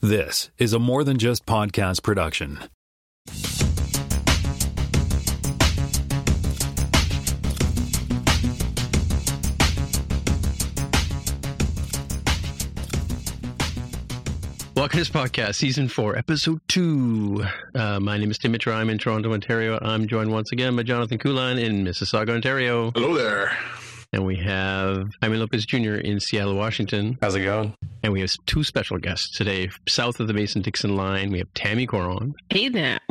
This 0.00 0.50
is 0.58 0.72
a 0.72 0.78
more 0.78 1.02
than 1.02 1.18
just 1.18 1.44
podcast 1.44 2.04
production. 2.04 2.60
Welcome 14.76 14.90
to 14.90 14.98
this 14.98 15.10
podcast, 15.10 15.56
season 15.56 15.88
four, 15.88 16.16
episode 16.16 16.60
two. 16.68 17.44
Uh, 17.74 17.98
my 17.98 18.16
name 18.18 18.30
is 18.30 18.38
Tim 18.38 18.52
Mitra. 18.52 18.76
I'm 18.76 18.90
in 18.90 18.98
Toronto, 18.98 19.32
Ontario. 19.32 19.80
I'm 19.82 20.06
joined 20.06 20.30
once 20.30 20.52
again 20.52 20.76
by 20.76 20.84
Jonathan 20.84 21.18
Kulan 21.18 21.58
in 21.58 21.84
Mississauga, 21.84 22.30
Ontario. 22.30 22.92
Hello 22.92 23.16
there. 23.18 23.50
And 24.12 24.24
we 24.24 24.36
have 24.36 25.10
Jaime 25.22 25.36
Lopez 25.36 25.66
Jr. 25.66 25.94
in 25.96 26.18
Seattle, 26.18 26.54
Washington. 26.54 27.18
How's 27.20 27.34
it 27.34 27.44
going? 27.44 27.74
And 28.02 28.12
we 28.12 28.20
have 28.20 28.30
two 28.46 28.64
special 28.64 28.96
guests 28.96 29.36
today. 29.36 29.68
South 29.86 30.18
of 30.18 30.28
the 30.28 30.32
Mason 30.32 30.62
Dixon 30.62 30.96
line, 30.96 31.30
we 31.30 31.38
have 31.38 31.52
Tammy 31.52 31.86
Coron. 31.86 32.34
Hey 32.50 32.68
now. 32.68 32.98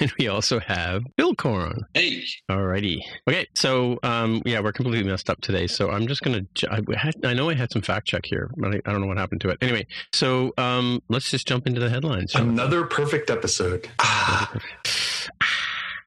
And 0.00 0.12
we 0.18 0.26
also 0.26 0.58
have 0.58 1.02
Bill 1.16 1.34
Coron. 1.36 1.84
Hey. 1.94 2.24
Alrighty. 2.50 2.98
Okay, 3.28 3.46
so 3.54 3.98
um, 4.02 4.42
yeah, 4.44 4.58
we're 4.60 4.72
completely 4.72 5.08
messed 5.08 5.30
up 5.30 5.40
today. 5.40 5.68
So 5.68 5.90
I'm 5.90 6.08
just 6.08 6.22
gonna. 6.22 6.42
I, 6.68 7.32
know 7.32 7.48
I 7.48 7.54
had 7.54 7.70
some 7.72 7.82
fact 7.82 8.06
check 8.06 8.22
here, 8.24 8.50
but 8.56 8.74
I, 8.74 8.80
I 8.86 8.92
don't 8.92 9.00
know 9.00 9.06
what 9.06 9.18
happened 9.18 9.40
to 9.42 9.50
it. 9.50 9.58
Anyway, 9.60 9.86
so 10.12 10.52
um, 10.58 11.00
let's 11.08 11.30
just 11.30 11.46
jump 11.46 11.66
into 11.66 11.80
the 11.80 11.90
headlines. 11.90 12.34
Another 12.34 12.84
perfect 12.84 13.30
episode. 13.30 13.88
Ah. 14.00 14.52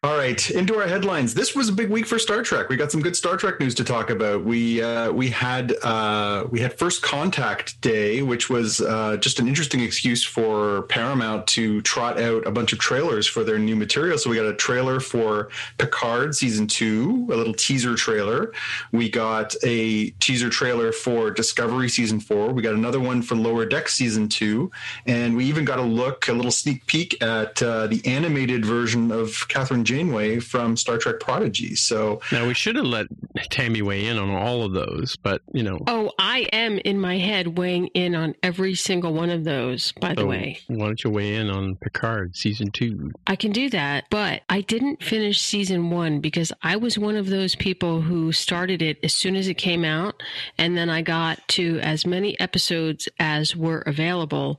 All 0.03 0.17
right, 0.17 0.49
into 0.49 0.73
our 0.79 0.87
headlines. 0.87 1.35
This 1.35 1.55
was 1.55 1.69
a 1.69 1.71
big 1.71 1.91
week 1.91 2.07
for 2.07 2.17
Star 2.17 2.41
Trek. 2.41 2.69
We 2.69 2.75
got 2.75 2.91
some 2.91 3.03
good 3.03 3.15
Star 3.15 3.37
Trek 3.37 3.59
news 3.59 3.75
to 3.75 3.83
talk 3.83 4.09
about. 4.09 4.43
We 4.43 4.81
uh, 4.81 5.11
we 5.11 5.29
had 5.29 5.75
uh, 5.83 6.45
we 6.49 6.59
had 6.59 6.73
First 6.73 7.03
Contact 7.03 7.79
Day, 7.81 8.23
which 8.23 8.49
was 8.49 8.81
uh, 8.81 9.17
just 9.17 9.37
an 9.39 9.47
interesting 9.47 9.81
excuse 9.81 10.23
for 10.23 10.81
Paramount 10.89 11.45
to 11.49 11.81
trot 11.81 12.19
out 12.19 12.47
a 12.47 12.51
bunch 12.51 12.73
of 12.73 12.79
trailers 12.79 13.27
for 13.27 13.43
their 13.43 13.59
new 13.59 13.75
material. 13.75 14.17
So 14.17 14.31
we 14.31 14.35
got 14.37 14.47
a 14.47 14.55
trailer 14.55 14.99
for 14.99 15.49
Picard 15.77 16.33
season 16.33 16.65
two, 16.65 17.27
a 17.31 17.35
little 17.35 17.53
teaser 17.53 17.93
trailer. 17.93 18.53
We 18.91 19.07
got 19.07 19.53
a 19.63 20.09
teaser 20.19 20.49
trailer 20.49 20.91
for 20.91 21.29
Discovery 21.29 21.89
season 21.89 22.19
four. 22.19 22.53
We 22.53 22.63
got 22.63 22.73
another 22.73 22.99
one 22.99 23.21
for 23.21 23.35
Lower 23.35 23.67
Deck 23.67 23.87
season 23.87 24.29
two, 24.29 24.71
and 25.05 25.37
we 25.37 25.45
even 25.45 25.63
got 25.63 25.77
a 25.77 25.83
look, 25.83 26.27
a 26.27 26.33
little 26.33 26.49
sneak 26.49 26.87
peek 26.87 27.21
at 27.21 27.61
uh, 27.61 27.85
the 27.85 28.01
animated 28.07 28.65
version 28.65 29.11
of 29.11 29.27
Kathryn. 29.47 29.90
Janeway 29.91 30.39
from 30.39 30.77
Star 30.77 30.97
Trek 30.97 31.19
Prodigy. 31.19 31.75
So 31.75 32.21
now 32.31 32.47
we 32.47 32.53
should 32.53 32.77
have 32.77 32.85
let 32.85 33.07
Tammy 33.49 33.81
weigh 33.81 34.07
in 34.07 34.17
on 34.17 34.29
all 34.29 34.63
of 34.63 34.71
those, 34.71 35.17
but 35.17 35.41
you 35.53 35.63
know. 35.63 35.79
Oh, 35.85 36.13
I 36.17 36.47
am 36.53 36.77
in 36.79 36.97
my 36.97 37.17
head 37.17 37.57
weighing 37.57 37.87
in 37.87 38.15
on 38.15 38.33
every 38.41 38.73
single 38.73 39.13
one 39.13 39.29
of 39.29 39.43
those. 39.43 39.91
By 39.99 40.13
the 40.13 40.25
way, 40.25 40.59
why 40.67 40.85
don't 40.85 41.03
you 41.03 41.09
weigh 41.09 41.35
in 41.35 41.49
on 41.49 41.75
Picard 41.75 42.37
season 42.37 42.71
two? 42.71 43.11
I 43.27 43.35
can 43.35 43.51
do 43.51 43.69
that, 43.71 44.05
but 44.09 44.43
I 44.47 44.61
didn't 44.61 45.03
finish 45.03 45.41
season 45.41 45.89
one 45.89 46.21
because 46.21 46.53
I 46.63 46.77
was 46.77 46.97
one 46.97 47.17
of 47.17 47.27
those 47.27 47.55
people 47.55 47.99
who 48.01 48.31
started 48.31 48.81
it 48.81 48.97
as 49.03 49.13
soon 49.13 49.35
as 49.35 49.49
it 49.49 49.55
came 49.55 49.83
out, 49.83 50.23
and 50.57 50.77
then 50.77 50.89
I 50.89 51.01
got 51.01 51.45
to 51.49 51.79
as 51.79 52.05
many 52.05 52.39
episodes 52.39 53.09
as 53.19 53.57
were 53.57 53.81
available, 53.81 54.57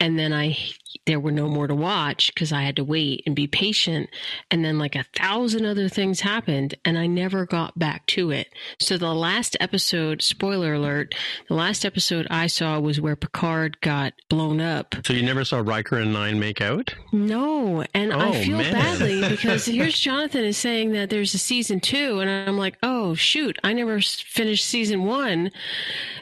and 0.00 0.18
then 0.18 0.34
I 0.34 0.58
there 1.06 1.20
were 1.20 1.30
no 1.32 1.48
more 1.48 1.66
to 1.66 1.74
watch 1.74 2.32
because 2.34 2.52
I 2.52 2.62
had 2.62 2.76
to 2.76 2.84
wait 2.84 3.22
and 3.26 3.34
be 3.34 3.46
patient. 3.46 4.10
And 4.50 4.64
then 4.64 4.78
like 4.78 4.94
a 4.96 5.04
thousand 5.16 5.64
other 5.64 5.88
things 5.88 6.20
happened 6.20 6.74
and 6.84 6.98
I 6.98 7.06
never 7.06 7.46
got 7.46 7.78
back 7.78 8.06
to 8.08 8.30
it. 8.30 8.48
So 8.78 8.98
the 8.98 9.14
last 9.14 9.56
episode, 9.60 10.20
spoiler 10.22 10.74
alert, 10.74 11.14
the 11.48 11.54
last 11.54 11.84
episode 11.84 12.26
I 12.30 12.48
saw 12.48 12.78
was 12.80 13.00
where 13.00 13.16
Picard 13.16 13.80
got 13.80 14.12
blown 14.28 14.60
up. 14.60 14.94
So 15.04 15.12
you 15.12 15.22
never 15.22 15.44
saw 15.44 15.58
Riker 15.64 15.98
and 15.98 16.12
Nine 16.12 16.38
make 16.40 16.60
out? 16.60 16.94
No. 17.12 17.84
And 17.94 18.12
Oh, 18.12 18.18
I 18.18 18.44
feel 18.44 18.58
man. 18.58 18.72
badly 18.72 19.28
because 19.28 19.64
here's 19.66 19.98
Jonathan 19.98 20.44
is 20.44 20.56
saying 20.56 20.92
that 20.92 21.10
there's 21.10 21.34
a 21.34 21.38
season 21.38 21.80
two. 21.80 22.20
And 22.20 22.28
I'm 22.48 22.58
like, 22.58 22.76
oh, 22.82 23.14
shoot, 23.14 23.58
I 23.62 23.72
never 23.72 24.00
finished 24.00 24.66
season 24.66 25.04
one. 25.04 25.50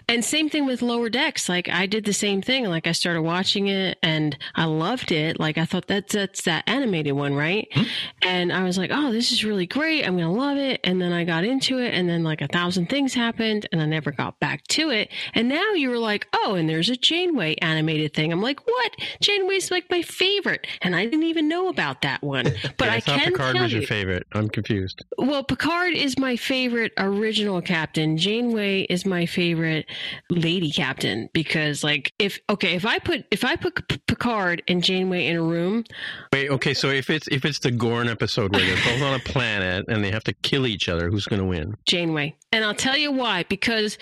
And 0.09 0.23
same 0.25 0.51
thing 0.51 0.67
with 0.67 0.83
Lower 0.83 1.09
Decks. 1.09 1.49
Like 1.49 1.69
I 1.71 1.87
did 1.87 2.05
the 2.05 2.13
same 2.13 2.43
thing. 2.43 2.67
Like 2.67 2.87
I 2.87 2.93
started 2.93 3.23
watching 3.23 3.69
it 3.69 3.99
and 4.03 4.37
I 4.55 4.67
loved 4.79 5.13
it. 5.13 5.39
Like 5.41 5.59
I 5.59 5.65
thought 5.65 5.87
that's 5.87 6.15
that's 6.15 6.43
that 6.43 6.65
animated 6.67 7.13
one, 7.15 7.35
right? 7.35 7.69
Hmm. 7.73 7.83
And 8.23 8.53
I 8.53 8.65
was 8.65 8.79
like, 8.79 8.91
oh, 8.93 9.13
this 9.13 9.33
is 9.33 9.45
really 9.45 9.67
great. 9.67 10.07
I'm 10.07 10.17
gonna 10.17 10.33
love 10.33 10.57
it. 10.59 10.81
And 10.85 11.01
then 11.01 11.13
I 11.13 11.25
got 11.25 11.45
into 11.45 11.79
it, 11.79 11.95
and 11.95 12.09
then 12.09 12.25
like 12.25 12.41
a 12.41 12.49
thousand 12.49 12.89
things 12.89 13.15
happened, 13.15 13.67
and 13.73 13.81
I 13.81 13.87
never 13.87 14.11
got 14.13 14.39
back 14.41 14.65
to 14.69 14.91
it. 14.91 15.11
And 15.35 15.49
now 15.49 15.73
you 15.73 15.91
were 15.91 15.99
like, 15.99 16.27
oh, 16.33 16.55
and 16.55 16.69
there's 16.69 16.91
a 16.91 16.97
Janeway 16.97 17.55
animated 17.57 18.15
thing. 18.15 18.33
I'm 18.33 18.43
like, 18.43 18.67
what? 18.67 18.93
Janeway's 19.21 19.71
like 19.71 19.85
my 19.91 20.03
favorite, 20.03 20.67
and 20.83 20.97
I 20.97 21.05
didn't 21.05 21.25
even 21.25 21.49
know 21.49 21.69
about 21.69 22.03
that 22.03 22.23
one. 22.23 22.47
But 22.77 22.87
Yeah, 22.87 22.95
I, 22.95 23.01
thought 23.01 23.21
can 23.21 23.33
Picard 23.33 23.55
tell 23.55 23.63
was 23.65 23.73
you, 23.73 23.81
your 23.81 23.87
favorite. 23.87 24.27
I'm 24.33 24.49
confused. 24.49 25.05
well, 25.19 25.45
Picard 25.45 25.93
is 25.95 26.19
my 26.19 26.35
favorite 26.37 26.93
original 26.99 27.61
captain. 27.63 28.17
Janeway 28.17 28.83
is 28.83 29.07
my 29.07 29.27
favorite 29.27 29.87
lady 30.31 30.73
captain 30.73 31.29
because, 31.33 31.85
like, 31.85 32.13
if 32.19 32.41
okay, 32.51 32.75
if 32.75 32.85
I 32.85 32.99
put 32.99 33.27
if 33.31 33.45
I 33.45 33.55
put 33.57 34.07
Picard 34.07 34.63
and 34.69 34.83
Janeway 34.83 35.27
in 35.27 35.37
a 35.37 35.43
room, 35.43 35.85
Wait, 36.33 36.51
okay, 36.51 36.75
so 36.75 36.89
if 36.89 37.11
it's 37.11 37.29
if 37.29 37.45
it's 37.45 37.59
the 37.61 37.71
Gorn 37.71 38.09
episode 38.09 38.53
where 38.53 38.65
they're 38.65 38.77
both 38.85 39.03
on 39.03 39.15
a 39.15 39.19
planet 39.21 39.85
and 39.89 40.05
they 40.05 40.11
have 40.11 40.25
to 40.25 40.33
kill 40.33 40.67
each 40.67 40.89
other, 40.89 41.11
who's 41.11 41.27
going 41.27 41.41
to 41.41 41.47
win? 41.47 41.77
Janeway, 41.87 42.35
and 42.53 42.65
I'll 42.65 42.75
tell 42.75 42.97
you 42.97 43.13
why 43.13 43.45
because 43.49 43.99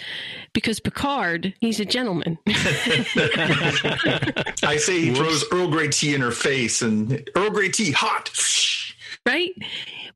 because 0.52 0.80
Picard 0.80 1.54
he's 1.60 1.80
a 1.80 1.84
gentleman. 1.84 2.38
I 4.62 4.76
say 4.78 5.00
he 5.00 5.14
throws 5.14 5.44
Earl 5.52 5.68
Grey 5.68 5.88
tea 5.88 6.14
in 6.14 6.20
her 6.20 6.30
face 6.30 6.82
and 6.82 7.28
Earl 7.36 7.50
Grey 7.50 7.68
tea 7.68 7.92
hot. 7.92 8.30
Right? 9.26 9.52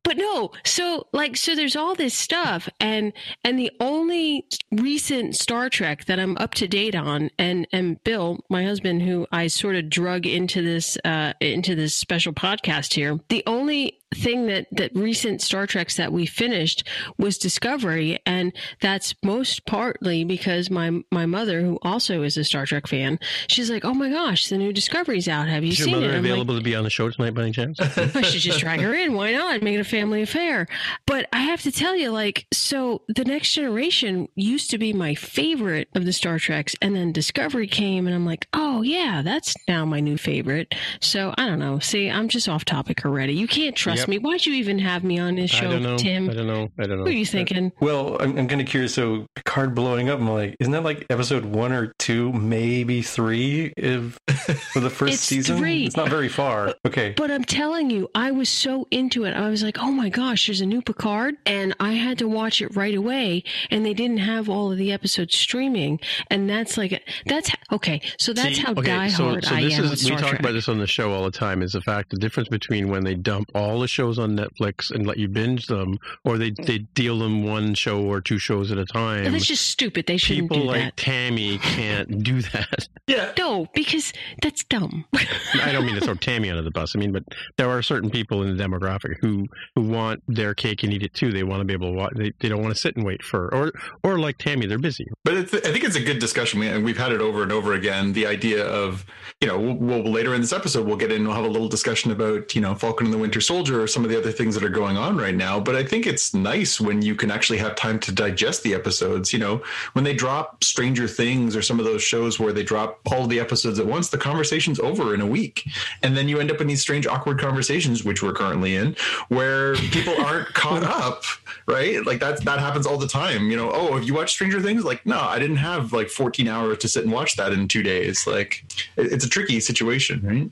But 0.03 0.17
no 0.17 0.53
so 0.65 1.09
like 1.13 1.37
so 1.37 1.55
there's 1.55 1.75
all 1.77 1.95
this 1.95 2.15
stuff 2.15 2.69
and 2.81 3.13
and 3.45 3.59
the 3.59 3.71
only 3.81 4.47
recent 4.71 5.35
star 5.35 5.69
trek 5.69 6.05
that 6.05 6.21
i'm 6.21 6.37
up 6.39 6.55
to 6.55 6.69
date 6.69 6.95
on 6.95 7.31
and 7.39 7.67
and 7.73 8.03
bill 8.05 8.39
my 8.49 8.65
husband 8.65 9.03
who 9.03 9.27
i 9.33 9.47
sort 9.47 9.75
of 9.75 9.91
drug 9.91 10.27
into 10.27 10.63
this 10.63 10.97
uh 11.05 11.33
into 11.41 11.75
this 11.75 11.95
special 11.95 12.33
podcast 12.33 12.95
here 12.95 13.19
the 13.31 13.43
only 13.47 13.99
thing 14.15 14.47
that 14.47 14.67
that 14.73 14.91
recent 14.95 15.43
star 15.43 15.67
treks 15.67 15.97
that 15.97 16.13
we 16.13 16.27
finished 16.27 16.87
was 17.19 17.39
discovery 17.39 18.19
and 18.25 18.53
that's 18.81 19.15
most 19.25 19.67
partly 19.67 20.25
because 20.25 20.71
my 20.71 21.01
my 21.11 21.27
mother 21.27 21.61
who 21.61 21.79
also 21.83 22.23
is 22.23 22.37
a 22.37 22.45
star 22.45 22.65
trek 22.67 22.87
fan 22.87 23.19
she's 23.49 23.69
like 23.69 23.85
oh 23.85 23.93
my 23.95 24.09
gosh 24.09 24.49
the 24.49 24.57
new 24.57 24.73
discovery's 24.73 25.27
out 25.29 25.49
have 25.49 25.65
you 25.65 25.71
Is 25.73 25.79
your 25.81 25.87
seen 25.87 25.95
mother 25.95 26.07
it 26.07 26.09
I'm 26.11 26.23
like, 26.23 26.31
available 26.31 26.57
to 26.57 26.63
be 26.63 26.75
on 26.77 26.85
the 26.85 26.91
show 26.91 27.11
tonight 27.11 27.35
by 27.35 27.43
any 27.43 27.53
chance? 27.53 27.81
I 27.81 28.23
should 28.23 28.41
just 28.41 28.61
drag 28.61 28.81
her 28.81 28.95
in. 28.95 29.15
Why 29.15 29.33
not? 29.33 29.63
Make 29.63 29.77
it 29.77 29.81
a 29.81 29.85
family 29.85 30.23
affair. 30.23 30.67
But 31.07 31.29
I 31.33 31.41
have 31.41 31.63
to 31.63 31.73
tell 31.73 31.97
you, 31.97 32.11
like, 32.11 32.47
so 32.53 33.03
the 33.09 33.25
next 33.25 33.53
generation 33.53 34.29
used 34.35 34.71
to 34.71 34.79
be 34.79 34.93
my 34.93 35.15
favorite 35.15 35.89
of 35.95 36.05
the 36.05 36.13
Star 36.13 36.39
Treks, 36.39 36.75
and 36.81 36.95
then 36.95 37.13
Discovery 37.13 37.67
came, 37.67 38.07
and 38.07 38.15
I'm 38.15 38.27
like, 38.27 38.47
oh 38.53 38.83
yeah, 38.83 39.23
that's 39.23 39.55
now 39.69 39.85
my 39.85 40.01
new 40.01 40.17
favorite. 40.17 40.75
So 41.01 41.35
I 41.37 41.47
don't 41.47 41.59
know. 41.59 41.79
See, 41.79 42.11
I'm 42.11 42.29
just 42.29 42.49
off 42.49 42.65
topic 42.65 43.05
already. 43.05 43.35
You 43.35 43.49
can't 43.49 43.77
trust 43.77 43.96
Yep. 44.01 44.09
me. 44.09 44.19
Why'd 44.19 44.47
you 44.47 44.55
even 44.55 44.79
have 44.79 45.05
me 45.05 45.19
on 45.19 45.37
this 45.37 45.51
show, 45.51 45.69
I 45.69 45.71
don't 45.73 45.83
know. 45.83 45.97
Tim? 45.97 46.31
I 46.31 46.35
don't 46.35 46.47
know. 46.47 46.69
I 46.79 46.87
don't 46.87 46.99
know. 46.99 47.03
What 47.05 47.13
are 47.13 47.17
you 47.17 47.27
thinking? 47.27 47.73
Well, 47.81 48.17
I'm, 48.21 48.39
I'm 48.39 48.49
kind 48.49 48.61
of 48.61 48.67
curious. 48.67 48.95
So, 48.95 49.27
Picard 49.35 49.75
blowing 49.75 50.09
up, 50.09 50.19
I'm 50.19 50.29
like, 50.31 50.57
isn't 50.61 50.73
that 50.73 50.83
like 50.85 51.07
episode 51.11 51.45
one 51.45 51.73
or 51.73 51.93
two, 51.99 52.33
maybe 52.33 53.03
three 53.03 53.73
of 53.77 54.19
for 54.73 54.81
the 54.81 54.91
first 54.91 55.21
season? 55.21 55.59
three. 55.59 55.85
It's 55.87 55.97
not 55.97 56.09
very 56.09 56.29
far. 56.29 56.75
Okay. 56.87 57.15
But 57.17 57.31
I'm 57.31 57.45
telling 57.45 57.91
you, 57.91 58.09
I 58.15 58.31
was 58.31 58.49
so 58.49 58.87
into 58.91 59.25
it. 59.25 59.33
I 59.35 59.49
was 59.49 59.63
like, 59.63 59.79
oh 59.79 59.91
my 59.91 60.09
gosh, 60.09 60.47
there's 60.47 60.61
a 60.61 60.67
new 60.67 60.83
Picard. 60.83 61.37
And 61.47 61.75
I 61.81 61.93
had 61.93 62.19
to 62.19 62.29
watch 62.29 62.61
it 62.63 62.75
right 62.77 62.95
away. 62.95 63.45
And 63.71 63.85
they 63.85 63.95
didn't 63.95 64.19
have 64.19 64.49
all 64.49 64.73
of 64.73 64.79
the 64.79 64.93
episodes 64.93 65.37
streaming. 65.37 66.01
And 66.31 66.49
that's 66.49 66.77
like, 66.77 67.03
that's 67.27 67.51
okay. 67.73 68.01
So 68.19 68.33
that's 68.33 68.57
See, 68.57 68.63
how 68.63 68.73
okay, 68.73 68.91
diehard 68.91 69.45
so, 69.45 69.49
so 69.49 69.55
I 69.55 69.63
this 69.63 69.79
am 69.79 69.85
is, 69.85 70.05
we 70.05 70.17
talk 70.17 70.29
Trek. 70.31 70.41
about 70.41 70.53
this 70.53 70.69
on 70.69 70.79
the 70.79 70.87
show 70.87 71.13
all 71.13 71.25
the 71.25 71.31
time 71.31 71.63
is 71.63 71.73
the 71.73 71.81
fact 71.81 72.11
the 72.11 72.17
difference 72.17 72.49
between 72.49 72.89
when 72.89 73.05
they 73.05 73.15
dump 73.15 73.51
all 73.55 73.83
the 73.87 73.91
shows 73.91 74.19
on 74.19 74.37
Netflix 74.37 74.91
and 74.91 75.07
let 75.07 75.17
you 75.17 75.29
binge 75.29 75.67
them 75.67 75.97
or 76.25 76.39
they, 76.39 76.51
mm. 76.51 76.67
they 76.67 76.79
deal 76.79 77.21
them 77.21 77.45
one 77.45 77.75
show 77.75 78.03
or 78.03 78.21
two 78.21 78.39
shows 78.39 78.73
at 78.73 78.79
a 78.79 78.85
time. 78.85 79.25
And 79.25 79.35
that's 79.35 79.47
just 79.47 79.69
stupid. 79.69 80.07
They 80.07 80.17
shouldn't 80.17 80.51
People 80.51 80.65
do 80.65 80.69
like 80.69 80.83
that. 80.83 80.97
Tammy 80.97 81.59
can't 81.59 82.23
do 82.23 82.43
that. 82.43 82.89
Yeah. 83.09 83.31
No, 83.39 83.69
because 83.73 84.13
that's 84.43 84.65
dumb. 84.65 85.05
I 85.15 85.71
don't 85.71 85.87
mean 85.87 85.95
to 85.95 86.01
throw 86.01 86.15
Tammy 86.15 86.51
under 86.51 86.63
the 86.63 86.73
bus. 86.73 86.97
I 86.97 86.99
mean, 86.99 87.13
but 87.13 87.23
there 87.57 87.71
are 87.71 87.81
certain 87.81 88.11
people 88.11 88.43
in 88.43 88.57
the 88.57 88.61
demographic 88.61 89.19
who 89.21 89.47
who 89.77 89.83
want 89.83 90.25
their 90.27 90.55
cake 90.55 90.83
and 90.83 90.93
eat 90.93 91.05
it 91.05 91.15
too. 91.15 91.31
They 91.31 91.45
want 91.45 91.61
to 91.61 91.65
be 91.65 91.73
able 91.73 91.93
to 91.93 91.97
watch. 91.97 92.15
They, 92.17 92.33
they 92.41 92.49
don't 92.49 92.63
want 92.63 92.75
to 92.75 92.81
sit 92.81 92.97
and 92.97 93.07
wait 93.07 93.23
for 93.23 93.55
or 93.55 93.71
or 94.03 94.19
like 94.19 94.39
Tammy, 94.39 94.67
they're 94.67 94.81
busy. 94.81 95.07
But 95.25 95.35
it's, 95.35 95.55
I 95.55 95.61
think 95.73 95.85
it's 95.85 95.95
a 95.95 96.03
good 96.03 96.19
discussion. 96.19 96.59
We, 96.59 96.67
and 96.67 96.85
we've 96.85 96.99
had 96.99 97.13
it 97.13 97.21
over 97.21 97.45
and 97.45 97.53
over 97.53 97.75
again. 97.75 98.13
The 98.13 98.27
idea 98.27 98.67
of, 98.67 99.07
you 99.41 99.47
know, 99.47 99.59
we'll, 99.59 99.77
we'll 99.77 100.13
later 100.13 100.35
in 100.35 100.41
this 100.41 100.53
episode, 100.53 100.87
we'll 100.87 100.97
get 100.97 101.13
in, 101.13 101.27
we'll 101.27 101.37
have 101.37 101.45
a 101.45 101.49
little 101.49 101.69
discussion 101.69 102.11
about, 102.11 102.55
you 102.57 102.61
know, 102.61 102.75
Falcon 102.75 103.07
and 103.07 103.15
the 103.15 103.19
Winter 103.19 103.41
Soldier 103.41 103.76
or 103.77 103.87
some 103.87 104.05
of 104.05 104.11
the 104.11 104.19
other 104.19 104.33
things 104.33 104.55
that 104.55 104.65
are 104.65 104.69
going 104.69 104.97
on 104.97 105.17
right 105.17 105.35
now. 105.35 105.61
But 105.61 105.77
I 105.77 105.85
think 105.85 106.07
it's 106.07 106.35
nice 106.35 106.81
when 106.81 107.03
you 107.03 107.15
can 107.15 107.31
actually 107.31 107.59
have 107.59 107.77
time 107.77 107.99
to 108.01 108.13
digest 108.13 108.63
the 108.63 108.75
episodes. 108.75 109.33
You 109.33 109.39
know, 109.39 109.63
when 109.93 110.05
they 110.05 110.15
drop 110.15 110.65
Stranger 110.65 111.07
Things 111.09 111.55
or 111.55 111.63
some 111.63 111.79
of 111.79 111.85
those 111.85 112.03
shows 112.03 112.39
where 112.39 112.53
they 112.53 112.63
drop 112.63 113.01
all 113.11 113.27
the 113.27 113.41
episodes 113.41 113.79
at 113.79 113.87
once, 113.87 114.09
the 114.09 114.19
conversation's 114.19 114.81
over 114.81 115.15
in 115.15 115.21
a 115.21 115.27
week. 115.27 115.69
And 116.03 116.17
then 116.17 116.29
you 116.29 116.41
end 116.41 116.51
up 116.51 116.61
in 116.61 116.67
these 116.67 116.81
strange, 116.81 117.07
awkward 117.07 117.39
conversations, 117.39 118.05
which 118.05 118.23
we're 118.23 118.33
currently 118.33 118.77
in, 118.77 118.97
where 119.29 119.75
people 119.77 120.15
aren't 120.25 120.49
caught 120.55 120.83
up, 120.83 121.23
right? 121.67 122.05
Like 122.05 122.21
that, 122.21 122.43
that 122.45 122.59
happens 122.59 122.87
all 122.87 122.99
the 122.99 123.09
time. 123.09 123.51
You 123.51 123.57
know, 123.57 123.71
oh, 123.73 123.95
have 123.97 124.05
you 124.05 124.15
watched 124.15 124.35
Stranger 124.35 124.61
Things? 124.61 124.85
Like, 124.85 125.05
no, 125.07 125.21
I 125.21 125.39
didn't 125.39 125.57
have 125.57 125.93
like 125.93 126.09
14 126.09 126.49
hours 126.49 126.79
to 126.79 126.89
sit 126.89 127.05
and 127.05 127.13
watch 127.13 127.37
that 127.37 127.53
in 127.53 127.69
two 127.69 127.83
days. 127.83 128.27
Like, 128.27 128.65
it's 128.97 129.25
a 129.25 129.29
tricky 129.29 129.61
situation, 129.61 130.21
right? 130.25 130.51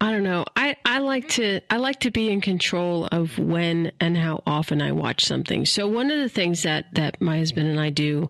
I 0.00 0.10
don't 0.10 0.24
know. 0.24 0.44
I, 0.56 0.76
I 0.84 0.98
like 0.98 1.28
to 1.30 1.60
I 1.70 1.76
like 1.78 2.00
to 2.00 2.10
be 2.10 2.30
in 2.30 2.40
control 2.40 3.08
of 3.10 3.38
when 3.38 3.90
and 4.00 4.16
how 4.16 4.42
often 4.46 4.82
I 4.82 4.92
watch 4.92 5.24
something. 5.24 5.64
So 5.64 5.88
one 5.88 6.10
of 6.10 6.18
the 6.18 6.28
things 6.28 6.62
that 6.64 6.92
that 6.94 7.20
my 7.22 7.38
husband 7.38 7.68
and 7.68 7.80
I 7.80 7.90
do 7.90 8.28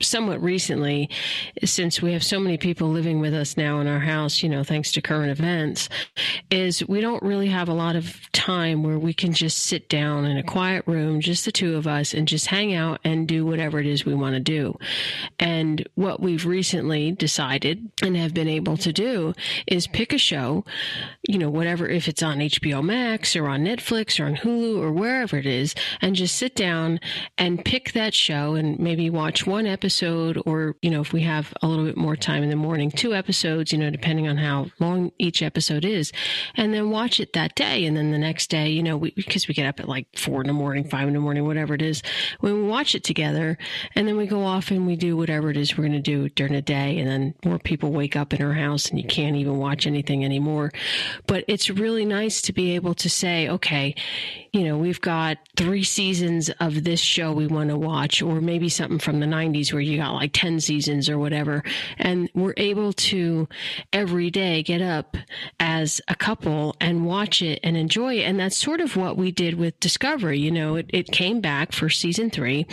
somewhat 0.00 0.42
recently, 0.42 1.08
since 1.64 2.02
we 2.02 2.12
have 2.12 2.22
so 2.22 2.38
many 2.38 2.58
people 2.58 2.88
living 2.88 3.20
with 3.20 3.32
us 3.32 3.56
now 3.56 3.80
in 3.80 3.86
our 3.86 4.00
house, 4.00 4.42
you 4.42 4.48
know, 4.48 4.62
thanks 4.64 4.92
to 4.92 5.00
current 5.00 5.30
events, 5.30 5.88
is 6.50 6.86
we 6.86 7.00
don't 7.00 7.22
really 7.22 7.48
have 7.48 7.68
a 7.68 7.74
lot 7.74 7.96
of 7.96 8.16
time 8.32 8.82
where 8.82 8.98
we 8.98 9.14
can 9.14 9.32
just 9.32 9.58
sit 9.58 9.88
down 9.88 10.24
in 10.24 10.36
a 10.36 10.42
quiet 10.42 10.84
room, 10.86 11.20
just 11.20 11.44
the 11.44 11.52
two 11.52 11.76
of 11.76 11.86
us, 11.86 12.12
and 12.12 12.28
just 12.28 12.46
hang 12.46 12.74
out 12.74 13.00
and 13.04 13.26
do 13.26 13.46
whatever 13.46 13.78
it 13.78 13.86
is 13.86 14.04
we 14.04 14.14
want 14.14 14.34
to 14.34 14.40
do. 14.40 14.76
And 15.38 15.88
what 15.94 16.20
we've 16.20 16.46
recently 16.46 17.12
decided 17.12 17.90
and 18.02 18.16
have 18.16 18.34
been 18.34 18.48
able 18.48 18.76
to 18.78 18.92
do 18.92 19.32
is 19.66 19.86
pick 19.86 20.12
a 20.12 20.18
show, 20.18 20.37
you 21.26 21.38
know, 21.38 21.50
whatever, 21.50 21.88
if 21.88 22.08
it's 22.08 22.22
on 22.22 22.38
HBO 22.38 22.82
Max 22.82 23.36
or 23.36 23.48
on 23.48 23.64
Netflix 23.64 24.18
or 24.18 24.26
on 24.26 24.36
Hulu 24.36 24.78
or 24.78 24.92
wherever 24.92 25.36
it 25.36 25.46
is, 25.46 25.74
and 26.00 26.14
just 26.14 26.36
sit 26.36 26.54
down 26.54 27.00
and 27.36 27.64
pick 27.64 27.92
that 27.92 28.14
show 28.14 28.54
and 28.54 28.78
maybe 28.78 29.10
watch 29.10 29.46
one 29.46 29.66
episode 29.66 30.40
or, 30.46 30.76
you 30.82 30.90
know, 30.90 31.00
if 31.00 31.12
we 31.12 31.22
have 31.22 31.52
a 31.62 31.66
little 31.66 31.84
bit 31.84 31.96
more 31.96 32.16
time 32.16 32.42
in 32.42 32.50
the 32.50 32.56
morning, 32.56 32.90
two 32.90 33.14
episodes, 33.14 33.72
you 33.72 33.78
know, 33.78 33.90
depending 33.90 34.28
on 34.28 34.36
how 34.36 34.66
long 34.78 35.12
each 35.18 35.42
episode 35.42 35.84
is, 35.84 36.12
and 36.54 36.72
then 36.72 36.90
watch 36.90 37.20
it 37.20 37.32
that 37.32 37.54
day. 37.54 37.84
And 37.84 37.96
then 37.96 38.10
the 38.10 38.18
next 38.18 38.50
day, 38.50 38.68
you 38.68 38.82
know, 38.82 38.96
we, 38.96 39.10
because 39.10 39.48
we 39.48 39.54
get 39.54 39.66
up 39.66 39.80
at 39.80 39.88
like 39.88 40.06
four 40.16 40.40
in 40.40 40.46
the 40.46 40.52
morning, 40.52 40.84
five 40.88 41.08
in 41.08 41.14
the 41.14 41.20
morning, 41.20 41.44
whatever 41.44 41.74
it 41.74 41.82
is, 41.82 42.02
when 42.40 42.54
we 42.54 42.68
watch 42.68 42.94
it 42.94 43.04
together, 43.04 43.58
and 43.94 44.06
then 44.06 44.16
we 44.16 44.26
go 44.26 44.44
off 44.44 44.70
and 44.70 44.86
we 44.86 44.96
do 44.96 45.16
whatever 45.16 45.50
it 45.50 45.56
is 45.56 45.76
we're 45.76 45.84
going 45.84 45.92
to 45.92 46.00
do 46.00 46.28
during 46.30 46.52
the 46.52 46.62
day. 46.62 46.98
And 46.98 47.08
then 47.08 47.34
more 47.44 47.58
people 47.58 47.90
wake 47.90 48.16
up 48.16 48.32
in 48.32 48.42
our 48.42 48.52
house 48.52 48.88
and 48.88 48.98
you 48.98 49.06
can't 49.06 49.36
even 49.36 49.58
watch 49.58 49.86
anything 49.86 50.24
anymore. 50.28 50.70
But 51.26 51.44
it's 51.48 51.70
really 51.70 52.04
nice 52.04 52.42
to 52.42 52.52
be 52.52 52.74
able 52.74 52.92
to 52.94 53.08
say, 53.08 53.48
okay, 53.48 53.94
you 54.52 54.64
know, 54.64 54.76
we've 54.76 55.00
got 55.00 55.38
three 55.56 55.84
seasons 55.84 56.50
of 56.60 56.84
this 56.84 57.00
show 57.00 57.32
we 57.32 57.46
want 57.46 57.70
to 57.70 57.78
watch, 57.78 58.22
or 58.22 58.40
maybe 58.40 58.68
something 58.68 58.98
from 58.98 59.20
the 59.20 59.26
90s 59.26 59.72
where 59.72 59.80
you 59.82 59.98
got 59.98 60.12
like 60.12 60.32
10 60.32 60.60
seasons 60.60 61.08
or 61.08 61.18
whatever. 61.18 61.62
And 61.98 62.30
we're 62.34 62.54
able 62.56 62.92
to 62.92 63.48
every 63.92 64.30
day 64.30 64.62
get 64.62 64.82
up 64.82 65.16
as 65.60 66.00
a 66.08 66.14
couple 66.14 66.76
and 66.80 67.06
watch 67.06 67.42
it 67.42 67.60
and 67.62 67.76
enjoy 67.76 68.16
it. 68.16 68.24
And 68.24 68.38
that's 68.40 68.56
sort 68.56 68.80
of 68.80 68.96
what 68.96 69.16
we 69.16 69.30
did 69.30 69.54
with 69.54 69.78
Discovery. 69.80 70.38
You 70.38 70.50
know, 70.50 70.76
it, 70.76 70.86
it 70.90 71.06
came 71.08 71.40
back 71.40 71.72
for 71.72 71.88
season 71.88 72.30
three 72.30 72.66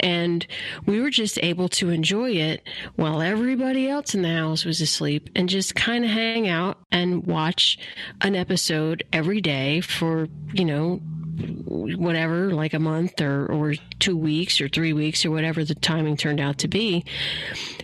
and 0.00 0.46
we 0.86 1.00
were 1.00 1.10
just 1.10 1.38
able 1.42 1.68
to 1.70 1.90
enjoy 1.90 2.30
it 2.30 2.66
while 2.96 3.20
everybody 3.20 3.88
else 3.88 4.14
in 4.14 4.22
the 4.22 4.32
house 4.32 4.64
was 4.64 4.80
asleep 4.80 5.30
and 5.34 5.48
just 5.48 5.74
kind 5.74 6.04
of 6.04 6.10
hang 6.10 6.48
out 6.48 6.78
and 6.96 7.26
watch 7.26 7.78
an 8.22 8.34
episode 8.34 9.04
every 9.12 9.40
day 9.40 9.80
for, 9.82 10.28
you 10.54 10.64
know, 10.64 11.00
whatever, 11.36 12.50
like 12.52 12.74
a 12.74 12.78
month 12.78 13.20
or, 13.20 13.46
or 13.46 13.74
two 13.98 14.16
weeks 14.16 14.60
or 14.60 14.68
three 14.68 14.92
weeks 14.92 15.24
or 15.24 15.30
whatever 15.30 15.64
the 15.64 15.74
timing 15.74 16.16
turned 16.16 16.40
out 16.40 16.58
to 16.58 16.68
be 16.68 17.04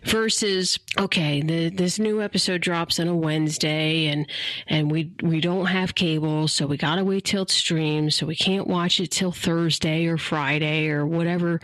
versus, 0.05 0.79
okay, 0.99 1.41
the, 1.43 1.69
this 1.69 1.99
new 1.99 2.21
episode 2.21 2.61
drops 2.61 2.99
on 2.99 3.09
a 3.09 3.15
Wednesday 3.15 4.07
and, 4.07 4.27
and 4.67 4.91
we, 4.91 5.13
we 5.23 5.41
don't 5.41 5.67
have 5.67 5.95
cable. 5.95 6.49
So 6.49 6.67
we 6.67 6.77
got 6.77 6.97
to 6.97 7.05
wait 7.05 7.25
till 7.25 7.43
it 7.43 7.51
streams. 7.51 8.15
So 8.17 8.27
we 8.27 8.37
can't 8.37 8.67
watch 8.67 9.01
it 9.01 9.11
till 9.11 9.33
Thursday 9.33 10.07
or 10.07 10.19
Friday 10.19 10.89
or 10.89 11.07
whatever 11.07 11.61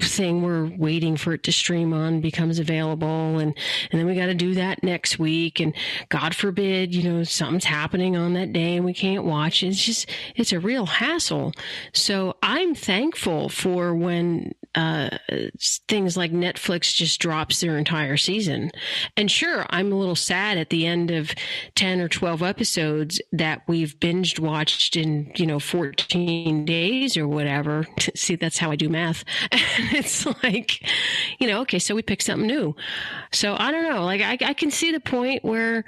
thing 0.00 0.42
we're 0.42 0.66
waiting 0.76 1.16
for 1.16 1.32
it 1.32 1.42
to 1.44 1.52
stream 1.52 1.92
on 1.92 2.20
becomes 2.20 2.58
available. 2.58 3.38
And, 3.38 3.56
and 3.90 4.00
then 4.00 4.06
we 4.06 4.14
got 4.14 4.26
to 4.26 4.34
do 4.34 4.54
that 4.54 4.82
next 4.82 5.18
week. 5.18 5.60
And 5.60 5.74
God 6.08 6.34
forbid, 6.34 6.94
you 6.94 7.02
know, 7.10 7.24
something's 7.24 7.64
happening 7.64 8.16
on 8.16 8.34
that 8.34 8.52
day 8.52 8.76
and 8.76 8.84
we 8.84 8.94
can't 8.94 9.24
watch 9.24 9.62
it. 9.62 9.68
It's 9.68 9.84
just, 9.84 10.08
it's 10.36 10.52
a 10.52 10.60
real 10.60 10.86
hassle. 10.86 11.13
So 11.92 12.36
I'm 12.42 12.74
thankful 12.74 13.48
for 13.48 13.94
when 13.94 14.54
uh, 14.74 15.10
things 15.88 16.16
like 16.16 16.32
Netflix 16.32 16.94
just 16.94 17.20
drops 17.20 17.60
their 17.60 17.78
entire 17.78 18.16
season. 18.16 18.70
And 19.16 19.30
sure, 19.30 19.66
I'm 19.70 19.92
a 19.92 19.96
little 19.96 20.16
sad 20.16 20.58
at 20.58 20.70
the 20.70 20.86
end 20.86 21.10
of 21.10 21.32
10 21.76 22.00
or 22.00 22.08
12 22.08 22.42
episodes 22.42 23.20
that 23.32 23.62
we've 23.68 23.98
binged 24.00 24.40
watched 24.40 24.96
in, 24.96 25.30
you 25.36 25.46
know, 25.46 25.60
14 25.60 26.64
days 26.64 27.16
or 27.16 27.28
whatever. 27.28 27.86
See, 28.16 28.34
that's 28.34 28.58
how 28.58 28.70
I 28.70 28.76
do 28.76 28.88
math. 28.88 29.24
And 29.52 29.62
it's 29.92 30.26
like, 30.42 30.82
you 31.38 31.46
know, 31.46 31.60
okay, 31.62 31.78
so 31.78 31.94
we 31.94 32.02
pick 32.02 32.22
something 32.22 32.46
new. 32.46 32.74
So 33.32 33.56
I 33.58 33.70
don't 33.70 33.88
know. 33.88 34.04
Like, 34.04 34.20
I, 34.20 34.38
I 34.48 34.54
can 34.54 34.70
see 34.70 34.90
the 34.90 35.00
point 35.00 35.44
where 35.44 35.84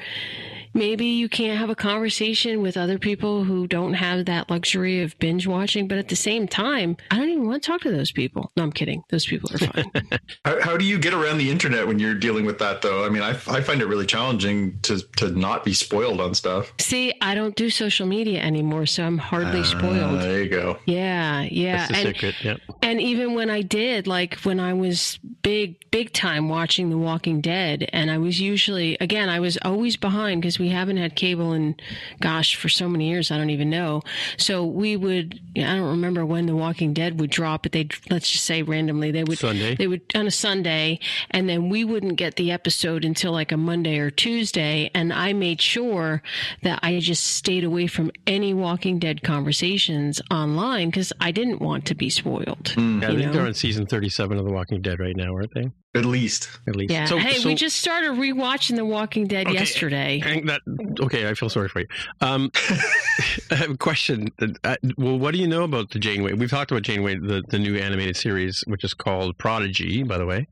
maybe 0.77 1.07
you 1.07 1.29
can't 1.29 1.59
have 1.59 1.71
a 1.71 1.75
conversation 1.75 2.61
with 2.63 2.77
other 2.77 2.99
people 2.99 3.43
who 3.45 3.67
don't 3.67 3.95
have 3.95 4.27
that 4.27 4.51
luxury 4.51 5.03
of 5.03 5.19
binge 5.19 5.47
watching, 5.47 5.89
but 5.89 5.99
at 5.99 6.09
the 6.09 6.17
same 6.17 6.47
time, 6.47 6.97
I 7.11 7.17
don't 7.17 7.29
even 7.31 7.47
want 7.47 7.63
to 7.63 7.67
talk 7.67 7.81
to 7.83 7.91
those 7.91 8.13
people. 8.13 8.53
No, 8.57 8.63
I'm 8.63 8.73
kidding. 8.73 9.03
Those 9.11 9.27
people 9.27 9.51
are 9.55 9.59
fine. 9.59 9.91
How, 10.45 10.61
how 10.63 10.77
do 10.77 10.85
you 10.85 10.99
get 10.99 11.13
around 11.13 11.39
the 11.39 11.51
internet 11.51 11.87
when 11.89 11.99
you're 11.99 12.15
dealing 12.15 12.45
with 12.47 12.59
that, 12.61 12.83
though? 12.83 13.05
I 13.05 13.09
mean, 13.09 13.23
I, 13.23 13.31
I 13.49 13.61
find 13.61 13.81
it 13.83 13.87
really 13.87 14.07
challenging 14.07 14.79
to, 14.83 15.01
to 15.17 15.31
not 15.31 15.65
be 15.65 15.73
spoiled 15.73 16.21
on 16.21 16.35
stuff. 16.35 16.73
See, 16.79 17.13
I 17.21 17.35
don't 17.35 17.57
do 17.57 17.69
social 17.71 18.07
media 18.07 18.41
anymore, 18.41 18.87
so 18.87 19.05
I'm 19.05 19.19
hardly 19.19 19.61
Ah, 19.61 19.65
spoiled. 19.65 20.21
there 20.21 20.43
you 20.43 20.49
go. 20.49 20.79
Yeah, 20.87 21.43
yeah. 21.51 21.79
That's 21.79 21.91
the 21.91 21.97
And, 21.97 22.07
secret. 22.17 22.35
Yep. 22.45 22.61
and 22.83 23.01
even 23.01 23.35
when 23.35 23.51
I 23.51 23.63
did, 23.63 24.07
like 24.07 24.35
when 24.41 24.61
I 24.61 24.75
was 24.75 25.19
big, 25.43 25.91
big 25.91 26.13
time 26.13 26.49
watching 26.49 26.91
The 26.91 26.99
Walking 26.99 27.41
Dead, 27.41 27.89
and 27.93 28.11
I 28.11 28.19
was 28.19 28.41
usually, 28.41 28.97
again, 29.01 29.29
I 29.29 29.41
was 29.41 29.59
always 29.63 29.97
behind 29.97 30.43
because 30.43 30.59
we 30.59 30.66
haven't 30.69 30.97
had 30.97 31.17
cable 31.17 31.53
in, 31.53 31.77
gosh, 32.21 32.57
for 32.57 32.69
so 32.69 32.89
many 32.89 33.09
years, 33.09 33.31
I 33.31 33.39
don't 33.39 33.51
even 33.51 33.71
know. 33.71 34.03
So 34.37 34.65
we 34.65 34.97
would, 34.97 35.41
I 35.57 35.77
don't 35.77 35.91
remember 35.91 36.25
when 36.25 36.47
The 36.47 36.57
Walking 36.57 36.93
Dead 36.93 37.21
would 37.21 37.31
drop, 37.31 37.63
but 37.63 37.73
they'd, 37.73 37.95
let's 38.11 38.31
just 38.31 38.45
say 38.45 38.63
randomly, 38.63 39.11
they 39.11 39.25
would, 39.25 39.39
Sunday. 39.39 39.75
they 39.75 39.87
would, 39.87 40.03
on 40.15 40.27
a 40.27 40.31
Sunday, 40.31 40.99
and 41.31 41.49
then 41.49 41.69
we 41.69 41.85
wouldn't 41.85 42.17
get 42.17 42.37
the 42.37 42.53
episode 42.53 43.05
until 43.05 43.33
like 43.33 43.53
a 43.53 43.57
Monday 43.57 43.99
or 43.99 44.11
Tuesday. 44.11 44.91
And 44.95 45.13
I 45.13 45.33
made 45.33 45.61
sure 45.61 46.23
that 46.63 46.81
I 46.83 46.99
just 47.01 47.25
stayed 47.25 47.65
away 47.65 47.87
from 47.87 48.11
any 48.27 48.55
Walking 48.55 48.99
Dead 48.99 49.23
conversations 49.23 50.21
online 50.31 50.89
because 50.89 51.13
I 51.21 51.31
didn't 51.33 51.61
want 51.61 51.87
to 51.87 51.95
be 51.95 52.11
spoiled. 52.11 52.65
Mm. 52.77 53.03
Yeah, 53.03 53.09
I 53.09 53.11
think 53.11 53.27
know? 53.27 53.33
they're 53.33 53.47
on 53.47 53.55
season 53.55 53.87
37 53.87 54.39
of 54.39 54.45
The 54.45 54.53
Walking 54.53 54.83
Dead 54.83 55.01
right 55.01 55.17
now, 55.17 55.33
aren't 55.33 55.55
they? 55.55 55.71
At 55.99 56.05
least. 56.05 56.49
At 56.69 56.77
least. 56.77 56.93
Yeah. 56.93 57.05
So- 57.07 57.19
hey, 57.19 57.35
so- 57.35 57.49
we 57.49 57.55
just 57.55 57.77
started 57.77 58.11
rewatching 58.13 58.77
The 58.77 58.85
Walking 58.85 59.27
Dead 59.27 59.47
Okay, 59.47 59.55
yesterday. 59.57 60.21
That 60.47 60.61
okay. 61.01 61.29
I 61.29 61.35
feel 61.35 61.49
sorry 61.49 61.69
for 61.69 61.81
you. 61.81 61.87
Um, 62.21 62.51
I 63.51 63.55
have 63.57 63.71
a 63.71 63.77
question. 63.77 64.29
Uh, 64.65 64.77
well, 64.97 65.19
what 65.19 65.33
do 65.35 65.41
you 65.41 65.47
know 65.47 65.65
about 65.65 65.91
the 65.91 65.99
Janeway? 65.99 66.35
We've 66.35 66.51
talked 66.51 66.71
about 66.71 66.83
Janeway, 66.83 67.17
the 67.17 67.43
the 67.49 67.59
new 67.59 67.77
animated 67.77 68.17
series, 68.17 68.63
which 68.67 68.85
is 68.85 68.95
called 68.95 69.37
Prodigy, 69.39 70.03
by 70.03 70.19
the 70.19 70.27
way. 70.27 70.47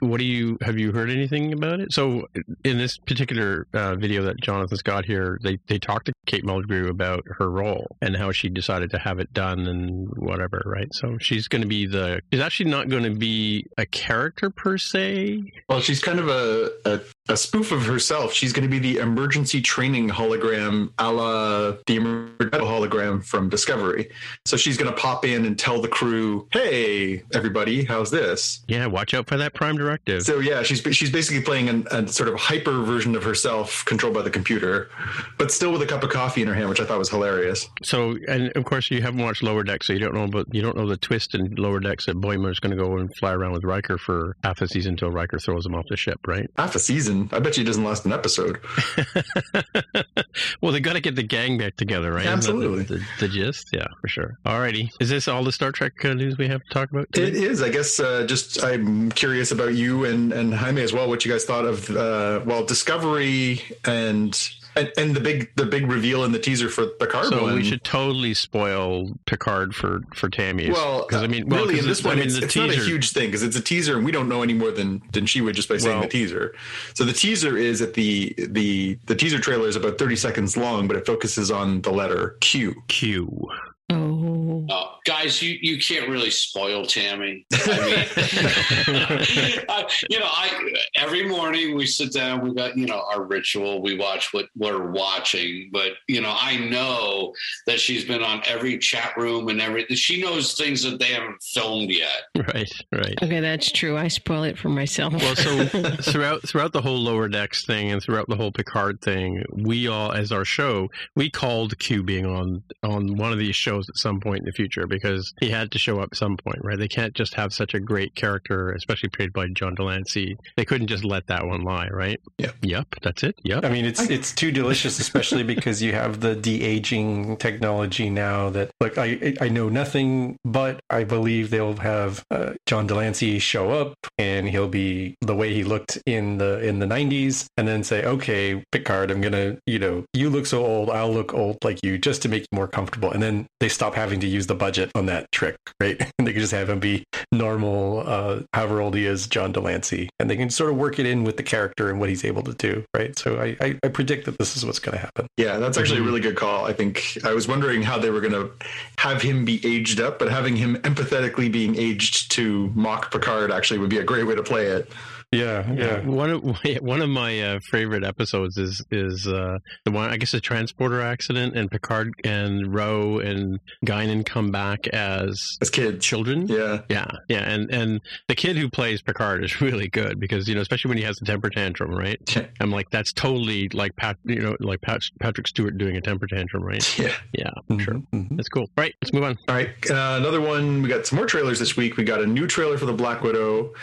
What 0.00 0.18
do 0.18 0.24
you 0.24 0.56
have 0.62 0.78
you 0.78 0.92
heard 0.92 1.10
anything 1.10 1.52
about 1.52 1.80
it? 1.80 1.92
So, 1.92 2.26
in 2.64 2.78
this 2.78 2.96
particular 2.96 3.66
uh, 3.74 3.94
video 3.96 4.22
that 4.22 4.40
Jonathan's 4.40 4.82
got 4.82 5.04
here, 5.04 5.38
they 5.42 5.58
they 5.68 5.78
talked 5.78 6.06
to 6.06 6.12
Kate 6.24 6.44
Mulgrew 6.44 6.88
about 6.88 7.24
her 7.38 7.50
role 7.50 7.86
and 8.00 8.16
how 8.16 8.32
she 8.32 8.48
decided 8.48 8.90
to 8.92 8.98
have 8.98 9.18
it 9.18 9.34
done 9.34 9.66
and 9.66 10.08
whatever, 10.16 10.62
right? 10.64 10.88
So 10.94 11.18
she's 11.20 11.46
going 11.46 11.60
to 11.60 11.68
be 11.68 11.86
the. 11.86 12.20
is 12.30 12.40
actually 12.40 12.70
not 12.70 12.88
going 12.88 13.02
to 13.02 13.14
be 13.14 13.66
a 13.76 13.84
character 13.84 14.48
per 14.48 14.78
se. 14.78 15.42
Well, 15.68 15.80
she's 15.80 16.00
kind 16.00 16.20
of 16.20 16.28
a, 16.28 16.70
a, 16.86 17.00
a 17.28 17.36
spoof 17.36 17.72
of 17.72 17.84
herself. 17.84 18.32
She's 18.32 18.52
going 18.52 18.62
to 18.62 18.68
be 18.68 18.78
the 18.78 18.98
emergency 18.98 19.60
training 19.60 20.08
hologram 20.08 20.90
a 20.98 21.12
la 21.12 21.72
the 21.86 21.96
emergency 21.96 22.58
hologram 22.58 23.24
from 23.24 23.48
Discovery. 23.48 24.10
So 24.44 24.56
she's 24.56 24.76
going 24.76 24.90
to 24.92 24.96
pop 24.96 25.24
in 25.24 25.44
and 25.44 25.58
tell 25.58 25.80
the 25.80 25.88
crew, 25.88 26.48
hey, 26.52 27.22
everybody, 27.34 27.84
how's 27.84 28.10
this? 28.10 28.60
Yeah, 28.68 28.86
watch 28.86 29.14
out 29.14 29.28
for 29.28 29.36
that 29.36 29.54
prime 29.54 29.76
directive. 29.76 30.22
So 30.22 30.38
yeah, 30.38 30.62
she's 30.62 30.80
she's 30.96 31.10
basically 31.10 31.42
playing 31.42 31.68
an, 31.68 31.86
a 31.90 32.06
sort 32.08 32.28
of 32.28 32.36
hyper 32.36 32.82
version 32.82 33.16
of 33.16 33.22
herself, 33.22 33.84
controlled 33.84 34.14
by 34.14 34.22
the 34.22 34.30
computer, 34.30 34.90
but 35.38 35.50
still 35.50 35.72
with 35.72 35.82
a 35.82 35.86
cup 35.86 36.02
of 36.02 36.10
coffee 36.10 36.42
in 36.42 36.48
her 36.48 36.54
hand, 36.54 36.68
which 36.68 36.80
I 36.80 36.84
thought 36.84 36.98
was 36.98 37.10
hilarious. 37.10 37.68
So, 37.82 38.16
and 38.28 38.52
of 38.56 38.64
course, 38.64 38.90
you 38.90 39.02
haven't 39.02 39.22
watched 39.22 39.42
Lower 39.42 39.64
Decks, 39.64 39.86
so 39.86 39.92
you 39.92 39.98
don't 39.98 40.14
know. 40.14 40.26
But 40.28 40.54
you 40.54 40.62
don't 40.62 40.76
know 40.76 40.86
the 40.86 40.96
twist 40.96 41.34
in 41.34 41.54
Lower 41.56 41.80
Decks 41.80 42.06
that 42.06 42.20
Boimler's 42.20 42.60
going 42.60 42.76
to 42.76 42.82
go 42.82 42.96
and 42.98 43.14
fly 43.16 43.32
around 43.32 43.52
with 43.52 43.64
Riker 43.64 43.98
for 43.98 44.36
half 44.44 44.60
a 44.60 44.68
season 44.68 44.92
until 44.92 45.10
Riker 45.10 45.38
throws 45.38 45.66
him 45.66 45.74
off 45.74 45.86
the 45.88 45.96
ship, 45.96 46.20
right? 46.26 46.48
Half 46.56 46.74
a 46.74 46.78
season. 46.78 47.15
I 47.32 47.38
bet 47.38 47.56
you 47.56 47.62
it 47.62 47.66
doesn't 47.66 47.84
last 47.84 48.04
an 48.04 48.12
episode. 48.12 48.60
well, 50.60 50.72
they 50.72 50.80
got 50.80 50.94
to 50.94 51.00
get 51.00 51.16
the 51.16 51.22
gang 51.22 51.58
back 51.58 51.76
together, 51.76 52.12
right? 52.12 52.26
Absolutely. 52.26 52.84
The, 52.84 52.94
the, 52.96 53.04
the 53.20 53.28
gist, 53.28 53.68
yeah, 53.72 53.86
for 54.00 54.08
sure. 54.08 54.38
Alrighty, 54.44 54.90
is 55.00 55.08
this 55.08 55.28
all 55.28 55.44
the 55.44 55.52
Star 55.52 55.72
Trek 55.72 56.04
uh, 56.04 56.14
news 56.14 56.38
we 56.38 56.48
have 56.48 56.62
to 56.64 56.70
talk 56.70 56.90
about? 56.90 57.04
It 57.04 57.12
today? 57.12 57.42
is. 57.42 57.62
I 57.62 57.70
guess 57.70 57.98
uh, 58.00 58.24
just 58.26 58.62
I'm 58.62 59.10
curious 59.12 59.50
about 59.52 59.74
you 59.74 60.04
and, 60.04 60.32
and 60.32 60.54
Jaime 60.54 60.82
as 60.82 60.92
well. 60.92 61.08
What 61.08 61.24
you 61.24 61.32
guys 61.32 61.44
thought 61.44 61.64
of 61.64 61.88
uh, 61.90 62.40
well 62.44 62.64
Discovery 62.64 63.62
and, 63.84 64.38
and 64.76 64.92
and 64.96 65.16
the 65.16 65.20
big 65.20 65.50
the 65.56 65.64
big 65.64 65.90
reveal 65.90 66.24
in 66.24 66.32
the 66.32 66.38
teaser 66.38 66.68
for 66.68 66.86
Picard. 66.86 67.26
So 67.26 67.42
one. 67.42 67.54
we 67.54 67.64
should 67.64 67.82
totally 67.82 68.34
spoil 68.34 69.10
Picard 69.26 69.74
for 69.74 70.02
for 70.14 70.28
Tammy. 70.28 70.70
Well, 70.70 71.06
because 71.06 71.22
I 71.22 71.26
mean, 71.26 71.44
uh, 71.44 71.46
well, 71.56 71.66
really, 71.66 71.78
in 71.78 71.86
this 71.86 72.04
one, 72.04 72.14
I 72.14 72.16
mean, 72.16 72.26
it's, 72.26 72.36
it's 72.36 72.54
teaser. 72.54 72.66
not 72.66 72.76
a 72.76 72.84
huge 72.84 73.12
thing 73.12 73.28
because 73.28 73.42
it's 73.42 73.56
a 73.56 73.60
teaser, 73.60 73.96
and 73.96 74.04
we 74.04 74.12
don't 74.12 74.28
know 74.28 74.42
any 74.42 74.54
more 74.54 74.70
than 74.70 75.02
than 75.12 75.26
she 75.26 75.40
would 75.40 75.54
just 75.54 75.68
by 75.68 75.78
saying 75.78 75.96
Well- 75.96 76.02
the 76.02 76.08
teaser. 76.08 76.54
So 76.94 77.04
the 77.04 77.12
teaser 77.12 77.56
is 77.56 77.80
at 77.82 77.94
the 77.94 78.34
the 78.36 78.98
the 79.06 79.14
teaser 79.14 79.38
trailer 79.38 79.68
is 79.68 79.76
about 79.76 79.98
thirty 79.98 80.16
seconds 80.16 80.56
long, 80.56 80.86
but 80.86 80.96
it 80.96 81.06
focuses 81.06 81.50
on 81.50 81.82
the 81.82 81.90
letter 81.90 82.36
Q. 82.40 82.82
Q. 82.88 83.48
Oh. 83.88 84.66
Uh, 84.68 84.86
guys, 85.04 85.40
you, 85.40 85.56
you 85.60 85.78
can't 85.78 86.08
really 86.08 86.30
spoil 86.30 86.84
Tammy. 86.84 87.46
I 87.52 87.84
mean, 87.84 89.64
I, 89.68 89.88
you 90.10 90.18
know, 90.18 90.26
I 90.28 90.74
every 90.96 91.28
morning 91.28 91.76
we 91.76 91.86
sit 91.86 92.12
down, 92.12 92.42
we 92.42 92.52
got 92.52 92.76
you 92.76 92.86
know 92.86 93.04
our 93.08 93.22
ritual. 93.22 93.80
We 93.80 93.96
watch 93.96 94.32
what 94.32 94.46
we're 94.56 94.90
watching, 94.90 95.70
but 95.72 95.92
you 96.08 96.20
know, 96.20 96.34
I 96.36 96.56
know 96.56 97.32
that 97.68 97.78
she's 97.78 98.04
been 98.04 98.24
on 98.24 98.42
every 98.46 98.76
chat 98.78 99.16
room 99.16 99.48
and 99.48 99.60
everything. 99.60 99.96
She 99.96 100.20
knows 100.20 100.54
things 100.54 100.82
that 100.82 100.98
they 100.98 101.12
haven't 101.12 101.40
filmed 101.42 101.90
yet. 101.90 102.22
Right, 102.34 102.70
right. 102.92 103.14
Okay, 103.22 103.40
that's 103.40 103.70
true. 103.70 103.96
I 103.96 104.08
spoil 104.08 104.42
it 104.42 104.58
for 104.58 104.68
myself. 104.68 105.14
Well, 105.14 105.36
so 105.36 105.64
throughout 106.02 106.46
throughout 106.48 106.72
the 106.72 106.82
whole 106.82 106.98
lower 106.98 107.28
decks 107.28 107.64
thing 107.64 107.92
and 107.92 108.02
throughout 108.02 108.28
the 108.28 108.36
whole 108.36 108.50
Picard 108.50 109.00
thing, 109.00 109.44
we 109.52 109.86
all, 109.86 110.12
as 110.12 110.32
our 110.32 110.44
show, 110.44 110.90
we 111.14 111.30
called 111.30 111.78
Q 111.78 112.02
being 112.02 112.26
on 112.26 112.64
on 112.82 113.16
one 113.16 113.32
of 113.32 113.38
these 113.38 113.54
shows 113.54 113.75
at 113.88 113.96
some 113.96 114.20
point 114.20 114.40
in 114.40 114.44
the 114.44 114.52
future 114.52 114.86
because 114.86 115.32
he 115.40 115.50
had 115.50 115.70
to 115.72 115.78
show 115.78 116.00
up 116.00 116.08
at 116.12 116.18
some 116.18 116.36
point, 116.36 116.58
right? 116.62 116.78
They 116.78 116.88
can't 116.88 117.14
just 117.14 117.34
have 117.34 117.52
such 117.52 117.74
a 117.74 117.80
great 117.80 118.14
character, 118.14 118.72
especially 118.72 119.10
played 119.10 119.32
by 119.32 119.48
John 119.54 119.74
de 119.74 119.84
Lancie. 119.84 120.36
They 120.56 120.64
couldn't 120.64 120.88
just 120.88 121.04
let 121.04 121.26
that 121.28 121.46
one 121.46 121.62
lie, 121.62 121.88
right? 121.88 122.18
Yeah. 122.38 122.52
Yep. 122.62 122.86
That's 123.02 123.22
it. 123.22 123.34
Yep. 123.44 123.64
I 123.64 123.68
mean, 123.70 123.84
it's 123.84 124.08
it's 124.10 124.32
too 124.32 124.50
delicious, 124.50 124.98
especially 124.98 125.42
because 125.54 125.82
you 125.82 125.92
have 125.92 126.20
the 126.20 126.34
de 126.34 126.62
aging 126.62 127.36
technology 127.36 128.10
now. 128.10 128.50
That 128.50 128.70
like 128.80 128.98
I 128.98 129.34
I 129.40 129.48
know 129.48 129.68
nothing, 129.68 130.36
but 130.44 130.80
I 130.90 131.04
believe 131.04 131.50
they'll 131.50 131.76
have 131.76 132.24
uh, 132.30 132.54
John 132.66 132.86
de 132.86 132.94
Lancie 132.94 133.38
show 133.38 133.70
up, 133.70 133.94
and 134.18 134.48
he'll 134.48 134.68
be 134.68 135.16
the 135.20 135.34
way 135.34 135.52
he 135.52 135.64
looked 135.64 135.98
in 136.06 136.38
the 136.38 136.60
in 136.60 136.78
the 136.78 136.86
'90s, 136.86 137.46
and 137.56 137.66
then 137.66 137.84
say, 137.84 138.04
"Okay, 138.04 138.62
Picard, 138.72 139.10
I'm 139.10 139.20
gonna, 139.20 139.58
you 139.66 139.78
know, 139.78 140.04
you 140.12 140.30
look 140.30 140.46
so 140.46 140.64
old, 140.64 140.90
I'll 140.90 141.12
look 141.12 141.34
old 141.34 141.58
like 141.64 141.80
you, 141.82 141.98
just 141.98 142.22
to 142.22 142.28
make 142.28 142.42
you 142.42 142.56
more 142.56 142.68
comfortable." 142.68 143.10
And 143.10 143.22
then 143.22 143.46
they 143.60 143.65
stop 143.68 143.94
having 143.94 144.20
to 144.20 144.26
use 144.26 144.46
the 144.46 144.54
budget 144.54 144.90
on 144.94 145.06
that 145.06 145.30
trick, 145.32 145.56
right? 145.80 146.00
And 146.18 146.26
they 146.26 146.32
can 146.32 146.40
just 146.40 146.52
have 146.52 146.68
him 146.68 146.80
be 146.80 147.04
normal, 147.32 148.02
uh, 148.06 148.40
however 148.52 148.80
old 148.80 148.94
he 148.94 149.06
is, 149.06 149.26
John 149.26 149.52
de 149.52 149.60
Lancie, 149.60 150.08
and 150.18 150.30
they 150.30 150.36
can 150.36 150.50
sort 150.50 150.70
of 150.70 150.76
work 150.76 150.98
it 150.98 151.06
in 151.06 151.24
with 151.24 151.36
the 151.36 151.42
character 151.42 151.90
and 151.90 152.00
what 152.00 152.08
he's 152.08 152.24
able 152.24 152.42
to 152.42 152.54
do, 152.54 152.84
right? 152.94 153.18
So 153.18 153.40
I, 153.40 153.56
I, 153.60 153.78
I 153.82 153.88
predict 153.88 154.26
that 154.26 154.38
this 154.38 154.56
is 154.56 154.64
what's 154.64 154.78
going 154.78 154.96
to 154.96 155.00
happen. 155.00 155.26
Yeah, 155.36 155.58
that's 155.58 155.78
actually 155.78 156.00
a 156.00 156.04
really 156.04 156.20
good 156.20 156.36
call. 156.36 156.66
I 156.66 156.72
think 156.72 157.18
I 157.24 157.32
was 157.32 157.48
wondering 157.48 157.82
how 157.82 157.98
they 157.98 158.10
were 158.10 158.20
going 158.20 158.32
to 158.32 158.50
have 158.98 159.22
him 159.22 159.44
be 159.44 159.64
aged 159.66 160.00
up, 160.00 160.18
but 160.18 160.30
having 160.30 160.56
him 160.56 160.76
empathetically 160.76 161.50
being 161.50 161.76
aged 161.76 162.30
to 162.32 162.70
mock 162.74 163.10
Picard 163.10 163.50
actually 163.50 163.78
would 163.78 163.90
be 163.90 163.98
a 163.98 164.04
great 164.04 164.24
way 164.24 164.34
to 164.34 164.42
play 164.42 164.66
it. 164.66 164.90
Yeah, 165.32 165.70
yeah. 165.72 166.06
One 166.06 166.30
of 166.30 166.44
one 166.82 167.02
of 167.02 167.08
my 167.08 167.40
uh, 167.40 167.58
favorite 167.70 168.04
episodes 168.04 168.56
is 168.56 168.82
is 168.92 169.26
uh, 169.26 169.58
the 169.84 169.90
one 169.90 170.08
I 170.08 170.16
guess 170.18 170.30
the 170.32 170.40
transporter 170.40 171.00
accident 171.00 171.56
and 171.56 171.68
Picard 171.70 172.12
and 172.24 172.72
Ro 172.72 173.18
and 173.18 173.58
Guinan 173.84 174.24
come 174.24 174.50
back 174.52 174.86
as 174.88 175.36
As 175.60 175.68
kids. 175.68 176.04
children. 176.04 176.46
Yeah. 176.46 176.82
Yeah, 176.88 177.10
yeah, 177.28 177.40
and 177.50 177.68
and 177.74 178.00
the 178.28 178.36
kid 178.36 178.56
who 178.56 178.70
plays 178.70 179.02
Picard 179.02 179.44
is 179.44 179.60
really 179.60 179.88
good 179.88 180.20
because 180.20 180.48
you 180.48 180.54
know, 180.54 180.60
especially 180.60 180.90
when 180.90 180.98
he 180.98 181.04
has 181.04 181.16
the 181.16 181.26
temper 181.26 181.50
tantrum, 181.50 181.90
right? 181.92 182.18
I'm 182.60 182.70
like, 182.70 182.88
that's 182.90 183.12
totally 183.12 183.68
like 183.70 183.96
Pat, 183.96 184.16
you 184.24 184.40
know, 184.40 184.56
like 184.60 184.80
Pat, 184.80 185.00
Patrick 185.20 185.48
Stewart 185.48 185.76
doing 185.76 185.96
a 185.96 186.00
temper 186.00 186.26
tantrum, 186.28 186.62
right? 186.62 186.84
Yeah. 186.98 187.12
Yeah, 187.32 187.50
Mhm, 187.68 187.80
sure, 187.80 187.94
mhm. 188.14 188.36
that's 188.36 188.48
cool. 188.48 188.70
Right, 188.76 188.94
let's 189.02 189.12
move 189.12 189.24
on. 189.24 189.36
All 189.48 189.54
right. 189.56 189.68
Uh, 189.90 190.16
another 190.20 190.40
one. 190.40 190.82
We 190.82 190.88
got 190.88 191.04
some 191.06 191.16
more 191.16 191.26
trailers 191.26 191.58
this 191.58 191.76
week. 191.76 191.96
We 191.96 192.04
got 192.04 192.22
a 192.22 192.26
new 192.26 192.46
trailer 192.46 192.78
for 192.78 192.86
the 192.86 192.92
Black 192.92 193.22
Widow 193.22 193.74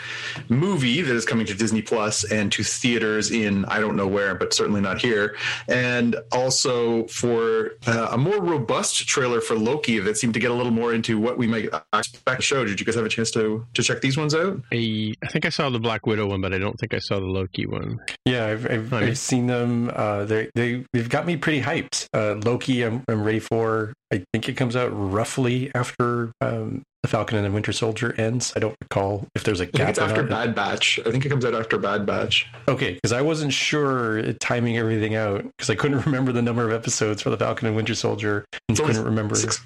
movie 0.48 1.00
that 1.02 1.14
is 1.14 1.24
coming 1.24 1.33
to 1.42 1.54
Disney 1.54 1.82
Plus 1.82 2.22
and 2.30 2.52
to 2.52 2.62
theaters 2.62 3.30
in 3.30 3.64
I 3.64 3.80
don't 3.80 3.96
know 3.96 4.06
where, 4.06 4.34
but 4.34 4.52
certainly 4.54 4.80
not 4.80 5.00
here. 5.00 5.36
And 5.68 6.16
also 6.32 7.06
for 7.08 7.72
uh, 7.86 8.08
a 8.12 8.18
more 8.18 8.40
robust 8.40 9.06
trailer 9.08 9.40
for 9.40 9.56
Loki 9.56 9.98
that 9.98 10.16
seemed 10.16 10.34
to 10.34 10.40
get 10.40 10.50
a 10.50 10.54
little 10.54 10.72
more 10.72 10.94
into 10.94 11.18
what 11.18 11.38
we 11.38 11.46
might 11.46 11.68
expect 11.92 12.40
to 12.40 12.42
show. 12.46 12.64
Did 12.64 12.78
you 12.78 12.86
guys 12.86 12.94
have 12.94 13.04
a 13.04 13.08
chance 13.08 13.30
to 13.32 13.66
to 13.74 13.82
check 13.82 14.00
these 14.00 14.16
ones 14.16 14.34
out? 14.34 14.60
I, 14.72 15.14
I 15.22 15.26
think 15.28 15.44
I 15.46 15.48
saw 15.48 15.70
the 15.70 15.80
Black 15.80 16.06
Widow 16.06 16.26
one, 16.28 16.40
but 16.40 16.52
I 16.54 16.58
don't 16.58 16.78
think 16.78 16.94
I 16.94 16.98
saw 16.98 17.18
the 17.18 17.26
Loki 17.26 17.66
one. 17.66 17.98
Yeah, 18.24 18.46
I've, 18.46 18.70
I've, 18.70 18.92
I 18.92 19.00
mean- 19.00 19.08
I've 19.10 19.18
seen 19.18 19.46
them. 19.46 19.90
Uh, 19.94 20.24
they 20.24 20.50
they 20.54 20.84
they've 20.92 21.08
got 21.08 21.26
me 21.26 21.36
pretty 21.36 21.60
hyped. 21.62 22.06
Uh, 22.14 22.34
Loki, 22.44 22.82
I'm, 22.82 23.02
I'm 23.08 23.22
ready 23.24 23.40
for. 23.40 23.92
I 24.12 24.22
think 24.32 24.48
it 24.48 24.52
comes 24.54 24.76
out 24.76 24.90
roughly 24.92 25.72
after 25.74 26.30
um, 26.40 26.82
the 27.04 27.08
Falcon 27.08 27.36
and 27.36 27.44
the 27.44 27.50
Winter 27.50 27.70
Soldier 27.70 28.14
ends. 28.16 28.54
I 28.56 28.60
don't 28.60 28.74
recall 28.80 29.28
if 29.34 29.44
there's 29.44 29.60
a 29.60 29.66
gap. 29.66 29.90
it's 29.90 29.98
after. 29.98 30.22
Bad 30.22 30.54
Batch. 30.54 30.98
I 31.04 31.10
think 31.10 31.26
it 31.26 31.28
comes 31.28 31.44
out 31.44 31.54
after 31.54 31.76
Bad 31.76 32.06
Batch. 32.06 32.46
Okay, 32.66 32.94
because 32.94 33.12
I 33.12 33.20
wasn't 33.20 33.52
sure 33.52 34.32
timing 34.34 34.78
everything 34.78 35.14
out 35.14 35.42
because 35.42 35.68
I 35.68 35.74
couldn't 35.74 35.98
remember 36.06 36.32
the 36.32 36.40
number 36.40 36.64
of 36.64 36.72
episodes 36.72 37.20
for 37.20 37.28
the 37.28 37.36
Falcon 37.36 37.66
and 37.66 37.76
Winter 37.76 37.94
Soldier, 37.94 38.46
and 38.70 38.78
couldn't 38.78 39.04
remember. 39.04 39.34
Six. 39.34 39.60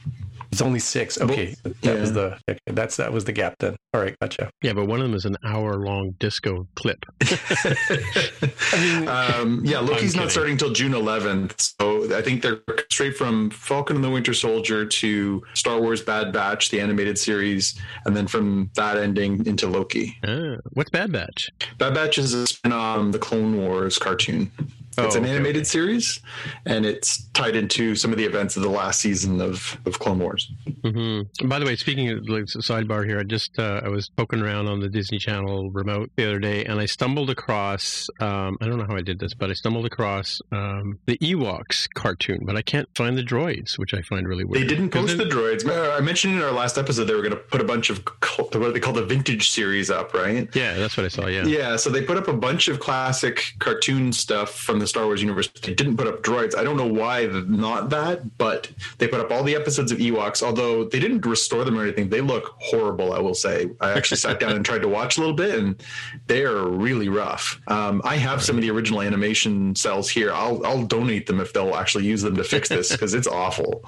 It's 0.50 0.62
only 0.62 0.80
six. 0.80 1.20
Okay, 1.20 1.54
that 1.82 2.00
was 2.00 2.12
the 2.12 2.38
okay, 2.48 2.58
that's 2.66 2.96
that 2.96 3.12
was 3.12 3.24
the 3.24 3.32
gap 3.32 3.56
then. 3.58 3.76
All 3.94 4.00
right, 4.00 4.16
gotcha. 4.20 4.50
Yeah, 4.62 4.72
but 4.72 4.86
one 4.86 5.00
of 5.00 5.06
them 5.06 5.14
is 5.14 5.24
an 5.24 5.36
hour 5.44 5.74
long 5.74 6.14
disco 6.18 6.66
clip. 6.74 7.04
um, 9.08 9.62
yeah, 9.64 9.78
Loki's 9.80 10.12
kidding. 10.12 10.20
not 10.20 10.30
starting 10.30 10.52
until 10.52 10.72
June 10.72 10.92
11th. 10.92 11.74
So 11.80 12.16
I 12.16 12.22
think 12.22 12.42
they're 12.42 12.60
straight 12.90 13.16
from 13.16 13.50
Falcon 13.50 13.96
and 13.96 14.04
the 14.04 14.10
Winter 14.10 14.34
Soldier 14.34 14.84
to 14.86 15.42
Star 15.54 15.80
Wars 15.80 16.02
Bad 16.02 16.32
Batch, 16.32 16.70
the 16.70 16.80
animated 16.80 17.18
series, 17.18 17.78
and 18.04 18.16
then 18.16 18.26
from 18.26 18.70
that 18.74 18.96
ending 18.96 19.46
into 19.46 19.66
Loki. 19.66 20.18
Ah, 20.26 20.56
what's 20.72 20.90
Bad 20.90 21.12
Batch? 21.12 21.50
Bad 21.78 21.94
Batch 21.94 22.18
is 22.18 22.34
a 22.34 22.46
spin 22.46 22.72
on 22.72 23.10
the 23.10 23.18
Clone 23.18 23.56
Wars 23.56 23.98
cartoon. 23.98 24.50
Oh, 24.98 25.06
It's 25.06 25.14
an 25.14 25.24
animated 25.24 25.62
okay. 25.62 25.64
series, 25.64 26.20
and 26.66 26.84
it's 26.84 27.28
tied 27.28 27.56
into 27.56 27.94
some 27.94 28.10
of 28.10 28.18
the 28.18 28.24
events 28.24 28.56
of 28.56 28.62
the 28.62 28.68
last 28.68 29.00
season 29.00 29.40
of, 29.40 29.78
of 29.86 29.98
Clone 29.98 30.18
Wars. 30.18 30.50
Mm-hmm. 30.82 31.48
By 31.48 31.58
the 31.58 31.66
way, 31.66 31.76
speaking 31.76 32.10
of 32.10 32.28
like, 32.28 32.44
sidebar 32.44 33.06
here, 33.06 33.20
I 33.20 33.22
just 33.22 33.58
uh, 33.58 33.80
I 33.84 33.88
was 33.88 34.08
poking 34.16 34.40
around 34.40 34.66
on 34.66 34.80
the 34.80 34.88
Disney 34.88 35.18
Channel 35.18 35.70
remote 35.70 36.10
the 36.16 36.26
other 36.26 36.38
day, 36.38 36.64
and 36.64 36.80
I 36.80 36.86
stumbled 36.86 37.30
across 37.30 38.08
um, 38.20 38.56
I 38.60 38.66
don't 38.66 38.78
know 38.78 38.86
how 38.88 38.96
I 38.96 39.02
did 39.02 39.18
this, 39.18 39.34
but 39.34 39.50
I 39.50 39.54
stumbled 39.54 39.86
across 39.86 40.40
um, 40.52 40.98
the 41.06 41.16
Ewoks 41.18 41.88
cartoon, 41.94 42.40
but 42.44 42.56
I 42.56 42.62
can't 42.62 42.88
find 42.96 43.16
the 43.16 43.22
droids, 43.22 43.78
which 43.78 43.94
I 43.94 44.02
find 44.02 44.26
really 44.26 44.44
weird. 44.44 44.64
They 44.64 44.68
didn't 44.68 44.90
post 44.90 45.16
the 45.16 45.24
droids. 45.24 45.68
I 45.68 46.00
mentioned 46.00 46.34
in 46.34 46.42
our 46.42 46.52
last 46.52 46.78
episode 46.78 47.04
they 47.04 47.14
were 47.14 47.22
going 47.22 47.32
to 47.32 47.36
put 47.36 47.60
a 47.60 47.64
bunch 47.64 47.90
of 47.90 48.02
what 48.36 48.74
they 48.74 48.80
call 48.80 48.92
the 48.92 49.04
vintage 49.04 49.50
series 49.50 49.90
up, 49.90 50.14
right? 50.14 50.48
Yeah, 50.54 50.74
that's 50.74 50.96
what 50.96 51.06
I 51.06 51.08
saw. 51.08 51.26
Yeah, 51.26 51.44
yeah. 51.44 51.76
So 51.76 51.90
they 51.90 52.02
put 52.02 52.16
up 52.16 52.28
a 52.28 52.32
bunch 52.32 52.68
of 52.68 52.80
classic 52.80 53.54
cartoon 53.58 54.12
stuff 54.12 54.50
from 54.54 54.78
the 54.78 54.86
Star 54.88 55.04
Wars 55.04 55.22
universe. 55.22 55.48
They 55.48 55.74
didn't 55.74 55.96
put 55.96 56.06
up 56.06 56.22
droids. 56.22 56.56
I 56.56 56.64
don't 56.64 56.76
know 56.76 56.86
why 56.86 57.26
not 57.26 57.90
that, 57.90 58.36
but 58.38 58.70
they 58.98 59.08
put 59.08 59.20
up 59.20 59.30
all 59.30 59.42
the 59.42 59.54
episodes 59.54 59.92
of 59.92 59.98
Ewoks. 59.98 60.42
Although 60.42 60.84
they 60.84 60.98
didn't 60.98 61.24
restore 61.24 61.64
them 61.64 61.78
or 61.78 61.82
anything, 61.82 62.08
they 62.08 62.20
look 62.20 62.56
horrible. 62.58 63.12
I 63.12 63.20
will 63.20 63.34
say. 63.34 63.70
I 63.80 63.92
actually 63.92 64.18
sat 64.18 64.40
down 64.40 64.52
and 64.56 64.64
tried 64.64 64.82
to 64.82 64.88
watch 64.88 65.16
a 65.16 65.20
little 65.20 65.36
bit, 65.36 65.58
and 65.58 65.82
they 66.26 66.44
are 66.44 66.68
really 66.68 67.08
rough. 67.08 67.60
Um, 67.68 68.00
I 68.04 68.16
have 68.16 68.42
some 68.42 68.56
of 68.56 68.62
the 68.62 68.70
original 68.70 69.02
animation 69.02 69.74
cells 69.74 70.08
here. 70.08 70.32
I'll 70.32 70.64
I'll 70.64 70.84
donate 70.84 71.26
them 71.26 71.40
if 71.40 71.52
they'll 71.52 71.74
actually 71.74 72.06
use 72.06 72.22
them 72.22 72.36
to 72.36 72.44
fix 72.44 72.68
this 72.68 72.92
because 72.92 73.14
it's 73.14 73.26
awful. 73.26 73.84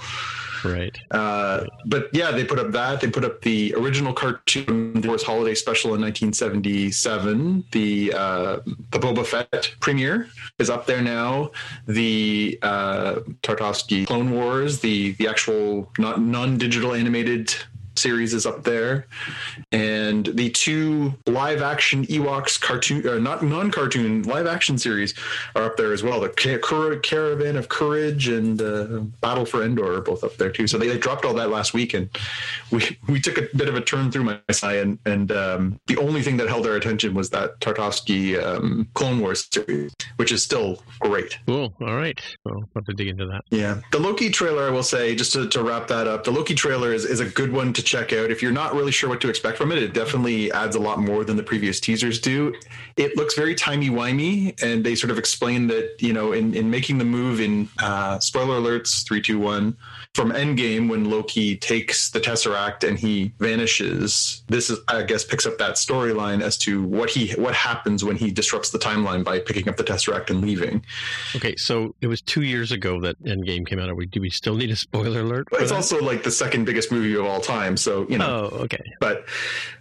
Right. 0.65 0.97
Uh, 1.11 1.67
but 1.87 2.09
yeah, 2.13 2.31
they 2.31 2.45
put 2.45 2.59
up 2.59 2.73
that. 2.73 3.01
They 3.01 3.11
put 3.11 3.25
up 3.25 3.43
the 3.43 3.75
original 3.77 4.13
cartoon 4.13 5.01
Wars 5.03 5.23
Holiday 5.23 5.55
Special 5.55 5.95
in 5.95 6.01
1977. 6.01 7.65
The 7.73 8.13
uh, 8.15 8.61
the 8.91 8.99
Boba 8.99 9.27
Fett 9.27 9.75
premiere 9.81 10.29
is 10.59 10.71
up 10.71 10.87
there 10.87 11.03
now. 11.03 11.51
The 11.87 12.59
uh, 12.63 13.21
Tartakovsky 13.43 14.07
Clone 14.07 14.31
Wars, 14.31 14.81
the 14.81 15.13
the 15.13 15.29
actual 15.29 15.91
not 15.99 16.21
non 16.21 16.59
digital 16.59 16.95
animated 16.95 17.55
series 18.01 18.35
is 18.35 18.47
up 18.47 18.65
there, 18.65 19.07
and 19.73 20.27
the 20.27 20.51
two 20.51 21.15
live 21.27 21.63
action 21.63 22.07
Ewoks 22.07 22.61
cartoon, 22.61 23.07
uh, 23.07 23.19
not 23.19 23.43
non 23.43 23.71
cartoon 23.71 24.23
live 24.23 24.47
action 24.47 24.79
series 24.79 25.15
are 25.55 25.65
up 25.65 25.77
there 25.77 25.93
as 25.93 26.03
well. 26.03 26.21
The 26.21 26.59
Car- 26.59 26.97
Caravan 26.97 27.57
of 27.57 27.69
Courage 27.69 28.29
and 28.29 28.61
uh, 28.61 29.01
Battle 29.21 29.45
for 29.45 29.63
Endor 29.63 29.95
are 29.95 30.01
both 30.01 30.25
up 30.25 30.37
there 30.37 30.51
too. 30.51 30.67
So 30.67 30.79
they, 30.79 30.89
they, 30.89 30.99
dropped 30.99 31.25
all 31.25 31.35
that 31.35 31.51
last 31.51 31.73
week, 31.75 31.95
and 31.95 32.09
we 32.71 32.99
we 33.09 33.21
took 33.21 33.39
a 33.39 33.49
bit 33.57 33.69
of 33.69 33.75
a 33.75 33.81
turn 33.81 34.11
through 34.11 34.25
my 34.25 34.39
side, 34.51 34.79
and, 34.79 34.99
and 35.07 35.33
um, 35.33 35.81
the 35.87 35.97
only 35.97 36.23
thing 36.23 36.37
that 36.39 36.49
held 36.49 36.67
our 36.67 36.77
attention 36.77 37.15
was 37.15 37.31
that 37.31 37.59
Tartakovsky 37.61 38.43
um, 38.43 38.89
Clone 38.95 39.21
Wars 39.21 39.49
series, 39.53 39.93
which 40.17 40.33
is 40.33 40.43
still 40.43 40.83
great. 41.01 41.39
Cool. 41.47 41.75
All 41.81 41.97
right. 41.97 42.19
Well, 42.45 42.57
I'll 42.57 42.69
have 42.77 42.85
to 42.87 42.95
dig 42.95 43.09
into 43.09 43.27
that. 43.27 43.43
Yeah, 43.51 43.81
the 43.93 43.99
Loki 43.99 44.31
trailer, 44.31 44.67
I 44.67 44.71
will 44.71 44.83
say, 44.83 45.15
just 45.15 45.33
to, 45.33 45.49
to 45.49 45.63
wrap 45.63 45.89
that 45.89 46.07
up, 46.07 46.25
the 46.25 46.31
Loki 46.31 46.55
trailer 46.55 46.93
is, 46.93 47.05
is 47.05 47.21
a 47.21 47.27
good 47.27 47.53
one 47.53 47.73
to 47.73 47.83
check 47.91 48.13
out. 48.13 48.31
If 48.31 48.43
you're 48.43 48.53
not 48.63 48.75
really 48.75 48.93
sure 48.93 49.09
what 49.11 49.21
to 49.23 49.29
expect 49.29 49.59
from 49.59 49.73
it, 49.73 49.79
it 49.83 49.93
definitely 49.93 50.53
adds 50.53 50.77
a 50.77 50.81
lot 50.89 50.99
more 50.99 51.25
than 51.25 51.37
the 51.37 51.43
previous 51.43 51.81
teasers 51.81 52.21
do. 52.21 52.55
It 52.97 53.17
looks 53.17 53.35
very 53.35 53.55
timey-wimey, 53.55 54.63
and 54.63 54.85
they 54.85 54.95
sort 54.95 55.11
of 55.11 55.19
explain 55.19 55.67
that, 55.69 55.97
you 55.99 56.13
know, 56.13 56.33
in, 56.33 56.55
in 56.55 56.71
making 56.71 56.99
the 56.99 57.05
move 57.05 57.41
in 57.41 57.69
uh, 57.83 58.19
spoiler 58.21 58.61
alerts, 58.61 59.05
three, 59.07 59.21
two, 59.21 59.39
one, 59.39 59.77
from 60.15 60.33
Endgame 60.33 60.89
when 60.89 61.09
Loki 61.09 61.57
takes 61.57 62.11
the 62.11 62.21
Tesseract 62.21 62.87
and 62.87 62.99
he 62.99 63.33
vanishes. 63.39 64.43
This 64.49 64.69
is, 64.69 64.81
I 64.89 65.05
guess, 65.05 65.25
picks 65.25 65.47
up 65.47 65.57
that 65.59 65.77
storyline 65.77 66.43
as 66.43 66.57
to 66.59 66.83
what 66.83 67.11
he 67.11 67.33
what 67.41 67.55
happens 67.55 68.05
when 68.05 68.17
he 68.17 68.31
disrupts 68.33 68.71
the 68.71 68.79
timeline 68.79 69.23
by 69.23 69.39
picking 69.39 69.69
up 69.69 69.77
the 69.77 69.85
Tesseract 69.85 70.31
and 70.31 70.43
leaving. 70.43 70.85
Okay, 71.37 71.55
so 71.57 71.95
it 72.01 72.09
was 72.09 72.21
two 72.23 72.43
years 72.43 72.73
ago 72.73 73.01
that 73.01 73.23
Endgame 73.23 73.67
came 73.67 73.79
out. 73.79 73.95
We, 73.97 74.07
do 74.07 74.21
we 74.21 74.31
still 74.31 74.57
need 74.57 74.71
a 74.71 74.77
spoiler 74.77 75.21
alert? 75.21 75.47
It's 75.53 75.71
that? 75.71 75.77
also 75.77 76.03
like 76.03 76.25
the 76.25 76.31
second 76.31 76.65
biggest 76.65 76.91
movie 76.91 77.15
of 77.15 77.25
all 77.25 77.41
time, 77.41 77.77
so 77.77 78.07
you 78.09 78.19
know. 78.19 78.51
Oh, 78.53 78.57
okay. 78.65 78.83
But 78.99 79.27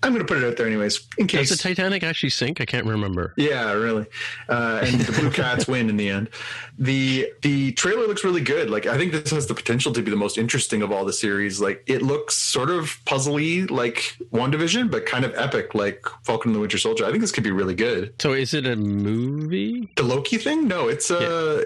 I'm 0.03 0.13
going 0.13 0.25
to 0.25 0.31
put 0.31 0.41
it 0.41 0.47
out 0.47 0.57
there 0.57 0.67
anyways, 0.67 1.07
in 1.17 1.25
case. 1.25 1.49
Does 1.49 1.57
the 1.57 1.63
Titanic 1.63 2.03
actually 2.03 2.29
sink? 2.29 2.61
I 2.61 2.65
can't 2.65 2.85
remember. 2.85 3.33
Yeah, 3.35 3.71
really. 3.71 4.05
Uh, 4.47 4.81
and 4.83 5.01
the 5.01 5.11
Blue 5.19 5.31
Cats 5.31 5.67
win 5.67 5.89
in 5.89 5.97
the 5.97 6.07
end. 6.07 6.29
The 6.77 7.33
the 7.41 7.71
trailer 7.71 8.05
looks 8.05 8.23
really 8.23 8.41
good. 8.41 8.69
Like 8.69 8.85
I 8.85 8.95
think 8.97 9.11
this 9.11 9.31
has 9.31 9.47
the 9.47 9.55
potential 9.55 9.91
to 9.93 10.01
be 10.03 10.11
the 10.11 10.18
most 10.19 10.37
interesting 10.37 10.81
of 10.81 10.91
all 10.91 11.05
the 11.05 11.13
series. 11.13 11.59
Like 11.59 11.83
it 11.87 12.01
looks 12.01 12.35
sort 12.35 12.69
of 12.69 12.99
puzzly 13.05 13.69
like 13.69 14.15
WandaVision, 14.31 14.91
but 14.91 15.05
kind 15.05 15.25
of 15.25 15.33
epic 15.35 15.73
like 15.73 16.05
Falcon 16.23 16.49
and 16.49 16.55
the 16.55 16.59
Winter 16.59 16.77
Soldier. 16.77 17.05
I 17.05 17.09
think 17.09 17.21
this 17.21 17.31
could 17.31 17.43
be 17.43 17.51
really 17.51 17.75
good. 17.75 18.13
So 18.21 18.33
is 18.33 18.53
it 18.53 18.65
a 18.65 18.75
movie? 18.75 19.89
The 19.95 20.03
Loki 20.03 20.37
thing? 20.37 20.67
No, 20.67 20.87
it's 20.87 21.09
a 21.09 21.13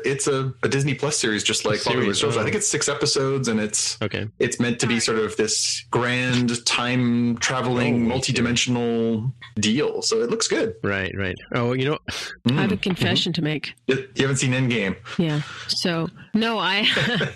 yeah. 0.06 0.12
it's 0.12 0.28
a, 0.28 0.54
a, 0.64 0.70
Disney 0.70 0.94
Plus 0.94 1.18
series 1.18 1.44
just 1.44 1.66
like 1.66 1.80
Falcon 1.80 1.94
and 1.94 2.02
the 2.04 2.08
Winter 2.08 2.20
Soldier. 2.20 2.40
Oh. 2.40 2.42
I 2.42 2.44
think 2.46 2.56
it's 2.56 2.68
six 2.68 2.88
episodes 2.88 3.48
and 3.48 3.60
it's 3.60 4.02
okay. 4.02 4.28
It's 4.40 4.60
meant 4.60 4.80
to 4.80 4.88
be 4.88 5.00
sort 5.00 5.20
of 5.20 5.36
this 5.38 5.86
grand 5.92 6.66
time 6.66 7.38
traveling, 7.38 8.06
oh, 8.06 8.10
multi-dimensional 8.10 9.34
deal. 9.56 10.02
So 10.02 10.22
it 10.22 10.30
looks 10.30 10.48
good. 10.48 10.76
Right, 10.84 11.14
right. 11.18 11.36
Oh, 11.54 11.74
you 11.74 11.86
know, 11.86 12.00
mm. 12.48 12.58
I 12.58 12.62
have 12.62 12.72
a 12.72 12.78
confession 12.78 13.32
mm-hmm. 13.32 13.42
to 13.42 13.50
make. 13.50 13.74
You 13.88 14.08
haven't 14.18 14.38
seen 14.38 14.52
Endgame. 14.52 14.96
Yeah. 15.18 15.42
So 15.68 16.08
no, 16.34 16.58
I 16.58 16.88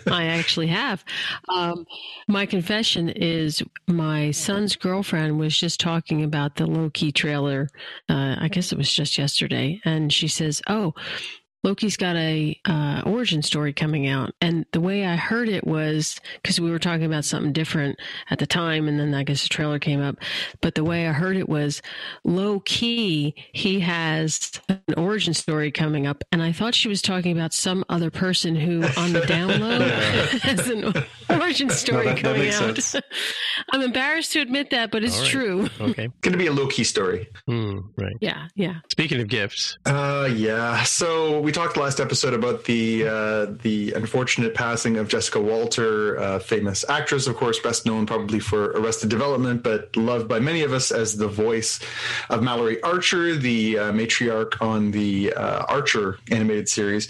I 0.08 0.26
actually 0.26 0.68
have. 0.68 1.04
Um, 1.50 1.86
my 2.28 2.46
confession 2.46 3.10
is 3.10 3.62
my 3.88 4.32
son's 4.32 4.76
girlfriend 4.76 5.40
was 5.40 5.58
just 5.58 5.80
talking 5.80 6.24
about 6.24 6.56
the 6.56 6.66
Loki 6.66 7.12
trailer. 7.12 7.70
Uh, 8.10 8.36
I 8.40 8.48
guess 8.50 8.72
it 8.72 8.78
was 8.78 8.92
just 8.92 9.18
yesterday, 9.18 9.80
and 9.86 10.12
she 10.12 10.28
says, 10.28 10.62
"Oh." 10.68 10.94
Loki's 11.64 11.98
got 11.98 12.16
a 12.16 12.60
uh, 12.66 13.02
origin 13.06 13.42
story 13.42 13.74
coming 13.74 14.08
out, 14.08 14.34
and 14.42 14.66
the 14.72 14.82
way 14.82 15.06
I 15.06 15.16
heard 15.16 15.50
it 15.50 15.66
was 15.66 16.20
because 16.42 16.60
we 16.60 16.72
were 16.72 16.80
talking 16.80 17.06
about 17.06 17.26
something 17.26 17.54
different 17.54 18.00
at 18.30 18.40
the 18.40 18.48
time, 18.48 18.88
and 18.88 19.00
then 19.00 19.14
I 19.14 19.24
guess 19.24 19.44
the 19.44 19.50
trailer 19.50 19.80
came 19.80 20.02
up. 20.02 20.18
But 20.62 20.76
the 20.76 20.84
way 20.84 21.08
I 21.08 21.12
heard 21.12 21.38
it 21.38 21.50
was 21.50 21.82
low 22.24 22.60
key. 22.62 23.36
He 23.54 23.80
has 23.82 24.52
an 24.70 24.82
origin 24.96 25.34
story 25.34 25.72
coming 25.72 26.06
up, 26.06 26.24
and 26.32 26.42
I 26.42 26.52
thought 26.52 26.76
she 26.76 26.88
was 26.88 27.02
talking 27.02 27.32
about 27.32 27.54
some 27.54 27.84
other 27.90 28.12
person 28.12 28.56
who, 28.56 28.84
on 28.96 29.14
the 29.14 29.22
download, 29.22 29.82
has 30.42 30.68
an 30.68 30.94
origin 31.30 31.70
story 31.70 32.06
no, 32.06 32.14
that, 32.14 32.22
coming 32.22 32.50
that 32.50 32.96
out. 32.96 33.04
I'm 33.72 33.82
embarrassed 33.82 34.34
to 34.34 34.42
admit 34.42 34.70
that, 34.72 34.92
but 34.92 35.04
it's 35.04 35.20
right. 35.20 35.28
true. 35.28 35.70
Okay, 35.80 36.10
going 36.22 36.34
to 36.34 36.38
be 36.38 36.48
a 36.48 36.52
low 36.52 36.68
key 36.68 36.84
story. 36.84 37.28
Mm, 37.50 37.90
right. 37.98 38.16
Yeah, 38.22 38.48
yeah. 38.56 38.76
Speaking 38.92 39.20
of 39.22 39.28
gifts, 39.28 39.78
uh, 39.86 40.30
yeah. 40.34 40.84
So 40.84 41.40
we 41.48 41.54
talked 41.54 41.78
last 41.78 42.02
episode 42.02 42.34
about 42.34 42.66
the 42.66 43.08
uh, 43.08 43.46
the 43.64 43.94
unfortunate 43.94 44.54
passing 44.54 44.98
of 44.98 45.08
Jessica 45.08 45.40
Walter, 45.40 46.20
uh, 46.20 46.40
famous 46.40 46.84
actress, 46.90 47.26
of 47.26 47.38
course, 47.38 47.58
best 47.58 47.86
known 47.86 48.06
probably 48.06 48.42
for 48.42 48.72
Arrested 48.72 49.10
Development, 49.10 49.64
but 49.64 49.96
loved 49.96 50.28
by 50.28 50.42
many 50.42 50.64
of 50.64 50.74
us 50.74 50.92
as 50.92 51.16
the 51.16 51.30
voice 51.30 51.80
of 52.30 52.44
Mallory 52.44 52.84
Archer, 52.84 53.38
the 53.38 53.80
uh, 53.80 53.92
matriarch 53.94 54.62
on 54.62 54.92
the 54.92 55.32
uh, 55.36 55.64
Archer 55.70 56.18
animated 56.32 56.68
series. 56.68 57.08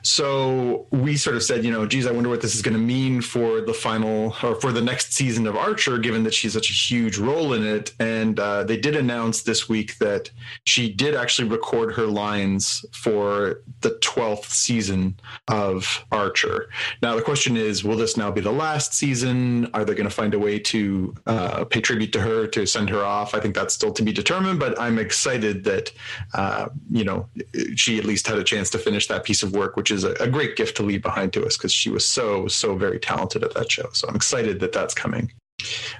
So 0.00 0.86
we 0.90 1.18
sort 1.18 1.36
of 1.36 1.42
said, 1.42 1.62
you 1.62 1.70
know, 1.70 1.84
geez, 1.84 2.06
I 2.06 2.12
wonder 2.12 2.30
what 2.30 2.40
this 2.40 2.54
is 2.54 2.62
going 2.62 2.76
to 2.76 2.80
mean 2.80 3.20
for 3.20 3.60
the 3.60 3.74
final 3.74 4.36
or 4.42 4.54
for 4.54 4.72
the 4.72 4.80
next 4.80 5.12
season 5.12 5.46
of 5.46 5.56
Archer, 5.56 5.98
given 5.98 6.22
that 6.22 6.32
she's 6.32 6.54
such 6.54 6.70
a 6.70 6.72
huge 6.72 7.18
role 7.18 7.52
in 7.52 7.66
it. 7.66 7.92
And 7.98 8.40
uh, 8.40 8.64
they 8.64 8.78
did 8.78 8.96
announce 8.96 9.42
this 9.42 9.68
week 9.68 9.98
that 9.98 10.30
she 10.64 10.90
did 10.90 11.14
actually 11.14 11.48
record 11.48 11.94
her 11.94 12.06
lines 12.06 12.86
for 12.92 13.62
the 13.80 13.90
12th 14.02 14.50
season 14.50 15.18
of 15.48 16.04
Archer. 16.12 16.68
Now, 17.02 17.14
the 17.16 17.22
question 17.22 17.56
is, 17.56 17.84
will 17.84 17.96
this 17.96 18.16
now 18.16 18.30
be 18.30 18.40
the 18.40 18.52
last 18.52 18.94
season? 18.94 19.68
Are 19.74 19.84
they 19.84 19.94
going 19.94 20.08
to 20.08 20.14
find 20.14 20.34
a 20.34 20.38
way 20.38 20.58
to 20.58 21.14
uh, 21.26 21.64
pay 21.64 21.80
tribute 21.80 22.12
to 22.14 22.20
her, 22.20 22.46
to 22.48 22.66
send 22.66 22.90
her 22.90 23.04
off? 23.04 23.34
I 23.34 23.40
think 23.40 23.54
that's 23.54 23.74
still 23.74 23.92
to 23.92 24.02
be 24.02 24.12
determined, 24.12 24.58
but 24.58 24.78
I'm 24.80 24.98
excited 24.98 25.64
that, 25.64 25.92
uh, 26.34 26.68
you 26.90 27.04
know, 27.04 27.28
she 27.74 27.98
at 27.98 28.04
least 28.04 28.26
had 28.26 28.38
a 28.38 28.44
chance 28.44 28.70
to 28.70 28.78
finish 28.78 29.06
that 29.08 29.24
piece 29.24 29.42
of 29.42 29.52
work, 29.52 29.76
which 29.76 29.90
is 29.90 30.04
a, 30.04 30.12
a 30.14 30.28
great 30.28 30.56
gift 30.56 30.76
to 30.78 30.82
leave 30.82 31.02
behind 31.02 31.32
to 31.34 31.44
us 31.44 31.56
because 31.56 31.72
she 31.72 31.90
was 31.90 32.06
so 32.06 32.46
so 32.48 32.76
very 32.76 32.98
talented 32.98 33.44
at 33.44 33.54
that 33.54 33.70
show. 33.70 33.88
So 33.92 34.08
I'm 34.08 34.16
excited 34.16 34.60
that 34.60 34.72
that's 34.72 34.94
coming. 34.94 35.32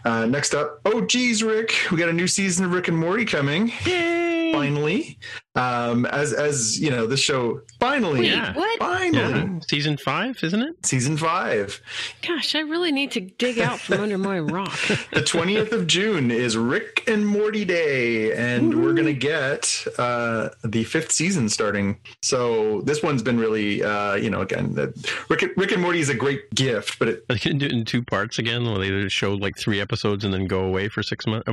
Uh, 0.05 0.27
next 0.27 0.55
up, 0.55 0.81
oh 0.85 1.01
geez, 1.03 1.43
Rick, 1.43 1.75
we 1.91 1.97
got 1.97 2.09
a 2.09 2.13
new 2.13 2.29
season 2.29 2.65
of 2.65 2.73
Rick 2.73 2.89
and 2.89 2.97
Morty 2.97 3.25
coming. 3.25 3.73
Yay! 3.85 4.53
Finally, 4.53 5.19
um, 5.57 6.07
as 6.07 6.33
as 6.33 6.79
you 6.81 6.90
know, 6.90 7.07
the 7.07 7.16
show 7.16 7.61
finally, 7.81 8.21
Wait, 8.21 8.31
yeah, 8.33 8.55
what? 8.55 8.79
finally, 8.79 9.40
yeah. 9.40 9.59
season 9.69 9.97
five, 9.97 10.38
isn't 10.42 10.62
it? 10.62 10.87
Season 10.87 11.16
five. 11.16 11.81
Gosh, 12.27 12.55
I 12.55 12.61
really 12.61 12.92
need 12.92 13.11
to 13.12 13.21
dig 13.21 13.59
out 13.59 13.81
from 13.81 14.01
under 14.01 14.19
my 14.19 14.38
rock. 14.57 14.77
the 15.12 15.23
twentieth 15.23 15.73
of 15.73 15.87
June 15.87 16.31
is 16.31 16.57
Rick 16.57 17.05
and 17.09 17.27
Morty 17.27 17.64
Day, 17.64 18.33
and 18.37 18.75
Woo-hoo. 18.75 18.85
we're 18.87 18.92
gonna 18.95 19.12
get 19.12 19.85
uh, 19.99 20.51
the 20.62 20.85
fifth 20.85 21.11
season 21.12 21.49
starting. 21.49 21.99
So 22.23 22.83
this 22.83 23.03
one's 23.03 23.23
been 23.23 23.38
really, 23.38 23.83
uh, 23.83 24.14
you 24.16 24.31
know, 24.31 24.42
again, 24.42 24.75
Rick 25.29 25.53
Rick 25.57 25.73
and 25.73 25.83
Morty 25.83 26.01
is 26.01 26.09
a 26.11 26.14
great 26.14 26.51
gift, 26.55 26.99
but 26.99 27.09
it, 27.09 27.29
they 27.29 27.38
can 27.38 27.59
do 27.59 27.66
it 27.66 27.73
in 27.73 27.85
two 27.85 28.03
parts 28.03 28.38
again. 28.38 28.64
Where 28.66 28.79
they 28.79 29.09
show 29.09 29.35
like 29.35 29.57
three 29.57 29.81
episodes 29.81 30.25
and 30.25 30.35
then 30.35 30.47
go 30.47 30.61
away 30.61 30.88
for 30.88 31.03
six 31.03 31.27
months. 31.27 31.49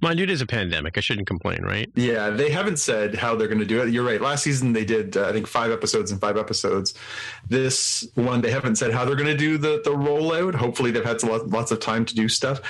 Mind 0.00 0.18
you, 0.18 0.24
it 0.24 0.30
is 0.30 0.40
a 0.42 0.46
pandemic. 0.46 0.98
I 0.98 1.00
shouldn't 1.00 1.26
complain, 1.26 1.62
right? 1.62 1.90
Yeah, 1.94 2.30
they 2.30 2.50
haven't 2.50 2.78
said 2.78 3.14
how 3.14 3.37
they're 3.38 3.48
going 3.48 3.60
to 3.60 3.66
do 3.66 3.82
it. 3.82 3.90
You're 3.90 4.04
right. 4.04 4.20
Last 4.20 4.44
season 4.44 4.72
they 4.72 4.84
did, 4.84 5.16
uh, 5.16 5.28
I 5.28 5.32
think, 5.32 5.46
five 5.46 5.70
episodes 5.70 6.10
and 6.10 6.20
five 6.20 6.36
episodes. 6.36 6.94
This 7.48 8.06
one 8.14 8.40
they 8.40 8.50
haven't 8.50 8.76
said 8.76 8.92
how 8.92 9.04
they're 9.04 9.16
going 9.16 9.26
to 9.26 9.36
do 9.36 9.58
the 9.58 9.80
the 9.84 9.90
rollout. 9.90 10.54
Hopefully 10.54 10.90
they've 10.90 11.04
had 11.04 11.20
some, 11.20 11.30
lots 11.48 11.70
of 11.70 11.80
time 11.80 12.04
to 12.04 12.14
do 12.14 12.28
stuff. 12.28 12.60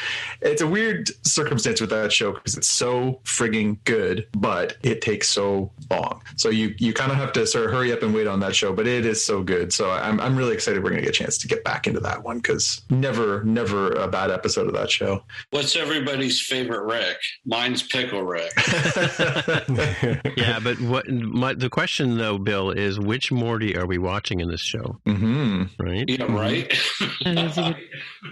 It's 0.40 0.62
a 0.62 0.66
weird 0.66 1.10
circumstance 1.26 1.80
with 1.80 1.90
that 1.90 2.12
show 2.12 2.32
because 2.32 2.56
it's 2.56 2.68
so 2.68 3.20
frigging 3.24 3.78
good, 3.84 4.26
but 4.36 4.76
it 4.82 5.00
takes 5.00 5.28
so 5.28 5.72
long. 5.90 6.22
So 6.36 6.48
you 6.50 6.74
you 6.78 6.92
kind 6.92 7.10
of 7.10 7.18
have 7.18 7.32
to 7.32 7.46
sort 7.46 7.66
of 7.66 7.72
hurry 7.72 7.92
up 7.92 8.02
and 8.02 8.14
wait 8.14 8.26
on 8.26 8.40
that 8.40 8.54
show. 8.54 8.72
But 8.72 8.86
it 8.86 9.04
is 9.04 9.24
so 9.24 9.42
good. 9.42 9.72
So 9.72 9.90
I'm 9.90 10.20
I'm 10.20 10.36
really 10.36 10.54
excited 10.54 10.82
we're 10.82 10.90
going 10.90 11.02
to 11.02 11.06
get 11.06 11.16
a 11.16 11.18
chance 11.18 11.38
to 11.38 11.48
get 11.48 11.64
back 11.64 11.86
into 11.86 12.00
that 12.00 12.22
one 12.22 12.38
because 12.38 12.82
never 12.90 13.42
never 13.44 13.92
a 13.92 14.08
bad 14.08 14.30
episode 14.30 14.66
of 14.66 14.74
that 14.74 14.90
show. 14.90 15.22
What's 15.50 15.76
everybody's 15.76 16.40
favorite 16.40 16.84
Rick? 16.84 17.18
Mine's 17.44 17.82
Pickle 17.82 18.22
Rick. 18.22 18.52
yeah, 20.36 20.57
but 20.60 20.80
what 20.80 21.08
my, 21.08 21.54
the 21.54 21.68
question 21.70 22.18
though, 22.18 22.38
Bill, 22.38 22.70
is 22.70 22.98
which 22.98 23.30
Morty 23.32 23.76
are 23.76 23.86
we 23.86 23.98
watching 23.98 24.40
in 24.40 24.48
this 24.50 24.60
show? 24.60 24.98
hmm 25.06 25.64
Right? 25.78 26.04
yeah, 26.08 26.24
right. 26.32 26.72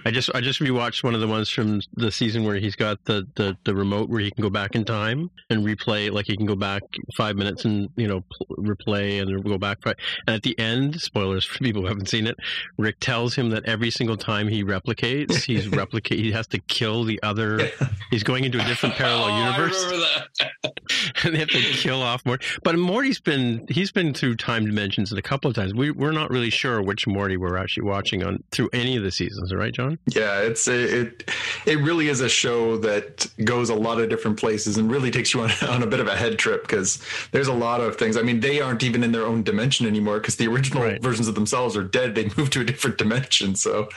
I 0.05 0.11
just 0.11 0.31
I 0.35 0.41
just 0.41 0.61
rewatched 0.61 1.03
one 1.03 1.15
of 1.15 1.21
the 1.21 1.27
ones 1.29 1.49
from 1.51 1.81
the 1.95 2.11
season 2.11 2.45
where 2.45 2.57
he's 2.57 2.77
got 2.77 3.05
the, 3.05 3.27
the, 3.37 3.57
the 3.65 3.75
remote 3.75 4.09
where 4.09 4.21
he 4.21 4.31
can 4.31 4.43
go 4.43 4.51
back 4.51 4.75
in 4.75 4.85
time 4.85 5.31
and 5.51 5.65
replay 5.65 6.11
like 6.11 6.27
he 6.27 6.37
can 6.37 6.47
go 6.47 6.57
back 6.57 6.83
five 7.17 7.37
minutes 7.37 7.65
and 7.65 7.89
you 7.97 8.07
know 8.07 8.23
pl- 8.33 8.57
replay 8.59 9.21
and 9.21 9.45
go 9.45 9.59
back 9.59 9.83
five. 9.83 9.97
And 10.27 10.37
at 10.37 10.43
the 10.43 10.59
end, 10.59 11.01
spoilers 11.01 11.45
for 11.45 11.59
people 11.59 11.83
who 11.83 11.89
haven't 11.89 12.09
seen 12.09 12.27
it, 12.27 12.37
Rick 12.79 12.97
tells 13.01 13.35
him 13.35 13.51
that 13.51 13.65
every 13.67 13.91
single 13.91 14.17
time 14.17 14.49
he 14.49 14.65
replicates, 14.65 15.43
he's 15.43 15.69
replicate 15.77 16.19
he 16.19 16.33
has 16.33 16.47
to 16.49 16.59
kill 16.69 17.05
the 17.05 17.21
other. 17.23 17.69
He's 18.11 18.23
going 18.23 18.45
into 18.45 18.61
a 18.61 18.65
different 18.65 18.95
parallel 18.97 19.27
Oh, 19.27 19.39
universe. 19.39 19.83
I 19.85 19.91
remember 19.91 20.07
that. 20.07 20.73
and 21.25 21.35
they 21.35 21.39
have 21.39 21.49
to 21.49 21.61
kill 21.61 22.03
off 22.03 22.16
Morty. 22.25 22.47
But 22.63 22.79
Morty's 22.79 23.21
been 23.21 23.67
he's 23.69 23.91
been 23.93 24.15
through 24.15 24.37
time 24.37 24.65
dimensions 24.65 25.13
a 25.13 25.21
couple 25.21 25.51
of 25.51 25.57
times. 25.57 25.75
We 25.75 25.91
we're 25.91 26.13
not 26.13 26.31
really 26.31 26.51
sure 26.51 26.81
which 26.81 27.07
Morty 27.07 27.37
we're 27.37 27.57
actually 27.57 27.83
watching 27.85 28.23
on 28.23 28.43
through 28.53 28.71
any 28.73 28.97
of 28.97 29.03
the 29.03 29.11
seasons, 29.11 29.53
right, 29.53 29.73
John? 29.75 29.99
Yeah, 30.07 30.41
it's 30.41 30.69
it 30.69 31.31
it 31.67 31.79
really 31.81 32.09
is 32.09 32.21
a 32.21 32.29
show 32.29 32.77
that 32.79 33.27
goes 33.45 33.69
a 33.71 33.75
lot 33.75 34.01
of 34.01 34.09
different 34.09 34.39
places 34.39 34.79
and 34.79 34.91
really 34.91 35.11
takes 35.11 35.35
you 35.35 35.41
on, 35.43 35.51
on 35.69 35.83
a 35.83 35.87
bit 35.87 36.01
of 36.01 36.07
a 36.07 36.17
head 36.17 36.39
trip 36.39 36.63
because 36.63 37.03
there's 37.33 37.49
a 37.49 37.53
lot 37.53 37.81
of 37.81 37.97
things. 37.97 38.17
I 38.17 38.23
mean, 38.23 38.41
they 38.41 38.61
aren't 38.61 38.83
even 38.83 39.03
in 39.03 39.13
their 39.13 39.27
own 39.27 39.43
dimension 39.43 39.87
anymore 39.87 40.19
because 40.21 40.37
the 40.37 40.47
original 40.47 40.83
Right. 40.85 41.03
versions 41.03 41.27
of 41.27 41.35
themselves 41.35 41.77
are 41.77 41.83
dead. 41.85 42.15
They 42.15 42.25
moved 42.37 42.53
to 42.53 42.61
a 42.61 42.65
different 42.65 42.99
dimension. 42.99 43.55
So, 43.57 43.89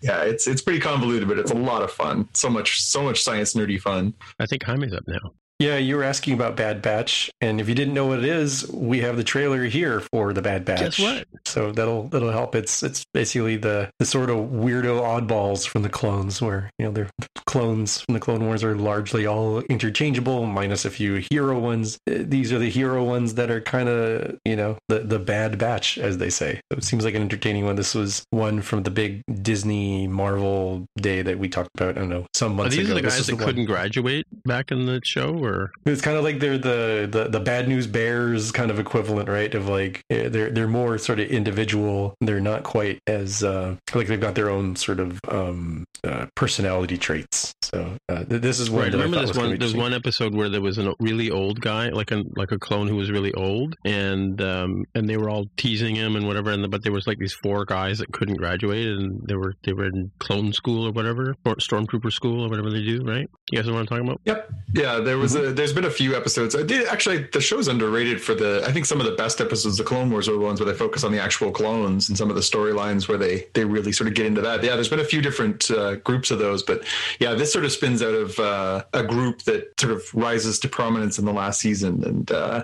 yeah, 0.00 0.22
it's 0.22 0.46
it's 0.46 0.62
pretty 0.62 0.78
convoluted, 0.80 1.26
but 1.28 1.38
it's 1.38 1.50
a 1.50 1.54
lot 1.54 1.82
of 1.82 1.90
fun. 1.90 2.28
So 2.34 2.48
much 2.48 2.80
so 2.82 3.02
much 3.02 3.22
science 3.22 3.54
nerdy 3.54 3.80
fun. 3.80 4.14
I 4.38 4.46
think 4.46 4.62
Jaime's 4.64 4.92
up 4.92 5.04
now. 5.08 5.32
Yeah, 5.58 5.76
you 5.76 5.96
were 5.96 6.04
asking 6.04 6.34
about 6.34 6.54
Bad 6.56 6.82
Batch, 6.82 7.30
and 7.40 7.60
if 7.60 7.68
you 7.68 7.74
didn't 7.74 7.92
know 7.94 8.06
what 8.06 8.20
it 8.20 8.24
is, 8.24 8.70
we 8.70 9.00
have 9.00 9.16
the 9.16 9.24
trailer 9.24 9.64
here 9.64 10.00
for 10.12 10.32
the 10.32 10.40
Bad 10.40 10.64
Batch. 10.64 10.98
Guess 10.98 10.98
what? 11.00 11.26
So 11.46 11.72
that'll 11.72 12.04
that'll 12.04 12.30
help. 12.30 12.54
It's 12.54 12.84
it's 12.84 13.04
basically 13.12 13.56
the 13.56 13.90
the 13.98 14.06
sort 14.06 14.30
of 14.30 14.36
weirdo 14.50 15.00
oddballs 15.00 15.66
from 15.66 15.82
the 15.82 15.88
clones, 15.88 16.40
where 16.40 16.70
you 16.78 16.86
know 16.86 16.92
they're 16.92 17.10
clones 17.46 18.02
from 18.02 18.14
the 18.14 18.20
Clone 18.20 18.44
Wars 18.44 18.62
are 18.62 18.76
largely 18.76 19.26
all 19.26 19.58
interchangeable, 19.62 20.46
minus 20.46 20.84
a 20.84 20.90
few 20.90 21.24
hero 21.28 21.58
ones. 21.58 21.98
Uh, 22.08 22.18
These 22.18 22.52
are 22.52 22.58
the 22.60 22.70
hero 22.70 23.02
ones 23.02 23.34
that 23.34 23.50
are 23.50 23.60
kind 23.60 23.88
of 23.88 24.38
you 24.44 24.54
know 24.54 24.78
the 24.88 25.00
the 25.00 25.18
Bad 25.18 25.58
Batch, 25.58 25.98
as 25.98 26.18
they 26.18 26.30
say. 26.30 26.60
So 26.70 26.78
it 26.78 26.84
seems 26.84 27.04
like 27.04 27.14
an 27.16 27.22
entertaining 27.22 27.64
one. 27.64 27.74
This 27.74 27.96
was 27.96 28.24
one 28.30 28.62
from 28.62 28.84
the 28.84 28.90
big 28.92 29.22
Disney 29.42 30.06
Marvel 30.06 30.86
day 30.98 31.22
that 31.22 31.40
we 31.40 31.48
talked 31.48 31.70
about. 31.74 31.96
I 31.96 32.00
don't 32.00 32.10
know 32.10 32.26
some 32.34 32.52
Are 32.52 32.54
months 32.56 32.76
these 32.76 32.86
ago. 32.86 32.94
the 32.94 33.02
guys 33.02 33.26
that 33.26 33.34
one. 33.34 33.44
couldn't 33.44 33.64
graduate 33.64 34.24
back 34.46 34.70
in 34.70 34.86
the 34.86 35.00
show, 35.02 35.36
or 35.36 35.47
It's 35.86 36.00
kind 36.00 36.16
of 36.16 36.24
like 36.24 36.40
they're 36.40 36.58
the, 36.58 37.08
the 37.10 37.28
the 37.28 37.40
bad 37.40 37.68
news 37.68 37.86
bears 37.86 38.52
kind 38.52 38.70
of 38.70 38.78
equivalent, 38.78 39.28
right? 39.28 39.52
Of 39.54 39.68
like 39.68 40.02
eh, 40.10 40.28
they're 40.28 40.50
they're 40.50 40.68
more 40.68 40.98
sort 40.98 41.20
of 41.20 41.28
individual. 41.28 42.14
They're 42.20 42.40
not 42.40 42.62
quite 42.62 43.00
as 43.06 43.42
uh, 43.42 43.76
like 43.94 44.06
they've 44.06 44.20
got 44.20 44.34
their 44.34 44.50
own 44.50 44.76
sort 44.76 45.00
of 45.00 45.18
um, 45.28 45.84
uh, 46.04 46.26
personality 46.34 46.98
traits. 46.98 47.52
So 47.70 47.96
uh, 48.08 48.24
th- 48.24 48.40
this 48.40 48.60
is 48.60 48.70
one. 48.70 48.84
right? 48.84 48.92
that 48.92 48.98
I 48.98 49.02
Remember 49.02 49.16
thought 49.16 49.34
this 49.34 49.36
was 49.36 49.48
one? 49.48 49.58
There's 49.58 49.76
one 49.76 49.92
episode 49.92 50.34
where 50.34 50.48
there 50.48 50.62
was 50.62 50.78
a 50.78 50.94
really 51.00 51.30
old 51.30 51.60
guy, 51.60 51.90
like 51.90 52.10
a 52.10 52.24
like 52.34 52.50
a 52.50 52.58
clone 52.58 52.88
who 52.88 52.96
was 52.96 53.10
really 53.10 53.32
old, 53.34 53.76
and 53.84 54.40
um, 54.40 54.84
and 54.94 55.08
they 55.08 55.18
were 55.18 55.28
all 55.28 55.44
teasing 55.58 55.94
him 55.94 56.16
and 56.16 56.26
whatever. 56.26 56.50
And 56.50 56.70
but 56.70 56.82
there 56.82 56.92
was 56.92 57.06
like 57.06 57.18
these 57.18 57.34
four 57.34 57.66
guys 57.66 57.98
that 57.98 58.10
couldn't 58.12 58.36
graduate, 58.36 58.86
and 58.86 59.20
they 59.28 59.34
were 59.34 59.54
they 59.64 59.74
were 59.74 59.86
in 59.86 60.10
clone 60.18 60.52
school 60.54 60.86
or 60.86 60.92
whatever, 60.92 61.34
or 61.44 61.56
stormtrooper 61.56 62.10
school 62.10 62.44
or 62.44 62.48
whatever 62.48 62.70
they 62.70 62.82
do, 62.82 63.02
right? 63.02 63.28
You 63.50 63.58
guys 63.58 63.66
know 63.66 63.74
what 63.74 63.80
I'm 63.80 63.86
talking 63.86 64.06
about? 64.06 64.20
Yep. 64.24 64.50
Yeah, 64.74 65.00
there 65.00 65.18
was 65.18 65.34
a 65.34 65.52
there's 65.52 65.74
been 65.74 65.84
a 65.84 65.90
few 65.90 66.16
episodes. 66.16 66.56
I 66.56 66.62
did 66.62 66.88
actually 66.88 67.28
the 67.32 67.40
show's 67.40 67.68
underrated 67.68 68.22
for 68.22 68.34
the 68.34 68.62
I 68.66 68.72
think 68.72 68.86
some 68.86 68.98
of 69.00 69.06
the 69.06 69.12
best 69.16 69.42
episodes 69.42 69.78
of 69.78 69.84
Clone 69.84 70.10
Wars 70.10 70.26
are 70.28 70.32
the 70.32 70.38
ones 70.38 70.58
where 70.58 70.70
they 70.70 70.78
focus 70.78 71.04
on 71.04 71.12
the 71.12 71.20
actual 71.20 71.50
clones 71.50 72.08
and 72.08 72.16
some 72.16 72.30
of 72.30 72.34
the 72.36 72.42
storylines 72.42 73.08
where 73.08 73.18
they 73.18 73.46
they 73.52 73.64
really 73.66 73.92
sort 73.92 74.08
of 74.08 74.14
get 74.14 74.24
into 74.24 74.40
that. 74.40 74.64
Yeah, 74.64 74.74
there's 74.74 74.88
been 74.88 75.00
a 75.00 75.04
few 75.04 75.20
different 75.20 75.70
uh, 75.70 75.96
groups 75.96 76.30
of 76.30 76.38
those, 76.38 76.62
but 76.62 76.82
yeah, 77.20 77.34
this 77.34 77.57
sort 77.58 77.64
of 77.64 77.72
spins 77.72 78.02
out 78.02 78.14
of 78.14 78.38
uh, 78.38 78.84
a 78.94 79.02
group 79.02 79.42
that 79.42 79.78
sort 79.80 79.92
of 79.92 80.02
rises 80.14 80.60
to 80.60 80.68
prominence 80.68 81.18
in 81.18 81.24
the 81.24 81.32
last 81.32 81.60
season 81.60 82.04
and 82.04 82.30
uh, 82.30 82.62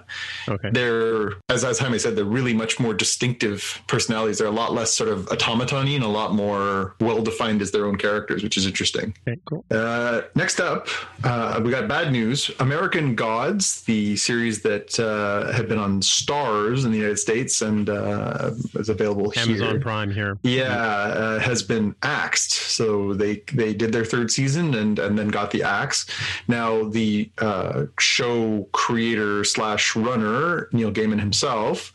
Okay. 0.48 0.70
they're 0.72 1.32
as 1.48 1.64
as 1.64 1.78
Jaime 1.80 1.98
said, 1.98 2.14
they're 2.16 2.24
really 2.24 2.54
much 2.54 2.78
more 2.78 2.94
distinctive 2.94 3.82
personalities. 3.88 4.38
They're 4.38 4.46
a 4.46 4.60
lot 4.64 4.72
less 4.72 4.94
sort 4.94 5.10
of 5.10 5.26
automaton 5.28 5.88
and 5.88 6.04
a 6.04 6.08
lot 6.08 6.32
more 6.32 6.94
well 7.00 7.22
defined 7.22 7.60
as 7.60 7.72
their 7.72 7.86
own 7.86 7.96
characters, 7.96 8.42
which 8.44 8.56
is 8.56 8.66
interesting. 8.66 9.14
Okay, 9.26 9.40
cool. 9.46 9.64
Uh, 9.70 10.22
next 10.36 10.60
up, 10.60 10.86
uh, 11.24 11.60
we 11.64 11.70
got 11.72 11.88
bad 11.88 12.12
news. 12.12 12.50
American 12.60 13.16
Gods, 13.16 13.82
the 13.82 14.14
series 14.16 14.62
that 14.62 14.98
uh, 15.00 15.52
had 15.52 15.68
been 15.68 15.78
on 15.78 16.00
Starz 16.02 16.84
in 16.84 16.92
the 16.92 16.98
United 16.98 17.18
States 17.18 17.60
and 17.62 17.90
uh, 17.90 18.52
is 18.74 18.88
available 18.88 19.32
Amazon 19.36 19.70
here. 19.72 19.80
Prime 19.80 20.10
here. 20.12 20.38
Yeah, 20.44 20.68
uh, 20.72 21.38
has 21.40 21.62
been 21.64 21.94
axed. 22.04 22.52
So 22.52 23.14
they 23.14 23.42
they 23.52 23.74
did 23.74 23.92
their 23.92 24.04
third 24.04 24.30
season 24.30 24.74
and 24.84 24.98
and 24.98 25.18
then 25.18 25.28
got 25.28 25.50
the 25.50 25.62
axe. 25.62 26.06
Now 26.46 26.84
the 26.84 27.30
uh, 27.38 27.86
show 27.98 28.68
creator 28.72 29.44
slash 29.44 29.96
runner 29.96 30.68
Neil 30.72 30.92
Gaiman 30.92 31.18
himself 31.18 31.92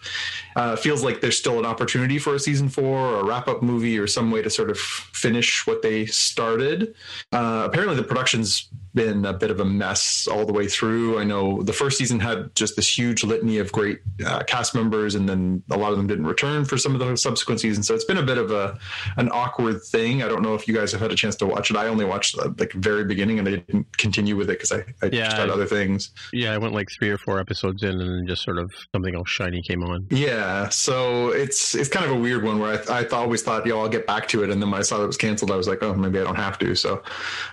uh, 0.55 0.75
feels 0.75 1.03
like 1.03 1.21
there's 1.21 1.37
still 1.37 1.59
an 1.59 1.65
opportunity 1.65 2.17
for 2.19 2.35
a 2.35 2.39
season 2.39 2.67
four 2.69 2.97
or 2.97 3.19
a 3.21 3.23
wrap 3.23 3.47
up 3.47 3.61
movie 3.61 3.97
or 3.97 4.07
some 4.07 4.31
way 4.31 4.41
to 4.41 4.49
sort 4.49 4.69
of 4.69 4.77
finish 4.77 5.65
what 5.67 5.81
they 5.81 6.05
started. 6.05 6.95
Uh, 7.31 7.63
apparently, 7.65 7.95
the 7.95 8.03
production's 8.03 8.69
been 8.93 9.25
a 9.25 9.33
bit 9.33 9.51
of 9.51 9.59
a 9.59 9.65
mess 9.65 10.27
all 10.27 10.45
the 10.45 10.53
way 10.53 10.67
through. 10.67 11.19
I 11.19 11.23
know 11.23 11.61
the 11.61 11.73
first 11.73 11.97
season 11.97 12.19
had 12.19 12.53
just 12.55 12.75
this 12.75 12.97
huge 12.97 13.23
litany 13.23 13.57
of 13.59 13.71
great 13.71 13.99
uh, 14.25 14.43
cast 14.43 14.73
members, 14.75 15.15
and 15.15 15.27
then 15.27 15.63
a 15.69 15.77
lot 15.77 15.91
of 15.91 15.97
them 15.97 16.07
didn't 16.07 16.25
return 16.25 16.65
for 16.65 16.77
some 16.77 16.93
of 16.95 16.99
the 16.99 17.15
subsequent 17.15 17.59
seasons. 17.61 17.87
So 17.87 17.95
it's 17.95 18.05
been 18.05 18.17
a 18.17 18.23
bit 18.23 18.37
of 18.37 18.51
a 18.51 18.77
an 19.17 19.29
awkward 19.31 19.81
thing. 19.83 20.23
I 20.23 20.27
don't 20.27 20.41
know 20.41 20.55
if 20.55 20.67
you 20.67 20.73
guys 20.73 20.91
have 20.91 21.01
had 21.01 21.11
a 21.11 21.15
chance 21.15 21.35
to 21.37 21.45
watch 21.45 21.69
it. 21.71 21.77
I 21.77 21.87
only 21.87 22.05
watched 22.05 22.35
the 22.35 22.53
like 22.57 22.71
very 22.73 23.03
beginning, 23.05 23.39
and 23.39 23.47
I 23.47 23.51
didn't 23.57 23.97
continue 23.97 24.35
with 24.35 24.49
it 24.49 24.59
because 24.59 24.71
I, 24.71 24.83
I 25.05 25.09
Yeah, 25.11 25.35
had 25.35 25.49
other 25.49 25.65
things. 25.65 26.11
Yeah, 26.33 26.53
I 26.53 26.57
went 26.57 26.73
like 26.73 26.87
three 26.97 27.09
or 27.09 27.17
four 27.17 27.39
episodes 27.39 27.83
in, 27.83 27.89
and 28.01 28.19
then 28.19 28.27
just 28.27 28.43
sort 28.43 28.57
of 28.57 28.71
something 28.93 29.15
else 29.15 29.29
shiny 29.29 29.61
came 29.61 29.83
on. 29.83 30.07
Yeah, 30.09 30.69
so 30.69 31.29
it's 31.29 31.75
it's 31.75 31.89
kind 31.89 32.05
of 32.05 32.11
a 32.11 32.19
weird 32.19 32.43
one 32.43 32.59
where 32.59 32.71
I, 32.91 32.99
I 32.99 33.01
th- 33.01 33.13
always 33.13 33.41
thought, 33.43 33.65
yo, 33.65 33.79
I'll 33.79 33.89
get 33.89 34.07
back 34.07 34.27
to 34.29 34.43
it, 34.43 34.49
and 34.49 34.61
then 34.61 34.71
when 34.71 34.79
I 34.79 34.83
saw 34.83 34.97
that 34.97 35.03
it 35.03 35.07
was 35.07 35.17
canceled, 35.17 35.51
I 35.51 35.55
was 35.55 35.67
like, 35.67 35.83
oh, 35.83 35.93
maybe 35.93 36.19
I 36.19 36.23
don't 36.23 36.35
have 36.35 36.57
to. 36.59 36.75
So 36.75 37.03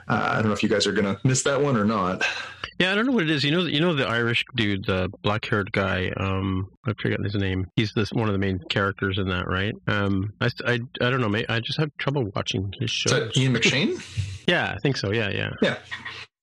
uh, 0.09 0.29
I 0.33 0.35
don't 0.37 0.47
know 0.47 0.53
if 0.53 0.63
you 0.63 0.69
guys 0.69 0.87
are 0.87 0.93
gonna 0.93 1.19
miss 1.27 1.43
that 1.43 1.61
one 1.61 1.77
or 1.77 1.85
not. 1.85 2.25
Yeah, 2.79 2.93
I 2.93 2.95
don't 2.95 3.07
know 3.07 3.13
what 3.13 3.23
it 3.23 3.31
is. 3.31 3.43
You 3.43 3.53
know, 3.53 3.65
you 3.65 3.81
know 3.81 3.95
the 3.95 4.07
Irish 4.07 4.45
dude, 4.55 4.85
the 4.85 5.09
black-haired 5.23 5.73
guy. 5.73 6.13
Um, 6.19 6.69
I 6.87 6.93
forget 7.01 7.21
his 7.21 7.35
name. 7.35 7.67
He's 7.75 7.93
this 7.95 8.13
one 8.13 8.29
of 8.29 8.33
the 8.33 8.39
main 8.39 8.59
characters 8.69 9.17
in 9.19 9.29
that, 9.29 9.47
right? 9.49 9.75
Um, 9.87 10.33
I, 10.43 10.51
I, 10.67 10.81
I 11.01 11.11
don't 11.11 11.21
know. 11.21 11.43
I 11.49 11.61
just 11.61 11.79
have 11.79 11.91
trouble 11.97 12.31
watching 12.35 12.73
his 12.79 12.91
Is 13.07 13.13
that 13.13 13.37
Ian 13.37 13.55
McShane? 13.55 14.03
Yeah, 14.47 14.73
I 14.73 14.79
think 14.79 14.97
so. 14.97 15.11
Yeah, 15.11 15.29
yeah. 15.31 15.51
yeah. 15.61 15.79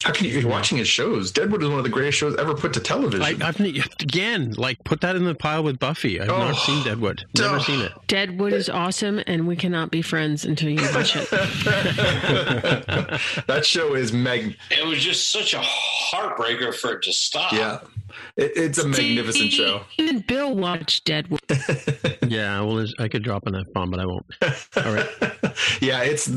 How 0.04 0.12
can 0.12 0.26
you? 0.28 0.38
You're 0.40 0.50
watching 0.50 0.78
his 0.78 0.88
shows. 0.88 1.32
Deadwood 1.32 1.64
is 1.64 1.70
one 1.70 1.78
of 1.78 1.84
the 1.86 1.90
greatest 1.90 2.18
shows 2.18 2.36
ever 2.38 2.54
put 2.54 2.74
to 2.74 2.80
television. 2.82 3.22
I, 3.42 3.48
I've 3.48 3.60
again 3.60 4.52
like 4.58 4.84
put 4.84 5.00
that 5.02 5.16
in 5.16 5.24
the 5.24 5.34
pile 5.34 5.64
with 5.64 5.80
Buffy. 5.80 6.20
I've 6.20 6.30
Oh. 6.30 6.38
not 6.40 6.56
seen 6.58 6.84
Deadwood. 6.84 7.24
Never 7.38 7.56
Oh. 7.56 7.60
seen 7.60 7.80
it. 7.82 7.92
Deadwood 8.08 8.52
is 8.54 8.68
awesome, 8.70 9.22
and 9.28 9.48
we 9.48 9.56
cannot 9.56 9.92
be 9.92 10.02
friends 10.02 10.44
until 10.46 10.70
you 10.70 10.82
watch 10.94 11.16
it. 11.16 11.30
that 13.48 13.62
show 13.66 13.96
is 13.96 14.12
mag. 14.12 14.58
It 14.72 14.86
was 14.86 15.04
just 15.04 15.32
such 15.32 15.54
a 15.54 15.60
heartbreaker 15.62 16.74
for 16.76 16.92
it 16.94 17.04
to 17.04 17.14
stop. 17.14 17.54
Yeah, 17.54 17.80
it, 18.38 18.52
it's 18.56 18.78
a 18.80 18.88
magnificent 18.88 19.52
show. 19.52 19.82
Even 19.98 20.20
Bill 20.22 20.56
watched 20.56 21.06
Deadwood. 21.06 21.40
Yeah, 22.26 22.62
well, 22.62 22.84
I 23.00 23.10
could 23.10 23.22
drop 23.22 23.46
an 23.46 23.56
F 23.56 23.66
bomb, 23.74 23.92
but 23.92 24.00
I 24.00 24.06
won't. 24.06 24.26
All 24.78 24.94
right. 24.94 25.08
yeah, 25.82 26.02
it's 26.02 26.28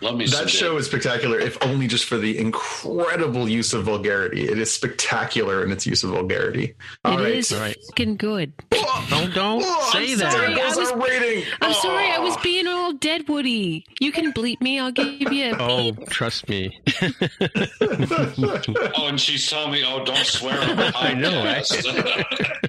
Love 0.00 0.16
me 0.16 0.26
That 0.26 0.48
show 0.48 0.72
Dave. 0.72 0.80
is 0.80 0.86
spectacular, 0.86 1.40
if 1.40 1.56
only 1.64 1.88
just 1.88 2.04
for 2.04 2.16
the 2.18 2.38
incredible 2.38 3.48
use 3.48 3.72
of 3.72 3.84
vulgarity. 3.84 4.44
It 4.48 4.58
is 4.58 4.70
spectacular 4.72 5.64
in 5.64 5.72
its 5.72 5.84
use 5.86 6.04
of 6.04 6.10
vulgarity. 6.10 6.74
All 7.04 7.18
It 7.18 7.22
right. 7.24 7.34
is 7.34 7.50
all 7.52 7.58
right. 7.60 7.76
fucking 7.88 8.16
good. 8.18 8.52
Don't 9.08 9.34
don't 9.34 9.62
Oh, 9.66 9.90
say 9.92 10.12
I'm 10.12 10.18
that. 10.18 10.32
Sorry, 10.32 10.52
I 10.52 10.56
goes 10.56 10.76
was- 10.76 10.92
our 10.92 10.98
rating. 11.00 11.44
I'm 11.60 11.72
sorry, 11.74 12.10
I 12.10 12.18
was 12.18 12.34
Oh. 12.36 12.40
being 12.44 12.68
all 12.68 12.92
Deadwoody. 12.92 13.84
You 14.00 14.12
can 14.12 14.32
bleep 14.32 14.60
me. 14.60 14.78
I'll 14.78 14.92
give 14.92 15.32
you 15.32 15.54
a 15.54 15.56
Oh, 15.58 15.92
beep. 15.92 16.08
trust 16.10 16.48
me. 16.48 16.78
Oh, 18.94 19.06
and 19.08 19.20
she's 19.20 19.48
telling 19.48 19.72
me, 19.72 19.82
"Oh, 19.84 20.04
don't 20.04 20.16
swear 20.26 20.58
on 20.60 20.76
the 20.76 20.92
I 21.12 21.20
know, 21.20 21.30
podcast." 21.30 22.68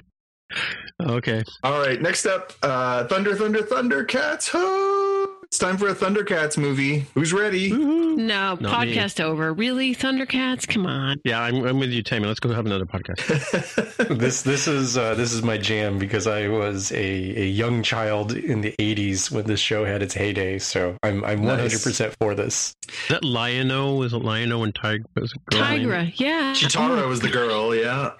okay. 1.02 1.42
All 1.62 1.80
right, 1.80 2.00
next 2.00 2.26
up, 2.26 2.52
uh, 2.62 3.04
Thunder, 3.06 3.34
Thunder, 3.34 3.60
Thundercats. 3.60 4.50
Oh, 4.54 5.36
it's 5.54 5.60
time 5.60 5.78
for 5.78 5.86
a 5.86 5.94
Thundercats 5.94 6.58
movie. 6.58 7.06
Who's 7.14 7.32
ready? 7.32 7.70
No, 7.70 8.56
Not 8.56 8.60
me. 8.60 8.68
podcast 8.68 9.20
over. 9.20 9.52
Really, 9.52 9.94
Thundercats? 9.94 10.66
Come 10.66 10.84
on. 10.84 11.20
Yeah, 11.22 11.40
I'm, 11.40 11.64
I'm 11.64 11.78
with 11.78 11.90
you, 11.90 12.02
Tammy. 12.02 12.26
Let's 12.26 12.40
go 12.40 12.52
have 12.52 12.66
another 12.66 12.86
podcast. 12.86 14.08
this 14.18 14.42
this 14.42 14.66
is 14.66 14.98
uh, 14.98 15.14
this 15.14 15.32
is 15.32 15.44
my 15.44 15.56
jam 15.56 15.96
because 16.00 16.26
I 16.26 16.48
was 16.48 16.90
a, 16.90 16.96
a 16.96 17.46
young 17.46 17.84
child 17.84 18.32
in 18.32 18.62
the 18.62 18.74
'80s 18.80 19.30
when 19.30 19.44
this 19.44 19.60
show 19.60 19.84
had 19.84 20.02
its 20.02 20.12
heyday. 20.12 20.58
So 20.58 20.96
I'm 21.04 21.24
I'm 21.24 21.44
100 21.44 21.70
percent 21.80 22.16
for 22.18 22.34
this. 22.34 22.74
Is 22.88 23.08
that 23.10 23.24
Lion-O? 23.24 23.94
Was 23.94 24.12
it 24.12 24.18
Lion-O 24.18 24.64
and 24.64 24.74
Tiger? 24.74 25.04
Was 25.14 25.32
it 25.32 25.46
girl 25.46 25.68
name? 25.68 25.88
Tigra, 25.88 26.20
yeah. 26.20 26.52
Cheetara 26.52 27.08
was 27.08 27.20
the 27.20 27.30
girl, 27.30 27.74
yeah, 27.74 28.12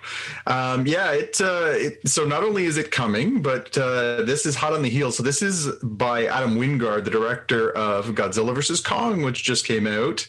um, 0.46 0.86
yeah. 0.86 1.10
It, 1.12 1.40
uh, 1.40 1.72
it 1.74 2.08
so 2.08 2.24
not 2.24 2.44
only 2.44 2.64
is 2.64 2.78
it 2.78 2.92
coming, 2.92 3.42
but 3.42 3.76
uh, 3.76 4.22
this 4.22 4.46
is 4.46 4.54
hot 4.54 4.72
on 4.72 4.82
the 4.82 4.88
heels. 4.88 5.16
So 5.16 5.22
this 5.24 5.42
is 5.42 5.66
by 5.82 6.26
Adam 6.26 6.56
Wingard, 6.56 7.04
the 7.04 7.10
director 7.10 7.23
of 7.70 8.06
Godzilla 8.08 8.54
vs 8.54 8.80
Kong, 8.80 9.22
which 9.22 9.42
just 9.42 9.66
came 9.66 9.86
out. 9.86 10.26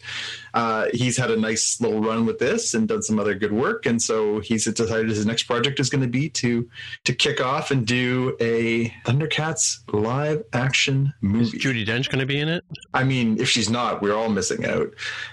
Uh, 0.56 0.86
he's 0.94 1.18
had 1.18 1.30
a 1.30 1.36
nice 1.36 1.78
little 1.82 2.00
run 2.00 2.24
with 2.24 2.38
this 2.38 2.72
and 2.72 2.88
done 2.88 3.02
some 3.02 3.18
other 3.18 3.34
good 3.34 3.52
work, 3.52 3.84
and 3.84 4.00
so 4.00 4.40
he's 4.40 4.64
decided 4.64 5.08
his 5.10 5.26
next 5.26 5.42
project 5.42 5.78
is 5.78 5.90
going 5.90 6.00
to 6.00 6.08
be 6.08 6.30
to 6.30 6.66
to 7.04 7.12
kick 7.12 7.42
off 7.42 7.70
and 7.70 7.86
do 7.86 8.34
a 8.40 8.88
Thundercats 9.04 9.80
live 9.92 10.42
action 10.54 11.12
Is 11.22 11.52
movie. 11.52 11.58
Judi 11.58 11.86
Dench 11.86 12.08
going 12.08 12.20
to 12.20 12.26
be 12.26 12.40
in 12.40 12.48
it? 12.48 12.64
I 12.94 13.04
mean, 13.04 13.38
if 13.38 13.50
she's 13.50 13.68
not, 13.68 14.00
we're 14.00 14.14
all 14.14 14.30
missing 14.30 14.64
out. 14.64 14.88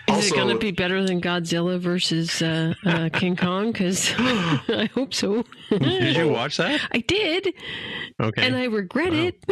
Is 0.10 0.30
it 0.30 0.36
going 0.36 0.50
to 0.50 0.58
be 0.60 0.72
better 0.72 1.02
than 1.06 1.22
Godzilla 1.22 1.80
versus 1.80 2.42
uh, 2.42 2.74
uh, 2.86 3.08
King 3.14 3.38
Kong? 3.38 3.72
Because 3.72 4.12
I 4.18 4.90
hope 4.94 5.14
so. 5.14 5.46
Did 5.70 6.18
you 6.18 6.28
watch 6.28 6.58
that? 6.58 6.82
I 6.92 7.00
did, 7.00 7.54
Okay. 8.22 8.46
and 8.46 8.58
I 8.58 8.66
regret 8.66 9.14
it. 9.14 9.42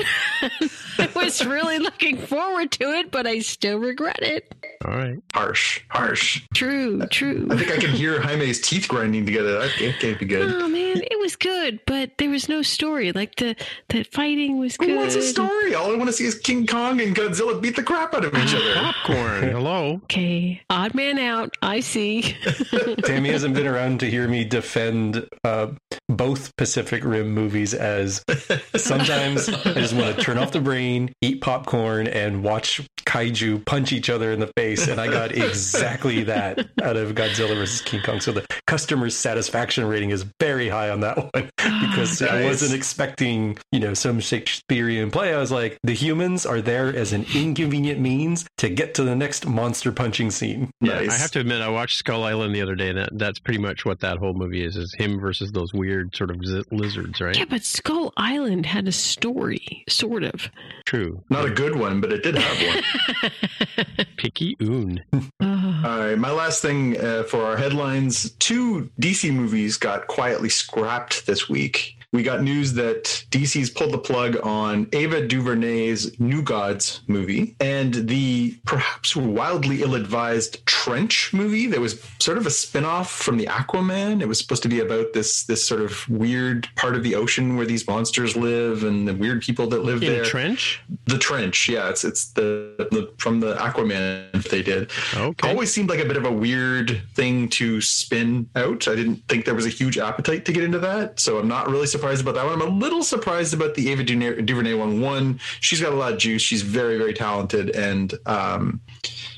I 0.99 1.09
was 1.15 1.45
really 1.45 1.79
looking 1.79 2.17
forward 2.17 2.71
to 2.73 2.91
it, 2.91 3.09
but 3.09 3.25
I 3.25 3.39
still 3.39 3.77
regret 3.77 4.19
it. 4.21 4.53
All 4.85 4.95
right. 4.95 5.17
harsh, 5.33 5.81
harsh. 5.89 6.41
True, 6.53 7.05
true. 7.07 7.47
I 7.49 7.57
think 7.57 7.71
I 7.71 7.77
can 7.77 7.91
hear 7.91 8.21
Jaime's 8.21 8.59
teeth 8.59 8.87
grinding 8.87 9.25
together. 9.25 9.59
That 9.59 9.71
can't, 9.71 9.99
can't 9.99 10.19
be 10.19 10.25
good. 10.25 10.53
Oh 10.53 10.67
man, 10.67 11.01
it 11.01 11.19
was 11.19 11.35
good, 11.35 11.79
but 11.85 12.17
there 12.17 12.29
was 12.29 12.49
no 12.49 12.61
story. 12.61 13.11
Like 13.11 13.35
the 13.35 13.55
the 13.89 14.03
fighting 14.03 14.57
was 14.57 14.77
good. 14.77 14.95
What's 14.97 15.15
a 15.15 15.21
story? 15.21 15.75
All 15.75 15.91
I 15.91 15.95
want 15.95 16.07
to 16.07 16.13
see 16.13 16.25
is 16.25 16.39
King 16.39 16.65
Kong 16.65 16.99
and 17.01 17.15
Godzilla 17.15 17.61
beat 17.61 17.75
the 17.75 17.83
crap 17.83 18.13
out 18.13 18.25
of 18.25 18.33
each 18.35 18.53
other. 18.53 18.73
Popcorn. 18.75 19.49
Hello. 19.49 20.01
Okay, 20.03 20.61
odd 20.69 20.93
man 20.95 21.19
out. 21.19 21.55
I 21.61 21.79
see. 21.79 22.35
Tammy 23.03 23.29
hasn't 23.29 23.53
been 23.53 23.67
around 23.67 23.99
to 24.01 24.09
hear 24.09 24.27
me 24.27 24.43
defend 24.43 25.27
uh, 25.43 25.67
both 26.09 26.55
Pacific 26.57 27.03
Rim 27.03 27.31
movies 27.33 27.73
as 27.73 28.23
sometimes 28.75 29.49
I 29.49 29.73
just 29.73 29.93
want 29.93 30.15
to 30.15 30.21
turn 30.21 30.37
off 30.37 30.51
the 30.51 30.61
brain, 30.61 31.13
eat 31.21 31.41
popcorn, 31.41 32.07
and 32.07 32.43
watch 32.43 32.81
kaiju 33.11 33.65
punch 33.65 33.91
each 33.91 34.09
other 34.09 34.31
in 34.31 34.39
the 34.39 34.51
face. 34.57 34.87
And 34.87 34.99
I 35.01 35.07
got 35.07 35.31
exactly 35.35 36.23
that 36.23 36.59
out 36.83 36.95
of 36.97 37.13
Godzilla 37.15 37.55
vs. 37.55 37.81
King 37.81 38.01
Kong. 38.03 38.19
So 38.21 38.31
the 38.31 38.45
customer 38.67 39.09
satisfaction 39.09 39.85
rating 39.85 40.11
is 40.11 40.25
very 40.39 40.69
high 40.69 40.89
on 40.89 41.01
that 41.01 41.17
one 41.33 41.49
because 41.57 42.21
I 42.21 42.41
Nice. 42.41 42.45
wasn't 42.45 42.73
expecting, 42.73 43.57
you 43.71 43.79
know, 43.79 43.93
some 43.93 44.19
Shakespearean 44.19 45.11
play. 45.11 45.33
I 45.33 45.37
was 45.39 45.51
like, 45.51 45.77
the 45.83 45.93
humans 45.93 46.45
are 46.45 46.61
there 46.61 46.95
as 46.95 47.11
an 47.13 47.25
inconvenient 47.35 47.99
means 47.99 48.45
to 48.59 48.69
get 48.69 48.93
to 48.95 49.03
the 49.03 49.15
next 49.15 49.45
monster 49.45 49.91
punching 49.91 50.31
scene. 50.31 50.71
Nice. 50.81 51.09
I 51.11 51.17
have 51.17 51.31
to 51.31 51.39
admit, 51.41 51.61
I 51.61 51.69
watched 51.69 51.97
Skull 51.97 52.23
Island 52.23 52.55
the 52.55 52.61
other 52.61 52.75
day, 52.75 52.89
and 52.89 52.97
that, 52.97 53.09
that's 53.17 53.39
pretty 53.39 53.59
much 53.59 53.85
what 53.85 53.99
that 53.99 54.17
whole 54.17 54.33
movie 54.33 54.63
is: 54.63 54.77
is 54.77 54.93
him 54.97 55.19
versus 55.19 55.51
those 55.51 55.73
weird 55.73 56.15
sort 56.15 56.31
of 56.31 56.37
zi- 56.45 56.63
lizards, 56.71 57.19
right? 57.19 57.37
yeah, 57.37 57.45
but 57.49 57.63
Skull 57.63 58.13
Island 58.17 58.65
had 58.65 58.87
a 58.87 58.91
story, 58.91 59.83
sort 59.89 60.23
of. 60.23 60.49
True. 60.85 61.23
Not 61.29 61.45
a 61.45 61.49
good 61.49 61.75
one, 61.75 62.01
but 62.01 62.11
it 62.13 62.23
did 62.23 62.35
have 62.37 62.67
one. 62.75 62.83
Picky 64.17 64.55
Oon. 64.61 65.03
All 65.13 65.27
right, 65.41 66.17
my 66.17 66.31
last 66.31 66.61
thing 66.61 66.99
uh, 66.99 67.23
for 67.23 67.43
our 67.43 67.57
headlines: 67.57 68.31
two 68.31 68.89
DC 68.99 69.33
movies 69.33 69.77
got 69.77 70.07
quietly 70.07 70.49
scrapped 70.49 71.25
this 71.25 71.49
week. 71.49 71.97
We 72.13 72.23
got 72.23 72.43
news 72.43 72.73
that 72.73 73.05
DC's 73.31 73.69
pulled 73.69 73.93
the 73.93 73.97
plug 73.97 74.35
on 74.43 74.89
Ava 74.91 75.25
DuVernay's 75.25 76.19
New 76.19 76.41
Gods 76.41 77.01
movie 77.07 77.55
and 77.61 77.93
the 77.93 78.57
perhaps 78.65 79.15
wildly 79.15 79.81
ill-advised 79.81 80.65
Trench 80.65 81.31
movie 81.33 81.67
that 81.67 81.79
was 81.79 82.03
sort 82.19 82.37
of 82.37 82.45
a 82.45 82.49
spin-off 82.49 83.09
from 83.09 83.37
the 83.37 83.45
Aquaman. 83.45 84.21
It 84.21 84.27
was 84.27 84.39
supposed 84.39 84.61
to 84.63 84.67
be 84.69 84.81
about 84.81 85.13
this 85.13 85.43
this 85.45 85.65
sort 85.65 85.79
of 85.79 86.07
weird 86.09 86.67
part 86.75 86.97
of 86.97 87.03
the 87.03 87.15
ocean 87.15 87.55
where 87.55 87.65
these 87.65 87.87
monsters 87.87 88.35
live 88.35 88.83
and 88.83 89.07
the 89.07 89.13
weird 89.15 89.41
people 89.41 89.67
that 89.67 89.85
live 89.85 90.03
In 90.03 90.11
there. 90.11 90.23
a 90.23 90.25
trench? 90.25 90.81
the 91.05 91.17
Trench, 91.17 91.69
yeah, 91.69 91.87
it's 91.89 92.03
it's 92.03 92.31
the, 92.33 92.75
the 92.91 93.13
from 93.19 93.39
the 93.39 93.55
Aquaman 93.55 94.43
they 94.49 94.61
did 94.61 94.91
Okay. 95.15 95.49
always 95.49 95.71
seemed 95.71 95.89
like 95.89 95.99
a 96.01 96.05
bit 96.05 96.17
of 96.17 96.25
a 96.25 96.31
weird 96.31 97.01
thing 97.13 97.47
to 97.49 97.79
spin 97.79 98.49
out. 98.57 98.89
I 98.89 98.95
didn't 98.95 99.23
think 99.29 99.45
there 99.45 99.55
was 99.55 99.65
a 99.65 99.69
huge 99.69 99.97
appetite 99.97 100.43
to 100.45 100.51
get 100.51 100.65
into 100.65 100.79
that, 100.79 101.17
so 101.19 101.39
I'm 101.39 101.47
not 101.47 101.69
really 101.69 101.87
surprised 101.87 102.00
about 102.21 102.35
that 102.35 102.45
one. 102.45 102.53
I'm 102.53 102.61
a 102.61 102.65
little 102.65 103.03
surprised 103.03 103.53
about 103.53 103.75
the 103.75 103.89
Ava 103.89 104.03
DuVernay 104.03 104.73
one. 104.73 105.01
One, 105.01 105.39
she's 105.59 105.81
got 105.81 105.93
a 105.93 105.95
lot 105.95 106.13
of 106.13 106.19
juice. 106.19 106.41
She's 106.41 106.61
very, 106.61 106.97
very 106.97 107.13
talented, 107.13 107.69
and 107.71 108.13
um, 108.25 108.81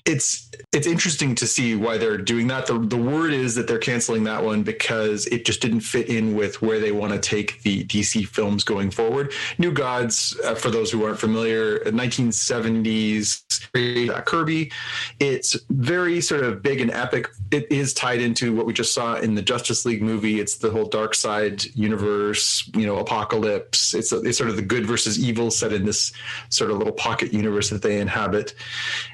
it's 0.06 0.50
it's 0.72 0.88
interesting 0.88 1.36
to 1.36 1.48
see 1.48 1.76
why 1.76 1.98
they're 1.98 2.18
doing 2.18 2.48
that. 2.48 2.68
The 2.68 2.78
the 2.80 2.98
word 2.98 3.34
is 3.34 3.56
that 3.56 3.68
they're 3.68 3.80
canceling 3.80 4.24
that 4.26 4.44
one 4.44 4.64
because 4.64 5.26
it 5.28 5.46
just 5.46 5.62
didn't 5.62 5.82
fit 5.82 6.10
in 6.10 6.36
with 6.36 6.62
where 6.62 6.80
they 6.80 6.92
want 6.92 7.14
to 7.14 7.20
take 7.20 7.62
the 7.64 7.84
DC 7.86 8.28
films 8.28 8.64
going 8.64 8.92
forward. 8.92 9.32
New 9.58 9.72
Gods, 9.72 10.40
uh, 10.44 10.56
for 10.56 10.70
those 10.70 10.92
who 10.92 11.06
aren't 11.06 11.20
familiar, 11.20 11.80
1970s 11.80 13.44
Kirby. 14.26 14.72
It's 15.20 15.58
very 15.70 16.22
sort 16.22 16.44
of 16.44 16.62
big 16.62 16.82
and 16.82 16.92
epic. 16.92 17.28
It 17.52 17.72
is 17.72 17.94
tied 17.94 18.22
into 18.22 18.56
what 18.56 18.66
we 18.66 18.74
just 18.74 18.94
saw 18.94 19.16
in 19.16 19.36
the 19.36 19.42
Justice 19.42 19.86
League 19.86 20.02
movie. 20.02 20.40
It's 20.40 20.58
the 20.58 20.70
whole 20.70 20.90
Darkseid 20.90 21.76
universe, 21.76 22.70
you 22.76 22.86
know, 22.86 23.04
Apokolips. 23.04 23.94
It's, 23.94 24.12
it's 24.12 24.38
sort 24.38 24.50
of 24.50 24.56
the 24.56 24.62
good 24.62 24.86
versus 24.86 25.20
evil 25.20 25.50
set 25.52 25.74
in 25.74 25.86
this 25.86 26.14
sort 26.50 26.72
of 26.72 26.78
little 26.78 26.94
pocket 26.94 27.34
universe 27.34 27.70
that 27.70 27.82
they 27.82 28.00
inhabit. 28.00 28.54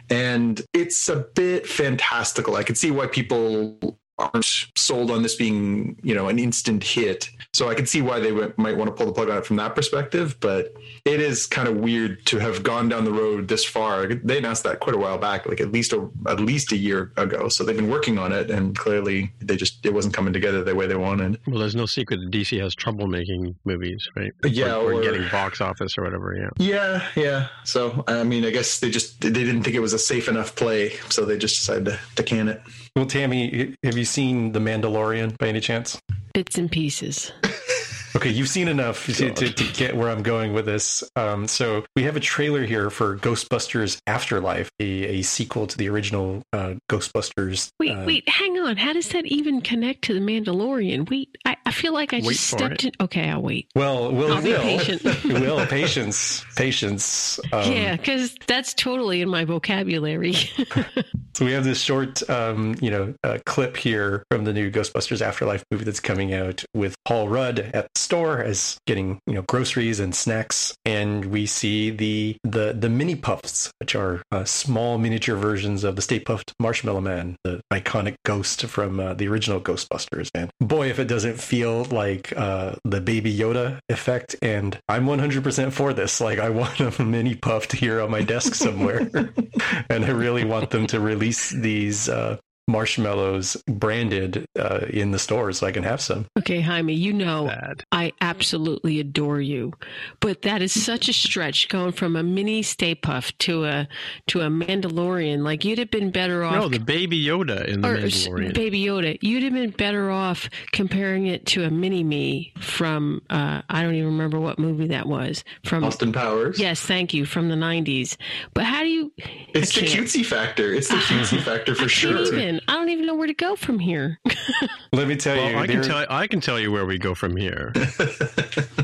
And 0.09 0.61
it's 0.73 1.07
a 1.09 1.17
bit 1.35 1.67
fantastical. 1.67 2.55
I 2.55 2.63
could 2.63 2.77
see 2.77 2.91
why 2.91 3.07
people 3.07 3.99
aren't 4.19 4.45
sold 4.75 5.09
on 5.11 5.23
this 5.23 5.35
being, 5.35 5.97
you 6.03 6.13
know, 6.13 6.27
an 6.27 6.37
instant 6.39 6.83
hit. 6.83 7.29
So 7.53 7.69
I 7.69 7.73
can 7.73 7.85
see 7.85 8.01
why 8.01 8.19
they 8.19 8.29
w- 8.29 8.53
might 8.57 8.77
want 8.77 8.89
to 8.89 8.95
pull 8.95 9.05
the 9.07 9.11
plug 9.13 9.29
on 9.29 9.37
it 9.37 9.45
from 9.45 9.55
that 9.55 9.75
perspective. 9.75 10.35
But 10.39 10.73
it 11.05 11.19
is 11.19 11.47
kind 11.47 11.67
of 11.67 11.77
weird 11.77 12.25
to 12.27 12.37
have 12.39 12.61
gone 12.63 12.89
down 12.89 13.05
the 13.05 13.11
road 13.11 13.47
this 13.47 13.65
far. 13.65 14.05
They 14.07 14.37
announced 14.37 14.63
that 14.63 14.79
quite 14.81 14.95
a 14.95 14.99
while 14.99 15.17
back, 15.17 15.45
like 15.47 15.59
at 15.61 15.71
least 15.71 15.93
a, 15.93 16.09
at 16.27 16.39
least 16.39 16.71
a 16.71 16.77
year 16.77 17.11
ago. 17.17 17.49
So 17.49 17.63
they've 17.63 17.75
been 17.75 17.89
working 17.89 18.17
on 18.19 18.31
it, 18.31 18.51
and 18.51 18.77
clearly 18.77 19.31
they 19.39 19.55
just 19.55 19.85
it 19.85 19.93
wasn't 19.93 20.13
coming 20.13 20.33
together 20.33 20.63
the 20.63 20.75
way 20.75 20.85
they 20.85 20.95
wanted. 20.95 21.39
Well, 21.47 21.59
there's 21.59 21.75
no 21.75 21.85
secret 21.85 22.19
that 22.19 22.29
DC 22.31 22.59
has 22.61 22.75
trouble 22.75 23.07
making 23.07 23.55
movies, 23.65 24.07
right? 24.15 24.31
Yeah, 24.45 24.75
or, 24.75 24.91
or 24.91 24.93
or- 24.95 25.01
getting 25.01 25.27
box 25.29 25.61
office 25.61 25.97
or 25.97 26.03
whatever. 26.03 26.35
Yeah. 26.35 26.49
Yeah, 26.59 27.07
yeah. 27.15 27.47
So 27.63 28.03
I 28.07 28.23
mean, 28.23 28.45
I 28.45 28.51
guess 28.51 28.79
they 28.79 28.89
just 28.91 29.21
they 29.21 29.31
didn't 29.31 29.63
think 29.63 29.75
it 29.75 29.79
was 29.79 29.93
a 29.93 29.99
safe 29.99 30.27
enough 30.27 30.55
play, 30.55 30.91
so 31.09 31.25
they 31.25 31.37
just 31.37 31.57
decided 31.57 31.85
to, 31.85 31.99
to 32.15 32.23
can 32.23 32.47
it. 32.49 32.61
Well, 32.99 33.07
Tammy, 33.07 33.77
have 33.81 33.97
you 33.97 34.03
seen 34.03 34.51
The 34.51 34.59
Mandalorian 34.59 35.37
by 35.37 35.47
any 35.47 35.61
chance? 35.61 36.01
bits 36.33 36.57
and 36.57 36.69
pieces. 36.69 37.31
Okay, 38.15 38.29
you've 38.29 38.49
seen 38.49 38.67
enough 38.67 39.05
to, 39.05 39.31
to, 39.31 39.53
to 39.53 39.73
get 39.73 39.95
where 39.95 40.09
I'm 40.09 40.23
going 40.23 40.53
with 40.53 40.65
this. 40.65 41.03
Um, 41.15 41.47
so 41.47 41.85
we 41.95 42.03
have 42.03 42.15
a 42.15 42.19
trailer 42.19 42.65
here 42.65 42.89
for 42.89 43.17
Ghostbusters 43.17 43.99
Afterlife, 44.07 44.71
a, 44.79 44.85
a 44.85 45.21
sequel 45.21 45.67
to 45.67 45.77
the 45.77 45.89
original 45.89 46.41
uh, 46.51 46.75
Ghostbusters. 46.89 47.69
Wait, 47.79 47.91
uh, 47.91 48.05
wait, 48.05 48.27
hang 48.27 48.57
on. 48.59 48.77
How 48.77 48.93
does 48.93 49.09
that 49.09 49.25
even 49.27 49.61
connect 49.61 50.03
to 50.05 50.13
the 50.13 50.19
Mandalorian? 50.19 51.09
Wait, 51.09 51.37
I, 51.45 51.55
I 51.65 51.71
feel 51.71 51.93
like 51.93 52.13
I 52.13 52.21
just 52.21 52.47
stepped 52.47 52.83
in. 52.83 52.91
Okay, 52.99 53.29
I'll 53.29 53.41
wait. 53.41 53.67
Well, 53.75 54.11
we'll, 54.11 54.33
I'll 54.33 54.41
be 54.41 54.53
will. 54.53 54.61
patient. 54.61 55.03
will 55.25 55.65
patience, 55.67 56.43
patience. 56.55 57.39
Um, 57.53 57.71
yeah, 57.71 57.95
because 57.95 58.35
that's 58.47 58.73
totally 58.73 59.21
in 59.21 59.29
my 59.29 59.45
vocabulary. 59.45 60.35
So 61.39 61.45
we 61.45 61.53
have 61.53 61.63
this 61.63 61.79
short, 61.79 62.29
um, 62.29 62.75
you 62.81 62.91
know, 62.91 63.13
uh, 63.23 63.37
clip 63.45 63.77
here 63.77 64.25
from 64.29 64.43
the 64.43 64.51
new 64.51 64.69
Ghostbusters 64.69 65.21
Afterlife 65.21 65.63
movie 65.71 65.85
that's 65.85 66.01
coming 66.01 66.33
out 66.33 66.65
with 66.73 66.95
Paul 67.05 67.29
Rudd 67.29 67.59
at 67.59 67.98
store 67.99 68.41
as 68.41 68.77
getting 68.87 69.19
you 69.27 69.33
know 69.33 69.43
groceries 69.43 69.99
and 69.99 70.15
snacks, 70.15 70.75
and 70.85 71.25
we 71.25 71.45
see 71.45 71.89
the 71.89 72.37
the 72.43 72.73
the 72.73 72.89
mini 72.89 73.15
puffs, 73.15 73.71
which 73.79 73.95
are 73.95 74.21
uh, 74.31 74.43
small 74.43 74.97
miniature 74.97 75.35
versions 75.35 75.83
of 75.83 75.95
the 75.95 76.01
Stay 76.01 76.19
Puft 76.19 76.53
Marshmallow 76.59 77.01
Man, 77.01 77.35
the 77.43 77.61
iconic 77.71 78.15
ghost 78.25 78.65
from 78.65 78.99
uh, 78.99 79.13
the 79.13 79.27
original 79.27 79.59
Ghostbusters. 79.59 80.29
And 80.33 80.49
boy, 80.59 80.89
if 80.89 80.99
it 80.99 81.07
doesn't 81.07 81.39
feel 81.39 81.85
like 81.85 82.33
uh, 82.35 82.75
the 82.83 83.01
Baby 83.01 83.35
Yoda 83.35 83.79
effect, 83.89 84.35
and 84.41 84.79
I'm 84.87 85.05
100% 85.05 85.71
for 85.71 85.93
this. 85.93 86.21
Like 86.21 86.39
I 86.39 86.49
want 86.49 86.79
a 86.79 87.03
mini 87.03 87.35
puffed 87.35 87.73
here 87.73 88.01
on 88.01 88.11
my 88.11 88.21
desk 88.21 88.55
somewhere, 88.55 88.99
and 89.89 90.05
I 90.05 90.11
really 90.11 90.45
want 90.45 90.69
them 90.71 90.87
to 90.87 90.99
release 90.99 91.49
these 91.49 92.09
uh, 92.09 92.37
marshmallows 92.69 93.61
branded 93.67 94.45
uh, 94.57 94.85
in 94.89 95.11
the 95.11 95.19
stores 95.19 95.59
so 95.59 95.67
I 95.67 95.71
can 95.71 95.83
have 95.83 95.99
some. 95.99 96.27
Okay, 96.37 96.61
Jaime, 96.61 96.93
you 96.93 97.11
know 97.11 97.47
Bad. 97.47 97.83
I 97.91 98.13
absolutely 98.21 98.99
adore 98.99 99.41
you, 99.41 99.73
but 100.19 100.43
that 100.43 100.61
is 100.61 100.71
such 100.71 101.09
a 101.09 101.13
stretch 101.13 101.67
going 101.69 101.91
from 101.91 102.15
a 102.15 102.23
mini 102.23 102.61
Stay 102.61 102.95
Puft 102.95 103.37
to 103.39 103.65
a 103.65 103.87
to 104.27 104.41
a 104.41 104.47
Mandalorian. 104.47 105.43
Like 105.43 105.65
you'd 105.65 105.79
have 105.79 105.91
been 105.91 106.11
better 106.11 106.43
off. 106.43 106.53
No, 106.53 106.69
the 106.69 106.79
Baby 106.79 107.23
Yoda 107.23 107.65
in 107.65 107.81
the 107.81 107.89
or 107.89 107.97
Mandalorian. 107.97 108.53
Baby 108.53 108.83
Yoda. 108.83 109.17
You'd 109.21 109.43
have 109.43 109.53
been 109.53 109.71
better 109.71 110.11
off 110.11 110.49
comparing 110.71 111.25
it 111.25 111.45
to 111.47 111.63
a 111.63 111.69
mini 111.69 112.03
me 112.03 112.53
from 112.59 113.21
uh, 113.29 113.61
I 113.69 113.81
don't 113.81 113.95
even 113.95 114.07
remember 114.07 114.39
what 114.39 114.59
movie 114.59 114.87
that 114.87 115.07
was 115.07 115.43
from. 115.65 115.83
Austin 115.83 116.13
Powers. 116.13 116.59
Yes, 116.59 116.81
thank 116.81 117.13
you 117.13 117.25
from 117.25 117.49
the 117.49 117.55
'90s. 117.55 118.15
But 118.53 118.65
how 118.65 118.83
do 118.83 118.89
you? 118.89 119.11
It's 119.53 119.73
the 119.73 119.81
can't. 119.81 120.05
cutesy 120.05 120.25
factor. 120.25 120.73
It's 120.73 120.89
the 120.89 120.95
cutesy 120.95 121.41
factor 121.41 121.71
I 121.71 121.75
for 121.75 121.79
can't 121.81 121.91
sure. 121.91 122.33
even. 122.33 122.58
I 122.67 122.73
don't 122.75 122.89
even 122.89 123.05
know 123.05 123.15
where 123.15 123.27
to 123.27 123.33
go 123.33 123.55
from 123.55 123.79
here. 123.79 124.19
Let 124.93 125.07
me 125.07 125.15
tell 125.15 125.35
you, 125.35 125.57
I 125.57 125.67
can 125.67 125.81
tell 125.83 126.05
I 126.09 126.27
can 126.27 126.41
tell 126.41 126.59
you 126.59 126.71
where 126.71 126.85
we 126.85 126.97
go 126.97 127.13
from 127.15 127.35
here. 127.35 127.71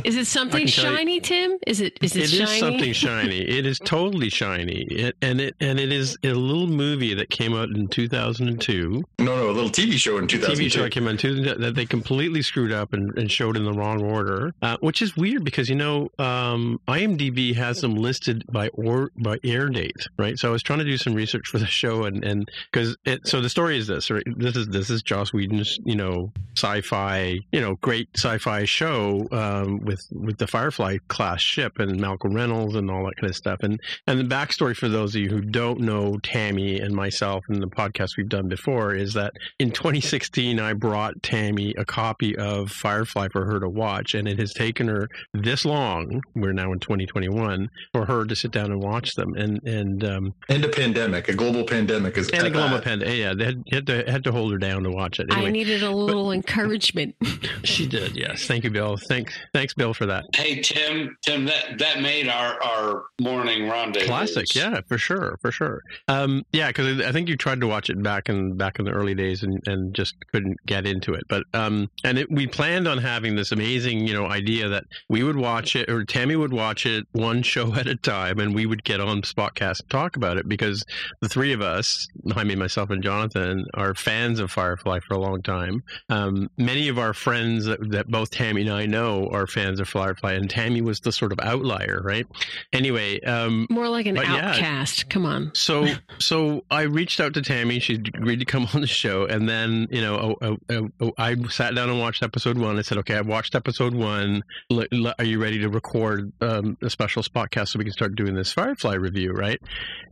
Is 0.03 0.15
it 0.17 0.27
something 0.27 0.61
I 0.61 0.65
can 0.65 0.71
tell 0.73 0.91
you- 0.91 0.97
shiny, 0.97 1.19
Tim? 1.19 1.57
Is 1.65 1.81
it? 1.81 1.97
Is 2.01 2.15
it, 2.15 2.23
It 2.25 2.29
shiny? 2.29 2.43
is 2.51 2.59
something 2.59 2.93
shiny. 3.05 3.39
It 3.41 3.65
is 3.65 3.79
totally 3.79 4.29
shiny, 4.29 4.83
it, 4.89 5.15
and 5.21 5.41
it 5.41 5.55
and 5.59 5.79
it 5.79 5.91
is 5.91 6.17
a 6.23 6.33
little 6.33 6.67
movie 6.67 7.13
that 7.15 7.29
came 7.31 7.55
out 7.55 7.69
in 7.69 7.87
2002. 7.87 9.03
no, 9.19 9.25
no, 9.25 9.49
a 9.49 9.51
little 9.51 9.69
TV 9.69 9.93
show 9.93 10.17
in 10.17 10.27
2002. 10.27 10.63
TV 10.63 10.71
show 10.71 10.83
that 10.83 10.91
came 10.91 11.05
out 11.07 11.11
in 11.11 11.17
2000 11.17 11.61
that 11.61 11.73
they 11.75 11.85
completely 11.85 12.41
screwed 12.43 12.71
up 12.71 12.93
and, 12.93 13.17
and 13.17 13.31
showed 13.31 13.57
in 13.57 13.65
the 13.65 13.73
wrong 13.73 14.03
order, 14.03 14.53
uh, 14.61 14.77
which 14.81 15.01
is 15.01 15.17
weird 15.17 15.43
because 15.43 15.69
you 15.69 15.75
know 15.75 16.09
um, 16.19 16.79
IMDb 16.87 17.55
has 17.55 17.81
them 17.81 17.95
listed 17.95 18.43
by 18.51 18.67
or 18.69 19.11
by 19.17 19.39
air 19.43 19.69
date, 19.69 20.05
right? 20.17 20.37
So 20.37 20.49
I 20.49 20.51
was 20.51 20.61
trying 20.61 20.79
to 20.79 20.85
do 20.85 20.97
some 20.97 21.13
research 21.15 21.47
for 21.47 21.57
the 21.57 21.65
show, 21.65 22.03
and 22.03 22.23
and 22.23 22.47
because 22.71 22.95
it 23.05 23.25
so 23.27 23.41
the 23.41 23.49
story 23.49 23.64
is 23.71 23.87
this, 23.87 24.09
right? 24.09 24.23
This 24.37 24.55
is 24.55 24.67
this 24.67 24.89
is 24.89 25.01
Joss 25.01 25.33
Whedon's 25.33 25.79
you 25.83 25.95
know 25.95 26.31
sci-fi 26.57 27.39
you 27.51 27.61
know 27.61 27.75
great 27.81 28.09
sci-fi 28.15 28.65
show 28.65 29.27
um, 29.31 29.79
with 29.83 30.05
with 30.11 30.37
the 30.37 30.47
Firefly 30.47 30.97
class 31.07 31.41
ship 31.41 31.79
and 31.79 31.99
Malcolm 31.99 32.33
Reynolds 32.33 32.75
and 32.75 32.89
all 32.89 33.05
that 33.05 33.15
kind 33.17 33.29
of 33.29 33.35
stuff, 33.35 33.59
and 33.61 33.79
and 34.07 34.19
the 34.19 34.23
backstory 34.23 34.75
for 34.75 34.89
those 34.89 35.15
of 35.15 35.21
you 35.21 35.29
who 35.29 35.41
don't 35.41 35.79
know 35.79 36.17
Tammy 36.23 36.79
and 36.79 36.93
myself 36.93 37.43
and 37.49 37.61
the 37.61 37.67
podcast 37.67 38.17
we've 38.17 38.29
done 38.29 38.47
before 38.47 38.93
is 38.93 39.13
that 39.13 39.33
in 39.59 39.71
2016 39.71 40.59
I 40.59 40.73
brought 40.73 41.21
Tammy 41.23 41.73
a 41.77 41.85
copy 41.85 42.35
of 42.35 42.71
Firefly 42.71 43.29
for 43.29 43.45
her 43.45 43.59
to 43.59 43.69
watch, 43.69 44.13
and 44.13 44.27
it 44.27 44.39
has 44.39 44.53
taken 44.53 44.87
her 44.87 45.07
this 45.33 45.65
long. 45.65 46.21
We're 46.35 46.53
now 46.53 46.71
in 46.71 46.79
2021 46.79 47.69
for 47.93 48.05
her 48.05 48.25
to 48.25 48.35
sit 48.35 48.51
down 48.51 48.71
and 48.71 48.81
watch 48.81 49.15
them, 49.15 49.35
and 49.35 49.61
and 49.63 50.03
um, 50.03 50.33
and 50.49 50.63
a 50.63 50.69
pandemic, 50.69 51.29
a 51.29 51.33
global 51.33 51.63
pandemic 51.63 52.17
is 52.17 52.29
and 52.29 52.47
a 52.47 52.49
global 52.49 52.79
pandemic. 52.79 53.17
Yeah, 53.17 53.33
they 53.33 53.44
had, 53.45 53.63
had 53.71 53.87
to 53.87 54.11
had 54.11 54.23
to 54.23 54.31
hold 54.31 54.51
her 54.51 54.57
down 54.57 54.83
to 54.83 54.89
watch 54.89 55.19
it. 55.19 55.27
I 55.31 55.49
needed 55.49 55.83
a 55.83 55.91
little 55.91 56.31
encouragement. 56.31 57.15
she 57.63 57.87
did. 57.87 58.15
Yes, 58.15 58.45
thank 58.45 58.63
you, 58.63 58.71
Bill. 58.71 58.97
Thanks, 59.07 59.37
thanks, 59.53 59.73
Bill, 59.73 59.93
for 59.93 60.05
that. 60.07 60.23
Hey 60.35 60.61
Tim, 60.61 61.15
Tim, 61.23 61.45
that 61.45 61.77
that 61.77 62.01
made 62.01 62.27
our 62.27 62.61
our 62.63 63.03
morning 63.21 63.69
rendezvous. 63.69 64.07
Classic, 64.07 64.55
yeah, 64.55 64.81
for 64.87 64.97
sure, 64.97 65.37
for 65.41 65.51
sure. 65.51 65.81
Um, 66.07 66.43
yeah, 66.51 66.67
because 66.67 67.01
I 67.01 67.11
think 67.11 67.29
you 67.29 67.37
tried 67.37 67.61
to 67.61 67.67
watch 67.67 67.89
it 67.89 68.01
back 68.01 68.29
in 68.29 68.57
back 68.57 68.79
in 68.79 68.85
the 68.85 68.91
early 68.91 69.13
days 69.13 69.43
and, 69.43 69.59
and 69.67 69.93
just 69.93 70.15
couldn't 70.31 70.57
get 70.65 70.87
into 70.87 71.13
it. 71.13 71.23
But 71.29 71.43
um, 71.53 71.89
and 72.03 72.17
it, 72.17 72.31
we 72.31 72.47
planned 72.47 72.87
on 72.87 72.97
having 72.97 73.35
this 73.35 73.51
amazing, 73.51 74.07
you 74.07 74.13
know, 74.13 74.25
idea 74.25 74.69
that 74.69 74.85
we 75.07 75.23
would 75.23 75.37
watch 75.37 75.75
it 75.75 75.89
or 75.89 76.03
Tammy 76.03 76.35
would 76.35 76.53
watch 76.53 76.85
it 76.85 77.05
one 77.11 77.43
show 77.43 77.73
at 77.75 77.87
a 77.87 77.95
time, 77.95 78.39
and 78.39 78.55
we 78.55 78.65
would 78.65 78.83
get 78.83 78.99
on 78.99 79.21
Spotcast 79.21 79.81
and 79.81 79.89
talk 79.89 80.15
about 80.15 80.37
it 80.37 80.49
because 80.49 80.83
the 81.21 81.29
three 81.29 81.53
of 81.53 81.61
us, 81.61 82.07
I 82.35 82.43
mean 82.43 82.57
myself, 82.57 82.89
and 82.89 83.03
Jonathan, 83.03 83.34
are 83.35 83.93
fans 83.95 84.39
of 84.39 84.51
Firefly 84.51 84.99
for 85.07 85.13
a 85.15 85.19
long 85.19 85.41
time. 85.41 85.83
Um, 86.09 86.49
many 86.57 86.87
of 86.87 86.97
our 86.97 87.13
friends 87.13 87.65
that, 87.65 87.79
that 87.91 88.07
both 88.07 88.31
Tammy 88.31 88.61
and 88.61 88.71
I 88.71 88.85
know 88.85 89.29
are 89.31 89.47
fans 89.47 89.79
of 89.79 89.87
Firefly, 89.89 90.33
and 90.33 90.49
Tammy 90.49 90.81
was 90.81 90.99
the 90.99 91.11
sort 91.11 91.31
of 91.31 91.39
outlier, 91.41 92.01
right? 92.03 92.25
Anyway, 92.73 93.19
um, 93.21 93.67
More 93.69 93.89
like 93.89 94.05
an 94.05 94.15
But 94.15 94.25
yeah. 94.27 94.49
outcast. 94.51 95.09
Come 95.09 95.25
on. 95.25 95.51
so 95.55 95.87
so 96.19 96.63
I 96.71 96.83
reached 96.83 97.19
out 97.19 97.33
to 97.35 97.41
Tammy. 97.41 97.79
She 97.79 97.95
agreed 97.95 98.39
to 98.39 98.45
come 98.45 98.67
on 98.73 98.81
the 98.81 98.87
show, 98.87 99.25
and 99.25 99.47
then 99.47 99.87
you 99.91 100.01
know 100.01 100.35
oh, 100.41 100.57
oh, 100.69 100.89
oh, 101.01 101.11
I 101.17 101.35
sat 101.49 101.75
down 101.75 101.89
and 101.89 101.99
watched 101.99 102.23
episode 102.23 102.57
one. 102.57 102.77
I 102.77 102.81
said, 102.81 102.97
"Okay, 102.99 103.15
I've 103.15 103.27
watched 103.27 103.55
episode 103.55 103.93
one. 103.93 104.43
L- 104.71 104.85
l- 104.91 105.13
are 105.19 105.25
you 105.25 105.41
ready 105.41 105.59
to 105.59 105.69
record 105.69 106.31
um, 106.41 106.77
a 106.81 106.89
special 106.89 107.23
spotcast 107.23 107.69
so 107.69 107.79
we 107.79 107.85
can 107.85 107.93
start 107.93 108.15
doing 108.15 108.35
this 108.35 108.51
Firefly 108.53 108.95
review?" 108.95 109.31
Right? 109.33 109.59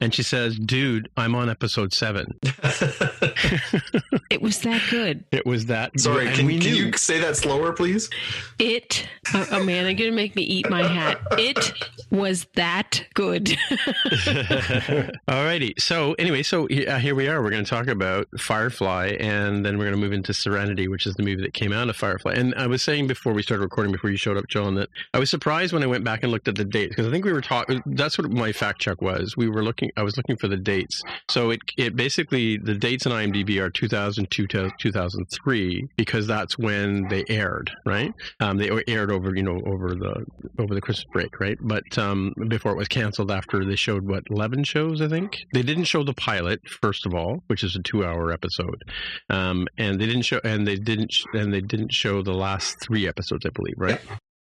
And 0.01 0.13
she 0.13 0.23
says, 0.23 0.57
"Dude, 0.57 1.09
I'm 1.17 1.35
on 1.35 1.49
episode 1.49 1.93
seven. 1.93 2.25
It 4.29 4.41
was 4.41 4.59
that 4.61 4.81
good. 4.89 5.23
It 5.31 5.45
was 5.45 5.67
that. 5.67 5.99
Sorry, 5.99 6.27
and 6.27 6.35
can, 6.35 6.45
we 6.45 6.59
can 6.59 6.71
knew- 6.71 6.85
you 6.85 6.93
say 6.93 7.19
that 7.19 7.35
slower, 7.37 7.71
please? 7.71 8.09
It. 8.59 9.07
Oh, 9.33 9.47
oh 9.51 9.63
man, 9.63 9.85
I'm 9.85 9.95
gonna 9.95 10.11
make 10.11 10.35
me 10.35 10.43
eat 10.43 10.69
my 10.69 10.83
hat. 10.83 11.19
It 11.37 11.71
was 12.09 12.45
that 12.55 13.05
good. 13.13 13.45
Alrighty. 15.27 15.79
So 15.79 16.13
anyway, 16.13 16.43
so 16.43 16.67
uh, 16.67 16.97
here 16.99 17.15
we 17.15 17.27
are. 17.27 17.41
We're 17.41 17.49
going 17.49 17.63
to 17.63 17.69
talk 17.69 17.87
about 17.87 18.27
Firefly, 18.39 19.17
and 19.19 19.65
then 19.65 19.77
we're 19.77 19.85
going 19.85 19.95
to 19.95 20.01
move 20.01 20.13
into 20.13 20.33
Serenity, 20.33 20.87
which 20.87 21.05
is 21.05 21.15
the 21.15 21.23
movie 21.23 21.41
that 21.41 21.53
came 21.53 21.71
out 21.73 21.89
of 21.89 21.95
Firefly. 21.95 22.33
And 22.33 22.53
I 22.55 22.67
was 22.67 22.81
saying 22.81 23.07
before 23.07 23.33
we 23.33 23.41
started 23.43 23.63
recording, 23.63 23.91
before 23.91 24.09
you 24.09 24.17
showed 24.17 24.37
up, 24.37 24.47
John, 24.47 24.75
that 24.75 24.89
I 25.13 25.19
was 25.19 25.29
surprised 25.29 25.73
when 25.73 25.83
I 25.83 25.87
went 25.87 26.03
back 26.03 26.23
and 26.23 26.31
looked 26.31 26.47
at 26.47 26.55
the 26.55 26.65
dates 26.65 26.89
because 26.89 27.07
I 27.07 27.11
think 27.11 27.25
we 27.25 27.33
were 27.33 27.41
talking. 27.41 27.81
That's 27.85 28.17
what 28.17 28.29
my 28.31 28.51
fact 28.51 28.79
check 28.81 29.01
was. 29.01 29.35
We 29.37 29.49
were 29.49 29.63
looking. 29.63 29.91
I 29.97 30.03
was 30.03 30.17
looking 30.17 30.37
for 30.37 30.47
the 30.47 30.57
dates. 30.57 31.01
So 31.29 31.51
it 31.51 31.61
it 31.77 31.95
basically 31.95 32.57
the 32.57 32.75
dates 32.75 33.02
in 33.05 33.11
IMDb 33.11 33.59
are 33.59 33.69
2002 33.69 34.47
to 34.47 34.71
2003 34.79 35.87
because 35.95 36.27
that's 36.27 36.57
when 36.57 37.07
they 37.07 37.23
aired, 37.29 37.71
right? 37.85 38.13
Um, 38.39 38.57
they 38.57 38.69
aired 38.87 39.11
over 39.11 39.35
you 39.35 39.43
know 39.43 39.61
over 39.65 39.95
the 39.95 40.25
over 40.59 40.73
the 40.73 40.81
Christmas 40.81 41.05
break, 41.11 41.39
right? 41.39 41.57
But 41.61 41.97
um, 41.97 42.33
before 42.47 42.71
it 42.71 42.77
was 42.77 42.87
canceled 42.87 43.31
after 43.31 43.65
they 43.65 43.75
showed 43.75 44.07
what 44.07 44.23
eleven 44.29 44.63
shows, 44.63 45.01
I 45.01 45.07
think 45.07 45.37
they 45.53 45.63
didn't 45.63 45.85
show 45.85 46.03
the 46.03 46.13
pilot 46.13 46.61
first 46.81 47.05
of 47.05 47.13
all, 47.13 47.43
which 47.47 47.63
is 47.63 47.75
a 47.75 47.81
two-hour 47.81 48.31
episode, 48.31 48.83
um, 49.29 49.67
and 49.77 49.99
they 49.99 50.05
didn't 50.05 50.23
show 50.23 50.39
and 50.43 50.67
they 50.67 50.75
didn't 50.75 51.11
sh- 51.11 51.25
and 51.33 51.53
they 51.53 51.61
didn't 51.61 51.93
show 51.93 52.21
the 52.21 52.33
last 52.33 52.79
three 52.81 53.07
episodes, 53.07 53.45
I 53.45 53.49
believe, 53.49 53.75
right? 53.77 53.99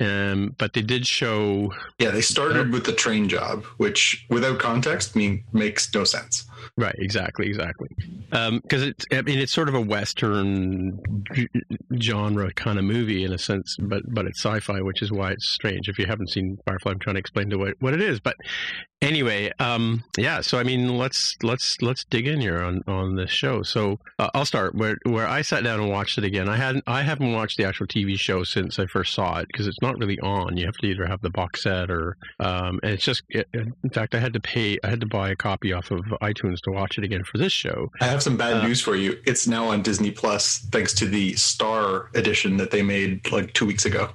Um, 0.02 0.56
but 0.58 0.74
they 0.74 0.82
did 0.82 1.06
show 1.06 1.72
Yeah, 2.00 2.10
they 2.10 2.22
started 2.22 2.72
with 2.72 2.86
the 2.86 2.94
train 2.94 3.30
job, 3.30 3.66
which 3.78 4.26
without 4.30 4.58
context 4.58 5.16
mean 5.16 5.44
makes 5.54 5.94
no 5.94 6.04
sense. 6.06 6.46
Right, 6.78 6.96
exactly, 6.98 7.48
exactly. 7.48 7.90
Because 8.30 8.84
it's, 8.84 9.06
I 9.12 9.22
mean, 9.22 9.40
it's 9.40 9.52
sort 9.52 9.70
of 9.70 9.76
a 9.76 9.82
western 9.82 11.00
genre 12.00 12.54
kind 12.54 12.80
of 12.80 12.86
movie 12.86 13.24
in 13.24 13.34
a 13.34 13.38
sense, 13.38 13.76
but 13.80 14.04
but 14.08 14.26
it's 14.26 14.40
sci-fi, 14.40 14.82
which 14.82 15.02
is 15.02 15.12
why 15.12 15.32
it's 15.32 15.50
strange. 15.50 15.90
If 15.90 16.00
you 16.00 16.06
haven't 16.06 16.30
seen 16.30 16.58
Firefly, 16.66 16.92
I'm 16.94 17.00
trying 17.00 17.16
to 17.16 17.20
explain 17.20 17.50
to 17.50 17.58
what 17.58 17.76
what 17.80 17.94
it 17.94 18.02
is. 18.02 18.20
But 18.20 18.36
anyway, 19.02 19.52
um, 19.60 20.04
yeah. 20.18 20.42
So 20.42 20.58
I 20.58 20.64
mean, 20.64 20.98
let's 20.98 21.36
let's 21.44 21.82
let's 21.82 22.04
dig 22.06 22.28
in 22.28 22.40
here 22.40 22.62
on 22.62 22.82
on 22.88 23.16
this 23.16 23.32
show. 23.32 23.64
So 23.64 24.00
uh, 24.20 24.30
I'll 24.34 24.46
start 24.46 24.76
where 24.76 24.98
where 25.04 25.28
I 25.28 25.42
sat 25.42 25.64
down 25.64 25.80
and 25.80 25.90
watched 25.90 26.18
it 26.18 26.24
again. 26.24 26.48
I 26.48 26.58
hadn't 26.58 26.84
I 26.88 27.02
haven't 27.02 27.34
watched 27.34 27.58
the 27.58 27.66
actual 27.66 27.88
TV 27.88 28.18
show 28.18 28.44
since 28.44 28.80
I 28.80 28.86
first 28.86 29.14
saw 29.14 29.40
it 29.40 29.48
because 29.48 29.68
it's 29.68 29.82
not 29.82 29.98
really 29.98 30.20
on. 30.20 30.58
You 30.58 30.66
have 30.66 30.78
to 30.78 30.88
either 30.88 31.06
have 31.06 31.22
the 31.22 31.30
box 31.30 31.64
set 31.64 31.90
or 31.90 32.18
um, 32.40 32.80
and 32.84 32.94
it's 32.94 33.04
just 33.04 33.24
in 33.32 33.90
fact 33.94 34.16
I 34.16 34.20
had 34.20 34.34
to 34.34 34.40
pay 34.40 34.78
I 34.84 34.90
had 34.90 35.02
to 35.02 35.08
buy 35.08 35.30
a 35.30 35.36
copy 35.36 35.74
off 35.74 35.92
of 35.92 36.02
iTunes 36.22 36.51
to 36.62 36.72
watch 36.72 36.98
it 36.98 37.06
again 37.06 37.24
for 37.24 37.38
this 37.38 37.54
show. 37.54 37.90
I 38.02 38.06
have 38.08 38.22
some 38.22 38.36
bad 38.36 38.58
Uh, 38.58 38.68
news 38.68 38.82
for 38.82 38.96
you. 38.98 39.18
It's 39.26 39.48
now 39.48 39.68
on 39.70 39.82
Disney 39.82 40.12
Plus 40.12 40.58
thanks 40.72 40.92
to 40.96 41.06
the 41.06 41.34
Star 41.36 42.10
edition 42.16 42.58
that 42.58 42.72
they 42.72 42.82
made 42.82 43.32
like 43.32 43.54
two 43.54 43.66
weeks 43.66 43.86
ago. 43.86 44.10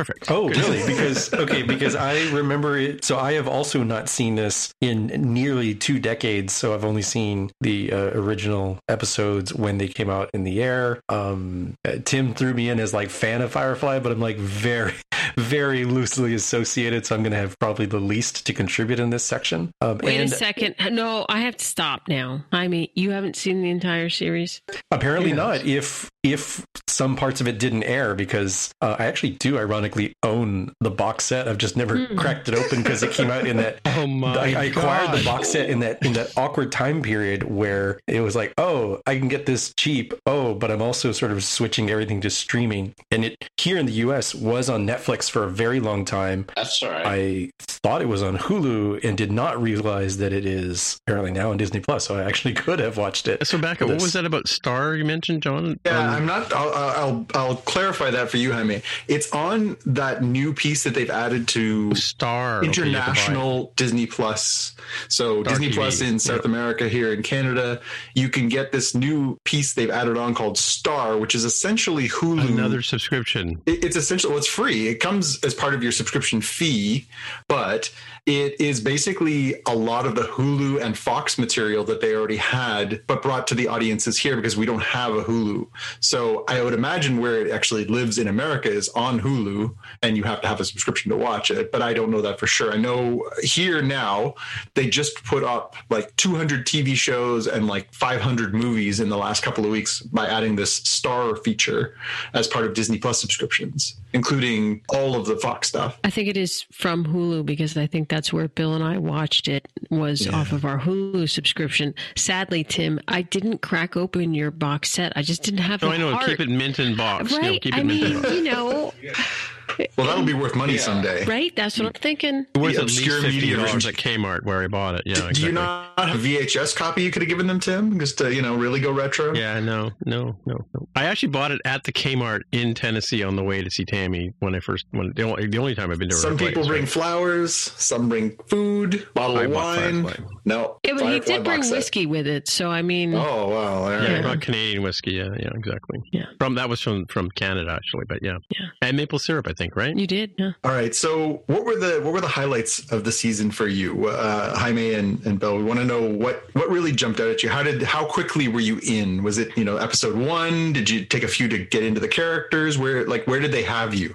Perfect. 0.00 0.30
Oh, 0.30 0.48
really? 0.48 0.86
Because 0.86 1.32
okay, 1.34 1.62
because 1.62 1.94
I 1.94 2.14
remember 2.30 2.78
it. 2.78 3.04
So 3.04 3.18
I 3.18 3.32
have 3.34 3.46
also 3.46 3.82
not 3.82 4.08
seen 4.08 4.34
this 4.36 4.72
in 4.80 5.08
nearly 5.34 5.74
two 5.74 5.98
decades. 5.98 6.54
So 6.54 6.72
I've 6.74 6.86
only 6.86 7.02
seen 7.02 7.50
the 7.60 7.92
uh, 7.92 7.96
original 8.18 8.78
episodes 8.88 9.52
when 9.52 9.76
they 9.76 9.88
came 9.88 10.08
out 10.08 10.30
in 10.32 10.44
the 10.44 10.62
air. 10.62 11.02
Um, 11.10 11.74
uh, 11.84 11.96
Tim 12.04 12.32
threw 12.32 12.54
me 12.54 12.70
in 12.70 12.80
as 12.80 12.94
like 12.94 13.10
fan 13.10 13.42
of 13.42 13.52
Firefly, 13.52 13.98
but 13.98 14.10
I'm 14.10 14.20
like 14.20 14.38
very, 14.38 14.94
very 15.36 15.84
loosely 15.84 16.34
associated. 16.34 17.04
So 17.04 17.14
I'm 17.14 17.22
going 17.22 17.32
to 17.32 17.38
have 17.38 17.58
probably 17.58 17.84
the 17.86 18.00
least 18.00 18.46
to 18.46 18.54
contribute 18.54 19.00
in 19.00 19.10
this 19.10 19.24
section. 19.24 19.70
Um, 19.82 19.98
Wait 20.02 20.16
and 20.18 20.32
a 20.32 20.34
second. 20.34 20.76
No, 20.92 21.26
I 21.28 21.40
have 21.40 21.58
to 21.58 21.64
stop 21.64 22.08
now. 22.08 22.42
I 22.52 22.68
mean, 22.68 22.88
you 22.94 23.10
haven't 23.10 23.36
seen 23.36 23.60
the 23.60 23.68
entire 23.68 24.08
series. 24.08 24.62
apparently 24.90 25.30
Yes. 25.30 25.36
not. 25.36 25.66
If 25.66 26.10
if 26.22 26.64
some 26.86 27.16
parts 27.16 27.40
of 27.40 27.48
it 27.48 27.58
didn't 27.58 27.84
air 27.84 28.14
because 28.14 28.72
uh, 28.82 28.96
I 28.98 29.06
actually 29.06 29.30
do 29.30 29.56
ironically 29.56 30.12
own 30.22 30.72
the 30.80 30.90
box 30.90 31.24
set. 31.24 31.48
I've 31.48 31.56
just 31.58 31.76
never 31.76 31.96
Hmm. 32.06 32.16
cracked 32.18 32.48
it 32.48 32.54
open 32.54 32.82
because 32.82 33.02
it 33.02 33.12
came 33.12 33.30
out 33.30 33.46
in 33.46 33.56
that. 33.58 33.80
Oh 34.00 34.06
my 34.06 34.34
I, 34.36 34.44
I 34.60 34.64
acquired 34.64 35.06
God. 35.08 35.18
the 35.18 35.24
box 35.24 35.48
set 35.50 35.68
in 35.68 35.80
that 35.80 36.04
in 36.04 36.12
that 36.14 36.32
awkward 36.36 36.72
time 36.72 37.02
period 37.02 37.42
where 37.42 38.00
it 38.06 38.20
was 38.20 38.34
like, 38.36 38.54
oh, 38.56 39.00
I 39.06 39.18
can 39.18 39.28
get 39.28 39.44
this 39.46 39.74
cheap. 39.76 40.14
Oh, 40.26 40.54
but 40.54 40.70
I'm 40.70 40.80
also 40.80 41.12
sort 41.12 41.32
of 41.32 41.42
switching 41.44 41.90
everything 41.90 42.20
to 42.22 42.30
streaming. 42.30 42.94
And 43.10 43.24
it 43.24 43.36
here 43.58 43.76
in 43.78 43.86
the 43.86 43.92
U.S. 43.92 44.34
was 44.34 44.70
on 44.70 44.86
Netflix 44.86 45.28
for 45.30 45.44
a 45.44 45.50
very 45.50 45.80
long 45.80 46.04
time. 46.04 46.46
That's 46.56 46.82
all 46.82 46.90
right. 46.90 47.04
I 47.06 47.50
thought 47.60 48.00
it 48.00 48.08
was 48.08 48.22
on 48.22 48.38
Hulu 48.38 49.02
and 49.04 49.18
did 49.18 49.32
not 49.32 49.60
realize 49.60 50.18
that 50.18 50.32
it 50.32 50.46
is 50.46 50.98
apparently 51.06 51.32
now 51.32 51.50
on 51.50 51.56
Disney 51.56 51.80
Plus. 51.80 52.06
So 52.06 52.16
I 52.16 52.24
actually 52.24 52.54
could 52.64 52.78
have 52.78 52.96
watched 52.96 53.28
it. 53.28 53.46
So 53.46 53.58
back 53.58 53.80
what 53.80 54.00
was 54.00 54.12
that 54.14 54.24
about 54.24 54.48
Star 54.48 54.94
you 54.94 55.04
mentioned, 55.04 55.42
John? 55.42 55.78
Yeah, 55.84 55.98
Um, 55.98 56.09
I'm 56.10 56.26
not. 56.26 56.52
I'll, 56.52 56.72
I'll 56.74 57.26
I'll 57.34 57.56
clarify 57.56 58.10
that 58.10 58.30
for 58.30 58.36
you, 58.36 58.52
Jaime. 58.52 58.82
It's 59.08 59.30
on 59.32 59.76
that 59.86 60.22
new 60.22 60.52
piece 60.52 60.84
that 60.84 60.94
they've 60.94 61.10
added 61.10 61.48
to 61.48 61.94
Star 61.94 62.58
okay, 62.64 62.66
you 62.66 62.72
have 62.72 62.74
to 62.74 62.80
buy 62.82 62.86
it. 62.86 62.94
international 63.28 63.72
Disney 63.76 64.06
Plus. 64.06 64.74
So 65.08 65.42
Star 65.42 65.52
Disney 65.52 65.70
TV, 65.70 65.74
Plus 65.74 66.00
in 66.00 66.18
South 66.18 66.40
yeah. 66.44 66.50
America, 66.50 66.88
here 66.88 67.12
in 67.12 67.22
Canada, 67.22 67.80
you 68.14 68.28
can 68.28 68.48
get 68.48 68.72
this 68.72 68.94
new 68.94 69.38
piece 69.44 69.74
they've 69.74 69.90
added 69.90 70.16
on 70.16 70.34
called 70.34 70.58
Star, 70.58 71.16
which 71.18 71.34
is 71.34 71.44
essentially 71.44 72.08
Hulu. 72.08 72.48
another 72.48 72.82
subscription. 72.82 73.60
It- 73.66 73.84
it's 73.84 73.96
essentially 73.96 74.30
well, 74.30 74.38
it's 74.38 74.46
free. 74.48 74.88
It 74.88 74.96
comes 75.00 75.38
as 75.44 75.54
part 75.54 75.74
of 75.74 75.82
your 75.82 75.92
subscription 75.92 76.40
fee, 76.40 77.06
but 77.48 77.90
it 78.26 78.60
is 78.60 78.80
basically 78.80 79.54
a 79.66 79.74
lot 79.74 80.06
of 80.06 80.14
the 80.14 80.22
Hulu 80.22 80.80
and 80.82 80.96
Fox 80.96 81.38
material 81.38 81.84
that 81.84 82.00
they 82.00 82.14
already 82.14 82.36
had, 82.36 83.02
but 83.06 83.22
brought 83.22 83.46
to 83.48 83.54
the 83.54 83.66
audiences 83.68 84.18
here 84.18 84.36
because 84.36 84.56
we 84.56 84.66
don't 84.66 84.82
have 84.82 85.14
a 85.14 85.22
Hulu. 85.24 85.66
So 86.00 86.44
I 86.48 86.62
would 86.62 86.72
imagine 86.72 87.20
where 87.20 87.40
it 87.46 87.50
actually 87.50 87.84
lives 87.84 88.18
in 88.18 88.28
America 88.28 88.70
is 88.70 88.88
on 88.90 89.20
Hulu, 89.20 89.74
and 90.02 90.16
you 90.16 90.24
have 90.24 90.40
to 90.40 90.48
have 90.48 90.60
a 90.60 90.64
subscription 90.64 91.10
to 91.10 91.16
watch 91.16 91.50
it. 91.50 91.70
But 91.70 91.82
I 91.82 91.92
don't 91.92 92.10
know 92.10 92.22
that 92.22 92.38
for 92.40 92.46
sure. 92.46 92.72
I 92.72 92.78
know 92.78 93.28
here 93.42 93.82
now 93.82 94.34
they 94.74 94.88
just 94.88 95.22
put 95.24 95.44
up 95.44 95.76
like 95.90 96.16
200 96.16 96.66
TV 96.66 96.94
shows 96.94 97.46
and 97.46 97.66
like 97.66 97.92
500 97.92 98.54
movies 98.54 99.00
in 99.00 99.10
the 99.10 99.18
last 99.18 99.42
couple 99.42 99.64
of 99.64 99.70
weeks 99.70 100.00
by 100.00 100.26
adding 100.26 100.56
this 100.56 100.74
Star 100.74 101.36
feature 101.36 101.94
as 102.32 102.48
part 102.48 102.64
of 102.64 102.74
Disney 102.74 102.98
Plus 102.98 103.20
subscriptions, 103.20 103.96
including 104.12 104.82
all 104.88 105.14
of 105.14 105.26
the 105.26 105.36
Fox 105.36 105.68
stuff. 105.68 105.98
I 106.04 106.10
think 106.10 106.28
it 106.28 106.36
is 106.36 106.66
from 106.72 107.04
Hulu 107.06 107.46
because 107.46 107.76
I 107.76 107.86
think 107.86 108.08
that's 108.08 108.32
where 108.32 108.48
Bill 108.48 108.74
and 108.74 108.82
I 108.84 108.98
watched 108.98 109.46
it 109.48 109.68
was 109.90 110.26
Yeah. 110.26 110.32
off 110.36 110.52
of 110.52 110.64
our 110.64 110.80
Hulu 110.80 111.28
subscription. 111.28 111.94
Sadly, 112.16 112.64
Tim, 112.64 112.98
I 113.08 113.22
didn't 113.22 113.62
crack 113.62 113.96
open 113.96 114.34
your 114.34 114.50
box 114.50 114.90
set. 114.90 115.12
I 115.16 115.22
just 115.22 115.42
didn't 115.42 115.60
have 115.60 115.82
No, 115.82 115.88
the 115.88 115.94
I 115.94 115.98
know. 115.98 116.12
heart. 116.14 116.26
Keep 116.26 116.40
it 116.40 116.48
mint 116.48 116.78
in 116.78 116.96
box. 116.96 117.32
right? 117.32 117.42
You 117.44 117.52
know, 117.52 117.58
keep 117.60 117.74
it 117.74 117.78
I 117.78 117.82
mint 117.82 118.02
in 118.02 118.12
mean, 118.14 118.22
box. 118.22 118.34
you 118.34 118.42
know, 118.44 118.94
Well, 119.96 120.06
that'll 120.06 120.24
be 120.24 120.34
worth 120.34 120.54
money 120.54 120.74
Yeah. 120.74 120.80
someday. 120.80 121.24
right? 121.26 121.54
That's 121.56 121.78
what 121.78 121.86
I'm 121.86 121.92
thinking. 121.94 122.46
Worth 122.54 122.74
the 122.74 122.80
at 122.80 122.86
least 122.86 122.98
obscure 122.98 123.20
fifty 123.22 123.36
media 123.40 123.56
dollars 123.56 123.72
version. 123.72 123.90
at 123.90 123.96
Kmart 123.96 124.44
where 124.44 124.62
I 124.62 124.66
bought 124.68 124.94
it. 124.96 125.02
Yeah, 125.06 125.14
Do 125.16 125.20
exactly. 125.28 125.46
you 125.46 125.52
not 125.52 125.92
have 125.98 126.14
a 126.14 126.18
VHS 126.18 126.74
copy 126.74 127.02
you 127.02 127.10
could 127.10 127.22
have 127.22 127.28
given 127.28 127.46
them, 127.46 127.60
Tim, 127.60 127.98
just 127.98 128.18
to 128.18 128.34
you 128.34 128.42
know 128.42 128.54
really 128.56 128.80
go 128.80 128.90
retro? 128.92 129.34
Yeah, 129.34 129.60
no, 129.60 129.90
no, 130.04 130.36
no, 130.46 130.64
no. 130.74 130.88
I 130.96 131.04
actually 131.04 131.30
bought 131.30 131.50
it 131.52 131.60
at 131.64 131.84
the 131.84 131.92
Kmart 131.92 132.42
in 132.52 132.74
Tennessee 132.74 133.22
on 133.22 133.36
the 133.36 133.44
way 133.44 133.62
to 133.62 133.70
see 133.70 133.84
Tammy 133.84 134.32
when 134.40 134.54
I 134.54 134.60
first 134.60 134.86
when 134.90 135.12
the 135.14 135.22
only, 135.22 135.46
the 135.46 135.58
only 135.58 135.74
time 135.74 135.90
I've 135.90 135.98
been 135.98 136.08
to 136.10 136.14
her 136.16 136.20
Some 136.20 136.36
place, 136.36 136.50
people 136.50 136.66
bring 136.66 136.82
right? 136.82 136.88
flowers, 136.90 137.54
some 137.54 138.08
bring 138.08 138.36
food, 138.48 139.06
bottle 139.14 139.38
I 139.38 139.44
of 139.44 139.52
bought 139.52 139.76
wine. 139.76 140.06
Firefly. 140.44 140.62
No, 140.62 140.78
Yeah, 140.84 140.94
but 140.94 141.12
he 141.12 141.20
did 141.20 141.44
bring 141.44 141.58
box 141.60 141.68
set. 141.68 141.76
whiskey 141.76 142.06
with 142.06 142.26
it, 142.26 142.48
so 142.48 142.70
I 142.70 142.82
mean, 142.82 143.14
Oh 143.14 143.48
wow! 143.48 143.82
all 143.84 143.90
Yeah, 143.90 143.98
right. 143.98 144.10
I 144.18 144.22
bought 144.22 144.40
Canadian 144.40 144.82
whiskey. 144.82 145.12
Yeah, 145.12 145.28
yeah, 145.38 145.50
exactly. 145.54 145.98
Yeah. 146.12 146.26
From 146.38 146.54
that 146.56 146.68
was 146.68 146.80
from 146.80 147.06
from 147.06 147.30
Canada 147.30 147.70
actually, 147.72 148.04
but 148.08 148.22
yeah, 148.22 148.38
Yeah. 148.50 148.66
and 148.82 148.96
maple 148.96 149.18
syrup, 149.18 149.46
I 149.48 149.52
think, 149.52 149.76
right? 149.76 149.96
you 149.96 150.06
did. 150.06 150.32
Yeah. 150.38 150.52
All 150.64 150.72
right. 150.72 150.94
So, 150.94 151.42
what 151.46 151.64
were 151.64 151.76
the 151.76 152.00
what 152.02 152.12
were 152.12 152.20
the 152.20 152.28
highlights 152.28 152.90
of 152.92 153.04
the 153.04 153.12
season 153.12 153.50
for 153.50 153.66
you, 153.68 154.08
uh, 154.08 154.56
Jaime 154.58 154.94
and, 154.94 155.24
and 155.26 155.38
Bill? 155.38 155.56
We 155.56 155.64
want 155.64 155.78
to 155.80 155.84
know 155.84 156.02
what 156.02 156.44
what 156.54 156.68
really 156.70 156.92
jumped 156.92 157.20
out 157.20 157.28
at 157.28 157.42
you. 157.42 157.48
How 157.48 157.62
did 157.62 157.82
how 157.82 158.04
quickly 158.04 158.48
were 158.48 158.60
you 158.60 158.80
in? 158.82 159.22
Was 159.22 159.38
it 159.38 159.56
you 159.56 159.64
know 159.64 159.76
episode 159.76 160.16
one? 160.16 160.72
Did 160.72 160.88
you 160.88 161.04
take 161.04 161.22
a 161.22 161.28
few 161.28 161.48
to 161.48 161.58
get 161.66 161.82
into 161.84 162.00
the 162.00 162.08
characters? 162.08 162.78
Where 162.78 163.06
like 163.06 163.26
where 163.26 163.40
did 163.40 163.52
they 163.52 163.62
have 163.64 163.94
you? 163.94 164.14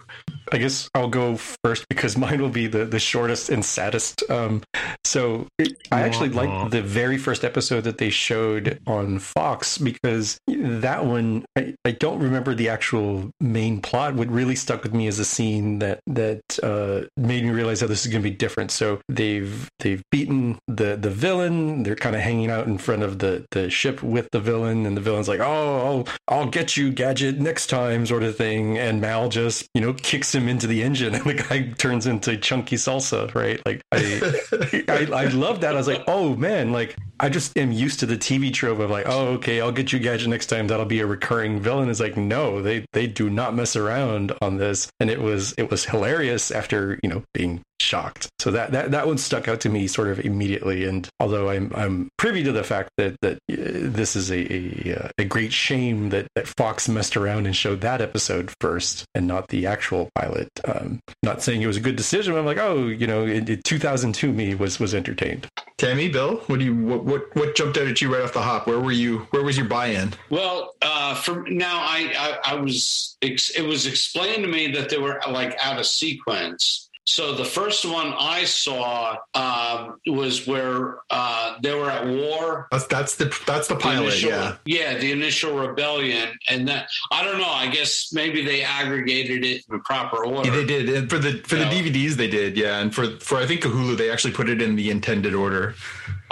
I 0.52 0.58
guess 0.58 0.90
I'll 0.94 1.10
go 1.10 1.38
first 1.64 1.88
because 1.90 2.18
mine 2.26 2.42
will 2.42 2.50
be 2.50 2.68
the, 2.68 2.86
the 2.86 3.00
shortest 3.00 3.50
and 3.50 3.64
saddest. 3.64 4.30
Um, 4.30 4.64
so 5.04 5.48
it, 5.58 5.78
I 5.92 6.02
actually 6.02 6.30
liked 6.30 6.72
the 6.72 6.82
very 6.82 7.18
first 7.18 7.44
episode 7.44 7.82
that 7.82 7.98
they 7.98 8.10
showed 8.10 8.80
on 8.88 9.20
Fox 9.20 9.78
because 9.78 10.40
that 10.48 11.06
one 11.06 11.46
I, 11.56 11.76
I 11.86 11.92
don't 11.92 12.20
remember 12.20 12.56
the 12.56 12.70
actual 12.70 13.32
main 13.40 13.82
plot. 13.82 14.16
What 14.16 14.30
really 14.30 14.56
stuck 14.56 14.84
with 14.84 14.94
me 14.94 15.08
is 15.08 15.20
a 15.20 15.26
scene 15.26 15.80
that 15.80 16.00
that 16.08 16.42
uh, 16.62 17.08
made 17.18 17.44
me 17.44 17.52
realize 17.52 17.82
how 17.82 17.88
this 17.88 18.06
is 18.06 18.12
going 18.12 18.24
to 18.24 18.30
be 18.30 18.36
different. 18.36 18.72
So 18.72 19.00
they've 19.10 19.70
they've 19.80 20.04
beaten 20.12 20.60
the 20.68 20.96
the 20.96 21.10
villain. 21.10 21.84
They're 21.84 21.96
kind 21.96 22.16
of 22.16 22.22
hanging 22.22 22.50
out 22.50 22.68
in 22.68 22.78
front 22.78 23.04
of 23.04 23.20
the 23.20 23.46
the 23.52 23.70
ship 23.70 24.04
with 24.04 24.28
the 24.32 24.40
villain, 24.40 24.86
and 24.86 24.96
the 24.98 25.02
villain's 25.02 25.28
like, 25.28 25.40
"Oh, 25.40 26.06
I'll 26.28 26.38
I'll 26.40 26.50
get 26.50 26.78
you, 26.78 26.92
gadget, 26.92 27.40
next 27.40 27.68
time," 27.68 28.06
sort 28.06 28.24
of 28.24 28.36
thing. 28.36 28.78
And 28.78 29.02
Mal 29.02 29.30
just 29.30 29.68
you 29.74 29.82
know 29.82 29.94
kicks 29.94 30.35
him 30.36 30.48
into 30.48 30.68
the 30.68 30.84
engine, 30.84 31.16
and 31.16 31.24
the 31.24 31.34
guy 31.34 31.74
turns 31.78 32.08
into 32.08 32.38
chunky 32.38 32.76
salsa, 32.76 33.34
right? 33.34 33.62
Like 33.66 33.82
I, 33.92 34.84
I, 34.90 35.24
I 35.24 35.26
love 35.28 35.62
that. 35.62 35.76
I 35.76 35.78
was 35.78 35.88
like, 35.88 36.04
oh 36.08 36.36
man, 36.36 36.72
like 36.72 36.96
I 37.20 37.30
just 37.30 37.58
am 37.58 37.72
used 37.72 38.00
to 38.02 38.06
the 38.06 38.18
TV 38.18 38.54
trope 38.54 38.80
of 38.80 38.90
like, 38.90 39.06
oh 39.08 39.28
okay, 39.36 39.62
I'll 39.62 39.72
get 39.72 39.94
you 39.94 40.00
gadget 40.00 40.30
next 40.30 40.48
time. 40.48 40.68
That'll 40.68 40.86
be 40.86 41.00
a 41.00 41.08
recurring 41.08 41.60
villain. 41.60 41.90
It's 41.90 42.00
like 42.00 42.18
no, 42.18 42.62
they 42.62 42.86
they 42.94 43.08
do 43.08 43.30
not 43.30 43.56
mess 43.56 43.76
around 43.76 44.34
on 44.42 44.58
this, 44.58 44.90
and 45.00 45.10
it 45.10 45.22
was 45.22 45.54
it 45.58 45.72
was 45.72 45.86
hilarious 45.86 46.52
after 46.52 47.00
you 47.02 47.10
know 47.10 47.24
being 47.34 47.62
shocked. 47.80 48.30
So 48.40 48.52
that 48.52 48.72
that 48.72 48.92
that 48.92 49.08
one 49.08 49.18
stuck 49.18 49.48
out 49.48 49.60
to 49.62 49.70
me 49.70 49.88
sort 49.88 50.08
of 50.10 50.20
immediately. 50.20 50.86
And 50.86 51.08
although 51.20 51.50
I'm 51.50 51.72
I'm 51.76 52.10
privy 52.18 52.44
to 52.44 52.52
the 52.52 52.64
fact 52.64 52.90
that 52.98 53.16
that 53.22 53.36
uh, 53.52 53.90
this 53.92 54.16
is 54.16 54.32
a 54.32 54.36
a, 54.54 54.96
uh, 54.96 55.10
a 55.18 55.26
great 55.26 55.54
shame 55.54 56.10
that 56.10 56.28
that 56.36 56.48
Fox 56.48 56.88
messed 56.88 57.18
around 57.18 57.46
and 57.46 57.56
showed 57.56 57.82
that 57.82 58.02
episode 58.02 58.52
first 58.60 59.06
and 59.16 59.28
not 59.28 59.50
the 59.50 59.66
actual 59.66 60.10
pilot. 60.16 60.50
Um, 60.66 61.00
not 61.24 61.42
saying 61.42 61.62
it 61.62 61.68
was 61.68 61.78
a 61.78 61.82
good 61.82 61.96
decision. 61.96 62.34
But 62.34 62.40
I'm 62.40 62.46
like, 62.46 62.58
oh, 62.58 62.88
you 62.88 63.08
know, 63.08 63.26
in, 63.26 63.48
in 63.48 63.62
2002 63.64 64.32
me 64.32 64.56
was 64.56 64.80
was 64.80 64.94
entertained. 64.94 65.48
Tammy, 65.78 66.08
Bill, 66.10 66.38
what 66.48 66.60
do 66.60 66.66
you 66.66 66.76
what, 66.76 67.04
what 67.04 67.36
what 67.36 67.56
jumped 67.56 67.78
out 67.78 67.88
at 67.88 68.02
you 68.02 68.14
right 68.14 68.24
off 68.24 68.34
the 68.34 68.42
hop? 68.42 68.68
Where 68.68 68.80
were 68.80 68.92
you? 68.92 69.20
Where 69.32 69.44
was 69.44 69.58
your 69.58 69.68
buy-in? 69.68 70.14
Well, 70.30 70.76
uh, 70.82 71.16
for 71.16 71.44
now, 71.50 71.80
I, 71.80 72.40
I 72.46 72.54
I 72.54 72.56
was 72.56 73.18
ex- 73.22 73.52
it 73.52 73.64
was 73.64 73.86
explained 73.86 74.44
to 74.44 74.50
me 74.50 74.72
that 74.72 74.90
they 74.90 74.98
were 74.98 75.20
like 75.28 75.58
out 75.62 75.80
of 75.80 75.86
sequence. 75.86 76.90
So 77.08 77.36
the 77.36 77.46
first 77.46 77.86
one 77.86 78.14
I 78.18 78.46
saw 78.46 79.16
um, 79.36 80.00
was 80.08 80.48
where 80.48 80.98
uh, 81.12 81.56
they 81.62 81.74
were 81.76 81.90
at 81.90 82.08
war. 82.08 82.68
That's 82.72 82.88
that's 82.88 83.16
the 83.16 83.26
that's 83.46 83.68
the 83.68 83.76
The 83.76 83.80
pilot. 83.80 84.08
initial- 84.08 84.30
yeah. 84.32 84.56
yeah, 84.66 84.98
the 84.98 85.12
initial 85.12 85.56
rebellion, 85.56 86.30
and 86.50 86.68
that 86.68 86.88
I 87.12 87.24
don't 87.24 87.38
know. 87.38 87.46
I 87.50 87.68
guess 87.68 88.12
maybe 88.12 88.44
they 88.44 88.64
aggregated 88.64 89.46
it 89.46 89.64
in 89.72 89.82
proper 89.82 90.26
order. 90.26 90.50
Yeah, 90.50 90.56
they 90.56 90.66
did 90.66 90.90
and 90.90 91.10
for 91.10 91.20
the 91.20 91.42
for 91.46 91.56
the 91.56 91.66
DVDs. 91.66 92.16
They 92.16 92.28
did, 92.30 92.58
yeah, 92.58 92.80
and 92.80 92.94
for 92.94 93.08
for 93.20 93.38
I 93.38 93.46
think 93.46 93.62
Hulu, 93.62 93.98
they 93.98 94.10
actually 94.10 94.34
put 94.34 94.50
it 94.50 94.60
in 94.62 94.76
the 94.76 94.90
intended 94.90 95.36
order. 95.36 95.76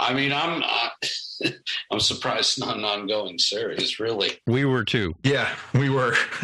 I 0.00 0.12
mean, 0.12 0.32
I'm 0.32 0.62
uh, 0.64 0.88
I'm 1.90 2.00
surprised 2.00 2.40
it's 2.40 2.58
not 2.58 2.76
an 2.76 2.84
ongoing 2.84 3.38
series. 3.38 4.00
Really, 4.00 4.40
We 4.46 4.64
were 4.64 4.84
too. 4.84 5.14
Yeah, 5.22 5.48
we 5.72 5.90
were, 5.90 6.14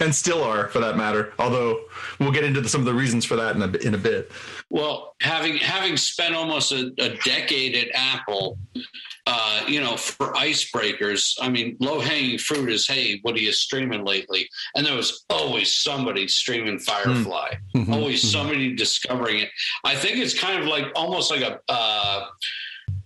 and 0.00 0.14
still 0.14 0.42
are, 0.42 0.68
for 0.68 0.78
that 0.80 0.96
matter. 0.96 1.32
Although 1.38 1.80
we'll 2.18 2.32
get 2.32 2.44
into 2.44 2.60
the, 2.60 2.68
some 2.68 2.80
of 2.80 2.86
the 2.86 2.94
reasons 2.94 3.24
for 3.24 3.36
that 3.36 3.56
in 3.56 3.62
a 3.62 3.68
in 3.78 3.94
a 3.94 3.98
bit. 3.98 4.30
Well, 4.70 5.14
having 5.22 5.56
having 5.56 5.96
spent 5.96 6.34
almost 6.34 6.72
a, 6.72 6.92
a 6.98 7.16
decade 7.24 7.74
at 7.74 7.88
Apple, 7.94 8.58
uh, 9.26 9.62
you 9.66 9.80
know, 9.80 9.96
for 9.96 10.32
icebreakers, 10.34 11.34
I 11.40 11.48
mean, 11.48 11.76
low 11.80 12.00
hanging 12.00 12.38
fruit 12.38 12.70
is, 12.70 12.86
hey, 12.86 13.18
what 13.22 13.34
are 13.34 13.40
you 13.40 13.52
streaming 13.52 14.04
lately? 14.04 14.48
And 14.74 14.86
there 14.86 14.94
was 14.96 15.24
always 15.30 15.74
somebody 15.76 16.28
streaming 16.28 16.78
Firefly, 16.78 17.54
Mhm, 17.74 17.92
always 17.92 18.22
mhm. 18.22 18.32
somebody 18.32 18.74
discovering 18.76 19.38
it. 19.40 19.50
I 19.84 19.94
think 19.94 20.18
it's 20.18 20.38
kind 20.38 20.60
of 20.62 20.66
like 20.68 20.86
almost 20.94 21.30
like 21.30 21.42
a 21.42 21.60
uh, 21.68 22.26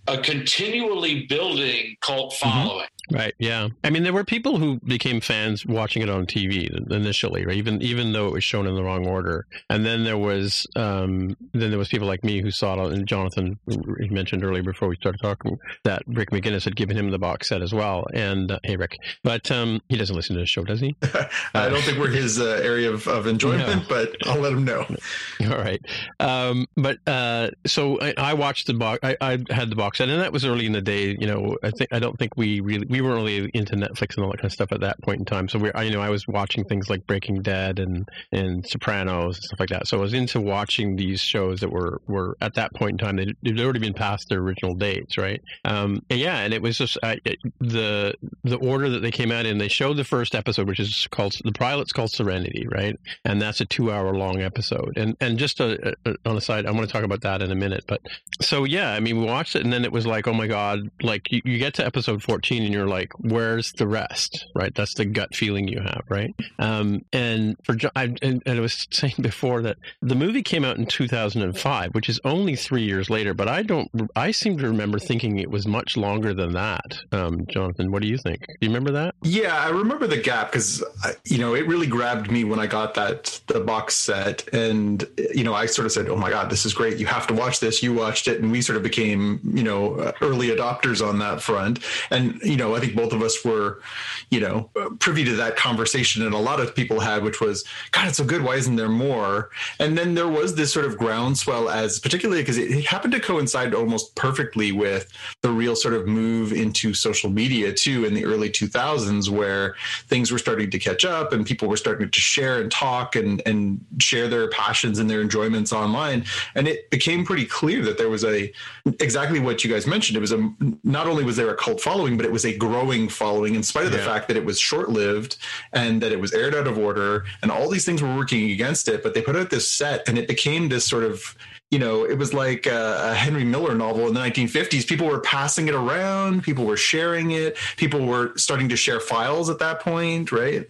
a 0.07 0.17
continually 0.17 1.25
building 1.27 1.95
cult 2.01 2.33
mm-hmm. 2.33 2.67
following. 2.67 2.87
Right. 3.11 3.33
Yeah. 3.37 3.67
I 3.83 3.89
mean, 3.89 4.03
there 4.03 4.13
were 4.13 4.23
people 4.23 4.57
who 4.57 4.79
became 4.79 5.19
fans 5.19 5.65
watching 5.65 6.01
it 6.01 6.09
on 6.09 6.25
TV 6.25 6.69
initially, 6.91 7.45
right? 7.45 7.57
Even 7.57 7.81
even 7.81 8.13
though 8.13 8.27
it 8.27 8.33
was 8.33 8.43
shown 8.45 8.65
in 8.65 8.75
the 8.75 8.83
wrong 8.83 9.05
order, 9.05 9.45
and 9.69 9.85
then 9.85 10.03
there 10.05 10.17
was 10.17 10.65
um, 10.77 11.35
then 11.53 11.69
there 11.69 11.77
was 11.77 11.89
people 11.89 12.07
like 12.07 12.23
me 12.23 12.41
who 12.41 12.49
saw 12.49 12.73
it. 12.73 12.79
on- 12.79 12.93
And 12.93 13.07
Jonathan 13.07 13.59
he 13.99 14.07
mentioned 14.09 14.43
earlier 14.43 14.63
before 14.63 14.87
we 14.87 14.95
started 14.95 15.19
talking 15.21 15.59
that 15.83 16.01
Rick 16.07 16.29
McGinnis 16.31 16.63
had 16.63 16.75
given 16.77 16.97
him 16.97 17.11
the 17.11 17.19
box 17.19 17.49
set 17.49 17.61
as 17.61 17.73
well. 17.73 18.07
And 18.13 18.51
uh, 18.51 18.59
hey, 18.63 18.77
Rick, 18.77 18.97
but 19.23 19.51
um, 19.51 19.81
he 19.89 19.97
doesn't 19.97 20.15
listen 20.15 20.35
to 20.35 20.39
the 20.41 20.45
show, 20.45 20.63
does 20.63 20.79
he? 20.79 20.95
I 21.53 21.67
don't 21.69 21.81
think 21.83 21.99
we're 21.99 22.07
his 22.23 22.39
uh, 22.39 22.61
area 22.63 22.89
of, 22.91 23.07
of 23.09 23.27
enjoyment, 23.27 23.81
No. 23.81 23.85
but 23.89 24.15
I'll 24.27 24.39
let 24.39 24.53
him 24.53 24.63
know. 24.63 24.85
All 25.41 25.57
right. 25.57 25.81
Um, 26.21 26.67
but 26.77 26.97
uh, 27.05 27.49
so 27.65 27.99
I, 27.99 28.13
I 28.17 28.33
watched 28.33 28.67
the 28.67 28.73
box. 28.75 28.99
I, 29.03 29.17
I 29.19 29.31
had 29.49 29.69
the 29.69 29.75
box 29.75 29.97
set, 29.97 30.07
and 30.09 30.21
that 30.21 30.31
was 30.31 30.45
early 30.45 30.65
in 30.65 30.71
the 30.71 30.81
day. 30.81 31.17
You 31.19 31.27
know, 31.27 31.57
I 31.63 31.71
think 31.71 31.91
I 31.91 31.99
don't 31.99 32.17
think 32.17 32.37
we 32.37 32.61
really 32.61 32.85
we 32.93 33.01
weren't 33.01 33.15
really 33.15 33.49
into 33.55 33.75
Netflix 33.75 34.15
and 34.15 34.23
all 34.23 34.31
that 34.31 34.37
kind 34.37 34.45
of 34.45 34.53
stuff 34.53 34.71
at 34.71 34.81
that 34.81 35.01
point 35.01 35.17
in 35.19 35.25
time. 35.25 35.49
So 35.49 35.57
we, 35.57 35.71
I, 35.71 35.81
you 35.81 35.91
know, 35.91 35.99
I 35.99 36.09
was 36.09 36.27
watching 36.27 36.63
things 36.63 36.91
like 36.91 37.07
Breaking 37.07 37.41
Dead 37.41 37.79
and 37.79 38.07
and 38.31 38.65
Sopranos 38.67 39.37
and 39.37 39.43
stuff 39.43 39.59
like 39.59 39.69
that. 39.69 39.87
So 39.87 39.97
I 39.97 40.01
was 40.01 40.13
into 40.13 40.39
watching 40.39 40.95
these 40.95 41.19
shows 41.19 41.61
that 41.61 41.71
were 41.71 42.01
were 42.07 42.37
at 42.39 42.53
that 42.53 42.73
point 42.75 42.91
in 42.91 42.97
time 42.99 43.15
they 43.15 43.33
they'd 43.41 43.59
already 43.59 43.79
been 43.79 43.95
past 43.95 44.29
their 44.29 44.39
original 44.39 44.75
dates, 44.75 45.17
right? 45.17 45.41
Um, 45.65 46.01
and 46.11 46.19
yeah, 46.19 46.37
and 46.37 46.53
it 46.53 46.61
was 46.61 46.77
just 46.77 46.97
uh, 47.01 47.15
it, 47.25 47.39
the 47.59 48.13
the 48.43 48.57
order 48.57 48.89
that 48.89 48.99
they 48.99 49.11
came 49.11 49.31
out 49.31 49.47
in. 49.47 49.57
They 49.57 49.67
showed 49.67 49.97
the 49.97 50.03
first 50.03 50.35
episode, 50.35 50.67
which 50.67 50.79
is 50.79 51.07
called 51.09 51.33
the 51.43 51.51
pilot's 51.51 51.93
called 51.93 52.11
Serenity, 52.11 52.67
right? 52.71 52.95
And 53.25 53.41
that's 53.41 53.59
a 53.59 53.65
two 53.65 53.91
hour 53.91 54.13
long 54.13 54.41
episode. 54.41 54.93
And 54.97 55.17
and 55.19 55.39
just 55.39 55.59
a, 55.59 55.95
a, 56.05 56.15
on 56.25 56.37
a 56.37 56.41
side, 56.41 56.67
I 56.67 56.71
want 56.71 56.87
to 56.87 56.93
talk 56.93 57.03
about 57.03 57.21
that 57.21 57.41
in 57.41 57.51
a 57.51 57.55
minute. 57.55 57.85
But 57.87 58.01
so 58.41 58.65
yeah, 58.65 58.93
I 58.93 58.99
mean, 58.99 59.19
we 59.19 59.25
watched 59.25 59.55
it, 59.55 59.63
and 59.63 59.73
then 59.73 59.83
it 59.83 59.91
was 59.91 60.05
like, 60.05 60.27
oh 60.27 60.33
my 60.33 60.47
god, 60.47 60.79
like 61.01 61.31
you, 61.31 61.41
you 61.43 61.57
get 61.57 61.73
to 61.75 61.85
episode 61.85 62.21
fourteen, 62.21 62.63
and 62.63 62.73
you're 62.73 62.82
like, 62.87 63.11
where's 63.19 63.71
the 63.73 63.87
rest, 63.87 64.47
right? 64.55 64.73
That's 64.75 64.93
the 64.95 65.05
gut 65.05 65.35
feeling 65.35 65.67
you 65.67 65.79
have, 65.81 66.03
right? 66.09 66.33
Um, 66.59 67.05
and 67.11 67.55
for 67.63 67.75
I, 67.95 68.13
and, 68.21 68.41
and 68.45 68.57
I 68.57 68.59
was 68.59 68.87
saying 68.91 69.15
before 69.21 69.61
that 69.63 69.77
the 70.01 70.15
movie 70.15 70.43
came 70.43 70.65
out 70.65 70.77
in 70.77 70.85
2005, 70.85 71.93
which 71.93 72.09
is 72.09 72.19
only 72.23 72.55
three 72.55 72.83
years 72.83 73.09
later. 73.09 73.33
But 73.33 73.47
I 73.47 73.63
don't, 73.63 73.89
I 74.15 74.31
seem 74.31 74.57
to 74.57 74.67
remember 74.67 74.99
thinking 74.99 75.39
it 75.39 75.49
was 75.49 75.67
much 75.67 75.97
longer 75.97 76.33
than 76.33 76.53
that. 76.53 76.97
Um, 77.11 77.45
Jonathan, 77.49 77.91
what 77.91 78.01
do 78.01 78.07
you 78.07 78.17
think? 78.17 78.39
Do 78.41 78.53
you 78.61 78.69
remember 78.69 78.91
that? 78.91 79.15
Yeah, 79.23 79.57
I 79.57 79.69
remember 79.69 80.07
the 80.07 80.17
gap 80.17 80.51
because 80.51 80.83
you 81.25 81.37
know 81.37 81.55
it 81.55 81.67
really 81.67 81.87
grabbed 81.87 82.31
me 82.31 82.43
when 82.43 82.59
I 82.59 82.67
got 82.67 82.93
that 82.95 83.41
the 83.47 83.59
box 83.59 83.95
set, 83.95 84.47
and 84.53 85.07
you 85.33 85.43
know 85.43 85.53
I 85.53 85.65
sort 85.65 85.85
of 85.85 85.91
said, 85.91 86.09
"Oh 86.09 86.15
my 86.15 86.29
god, 86.29 86.49
this 86.49 86.65
is 86.65 86.73
great! 86.73 86.97
You 86.97 87.05
have 87.07 87.27
to 87.27 87.33
watch 87.33 87.59
this." 87.59 87.81
You 87.83 87.93
watched 87.93 88.27
it, 88.27 88.41
and 88.41 88.51
we 88.51 88.61
sort 88.61 88.77
of 88.77 88.83
became 88.83 89.39
you 89.43 89.63
know 89.63 90.13
early 90.21 90.47
adopters 90.47 91.05
on 91.05 91.19
that 91.19 91.41
front. 91.41 91.79
And 92.11 92.39
you 92.41 92.57
know 92.57 92.72
I 92.75 92.79
think 92.79 92.95
both 92.95 93.13
of 93.13 93.21
us 93.21 93.43
were 93.43 93.81
you 94.29 94.39
know 94.39 94.69
privy 94.99 95.23
to 95.25 95.35
that 95.35 95.55
conversation, 95.55 96.25
and 96.25 96.33
a 96.33 96.37
lot 96.37 96.59
of 96.59 96.75
people 96.75 96.99
had, 96.99 97.23
which 97.23 97.41
was, 97.41 97.63
"God, 97.91 98.07
it's 98.07 98.17
so 98.17 98.23
good. 98.23 98.41
Why 98.41 98.55
isn't 98.55 98.75
there 98.75 98.89
more?" 98.89 99.49
And 99.79 99.97
then 99.97 100.15
there 100.15 100.27
was 100.27 100.55
this 100.55 100.71
sort 100.71 100.85
of 100.85 100.97
groundswell 100.97 101.69
as, 101.69 101.99
particularly 101.99 102.41
because 102.41 102.57
it, 102.57 102.71
it 102.71 102.85
happened 102.85 103.13
to 103.13 103.19
coincide 103.19 103.73
almost 103.73 104.15
perfectly 104.15 104.71
with 104.71 105.11
the 105.41 105.49
real 105.49 105.75
sort 105.75 105.93
of 105.93 106.07
move 106.07 106.51
into 106.51 106.93
social 106.93 107.29
media 107.29 107.73
too 107.73 108.05
in 108.05 108.13
the 108.13 108.25
early 108.25 108.49
2000s, 108.49 109.29
where 109.29 109.75
things 110.07 110.31
were 110.31 110.37
starting 110.39 110.69
to 110.69 110.79
catch 110.79 111.05
up 111.05 111.33
and 111.33 111.45
people 111.45 111.67
were 111.67 111.77
starting 111.77 112.09
to 112.09 112.19
share 112.19 112.59
and 112.61 112.71
talk 112.71 113.15
and 113.15 113.41
and 113.45 113.83
share 113.99 114.27
their 114.27 114.49
passions 114.49 114.99
and 114.99 115.09
their 115.09 115.21
enjoyments 115.21 115.71
online 115.73 116.25
and 116.55 116.67
it 116.67 116.89
became 116.89 117.25
pretty 117.25 117.45
clear 117.45 117.83
that 117.83 117.97
there 117.97 118.09
was 118.09 118.23
a 118.23 118.51
exactly 118.99 119.39
what 119.39 119.63
you 119.63 119.71
guys 119.71 119.87
mentioned 119.87 120.17
it 120.17 120.19
was 120.19 120.31
a 120.31 120.53
not 120.83 121.07
only 121.07 121.23
was 121.23 121.35
there 121.35 121.49
a 121.49 121.55
cult 121.55 121.81
following 121.81 122.17
but 122.17 122.25
it 122.25 122.31
was 122.31 122.45
a 122.45 122.57
growing 122.67 123.09
following 123.09 123.55
in 123.55 123.63
spite 123.63 123.85
of 123.85 123.91
the 123.91 123.97
Yeah. 123.97 124.05
fact 124.11 124.27
that 124.29 124.37
it 124.37 124.45
was 124.45 124.57
short-lived 124.59 125.35
and 125.73 126.01
that 126.01 126.11
it 126.11 126.19
was 126.19 126.31
aired 126.33 126.55
out 126.55 126.67
of 126.67 126.77
order 126.77 127.25
and 127.41 127.51
all 127.51 127.67
these 127.69 127.85
things 127.85 128.01
were 128.01 128.15
working 128.15 128.51
against 128.51 128.87
it 128.87 129.03
but 129.03 129.13
they 129.13 129.21
put 129.21 129.35
out 129.35 129.49
this 129.49 129.69
set 129.69 130.07
and 130.07 130.17
it 130.17 130.27
became 130.27 130.69
this 130.69 130.85
sort 130.85 131.03
of 131.03 131.35
you 131.71 131.79
know, 131.79 132.03
it 132.03 132.19
was 132.19 132.35
like 132.35 132.67
a, 132.67 133.09
a 133.09 133.13
Henry 133.15 133.43
Miller 133.43 133.73
novel 133.73 134.07
in 134.07 134.13
the 134.13 134.19
1950s. 134.19 134.85
People 134.87 135.07
were 135.07 135.21
passing 135.21 135.67
it 135.67 135.73
around, 135.73 136.43
people 136.43 136.65
were 136.65 136.77
sharing 136.77 137.31
it, 137.31 137.57
people 137.77 138.05
were 138.05 138.31
starting 138.37 138.69
to 138.69 138.75
share 138.75 138.99
files 138.99 139.49
at 139.49 139.57
that 139.57 139.79
point, 139.79 140.31
right? 140.31 140.67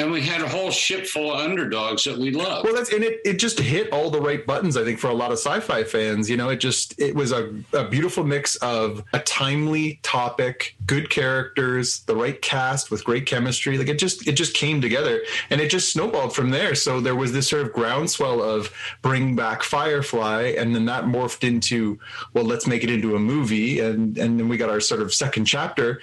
And 0.00 0.10
we 0.10 0.22
had 0.22 0.40
a 0.40 0.48
whole 0.48 0.70
ship 0.70 1.06
full 1.06 1.30
of 1.30 1.40
underdogs 1.40 2.04
that 2.04 2.16
we 2.16 2.30
loved. 2.30 2.64
Well, 2.64 2.74
that's 2.74 2.90
and 2.90 3.04
it, 3.04 3.20
it 3.22 3.34
just 3.34 3.58
hit 3.58 3.92
all 3.92 4.08
the 4.08 4.20
right 4.20 4.46
buttons, 4.46 4.78
I 4.78 4.82
think, 4.82 4.98
for 4.98 5.08
a 5.08 5.14
lot 5.14 5.30
of 5.30 5.36
sci-fi 5.36 5.84
fans. 5.84 6.30
You 6.30 6.38
know, 6.38 6.48
it 6.48 6.56
just 6.56 6.98
it 6.98 7.14
was 7.14 7.32
a, 7.32 7.52
a 7.74 7.86
beautiful 7.86 8.24
mix 8.24 8.56
of 8.56 9.04
a 9.12 9.18
timely 9.18 10.00
topic, 10.02 10.74
good 10.86 11.10
characters, 11.10 12.00
the 12.04 12.16
right 12.16 12.40
cast 12.40 12.90
with 12.90 13.04
great 13.04 13.26
chemistry. 13.26 13.76
Like 13.76 13.88
it 13.88 13.98
just 13.98 14.26
it 14.26 14.32
just 14.32 14.54
came 14.54 14.80
together 14.80 15.20
and 15.50 15.60
it 15.60 15.70
just 15.70 15.92
snowballed 15.92 16.34
from 16.34 16.48
there. 16.48 16.74
So 16.74 17.00
there 17.00 17.14
was 17.14 17.32
this 17.32 17.48
sort 17.48 17.66
of 17.66 17.74
groundswell 17.74 18.42
of 18.42 18.72
bring 19.02 19.36
back 19.36 19.62
Firefly, 19.62 20.54
and 20.56 20.74
then 20.74 20.86
that 20.86 21.04
morphed 21.04 21.46
into 21.46 21.98
well, 22.32 22.44
let's 22.44 22.66
make 22.66 22.82
it 22.84 22.90
into 22.90 23.16
a 23.16 23.18
movie, 23.18 23.80
and 23.80 24.16
and 24.16 24.40
then 24.40 24.48
we 24.48 24.56
got 24.56 24.70
our 24.70 24.80
sort 24.80 25.02
of 25.02 25.12
second 25.12 25.44
chapter. 25.44 26.00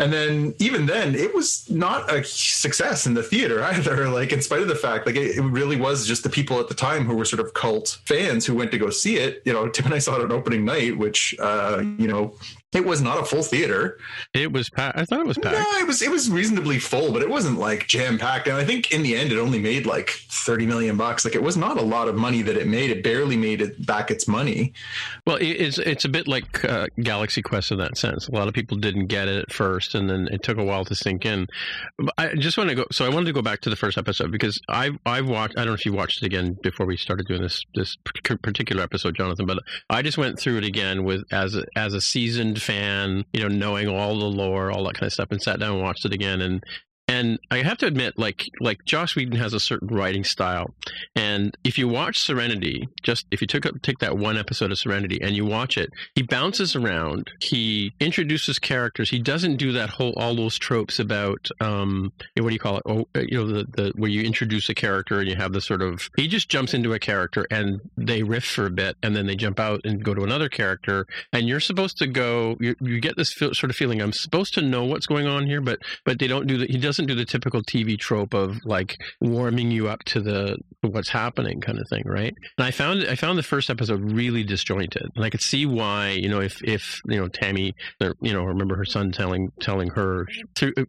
And 0.00 0.10
then 0.10 0.54
even 0.58 0.86
then, 0.86 1.14
it 1.14 1.34
was 1.34 1.68
not 1.70 2.10
a 2.10 2.24
success 2.24 3.06
in 3.06 3.12
the 3.12 3.22
theater 3.22 3.62
either. 3.64 4.08
Like 4.08 4.32
in 4.32 4.40
spite 4.40 4.62
of 4.62 4.68
the 4.68 4.74
fact, 4.74 5.06
like 5.06 5.14
it, 5.14 5.36
it 5.36 5.42
really 5.42 5.76
was 5.76 6.06
just 6.06 6.22
the 6.22 6.30
people 6.30 6.58
at 6.58 6.68
the 6.68 6.74
time 6.74 7.04
who 7.04 7.14
were 7.14 7.26
sort 7.26 7.40
of 7.40 7.52
cult 7.52 7.98
fans 8.06 8.46
who 8.46 8.54
went 8.54 8.70
to 8.72 8.78
go 8.78 8.88
see 8.88 9.18
it. 9.18 9.42
You 9.44 9.52
know, 9.52 9.68
Tim 9.68 9.84
and 9.84 9.94
I 9.94 9.98
saw 9.98 10.16
it 10.16 10.22
on 10.22 10.32
opening 10.32 10.64
night, 10.64 10.96
which 10.96 11.34
uh, 11.38 11.82
you 11.98 12.08
know 12.08 12.34
it 12.72 12.84
was 12.84 13.02
not 13.02 13.18
a 13.18 13.24
full 13.24 13.42
theater. 13.42 13.98
It 14.32 14.52
was 14.52 14.70
packed. 14.70 14.96
I 14.96 15.04
thought 15.04 15.20
it 15.20 15.26
was 15.26 15.38
packed. 15.38 15.56
No, 15.56 15.78
it 15.78 15.86
was 15.86 16.02
it 16.02 16.10
was 16.10 16.30
reasonably 16.30 16.78
full, 16.78 17.12
but 17.12 17.20
it 17.20 17.28
wasn't 17.28 17.58
like 17.58 17.88
jam 17.88 18.16
packed. 18.16 18.46
And 18.46 18.56
I 18.56 18.64
think 18.64 18.92
in 18.92 19.02
the 19.02 19.16
end, 19.16 19.32
it 19.32 19.38
only 19.38 19.58
made 19.58 19.86
like 19.86 20.10
thirty 20.10 20.66
million 20.66 20.96
bucks. 20.96 21.24
Like 21.24 21.34
it 21.34 21.42
was 21.42 21.56
not 21.56 21.78
a 21.78 21.82
lot 21.82 22.06
of 22.06 22.14
money 22.14 22.42
that 22.42 22.56
it 22.56 22.68
made. 22.68 22.90
It 22.90 23.02
barely 23.02 23.36
made 23.36 23.60
it 23.60 23.84
back 23.84 24.10
its 24.10 24.28
money. 24.28 24.72
Well, 25.26 25.38
it's 25.40 25.78
it's 25.78 26.04
a 26.04 26.08
bit 26.08 26.28
like 26.28 26.64
uh, 26.64 26.86
Galaxy 27.00 27.42
Quest 27.42 27.72
in 27.72 27.78
that 27.78 27.98
sense. 27.98 28.28
A 28.28 28.32
lot 28.32 28.46
of 28.46 28.54
people 28.54 28.76
didn't 28.76 29.06
get 29.06 29.26
it 29.26 29.42
at 29.42 29.52
first, 29.52 29.96
and 29.96 30.08
then 30.08 30.28
it 30.30 30.44
took 30.44 30.58
a 30.58 30.64
while 30.64 30.84
to 30.84 30.94
sink 30.94 31.26
in. 31.26 31.48
But 31.98 32.14
I 32.18 32.34
just 32.36 32.56
want 32.56 32.70
to 32.70 32.76
go. 32.76 32.84
So 32.92 33.04
I 33.04 33.08
wanted 33.08 33.26
to 33.26 33.32
go 33.32 33.42
back 33.42 33.62
to 33.62 33.70
the 33.70 33.76
first 33.76 33.98
episode 33.98 34.30
because 34.30 34.60
I've 34.68 34.96
I've 35.04 35.26
watched. 35.26 35.54
I 35.58 35.62
don't 35.62 35.68
know 35.68 35.74
if 35.74 35.84
you 35.84 35.92
watched 35.92 36.22
it 36.22 36.26
again 36.26 36.56
before 36.62 36.86
we 36.86 36.96
started 36.96 37.26
doing 37.26 37.42
this 37.42 37.64
this 37.74 37.96
particular 38.22 38.84
episode, 38.84 39.16
Jonathan. 39.16 39.46
But 39.46 39.58
I 39.88 40.02
just 40.02 40.18
went 40.18 40.38
through 40.38 40.58
it 40.58 40.64
again 40.64 41.02
with 41.02 41.24
as 41.32 41.56
a, 41.56 41.64
as 41.74 41.94
a 41.94 42.00
seasoned 42.00 42.59
fan, 42.60 43.24
you 43.32 43.40
know, 43.40 43.48
knowing 43.48 43.88
all 43.88 44.18
the 44.18 44.24
lore, 44.24 44.70
all 44.70 44.84
that 44.84 44.94
kind 44.94 45.06
of 45.06 45.12
stuff, 45.12 45.28
and 45.30 45.42
sat 45.42 45.58
down 45.58 45.74
and 45.74 45.82
watched 45.82 46.04
it 46.04 46.12
again. 46.12 46.40
And 46.40 46.62
and 47.10 47.40
I 47.50 47.62
have 47.62 47.76
to 47.78 47.86
admit, 47.86 48.16
like 48.16 48.44
like 48.60 48.84
Joss 48.84 49.16
Whedon 49.16 49.36
has 49.36 49.52
a 49.52 49.58
certain 49.58 49.88
writing 49.88 50.22
style, 50.22 50.72
and 51.16 51.52
if 51.64 51.76
you 51.76 51.88
watch 51.88 52.20
Serenity, 52.20 52.88
just 53.02 53.26
if 53.32 53.40
you 53.40 53.48
took 53.48 53.64
take 53.82 53.98
that 53.98 54.16
one 54.16 54.38
episode 54.38 54.70
of 54.70 54.78
Serenity 54.78 55.18
and 55.20 55.34
you 55.34 55.44
watch 55.44 55.76
it, 55.76 55.90
he 56.14 56.22
bounces 56.22 56.76
around, 56.76 57.28
he 57.40 57.92
introduces 57.98 58.60
characters, 58.60 59.10
he 59.10 59.18
doesn't 59.18 59.56
do 59.56 59.72
that 59.72 59.90
whole 59.90 60.14
all 60.16 60.36
those 60.36 60.56
tropes 60.56 61.00
about 61.00 61.48
um 61.60 62.12
what 62.36 62.48
do 62.48 62.52
you 62.52 62.60
call 62.60 62.76
it? 62.76 62.82
Oh, 62.86 63.06
you 63.16 63.38
know 63.38 63.46
the 63.46 63.64
the 63.64 63.92
where 63.96 64.10
you 64.10 64.22
introduce 64.22 64.68
a 64.68 64.74
character 64.74 65.18
and 65.18 65.28
you 65.28 65.34
have 65.34 65.52
the 65.52 65.60
sort 65.60 65.82
of 65.82 66.08
he 66.16 66.28
just 66.28 66.48
jumps 66.48 66.74
into 66.74 66.92
a 66.92 67.00
character 67.00 67.44
and 67.50 67.80
they 67.96 68.22
riff 68.22 68.44
for 68.44 68.66
a 68.66 68.70
bit 68.70 68.96
and 69.02 69.16
then 69.16 69.26
they 69.26 69.34
jump 69.34 69.58
out 69.58 69.80
and 69.82 70.04
go 70.04 70.14
to 70.14 70.22
another 70.22 70.48
character 70.48 71.06
and 71.32 71.48
you're 71.48 71.58
supposed 71.58 71.96
to 71.98 72.06
go 72.06 72.56
you, 72.60 72.76
you 72.80 73.00
get 73.00 73.16
this 73.16 73.32
feel, 73.32 73.52
sort 73.52 73.70
of 73.70 73.76
feeling 73.76 74.00
I'm 74.00 74.12
supposed 74.12 74.54
to 74.54 74.62
know 74.62 74.84
what's 74.84 75.06
going 75.06 75.26
on 75.26 75.46
here, 75.46 75.60
but 75.60 75.80
but 76.04 76.20
they 76.20 76.28
don't 76.28 76.46
do 76.46 76.58
that. 76.58 76.70
he 76.70 76.78
doesn't 76.78 76.99
do 77.06 77.14
the 77.14 77.24
typical 77.24 77.62
TV 77.62 77.98
trope 77.98 78.34
of 78.34 78.64
like 78.64 78.96
warming 79.20 79.70
you 79.70 79.88
up 79.88 80.04
to 80.04 80.20
the 80.20 80.56
what's 80.82 81.10
happening 81.10 81.60
kind 81.60 81.78
of 81.78 81.86
thing, 81.88 82.02
right? 82.06 82.34
And 82.58 82.66
I 82.66 82.70
found 82.70 83.04
I 83.06 83.14
found 83.14 83.38
the 83.38 83.42
first 83.42 83.70
episode 83.70 84.12
really 84.12 84.44
disjointed, 84.44 85.10
and 85.14 85.24
I 85.24 85.30
could 85.30 85.42
see 85.42 85.66
why 85.66 86.10
you 86.10 86.28
know 86.28 86.40
if 86.40 86.62
if 86.64 87.00
you 87.06 87.18
know 87.18 87.28
Tammy, 87.28 87.74
you 88.20 88.32
know, 88.32 88.44
remember 88.44 88.76
her 88.76 88.84
son 88.84 89.12
telling 89.12 89.52
telling 89.60 89.90
her 89.90 90.26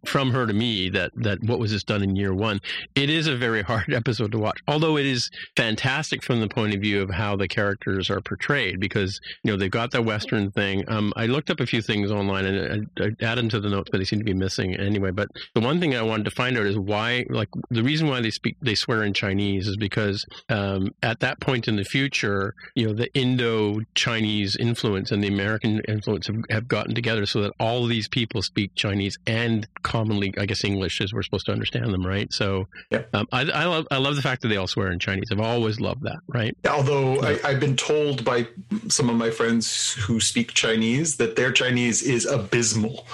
from 0.05 0.31
her 0.31 0.47
to 0.47 0.53
me 0.53 0.89
that 0.89 1.11
that 1.15 1.43
what 1.43 1.59
was 1.59 1.71
this 1.71 1.83
done 1.83 2.03
in 2.03 2.15
year 2.15 2.33
one. 2.33 2.59
It 2.95 3.09
is 3.09 3.27
a 3.27 3.35
very 3.35 3.61
hard 3.71 3.93
episode 3.93 4.31
to 4.31 4.39
watch, 4.39 4.59
although 4.67 4.97
it 4.97 5.05
is 5.05 5.29
fantastic 5.55 6.23
from 6.23 6.41
the 6.41 6.47
point 6.47 6.73
of 6.73 6.81
view 6.81 7.01
of 7.01 7.09
how 7.09 7.35
the 7.35 7.47
characters 7.47 8.09
are 8.09 8.21
portrayed 8.21 8.79
because 8.79 9.19
you 9.43 9.51
know 9.51 9.57
they've 9.57 9.71
got 9.71 9.91
the 9.91 10.01
western 10.01 10.51
thing. 10.51 10.83
Um, 10.87 11.13
I 11.15 11.25
looked 11.25 11.49
up 11.49 11.59
a 11.59 11.65
few 11.65 11.81
things 11.81 12.11
online 12.11 12.45
and 12.45 12.89
I, 12.99 13.03
I 13.03 13.07
added 13.21 13.43
them 13.43 13.49
to 13.49 13.59
the 13.59 13.69
notes, 13.69 13.89
but 13.91 13.97
they 13.97 14.05
seem 14.05 14.19
to 14.19 14.25
be 14.25 14.33
missing 14.33 14.75
anyway. 14.75 15.11
But 15.11 15.29
the 15.55 15.61
one 15.61 15.79
thing 15.79 15.95
I 15.95 16.00
wanted 16.03 16.25
to 16.25 16.31
find 16.31 16.57
out 16.57 16.65
is 16.65 16.77
why, 16.77 17.25
like, 17.29 17.49
the 17.69 17.83
reason 17.83 18.07
why 18.07 18.21
they 18.21 18.31
speak, 18.31 18.57
they 18.61 18.75
swear 18.75 19.03
in 19.03 19.13
Chinese 19.13 19.67
is 19.67 19.77
because 19.77 20.25
um, 20.49 20.89
at 21.01 21.19
that 21.21 21.39
point 21.39 21.67
in 21.67 21.75
the 21.75 21.83
future, 21.83 22.53
you 22.75 22.87
know, 22.87 22.93
the 22.93 23.11
Indo-Chinese 23.13 24.55
influence 24.55 25.11
and 25.11 25.23
the 25.23 25.27
American 25.27 25.81
influence 25.87 26.27
have, 26.27 26.35
have 26.49 26.67
gotten 26.67 26.93
together 26.95 27.25
so 27.25 27.41
that 27.41 27.53
all 27.59 27.83
of 27.83 27.89
these 27.89 28.07
people 28.07 28.41
speak 28.41 28.71
Chinese 28.75 29.17
and 29.27 29.67
commonly, 29.83 30.33
I 30.37 30.45
guess, 30.45 30.63
English 30.63 31.01
as 31.01 31.13
we're 31.13 31.23
supposed 31.23 31.45
to 31.47 31.51
understand 31.51 31.93
them, 31.93 32.05
right? 32.05 32.31
So, 32.31 32.67
Yeah. 32.91 33.03
um, 33.13 33.27
I, 33.31 33.41
I 33.51 33.65
love, 33.65 33.87
I 33.91 33.97
love 33.97 34.15
the 34.15 34.21
fact 34.21 34.41
that 34.43 34.47
they 34.47 34.57
all 34.57 34.67
swear 34.67 34.91
in 34.91 34.99
Chinese. 34.99 35.25
I've 35.31 35.39
always 35.39 35.79
loved 35.79 36.03
that, 36.03 36.17
right? 36.27 36.55
Although 36.69 37.21
I, 37.21 37.39
I've 37.43 37.59
been 37.59 37.75
told 37.75 38.23
by 38.25 38.47
some 38.87 39.09
of 39.09 39.15
my 39.15 39.29
friends 39.29 39.93
who 39.93 40.19
speak 40.19 40.53
Chinese 40.53 41.17
that 41.17 41.35
their 41.35 41.51
Chinese 41.51 42.01
is 42.01 42.25
abysmal. 42.25 43.05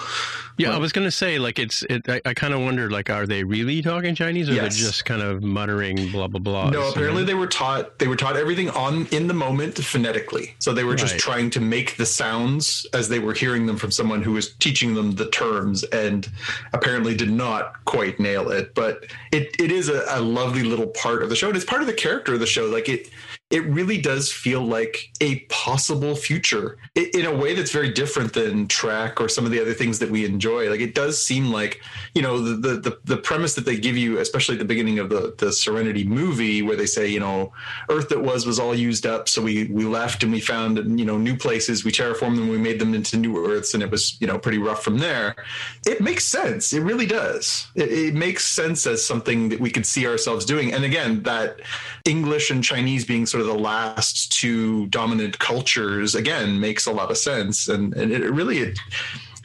Yeah, 0.58 0.74
I 0.74 0.78
was 0.78 0.92
going 0.92 1.06
to 1.06 1.12
say, 1.12 1.38
like, 1.40 1.60
it's. 1.60 1.84
It, 1.84 2.10
I, 2.10 2.22
I 2.26 2.34
kind 2.34 2.54
of 2.54 2.62
wondered, 2.62 2.92
like, 2.92 3.10
are 3.10 3.28
they 3.28 3.44
really 3.44 3.82
talking 3.82 4.16
Chinese, 4.16 4.50
or 4.50 4.54
Yes. 4.54 4.62
they're 4.78 4.88
just 4.88 5.06
kind 5.06 5.22
of 5.22 5.44
muttering 5.44 6.12
blah 6.12 6.28
blah 6.28 6.40
blah? 6.40 6.70
No, 6.72 6.90
apparently 6.90 7.24
they 7.24 7.36
were 7.36 7.48
taught 7.48 8.00
they 8.00 8.08
were 8.08 8.16
taught 8.16 8.36
everything 8.36 8.70
on 8.72 9.06
in 9.08 9.28
the 9.28 9.34
moment 9.34 9.78
phonetically. 9.78 10.56
So 10.60 10.74
they 10.74 10.84
were 10.84 10.96
just 10.96 11.14
Right. 11.14 11.22
trying 11.22 11.50
to 11.52 11.60
make 11.62 11.96
the 11.98 12.06
sounds 12.06 12.86
as 12.94 13.08
they 13.08 13.20
were 13.20 13.34
hearing 13.34 13.66
them 13.68 13.78
from 13.78 13.92
someone 13.92 14.22
who 14.24 14.32
was 14.34 14.56
teaching 14.56 14.94
them 14.96 15.12
the 15.14 15.30
terms 15.30 15.84
and 15.86 16.28
apparently 16.74 17.16
did 17.16 17.32
not 17.32 17.84
quite 17.86 18.20
nail 18.20 18.50
it. 18.50 18.74
But 18.74 19.06
it, 19.32 19.56
it 19.60 19.72
is 19.72 19.90
a, 19.90 20.04
a 20.10 20.22
lovely 20.22 20.64
little 20.64 20.88
part 20.88 21.22
of 21.24 21.30
the 21.30 21.36
show. 21.36 21.48
And 21.48 21.56
it's 21.56 21.66
part 21.66 21.82
of 21.82 21.88
the 21.88 21.94
character 21.94 22.34
of 22.34 22.40
the 22.40 22.48
show. 22.48 22.66
Like 22.66 22.90
it 22.90 23.10
it 23.50 23.64
really 23.68 24.00
does 24.00 24.30
feel 24.30 24.62
like 24.62 25.10
a 25.22 25.40
possible 25.46 26.16
future 26.16 26.78
in 26.96 27.26
a 27.26 27.34
way 27.34 27.54
that's 27.56 27.72
very 27.72 27.90
different 27.94 28.34
than 28.34 28.68
track 28.68 29.22
or 29.22 29.30
some 29.30 29.46
of 29.46 29.52
the 29.52 29.62
other 29.62 29.74
things 29.74 30.00
that 30.00 30.12
we 30.12 30.26
enjoy. 30.26 30.70
Like 30.70 30.82
it 30.82 30.94
does 30.94 31.24
seem 31.24 31.50
like, 31.50 31.82
you 32.14 32.22
know, 32.22 32.42
the 32.42 32.76
the 32.76 33.00
the 33.06 33.16
premise 33.16 33.56
that 33.56 33.64
they 33.64 33.78
give 33.78 33.96
you, 33.96 34.20
especially 34.20 34.56
at 34.56 34.60
the 34.60 34.66
beginning 34.66 35.00
of 35.00 35.10
the 35.10 35.34
the 35.38 35.54
Serenity 35.54 36.04
movie, 36.04 36.62
where 36.62 36.76
they 36.76 36.86
say, 36.86 37.08
you 37.08 37.22
know, 37.22 37.54
Earth 37.90 38.10
that 38.10 38.22
was 38.22 38.46
was 38.46 38.60
all 38.60 38.76
used 38.76 39.06
up, 39.06 39.30
so 39.30 39.42
we 39.42 39.66
we 39.66 39.86
left 39.86 40.24
and 40.24 40.32
we 40.34 40.42
found 40.42 41.00
you 41.00 41.06
know 41.06 41.18
new 41.18 41.38
places, 41.38 41.86
we 41.86 41.92
terraformed 41.92 42.36
them, 42.36 42.50
we 42.50 42.58
made 42.58 42.80
them 42.80 42.94
into 42.94 43.16
new 43.16 43.48
Earths, 43.50 43.74
and 43.74 43.82
it 43.82 43.90
was 43.90 44.20
you 44.20 44.28
know 44.28 44.38
pretty 44.38 44.58
rough 44.58 44.84
from 44.84 44.98
there. 44.98 45.38
It 45.86 46.02
makes 46.02 46.26
sense. 46.26 46.74
It 46.74 46.82
really 46.82 47.06
does. 47.06 47.68
It, 47.76 47.92
it 47.92 48.14
makes 48.14 48.46
sense 48.46 48.86
as 48.86 49.06
something 49.06 49.48
that 49.50 49.62
we 49.62 49.70
could 49.70 49.86
see 49.86 50.06
ourselves 50.06 50.44
doing. 50.44 50.74
And 50.74 50.84
again, 50.84 51.24
that 51.24 51.62
English 52.08 52.50
and 52.50 52.64
Chinese 52.64 53.06
being 53.06 53.26
sort 53.26 53.42
of 53.42 53.48
the 53.48 53.54
last 53.54 54.32
two 54.32 54.88
dominant 54.88 55.38
cultures 55.40 56.16
again 56.16 56.60
makes 56.60 56.86
a 56.86 56.92
lot 56.92 57.12
of 57.12 57.18
sense, 57.18 57.68
and 57.68 57.94
and 57.96 58.12
it 58.12 58.32
really 58.32 58.60
it, 58.60 58.80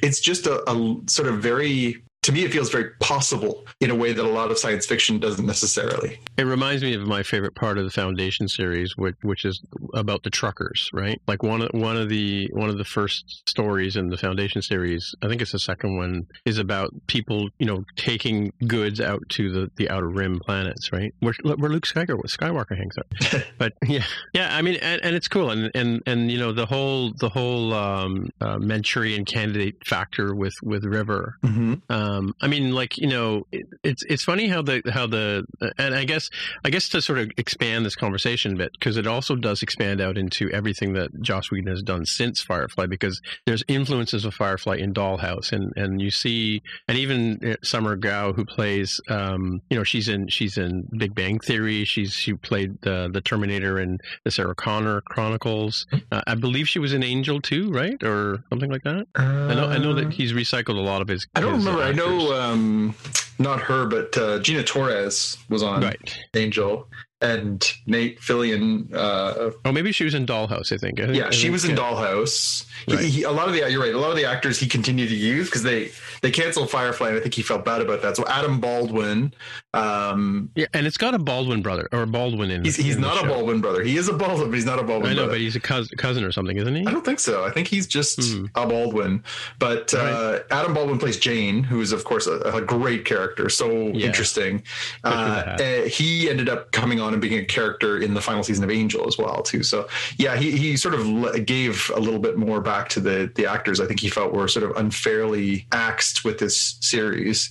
it's 0.02 0.20
just 0.20 0.46
a, 0.46 0.68
a 0.70 0.96
sort 1.06 1.28
of 1.28 1.40
very 1.40 2.02
to 2.22 2.30
me, 2.30 2.44
it 2.44 2.52
feels 2.52 2.70
very 2.70 2.90
possible 3.00 3.66
in 3.80 3.90
a 3.90 3.94
way 3.94 4.12
that 4.12 4.24
a 4.24 4.28
lot 4.28 4.52
of 4.52 4.58
science 4.58 4.86
fiction 4.86 5.18
doesn't 5.18 5.44
necessarily. 5.44 6.20
It 6.36 6.44
reminds 6.44 6.82
me 6.82 6.94
of 6.94 7.02
my 7.02 7.24
favorite 7.24 7.56
part 7.56 7.78
of 7.78 7.84
the 7.84 7.90
Foundation 7.90 8.46
series, 8.46 8.96
which, 8.96 9.16
which 9.22 9.44
is 9.44 9.60
about 9.94 10.22
the 10.22 10.30
truckers, 10.30 10.88
right? 10.92 11.20
Like 11.26 11.42
one 11.42 11.62
of 11.62 11.70
one 11.72 11.96
of 11.96 12.08
the 12.08 12.48
one 12.52 12.70
of 12.70 12.78
the 12.78 12.84
first 12.84 13.48
stories 13.48 13.96
in 13.96 14.08
the 14.08 14.16
Foundation 14.16 14.62
series, 14.62 15.14
I 15.20 15.28
think 15.28 15.42
it's 15.42 15.50
the 15.50 15.58
second 15.58 15.96
one, 15.96 16.28
is 16.44 16.58
about 16.58 16.90
people, 17.08 17.48
you 17.58 17.66
know, 17.66 17.84
taking 17.96 18.52
goods 18.68 19.00
out 19.00 19.28
to 19.30 19.50
the, 19.50 19.70
the 19.76 19.90
outer 19.90 20.08
rim 20.08 20.38
planets, 20.38 20.92
right? 20.92 21.12
Where, 21.18 21.34
where 21.42 21.70
Luke 21.70 21.86
Skywalker, 21.86 22.22
Skywalker 22.26 22.76
hangs 22.76 22.94
out. 22.98 23.44
but 23.58 23.72
yeah, 23.84 24.04
yeah, 24.32 24.56
I 24.56 24.62
mean, 24.62 24.76
and, 24.76 25.04
and, 25.04 25.16
it's 25.16 25.28
cool, 25.28 25.50
and 25.50 25.72
and 25.74 26.02
and 26.06 26.30
you 26.30 26.38
know 26.38 26.52
the 26.52 26.66
whole 26.66 27.12
the 27.18 27.28
whole 27.28 27.74
um, 27.74 28.28
uh, 28.40 28.58
Manchurian 28.58 29.24
candidate 29.24 29.84
factor 29.86 30.36
with 30.36 30.54
with 30.62 30.84
River. 30.84 31.36
Mm-hmm. 31.42 31.74
Um, 31.88 32.11
um, 32.12 32.34
I 32.40 32.48
mean, 32.48 32.72
like 32.72 32.98
you 32.98 33.08
know, 33.08 33.46
it, 33.52 33.66
it's 33.82 34.02
it's 34.04 34.22
funny 34.22 34.48
how 34.48 34.62
the 34.62 34.82
how 34.92 35.06
the 35.06 35.44
and 35.78 35.94
I 35.94 36.04
guess 36.04 36.30
I 36.64 36.70
guess 36.70 36.88
to 36.90 37.02
sort 37.02 37.18
of 37.18 37.30
expand 37.36 37.84
this 37.84 37.96
conversation 37.96 38.54
a 38.54 38.56
bit 38.56 38.72
because 38.72 38.96
it 38.96 39.06
also 39.06 39.34
does 39.34 39.62
expand 39.62 40.00
out 40.00 40.16
into 40.16 40.50
everything 40.50 40.92
that 40.94 41.10
Joss 41.20 41.50
Whedon 41.50 41.70
has 41.70 41.82
done 41.82 42.06
since 42.06 42.42
Firefly 42.42 42.86
because 42.86 43.20
there's 43.46 43.62
influences 43.68 44.24
of 44.24 44.34
Firefly 44.34 44.76
in 44.76 44.94
Dollhouse 44.94 45.52
and 45.52 45.72
and 45.76 46.00
you 46.00 46.10
see 46.10 46.62
and 46.88 46.98
even 46.98 47.38
uh, 47.44 47.56
Summer 47.62 47.96
Glau 47.96 48.34
who 48.34 48.44
plays 48.44 49.00
um, 49.08 49.60
you 49.70 49.76
know 49.76 49.84
she's 49.84 50.08
in 50.08 50.28
she's 50.28 50.56
in 50.56 50.88
Big 50.96 51.14
Bang 51.14 51.38
Theory. 51.40 51.84
She's 51.84 52.12
she 52.12 52.34
played 52.34 52.80
the 52.82 53.10
the 53.12 53.20
Terminator 53.20 53.78
in 53.78 53.98
the 54.24 54.30
Sarah 54.30 54.54
Connor 54.54 55.00
Chronicles. 55.02 55.86
Uh, 56.10 56.22
I 56.26 56.34
believe 56.34 56.68
she 56.68 56.78
was 56.78 56.92
an 56.92 57.02
Angel 57.02 57.40
too 57.40 57.70
right? 57.70 58.00
Or 58.02 58.44
something 58.50 58.70
like 58.70 58.82
that? 58.84 59.06
Uh, 59.18 59.22
I 59.22 59.54
know 59.54 59.66
I 59.66 59.78
know 59.78 59.94
that 59.94 60.12
he's 60.12 60.32
recycled 60.32 60.76
a 60.76 60.82
lot 60.82 61.02
of 61.02 61.08
his 61.08 61.26
I 61.34 61.40
don't 61.40 61.54
his, 61.54 61.64
remember. 61.64 61.84
I 61.84 61.92
know 61.92 62.01
know 62.06 62.40
um, 62.40 62.94
not 63.38 63.60
her, 63.60 63.86
but 63.86 64.16
uh, 64.16 64.38
Gina 64.40 64.62
Torres 64.62 65.36
was 65.48 65.62
on 65.62 65.82
right. 65.82 66.18
Angel, 66.34 66.88
and 67.20 67.72
Nate 67.86 68.20
Fillion. 68.20 68.92
Uh, 68.92 69.50
oh, 69.64 69.72
maybe 69.72 69.92
she 69.92 70.04
was 70.04 70.14
in 70.14 70.26
Dollhouse. 70.26 70.72
I 70.72 70.76
think. 70.76 71.00
I 71.00 71.06
think 71.06 71.16
yeah, 71.16 71.28
I 71.28 71.30
she 71.30 71.42
think, 71.42 71.52
was 71.52 71.64
in 71.64 71.70
yeah. 71.70 71.76
Dollhouse. 71.76 72.66
Right. 72.88 73.00
He, 73.00 73.10
he, 73.10 73.22
a 73.22 73.30
lot 73.30 73.48
of 73.48 73.54
the 73.54 73.70
you're 73.70 73.80
right. 73.80 73.94
A 73.94 73.98
lot 73.98 74.10
of 74.10 74.16
the 74.16 74.24
actors 74.24 74.58
he 74.58 74.68
continued 74.68 75.08
to 75.08 75.16
use 75.16 75.46
because 75.48 75.62
they 75.62 75.90
they 76.20 76.30
canceled 76.30 76.70
Firefly, 76.70 77.08
and 77.08 77.16
I 77.16 77.20
think 77.20 77.34
he 77.34 77.42
felt 77.42 77.64
bad 77.64 77.80
about 77.80 78.02
that. 78.02 78.16
So 78.16 78.24
Adam 78.26 78.60
Baldwin. 78.60 79.32
Um, 79.74 80.50
yeah, 80.54 80.66
and 80.74 80.86
it's 80.86 80.98
got 80.98 81.14
a 81.14 81.18
Baldwin 81.18 81.62
brother 81.62 81.88
or 81.92 82.02
a 82.02 82.06
Baldwin 82.06 82.50
in. 82.50 82.64
He's, 82.64 82.76
he's 82.76 82.96
in 82.96 83.00
not 83.00 83.24
a 83.24 83.26
Baldwin 83.26 83.60
brother. 83.62 83.82
He 83.82 83.96
is 83.96 84.08
a 84.08 84.12
Baldwin, 84.12 84.50
but 84.50 84.54
he's 84.54 84.66
not 84.66 84.78
a 84.78 84.82
Baldwin. 84.82 85.10
I 85.10 85.14
know, 85.14 85.20
brother. 85.22 85.32
but 85.32 85.40
he's 85.40 85.56
a 85.56 85.60
cousin, 85.60 85.96
cousin 85.96 86.24
or 86.24 86.32
something, 86.32 86.56
isn't 86.58 86.74
he? 86.74 86.86
I 86.86 86.90
don't 86.90 87.04
think 87.04 87.20
so. 87.20 87.44
I 87.44 87.50
think 87.50 87.68
he's 87.68 87.86
just 87.86 88.20
Hmm. 88.32 88.46
a 88.54 88.66
Baldwin. 88.66 89.24
But 89.58 89.94
uh, 89.94 90.40
Adam 90.50 90.74
Baldwin 90.74 90.98
plays 90.98 91.18
Jayne, 91.18 91.62
who 91.62 91.80
is 91.80 91.92
of 91.92 92.04
course 92.04 92.26
a, 92.26 92.38
a 92.40 92.60
great 92.60 93.04
character, 93.06 93.48
so 93.48 93.70
Yeah. 93.70 94.06
interesting. 94.06 94.62
Uh, 95.04 95.08
uh, 95.08 95.82
he 95.84 96.28
ended 96.28 96.48
up 96.50 96.70
coming 96.72 97.00
on 97.00 97.12
and 97.14 97.22
being 97.22 97.38
a 97.38 97.44
character 97.44 97.96
in 97.98 98.12
the 98.14 98.20
final 98.20 98.42
season 98.42 98.64
of 98.64 98.70
Angel 98.70 99.06
as 99.08 99.16
well, 99.16 99.42
too. 99.42 99.62
So 99.62 99.88
yeah, 100.18 100.36
he 100.36 100.50
he 100.56 100.76
sort 100.76 100.94
of 100.94 101.46
gave 101.46 101.90
a 101.94 102.00
little 102.00 102.20
bit 102.20 102.36
more 102.36 102.60
back 102.60 102.88
to 102.90 103.00
the 103.00 103.30
the 103.34 103.46
actors. 103.46 103.80
I 103.80 103.86
think 103.86 104.00
he 104.00 104.08
felt 104.10 104.34
were 104.34 104.48
sort 104.48 104.70
of 104.70 104.76
unfairly 104.76 105.66
axed 105.72 106.24
with 106.24 106.38
this 106.38 106.76
series, 106.80 107.50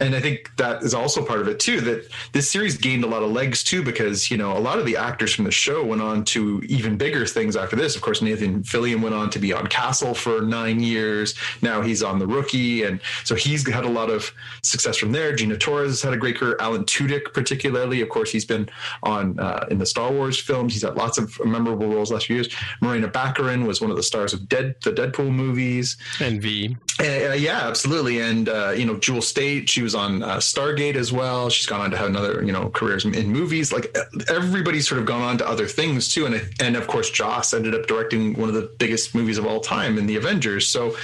and 0.00 0.14
I 0.14 0.20
think 0.20 0.50
that 0.56 0.82
is 0.82 0.94
also 0.94 1.22
part 1.24 1.40
of 1.40 1.48
it 1.48 1.57
too. 1.60 1.80
That 1.80 2.08
this 2.32 2.50
series 2.50 2.76
gained 2.76 3.04
a 3.04 3.06
lot 3.06 3.22
of 3.22 3.30
legs 3.30 3.62
too 3.62 3.82
because 3.82 4.30
you 4.30 4.36
know 4.36 4.56
a 4.56 4.58
lot 4.60 4.78
of 4.78 4.86
the 4.86 4.96
actors 4.96 5.34
from 5.34 5.44
the 5.44 5.50
show 5.50 5.84
went 5.84 6.02
on 6.02 6.24
to 6.24 6.62
even 6.68 6.96
bigger 6.96 7.26
things 7.26 7.56
after 7.56 7.76
this. 7.76 7.96
Of 7.96 8.02
course, 8.02 8.22
Nathan 8.22 8.62
Fillion 8.62 9.02
went 9.02 9.14
on 9.14 9.30
to 9.30 9.38
be 9.38 9.52
on 9.52 9.66
Castle 9.66 10.14
for 10.14 10.42
nine 10.42 10.80
years. 10.80 11.34
Now 11.62 11.80
he's 11.82 12.02
on 12.02 12.18
The 12.18 12.26
Rookie, 12.26 12.84
and 12.84 13.00
so 13.24 13.34
he's 13.34 13.68
had 13.68 13.84
a 13.84 13.88
lot 13.90 14.10
of 14.10 14.32
success 14.62 14.96
from 14.96 15.12
there. 15.12 15.34
Gina 15.34 15.56
Torres 15.56 16.02
had 16.02 16.12
a 16.12 16.16
great 16.16 16.36
career. 16.36 16.56
Alan 16.60 16.84
Tudyk, 16.84 17.32
particularly, 17.34 18.00
of 18.00 18.08
course, 18.08 18.30
he's 18.30 18.44
been 18.44 18.68
on 19.02 19.38
uh, 19.38 19.66
in 19.70 19.78
the 19.78 19.86
Star 19.86 20.10
Wars 20.12 20.38
films. 20.38 20.72
He's 20.72 20.82
had 20.82 20.96
lots 20.96 21.18
of 21.18 21.38
memorable 21.44 21.88
roles 21.88 22.12
last 22.12 22.26
few 22.26 22.36
years. 22.36 22.48
Morena 22.80 23.08
Baccarin 23.08 23.66
was 23.66 23.80
one 23.80 23.90
of 23.90 23.96
the 23.96 24.02
stars 24.02 24.32
of 24.32 24.48
Dead 24.48 24.74
the 24.84 24.92
Deadpool 24.92 25.30
movies. 25.30 25.96
and 26.20 26.40
V. 26.40 26.76
Uh, 27.00 27.32
yeah, 27.32 27.68
absolutely. 27.68 28.20
And 28.20 28.48
uh, 28.48 28.70
you 28.70 28.84
know, 28.84 28.96
Jewel 28.96 29.22
Staite, 29.22 29.68
she 29.68 29.82
was 29.82 29.94
on 29.94 30.22
uh, 30.22 30.38
Stargate 30.38 30.96
as 30.96 31.12
well. 31.12 31.48
She's 31.48 31.66
gone 31.66 31.80
on 31.80 31.90
to 31.92 31.96
have 31.96 32.08
another, 32.08 32.42
you 32.44 32.50
know, 32.50 32.70
careers 32.70 33.04
in, 33.04 33.28
movies. 33.28 33.72
Like 33.72 33.96
uh, 33.96 34.04
everybody's 34.28 34.88
sort 34.88 35.00
of 35.00 35.06
gone 35.06 35.22
on 35.22 35.38
to 35.38 35.48
other 35.48 35.66
things 35.66 36.12
too. 36.12 36.26
And 36.26 36.48
and 36.60 36.76
of 36.76 36.88
course, 36.88 37.08
Joss 37.08 37.54
ended 37.54 37.74
up 37.74 37.86
directing 37.86 38.34
one 38.34 38.48
of 38.48 38.56
the 38.56 38.70
biggest 38.78 39.14
movies 39.14 39.38
of 39.38 39.46
all 39.46 39.60
time 39.60 39.96
in 39.96 40.06
the 40.06 40.16
Avengers. 40.16 40.68
So 40.68 40.96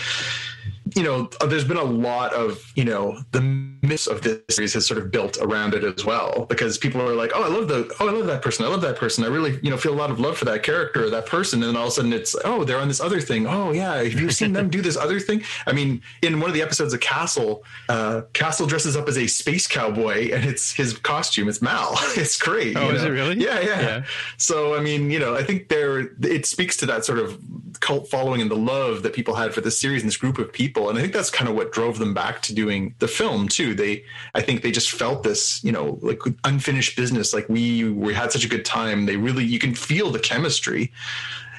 you 0.94 1.02
know, 1.02 1.28
there's 1.46 1.64
been 1.64 1.76
a 1.76 1.82
lot 1.82 2.32
of, 2.32 2.72
you 2.76 2.84
know, 2.84 3.18
the 3.32 3.40
myths 3.40 4.06
of 4.06 4.22
this 4.22 4.40
series 4.50 4.74
has 4.74 4.86
sort 4.86 4.98
of 4.98 5.10
built 5.10 5.38
around 5.40 5.74
it 5.74 5.82
as 5.82 6.04
well 6.04 6.46
because 6.48 6.78
people 6.78 7.00
are 7.00 7.14
like, 7.14 7.32
oh, 7.34 7.42
I 7.42 7.48
love 7.48 7.68
the, 7.68 7.92
oh, 8.00 8.08
I 8.08 8.12
love 8.12 8.26
that 8.26 8.42
person. 8.42 8.64
I 8.64 8.68
love 8.68 8.80
that 8.82 8.96
person. 8.96 9.24
I 9.24 9.28
really, 9.28 9.58
you 9.62 9.70
know, 9.70 9.76
feel 9.76 9.92
a 9.92 9.96
lot 9.96 10.10
of 10.10 10.20
love 10.20 10.38
for 10.38 10.44
that 10.44 10.62
character 10.62 11.04
or 11.04 11.10
that 11.10 11.26
person. 11.26 11.62
And 11.62 11.70
then 11.70 11.76
all 11.76 11.88
of 11.88 11.88
a 11.88 11.92
sudden 11.92 12.12
it's, 12.12 12.36
oh, 12.44 12.64
they're 12.64 12.78
on 12.78 12.88
this 12.88 13.00
other 13.00 13.20
thing. 13.20 13.46
Oh, 13.46 13.72
yeah. 13.72 13.96
Have 13.96 14.20
you 14.20 14.30
seen 14.30 14.52
them 14.52 14.70
do 14.70 14.82
this 14.82 14.96
other 14.96 15.18
thing? 15.18 15.42
I 15.66 15.72
mean, 15.72 16.00
in 16.22 16.40
one 16.40 16.48
of 16.48 16.54
the 16.54 16.62
episodes 16.62 16.94
of 16.94 17.00
Castle, 17.00 17.64
uh, 17.88 18.22
Castle 18.32 18.66
dresses 18.66 18.96
up 18.96 19.08
as 19.08 19.18
a 19.18 19.26
space 19.26 19.66
cowboy 19.66 20.30
and 20.32 20.44
it's 20.44 20.72
his 20.72 20.96
costume. 20.98 21.48
It's 21.48 21.60
Mal. 21.60 21.98
It's 22.16 22.38
great. 22.38 22.76
Oh, 22.76 22.88
you 22.88 22.94
is 22.94 23.02
know? 23.02 23.08
it 23.08 23.12
really? 23.12 23.40
Yeah, 23.40 23.60
yeah, 23.60 23.80
Yeah. 23.80 24.04
So, 24.36 24.76
I 24.76 24.80
mean, 24.80 25.10
you 25.10 25.18
know, 25.18 25.34
I 25.34 25.42
think 25.42 25.68
there, 25.68 26.10
it 26.22 26.46
speaks 26.46 26.76
to 26.78 26.86
that 26.86 27.04
sort 27.04 27.18
of 27.18 27.40
cult 27.80 28.08
following 28.08 28.40
and 28.40 28.50
the 28.50 28.56
love 28.56 29.02
that 29.02 29.12
people 29.12 29.34
had 29.34 29.52
for 29.52 29.60
this 29.60 29.78
series 29.78 30.02
and 30.02 30.08
this 30.08 30.16
group 30.16 30.38
of 30.38 30.52
people. 30.52 30.83
And 30.88 30.98
I 30.98 31.02
think 31.02 31.12
that's 31.12 31.30
kind 31.30 31.48
of 31.48 31.54
what 31.54 31.72
drove 31.72 31.98
them 31.98 32.14
back 32.14 32.42
to 32.42 32.54
doing 32.54 32.94
the 32.98 33.08
film 33.08 33.48
too. 33.48 33.74
They, 33.74 34.04
I 34.34 34.40
think 34.40 34.62
they 34.62 34.70
just 34.70 34.90
felt 34.90 35.22
this, 35.22 35.62
you 35.64 35.72
know, 35.72 35.98
like 36.02 36.20
unfinished 36.44 36.96
business. 36.96 37.34
Like 37.34 37.48
we, 37.48 37.90
we 37.90 38.14
had 38.14 38.32
such 38.32 38.44
a 38.44 38.48
good 38.48 38.64
time. 38.64 39.06
They 39.06 39.16
really, 39.16 39.44
you 39.44 39.58
can 39.58 39.74
feel 39.74 40.10
the 40.10 40.18
chemistry. 40.18 40.92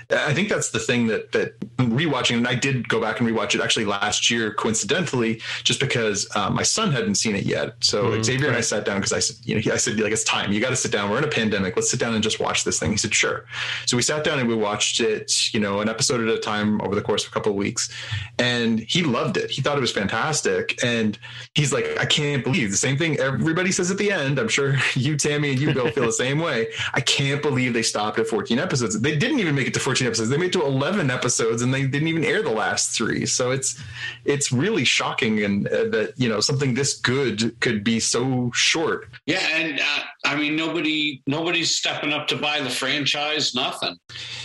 I 0.10 0.34
think 0.34 0.50
that's 0.50 0.70
the 0.72 0.80
thing 0.80 1.08
that 1.08 1.32
that 1.32 1.60
rewatching, 1.78 2.38
and 2.38 2.48
I 2.48 2.56
did 2.56 2.88
go 2.88 3.02
back 3.02 3.20
and 3.20 3.30
rewatch 3.30 3.56
it 3.56 3.62
actually 3.62 3.86
last 3.86 4.30
year, 4.30 4.54
coincidentally, 4.54 5.42
just 5.64 5.80
because 5.80 6.28
uh, 6.36 6.50
my 6.50 6.64
son 6.64 6.92
hadn't 6.92 7.16
seen 7.16 7.36
it 7.36 7.46
yet. 7.46 7.76
So 7.82 8.06
Mhm, 8.12 8.24
Xavier 8.24 8.48
and 8.50 8.58
I 8.58 8.62
sat 8.62 8.86
down 8.86 8.98
because 8.98 9.14
I 9.14 9.20
said, 9.20 9.38
you 9.44 9.56
know, 9.56 9.62
he- 9.62 9.72
I 9.72 9.78
said 9.78 10.00
like 10.00 10.12
it's 10.12 10.24
time. 10.24 10.52
You 10.52 10.60
got 10.60 10.70
to 10.70 10.76
sit 10.76 10.92
down. 10.92 11.10
We're 11.10 11.18
in 11.18 11.24
a 11.24 11.28
pandemic. 11.28 11.76
Let's 11.76 11.90
sit 11.90 12.00
down 12.00 12.14
and 12.14 12.24
just 12.24 12.40
watch 12.40 12.64
this 12.64 12.80
thing. 12.80 12.92
He 12.92 12.98
said 12.98 13.14
sure. 13.14 13.46
So 13.88 13.98
we 13.98 14.04
sat 14.04 14.24
down 14.24 14.40
and 14.40 14.48
we 14.48 14.56
watched 14.56 15.00
it, 15.00 15.54
you 15.54 15.60
know, 15.60 15.82
an 15.82 15.90
episode 15.90 16.22
at 16.22 16.34
a 16.34 16.40
time 16.40 16.82
over 16.82 16.94
the 16.96 17.02
course 17.02 17.24
of 17.26 17.32
a 17.32 17.34
couple 17.34 17.52
of 17.52 17.58
weeks, 17.58 17.90
and 18.38 18.80
he 18.80 19.02
loved 19.04 19.38
it. 19.38 19.50
He 19.52 19.62
thought 19.62 19.78
it 19.78 19.82
was 19.82 19.92
fantastic, 19.92 20.84
and 20.84 21.18
he's 21.56 21.74
like, 21.74 21.86
I 22.00 22.06
can't 22.06 22.44
believe 22.44 22.70
the 22.72 22.78
same 22.78 22.98
thing 22.98 23.20
everybody 23.20 23.72
says 23.72 23.90
at 23.92 23.98
the 23.98 24.12
end. 24.12 24.40
I'm 24.40 24.50
sure 24.50 24.76
you, 24.96 25.18
Tammy, 25.18 25.52
and 25.52 25.60
you, 25.60 25.74
Bill, 25.74 25.90
feel 25.92 26.06
the 26.06 26.12
same 26.12 26.40
way. 26.40 26.68
I 26.94 27.02
can't 27.02 27.42
believe 27.42 27.74
they 27.74 27.82
stopped 27.84 28.20
at 28.20 28.28
14 28.28 28.60
episodes. 28.60 29.00
They 29.00 29.16
didn't 29.16 29.40
even 29.40 29.56
make 29.56 29.68
it 29.68 29.74
to 29.74 29.80
14 29.80 29.95
episodes. 30.04 30.30
They 30.30 30.38
made 30.38 30.54
to 30.54 30.64
11 30.64 31.10
episodes, 31.10 31.62
and 31.62 31.74
they 31.74 31.86
didn't 31.88 32.08
even 32.08 32.24
air 32.24 32.42
the 32.42 32.52
last 32.52 32.92
three. 32.92 33.26
So 33.26 33.52
it's 33.52 33.82
it's 34.26 34.52
really 34.52 34.84
shocking, 34.84 35.44
and 35.44 35.68
uh, 35.68 35.86
that 35.90 36.14
you 36.18 36.30
know 36.30 36.40
something 36.40 36.74
this 36.74 36.98
good 36.98 37.60
could 37.62 37.84
be 37.84 38.00
so 38.00 38.52
short. 38.54 39.08
Yeah, 39.26 39.40
and 39.40 39.80
uh, 39.80 40.00
I 40.26 40.36
mean 40.36 40.56
nobody 40.56 41.22
nobody's 41.28 41.74
stepping 41.76 42.12
up 42.12 42.28
to 42.28 42.36
buy 42.36 42.60
the 42.62 42.70
franchise. 42.70 43.54
Nothing. 43.56 43.96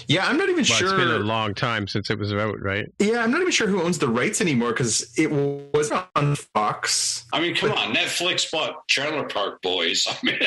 Yeah, 0.06 0.26
I'm 0.26 0.36
not 0.36 0.48
even 0.48 0.56
Well, 0.56 0.64
sure. 0.64 0.88
It's 0.88 0.96
been 0.96 1.10
a 1.10 1.18
long 1.18 1.54
time 1.54 1.86
since 1.88 2.10
it 2.10 2.18
was 2.18 2.32
out, 2.32 2.60
right? 2.60 2.86
yeah, 2.98 3.22
I'm 3.22 3.30
not 3.30 3.40
even 3.40 3.52
sure 3.52 3.66
who 3.68 3.82
owns 3.82 3.98
the 3.98 4.08
rights 4.08 4.40
anymore 4.40 4.70
because 4.70 5.12
it 5.16 5.30
was 5.30 5.92
on 6.16 6.36
Fox. 6.54 7.24
I 7.32 7.40
mean, 7.40 7.54
come 7.54 7.72
on, 7.72 7.94
Netflix 7.94 8.50
bought 8.50 8.86
Trailer 8.88 9.24
Park 9.28 9.62
Boys. 9.62 10.06
I 10.10 10.16
mean, 10.22 10.38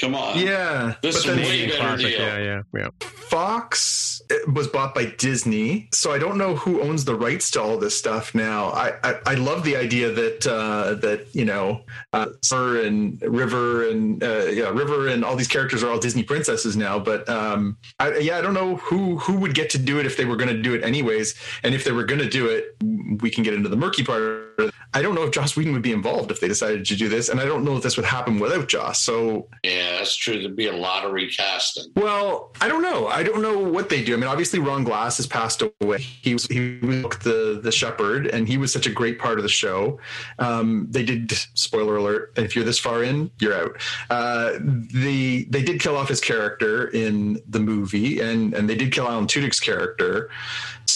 come 0.00 0.14
on. 0.14 0.38
Yeah, 0.38 0.94
This 1.02 1.16
is 1.16 1.26
way 1.26 1.66
better 1.66 1.78
Classic, 1.78 2.06
deal. 2.06 2.20
Yeah, 2.20 2.38
yeah, 2.38 2.62
yeah. 2.74 2.88
Fox 3.00 4.20
was 4.52 4.66
bought 4.68 4.94
by 4.94 5.06
Disney, 5.18 5.88
so 5.92 6.12
I 6.12 6.18
don't 6.18 6.38
know 6.38 6.56
who 6.56 6.80
owns 6.80 7.04
the 7.04 7.14
rights 7.14 7.50
to 7.52 7.62
all 7.62 7.78
this 7.78 7.96
stuff 7.96 8.34
now. 8.34 8.70
I 8.70 8.94
I, 9.04 9.14
I 9.26 9.34
love 9.34 9.62
the 9.64 9.76
idea 9.76 10.10
that 10.12 10.46
uh, 10.46 10.94
that 10.94 11.26
you 11.34 11.44
know, 11.44 11.82
uh, 12.12 12.26
Summer 12.42 12.80
and 12.80 13.20
River 13.22 13.88
and 13.90 14.22
uh, 14.22 14.46
yeah, 14.56 14.70
River 14.70 15.08
and 15.08 15.22
all 15.22 15.36
these 15.36 15.48
characters 15.48 15.82
are 15.82 15.90
all 15.90 15.98
Disney 15.98 16.22
princesses 16.22 16.76
now. 16.76 16.98
But 16.98 17.28
um, 17.28 17.76
I, 17.98 18.16
yeah, 18.16 18.38
I 18.38 18.40
don't 18.40 18.54
know 18.54 18.76
who 18.76 19.18
who 19.18 19.38
would 19.38 19.54
get 19.54 19.68
to 19.70 19.78
do 19.78 20.00
it 20.00 20.06
if 20.06 20.16
they 20.16 20.24
were 20.24 20.36
going 20.36 20.48
to 20.48 20.62
do 20.62 20.74
it 20.74 20.82
anyways, 20.82 21.34
and 21.62 21.74
if 21.74 21.84
they 21.84 21.92
were 21.92 22.04
going 22.04 22.20
to 22.20 22.28
do 22.28 22.46
it, 22.46 22.74
we 23.20 23.30
can 23.30 23.44
get 23.44 23.52
into 23.52 23.68
the 23.68 23.76
murky 23.76 24.02
part. 24.02 24.45
I 24.94 25.02
don't 25.02 25.14
know 25.14 25.24
if 25.24 25.32
Joss 25.32 25.56
Whedon 25.56 25.72
would 25.72 25.82
be 25.82 25.92
involved 25.92 26.30
if 26.30 26.40
they 26.40 26.48
decided 26.48 26.84
to 26.86 26.96
do 26.96 27.08
this, 27.08 27.28
and 27.28 27.40
I 27.40 27.44
don't 27.44 27.64
know 27.64 27.76
if 27.76 27.82
this 27.82 27.96
would 27.96 28.06
happen 28.06 28.38
without 28.38 28.68
Joss. 28.68 29.00
So 29.00 29.48
Yeah, 29.62 29.98
that's 29.98 30.16
true. 30.16 30.40
There'd 30.40 30.56
be 30.56 30.68
a 30.68 30.76
lot 30.76 31.04
of 31.04 31.12
recasting. 31.12 31.92
well, 31.96 32.52
I 32.60 32.68
don't 32.68 32.82
know. 32.82 33.08
I 33.08 33.22
don't 33.22 33.42
know 33.42 33.58
what 33.58 33.88
they 33.88 34.02
do. 34.02 34.14
I 34.14 34.16
mean, 34.16 34.28
obviously, 34.28 34.58
Ron 34.58 34.84
Glass 34.84 35.18
has 35.18 35.26
passed 35.26 35.62
away. 35.80 35.98
He 35.98 36.32
was 36.32 36.46
he 36.46 36.78
was 36.82 37.18
the 37.18 37.60
the 37.62 37.72
shepherd, 37.72 38.26
and 38.28 38.48
he 38.48 38.56
was 38.56 38.72
such 38.72 38.86
a 38.86 38.90
great 38.90 39.18
part 39.18 39.38
of 39.38 39.42
the 39.42 39.48
show. 39.48 39.98
Um, 40.38 40.86
they 40.90 41.04
did 41.04 41.30
spoiler 41.54 41.96
alert. 41.96 42.32
If 42.36 42.56
you're 42.56 42.64
this 42.64 42.78
far 42.78 43.02
in, 43.02 43.30
you're 43.38 43.54
out. 43.54 43.80
Uh, 44.08 44.52
the 44.60 45.46
they 45.50 45.62
did 45.62 45.80
kill 45.80 45.96
off 45.96 46.08
his 46.08 46.20
character 46.20 46.88
in 46.88 47.40
the 47.48 47.60
movie, 47.60 48.20
and 48.20 48.54
and 48.54 48.68
they 48.68 48.76
did 48.76 48.92
kill 48.92 49.08
Alan 49.08 49.26
Tudyk's 49.26 49.60
character. 49.60 50.30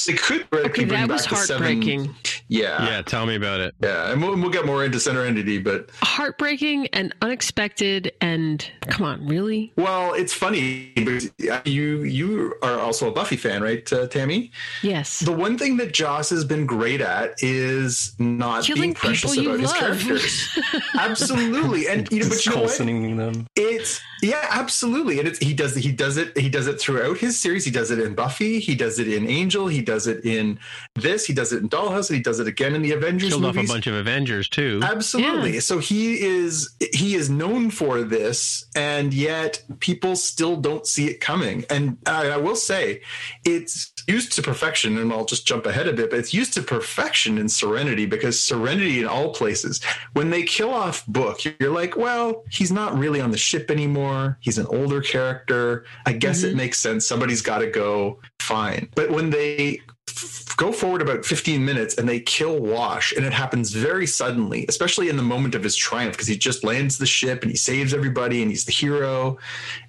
So 0.05 0.13
they 0.13 0.19
could 0.19 0.41
Okay, 0.43 0.47
theoretically 0.51 0.85
bring 0.87 1.01
that 1.01 1.09
was 1.13 1.23
back 1.23 1.31
the 1.31 1.37
seven- 1.37 1.63
heartbreaking. 1.65 2.15
Yeah, 2.49 2.85
Yeah, 2.87 3.03
tell 3.03 3.27
me 3.27 3.37
about 3.37 3.61
it. 3.61 3.75
yeah, 3.83 4.11
and 4.11 4.21
we'll, 4.21 4.37
we'll 4.37 4.51
get 4.51 4.67
more 4.67 4.85
into 4.85 4.99
Serenity, 4.99 5.59
but 5.59 5.89
Heartbreaking 6.03 6.89
and 6.89 7.15
unexpected. 7.23 8.13
And 8.21 8.69
come 8.89 9.07
on, 9.07 9.27
really? 9.27 9.73
well, 9.77 10.15
it's 10.15 10.33
funny. 10.35 10.93
But 10.97 11.67
you 11.67 12.03
you 12.03 12.55
are 12.63 12.79
also 12.79 13.09
a 13.09 13.13
Buffy 13.13 13.37
fan, 13.37 13.63
right, 13.63 13.91
uh, 13.93 14.07
Tammy? 14.09 14.51
Yes. 14.83 15.21
The 15.21 15.33
one 15.33 15.57
thing 15.59 15.77
that 15.79 15.93
Joss 15.93 16.31
has 16.31 16.45
been 16.45 16.67
great 16.67 17.01
at 17.01 17.35
is 17.43 18.15
not 18.19 18.65
Killing 18.65 18.83
being 18.83 18.95
precious 18.95 19.35
people 19.37 19.45
you 19.45 19.51
about 19.51 19.61
his 19.61 19.71
love. 19.71 19.79
characters. 19.81 20.59
absolutely, 20.99 21.87
and 21.89 22.11
you 22.11 22.21
know, 22.21 22.29
but 22.29 22.45
you 22.45 22.53
know 22.53 22.59
what? 22.59 22.67
coulsoning 22.69 23.17
them. 23.17 23.47
It's 23.57 24.01
yeah, 24.23 24.47
absolutely, 24.51 25.19
and 25.19 25.27
it's 25.29 25.39
he 25.39 25.55
does 25.55 25.75
he 25.75 25.93
does 25.93 26.17
it 26.17 26.37
he 26.37 26.49
does 26.49 26.67
it 26.67 26.81
throughout 26.81 27.19
his 27.19 27.39
series. 27.39 27.65
He 27.65 27.71
does 27.71 27.91
it 27.91 27.99
in 27.99 28.15
Buffy, 28.15 28.59
he 28.61 28.75
does 28.75 28.99
it 28.99 29.09
in 29.09 29.29
Angel, 29.29 29.67
he 29.69 29.81
does 29.91 30.07
it 30.07 30.24
in 30.24 30.61
this, 30.95 31.26
he 31.26 31.34
does 31.34 31.53
it 31.53 31.62
in 31.62 31.68
Dollhouse, 31.68 32.11
and 32.11 32.16
he 32.16 32.22
does 32.22 32.38
it 32.38 32.47
again 32.47 32.76
in 32.76 32.82
the 32.82 32.93
Avengers 32.93 33.30
Killed 33.30 33.45
off 33.45 33.57
a 33.57 33.66
bunch 33.66 33.88
of 33.88 33.95
Avengers 33.95 34.49
too. 34.49 34.80
Absolutely. 34.82 35.59
So 35.59 35.78
he 35.78 36.20
is 36.20 36.76
he 36.93 37.16
is 37.16 37.28
known 37.28 37.70
for 37.70 38.03
this, 38.03 38.66
and 38.76 39.12
yet 39.12 39.62
people 39.80 40.14
still 40.14 40.57
don't 40.57 40.86
see 40.86 41.09
it 41.09 41.20
coming. 41.20 41.64
And 41.68 41.99
I, 42.07 42.30
I 42.30 42.36
will 42.36 42.55
say, 42.55 43.03
it's 43.45 43.93
used 44.07 44.33
to 44.33 44.43
perfection. 44.43 44.99
And 44.99 45.13
I'll 45.13 45.25
just 45.25 45.47
jump 45.47 45.67
ahead 45.67 45.89
a 45.89 45.93
bit, 45.93 46.11
but 46.11 46.19
it's 46.19 46.35
used 46.35 46.55
to 46.55 46.63
perfection 46.63 47.39
in 47.39 47.49
Serenity 47.49 48.07
because 48.07 48.41
Serenity 48.41 49.01
in 49.01 49.07
all 49.07 49.33
places, 49.33 49.81
when 50.13 50.31
they 50.31 50.43
kill 50.43 50.71
off 50.71 51.07
Book, 51.07 51.41
you're 51.45 51.73
like, 51.73 51.97
well, 51.97 52.45
he's 52.51 52.73
not 52.73 52.97
really 52.97 53.21
on 53.21 53.31
the 53.31 53.39
ship 53.39 53.71
anymore. 53.71 54.39
He's 54.41 54.59
an 54.59 54.67
older 54.67 55.01
character. 55.01 55.85
I 56.07 56.13
guess 56.13 56.43
it 56.43 56.49
mm-hmm. 56.49 56.59
makes 56.59 56.79
sense. 56.79 57.07
Somebody's 57.07 57.43
got 57.43 57.59
to 57.59 57.71
go. 57.71 58.21
Fine. 58.39 58.89
But 58.95 59.11
when 59.11 59.31
they 59.31 59.81
f- 60.17 60.57
go 60.57 60.73
forward 60.73 61.01
about 61.03 61.25
15 61.25 61.65
minutes 61.65 61.97
and 61.97 62.09
they 62.09 62.21
kill 62.21 62.59
Wash, 62.59 63.13
and 63.13 63.25
it 63.25 63.33
happens 63.33 63.73
very 63.73 64.07
suddenly, 64.07 64.67
especially 64.69 65.09
in 65.09 65.17
the 65.17 65.23
moment 65.23 65.55
of 65.55 65.63
his 65.63 65.77
triumph, 65.77 66.13
because 66.13 66.27
he 66.29 66.37
just 66.37 66.65
lands 66.65 66.99
the 66.99 67.07
ship 67.07 67.43
and 67.43 67.51
he 67.51 67.57
saves 67.57 67.95
everybody 67.95 68.43
and 68.43 68.51
he's 68.51 68.65
the 68.65 68.73
hero. 68.73 69.39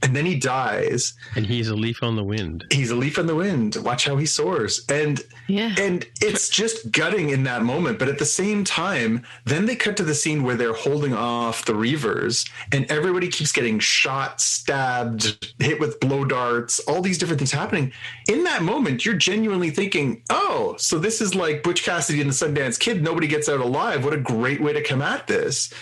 And 0.02 0.16
then 0.16 0.26
he 0.26 0.36
dies. 0.36 1.14
and 1.36 1.46
he's 1.46 1.68
a 1.70 1.76
leaf 1.76 2.04
on 2.04 2.16
the 2.16 2.24
wind. 2.24 2.66
He's 2.72 2.92
a 2.92 2.96
leaf 2.96 3.18
on 3.20 3.28
the 3.28 3.36
wind. 3.36 3.76
Watch 3.84 4.06
how 4.06 4.16
he 4.18 4.26
soars. 4.26 4.86
And 4.90 5.22
Yeah. 5.48 5.76
and 5.78 6.06
it's 6.22 6.50
just 6.50 6.92
gutting 6.92 7.30
in 7.30 7.44
that 7.44 7.64
moment. 7.64 8.00
But 8.00 8.08
at 8.10 8.20
the 8.20 8.26
same 8.26 8.64
time, 8.64 9.24
then 9.46 9.66
they 9.66 9.76
cut 9.76 9.98
to 9.98 10.04
the 10.04 10.16
scene 10.16 10.44
where 10.44 10.56
they're 10.56 10.74
holding 10.74 11.14
off 11.14 11.66
the 11.66 11.74
Reavers, 11.74 12.50
and 12.72 12.86
everybody 12.92 13.28
keeps 13.28 13.52
getting 13.52 13.80
shot, 13.80 14.40
stabbed, 14.42 15.54
hit 15.60 15.80
with 15.80 16.00
blow 16.00 16.24
darts, 16.26 16.80
all 16.82 17.02
these 17.02 17.18
different 17.18 17.40
things 17.40 17.52
happening. 17.52 17.92
In 18.28 18.44
that 18.46 18.62
moment, 18.64 19.04
you're 19.06 19.16
genuinely 19.16 19.70
thinking, 19.70 20.11
oh, 20.30 20.76
so 20.78 21.00
this 21.00 21.22
is 21.22 21.36
like 21.36 21.64
Butch 21.64 21.84
Cassidy 21.84 22.22
and 22.22 22.30
the 22.30 22.34
Sundance 22.34 22.80
Kid. 22.80 23.04
Nobody 23.04 23.28
gets 23.28 23.48
out 23.50 23.60
alive. 23.60 24.04
What 24.04 24.14
a 24.14 24.18
great 24.18 24.62
way 24.62 24.74
to 24.74 24.82
come 24.82 25.02
at 25.02 25.28
this. 25.28 25.74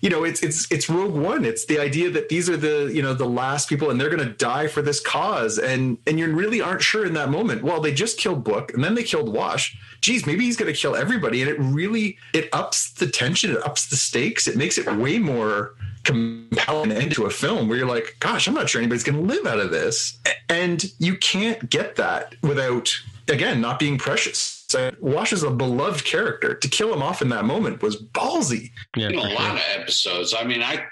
You 0.00 0.10
know, 0.10 0.24
it's 0.24 0.42
it's 0.42 0.70
it's 0.70 0.88
Rogue 0.88 1.14
One. 1.14 1.44
It's 1.44 1.64
the 1.64 1.78
idea 1.78 2.10
that 2.10 2.28
these 2.28 2.50
are 2.50 2.56
the 2.56 2.90
you 2.92 3.02
know 3.02 3.14
the 3.14 3.26
last 3.26 3.68
people, 3.68 3.90
and 3.90 4.00
they're 4.00 4.10
going 4.10 4.26
to 4.26 4.34
die 4.34 4.66
for 4.66 4.82
this 4.82 5.00
cause, 5.00 5.58
and 5.58 5.98
and 6.06 6.18
you 6.18 6.32
really 6.32 6.60
aren't 6.60 6.82
sure 6.82 7.06
in 7.06 7.14
that 7.14 7.30
moment. 7.30 7.62
Well, 7.62 7.80
they 7.80 7.92
just 7.92 8.18
killed 8.18 8.44
Book, 8.44 8.72
and 8.74 8.84
then 8.84 8.94
they 8.94 9.04
killed 9.04 9.32
Wash. 9.32 9.76
Geez, 10.00 10.26
maybe 10.26 10.44
he's 10.44 10.56
going 10.56 10.72
to 10.72 10.78
kill 10.78 10.94
everybody, 10.94 11.40
and 11.40 11.50
it 11.50 11.58
really 11.58 12.18
it 12.32 12.48
ups 12.52 12.90
the 12.92 13.06
tension, 13.06 13.52
it 13.52 13.64
ups 13.64 13.86
the 13.86 13.96
stakes, 13.96 14.46
it 14.46 14.56
makes 14.56 14.76
it 14.78 14.86
way 14.96 15.18
more 15.18 15.74
compelling 16.04 16.92
end 16.92 17.12
to 17.14 17.26
a 17.26 17.30
film 17.30 17.68
where 17.68 17.78
you're 17.78 17.88
like, 17.88 18.16
gosh, 18.20 18.46
I'm 18.46 18.54
not 18.54 18.68
sure 18.68 18.80
anybody's 18.80 19.04
going 19.04 19.16
to 19.26 19.34
live 19.34 19.46
out 19.46 19.58
of 19.60 19.70
this, 19.70 20.18
and 20.48 20.84
you 20.98 21.16
can't 21.16 21.68
get 21.70 21.96
that 21.96 22.34
without 22.42 22.94
again 23.28 23.60
not 23.60 23.78
being 23.78 23.98
precious. 23.98 24.64
So 24.68 24.90
Wash 25.00 25.32
is 25.32 25.42
a 25.44 25.50
beloved 25.50 26.04
character. 26.04 26.54
To 26.54 26.68
kill 26.68 26.92
him 26.92 27.02
off 27.02 27.22
in 27.22 27.28
that 27.28 27.44
moment 27.44 27.80
was 27.82 27.96
ballsy. 28.02 28.70
Yeah, 28.96 29.08
You 29.10 29.16
know, 29.16 29.22
for 29.22 29.28
a 29.28 29.30
sure. 29.30 29.38
lot 29.40 29.54
of 29.56 29.62
episodes. 29.76 30.34
I 30.38 30.44
mean, 30.44 30.62
I 30.62 30.84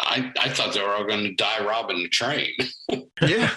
I 0.00 0.32
I 0.38 0.48
thought 0.50 0.74
they 0.74 0.82
were 0.82 0.94
all 0.94 1.04
going 1.06 1.24
to 1.24 1.34
die 1.34 1.64
robbing 1.64 1.98
the 2.02 2.08
train. 2.08 2.52
Yeah, 3.22 3.50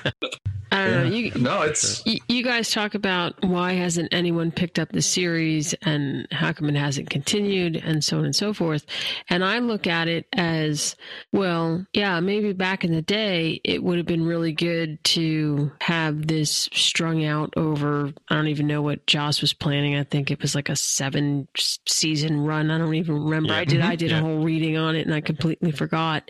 I 0.71 0.85
don't 0.87 1.09
know. 1.09 1.15
You, 1.15 1.31
no, 1.35 1.61
it's 1.61 2.03
y- 2.05 2.19
you 2.27 2.43
guys 2.43 2.71
talk 2.71 2.93
about 2.95 3.43
why 3.43 3.73
hasn't 3.73 4.09
anyone 4.13 4.51
picked 4.51 4.79
up 4.79 4.89
the 4.91 5.01
series 5.01 5.73
and 5.83 6.27
how 6.31 6.51
come 6.53 6.69
it 6.69 6.75
hasn't 6.75 7.09
continued 7.09 7.75
and 7.77 8.03
so 8.03 8.17
on 8.19 8.25
and 8.25 8.35
so 8.35 8.53
forth. 8.53 8.85
And 9.29 9.43
I 9.45 9.59
look 9.59 9.87
at 9.87 10.07
it 10.07 10.25
as, 10.33 10.95
well, 11.31 11.85
yeah, 11.93 12.19
maybe 12.19 12.53
back 12.53 12.83
in 12.83 12.91
the 12.91 13.01
day, 13.01 13.61
it 13.63 13.81
would 13.83 13.97
have 13.97 14.05
been 14.07 14.25
really 14.25 14.51
good 14.51 15.03
to 15.05 15.71
have 15.81 16.27
this 16.27 16.69
strung 16.73 17.23
out 17.25 17.53
over, 17.55 18.11
I 18.29 18.35
don't 18.35 18.47
even 18.49 18.67
know 18.67 18.81
what 18.81 19.05
Joss 19.07 19.41
was 19.41 19.53
planning. 19.53 19.95
I 19.95 20.03
think 20.03 20.31
it 20.31 20.41
was 20.41 20.53
like 20.55 20.69
a 20.69 20.75
seven 20.75 21.47
season 21.87 22.41
run. 22.45 22.71
I 22.71 22.77
don't 22.77 22.93
even 22.95 23.23
remember. 23.23 23.53
Yeah. 23.53 23.59
I 23.59 23.65
did, 23.65 23.81
I 23.81 23.95
Mhm. 23.95 23.97
did 23.99 24.11
Yeah. 24.11 24.19
a 24.19 24.21
whole 24.21 24.39
reading 24.43 24.77
on 24.77 24.95
it 24.95 25.05
and 25.05 25.13
I 25.13 25.21
completely 25.21 25.71
forgot. 25.71 26.29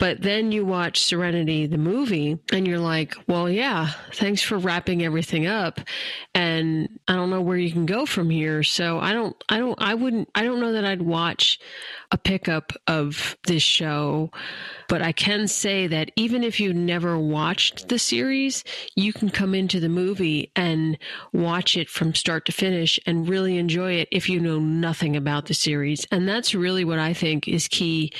But 0.00 0.22
then 0.22 0.50
you 0.50 0.64
watch 0.64 1.04
Serenity, 1.04 1.66
the 1.66 1.76
movie, 1.76 2.38
and 2.52 2.66
you're 2.66 2.78
like, 2.78 3.14
well, 3.28 3.50
yeah, 3.50 3.90
thanks 4.14 4.40
for 4.40 4.56
wrapping 4.56 5.04
everything 5.04 5.46
up. 5.46 5.78
And 6.34 6.88
I 7.06 7.14
don't 7.14 7.28
know 7.28 7.42
where 7.42 7.58
you 7.58 7.70
can 7.70 7.84
go 7.84 8.06
from 8.06 8.30
here. 8.30 8.62
So 8.62 8.98
I 8.98 9.12
don't, 9.12 9.36
I 9.50 9.58
don't, 9.58 9.80
I 9.80 9.92
wouldn't, 9.92 10.30
I 10.34 10.42
don't 10.42 10.58
know 10.58 10.72
that 10.72 10.86
I'd 10.86 11.02
watch 11.02 11.60
a 12.10 12.16
pickup 12.16 12.72
of 12.86 13.36
this 13.46 13.62
show. 13.62 14.30
But 14.90 15.02
I 15.02 15.12
can 15.12 15.46
say 15.46 15.86
that 15.86 16.10
even 16.16 16.42
if 16.42 16.58
you 16.58 16.74
never 16.74 17.16
watched 17.16 17.88
the 17.88 17.98
series, 17.98 18.64
you 18.96 19.12
can 19.12 19.30
come 19.30 19.54
into 19.54 19.78
the 19.78 19.88
movie 19.88 20.50
and 20.56 20.98
watch 21.32 21.76
it 21.76 21.88
from 21.88 22.12
start 22.12 22.44
to 22.46 22.52
finish 22.52 22.98
and 23.06 23.28
really 23.28 23.56
enjoy 23.56 23.92
it 23.92 24.08
if 24.10 24.28
you 24.28 24.40
know 24.40 24.58
nothing 24.58 25.14
about 25.14 25.46
the 25.46 25.54
series. 25.54 26.04
And 26.10 26.28
that's 26.28 26.56
really 26.56 26.84
what 26.84 26.98
I 26.98 27.14
think 27.14 27.46
is 27.46 27.68
key 27.68 28.12